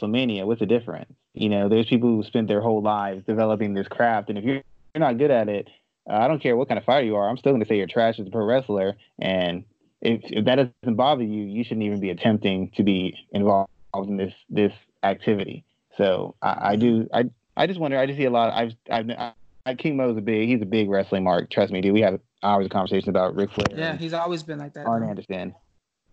WrestleMania. 0.00 0.44
What's 0.44 0.60
the 0.60 0.66
difference? 0.66 1.12
You 1.34 1.48
know, 1.48 1.68
there's 1.68 1.86
people 1.86 2.08
who 2.08 2.24
spent 2.24 2.48
their 2.48 2.60
whole 2.60 2.82
lives 2.82 3.24
developing 3.26 3.74
this 3.74 3.88
craft, 3.88 4.28
and 4.28 4.38
if 4.38 4.44
you're 4.44 4.62
you're 4.94 5.00
not 5.00 5.16
good 5.16 5.30
at 5.30 5.48
it, 5.48 5.68
uh, 6.10 6.14
I 6.14 6.28
don't 6.28 6.42
care 6.42 6.56
what 6.56 6.68
kind 6.68 6.78
of 6.78 6.84
fighter 6.84 7.06
you 7.06 7.16
are. 7.16 7.28
I'm 7.28 7.38
still 7.38 7.52
going 7.52 7.62
to 7.62 7.68
say 7.68 7.78
you're 7.78 7.86
trash 7.86 8.18
as 8.18 8.26
a 8.26 8.30
pro 8.30 8.44
wrestler, 8.44 8.96
and 9.18 9.64
if, 10.02 10.20
if 10.24 10.44
that 10.44 10.56
doesn't 10.56 10.96
bother 10.96 11.22
you, 11.22 11.44
you 11.44 11.64
shouldn't 11.64 11.84
even 11.84 12.00
be 12.00 12.10
attempting 12.10 12.70
to 12.76 12.82
be 12.82 13.16
involved 13.30 13.70
in 13.94 14.16
this 14.16 14.34
this 14.50 14.72
activity. 15.02 15.64
So 15.96 16.34
I, 16.42 16.72
I 16.72 16.76
do 16.76 17.08
I 17.14 17.24
I 17.56 17.66
just 17.66 17.80
wonder. 17.80 17.98
I 17.98 18.06
just 18.06 18.18
see 18.18 18.24
a 18.24 18.30
lot. 18.30 18.50
Of, 18.50 18.74
I've 18.90 19.10
I've 19.10 19.34
I, 19.64 19.74
King 19.74 19.96
Mo's 19.96 20.16
a 20.16 20.20
big. 20.20 20.48
He's 20.48 20.62
a 20.62 20.66
big 20.66 20.90
wrestling 20.90 21.24
mark. 21.24 21.50
Trust 21.50 21.72
me, 21.72 21.80
dude. 21.80 21.92
We 21.92 22.00
have 22.00 22.18
hours 22.42 22.66
of 22.66 22.72
conversation 22.72 23.10
about 23.10 23.36
Ric 23.36 23.52
Flair. 23.52 23.78
Yeah, 23.78 23.96
he's 23.96 24.12
always 24.12 24.42
been 24.42 24.58
like 24.58 24.74
that. 24.74 24.86
Arn 24.86 25.08
Anderson. 25.08 25.54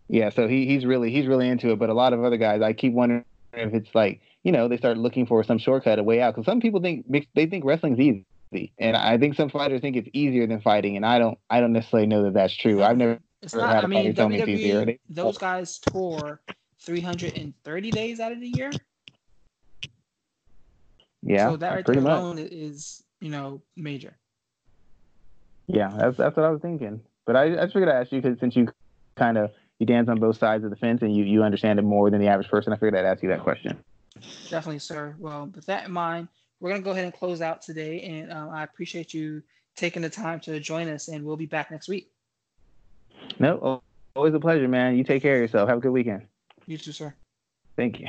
Yeah, 0.08 0.30
so 0.30 0.48
he 0.48 0.66
he's 0.66 0.86
really 0.86 1.12
he's 1.12 1.28
really 1.28 1.48
into 1.48 1.72
it. 1.72 1.80
But 1.80 1.90
a 1.90 1.94
lot 1.94 2.14
of 2.14 2.24
other 2.24 2.38
guys, 2.38 2.62
I 2.62 2.74
keep 2.74 2.94
wondering 2.94 3.26
if 3.54 3.74
it's 3.74 3.94
like 3.96 4.22
you 4.44 4.52
know 4.52 4.68
they 4.68 4.78
start 4.78 4.98
looking 4.98 5.26
for 5.26 5.44
some 5.44 5.58
shortcut, 5.58 5.98
a 6.00 6.04
way 6.04 6.22
out. 6.22 6.36
Because 6.36 6.46
some 6.46 6.60
people 6.60 6.82
think 6.82 7.06
they 7.10 7.46
think 7.46 7.66
wrestling's 7.66 8.00
easy, 8.00 8.74
and 8.78 8.96
I 8.96 9.18
think 9.18 9.36
some 9.36 9.50
fighters 9.50 9.82
think 9.82 9.96
it's 9.96 10.10
easier 10.14 10.46
than 10.46 10.62
fighting, 10.62 10.96
and 10.96 11.06
I 11.06 11.20
don't 11.20 11.38
I 11.50 11.60
don't 11.60 11.74
necessarily 11.74 12.08
know 12.08 12.24
that 12.24 12.34
that's 12.34 12.56
true. 12.56 12.84
I've 12.84 12.98
never. 12.98 13.20
It's 13.42 13.56
not. 13.56 13.84
I 13.84 13.88
mean, 13.88 14.14
WWE, 14.14 15.00
those 15.10 15.38
guys 15.38 15.80
tour 15.80 16.42
330 16.82 17.92
days 17.92 18.20
out 18.20 18.32
of 18.32 18.40
the 18.40 18.50
year. 18.50 18.72
Yeah. 21.22 21.50
So 21.50 21.58
that 21.58 21.76
right 21.76 21.86
pretty 21.86 22.02
alone 22.02 22.38
much. 22.38 22.52
is, 22.52 23.04
you 23.20 23.30
know, 23.30 23.62
major. 23.76 24.18
Yeah, 25.68 25.90
that's 25.96 26.18
that's 26.18 26.36
what 26.36 26.46
I 26.46 26.50
was 26.50 26.62
thinking. 26.62 27.02
But 27.26 27.36
I, 27.36 27.44
I 27.44 27.64
just 27.64 27.74
figured 27.74 27.90
I'd 27.90 28.02
ask 28.02 28.12
you 28.12 28.22
because 28.22 28.40
since 28.40 28.56
you 28.56 28.70
kind 29.16 29.38
of 29.38 29.52
you 29.80 29.86
dance 29.86 30.10
on 30.10 30.20
both 30.20 30.38
sides 30.38 30.64
of 30.64 30.70
the 30.70 30.76
fence 30.76 31.02
and 31.02 31.16
you 31.16 31.24
you 31.24 31.44
understand 31.44 31.80
it 31.80 31.84
more 31.84 32.10
than 32.10 32.20
the 32.20 32.28
average 32.28 32.50
person, 32.50 32.74
I 32.74 32.76
figured 32.76 32.96
I'd 32.96 33.06
ask 33.06 33.22
you 33.22 33.30
that 33.30 33.42
question. 33.42 33.78
Definitely, 34.50 34.80
sir. 34.80 35.16
Well, 35.20 35.52
with 35.54 35.66
that 35.68 35.86
in 35.86 35.92
mind, 35.92 36.28
we're 36.60 36.72
gonna 36.72 36.82
go 36.82 36.92
ahead 36.92 37.06
and 37.06 37.14
close 37.14 37.42
out 37.42 37.62
today, 37.62 38.02
and 38.02 38.34
um, 38.34 38.50
I 38.50 38.64
appreciate 38.64 39.14
you 39.14 39.44
taking 39.76 40.02
the 40.02 40.10
time 40.10 40.40
to 40.42 40.60
join 40.60 40.90
us, 40.90 41.08
and 41.08 41.24
we'll 41.24 41.38
be 41.38 41.46
back 41.46 41.72
next 41.72 41.88
week. 41.88 42.12
No, 43.38 43.82
always 44.16 44.34
a 44.34 44.40
pleasure, 44.40 44.68
man. 44.68 44.98
You 44.98 45.04
take 45.04 45.22
care 45.22 45.36
of 45.36 45.42
yourself. 45.42 45.70
Have 45.70 45.78
a 45.78 45.82
good 45.82 45.92
weekend. 45.92 46.24
You 46.66 46.78
too, 46.78 46.92
sir. 46.92 47.14
Thank 47.76 48.00
you. 48.00 48.08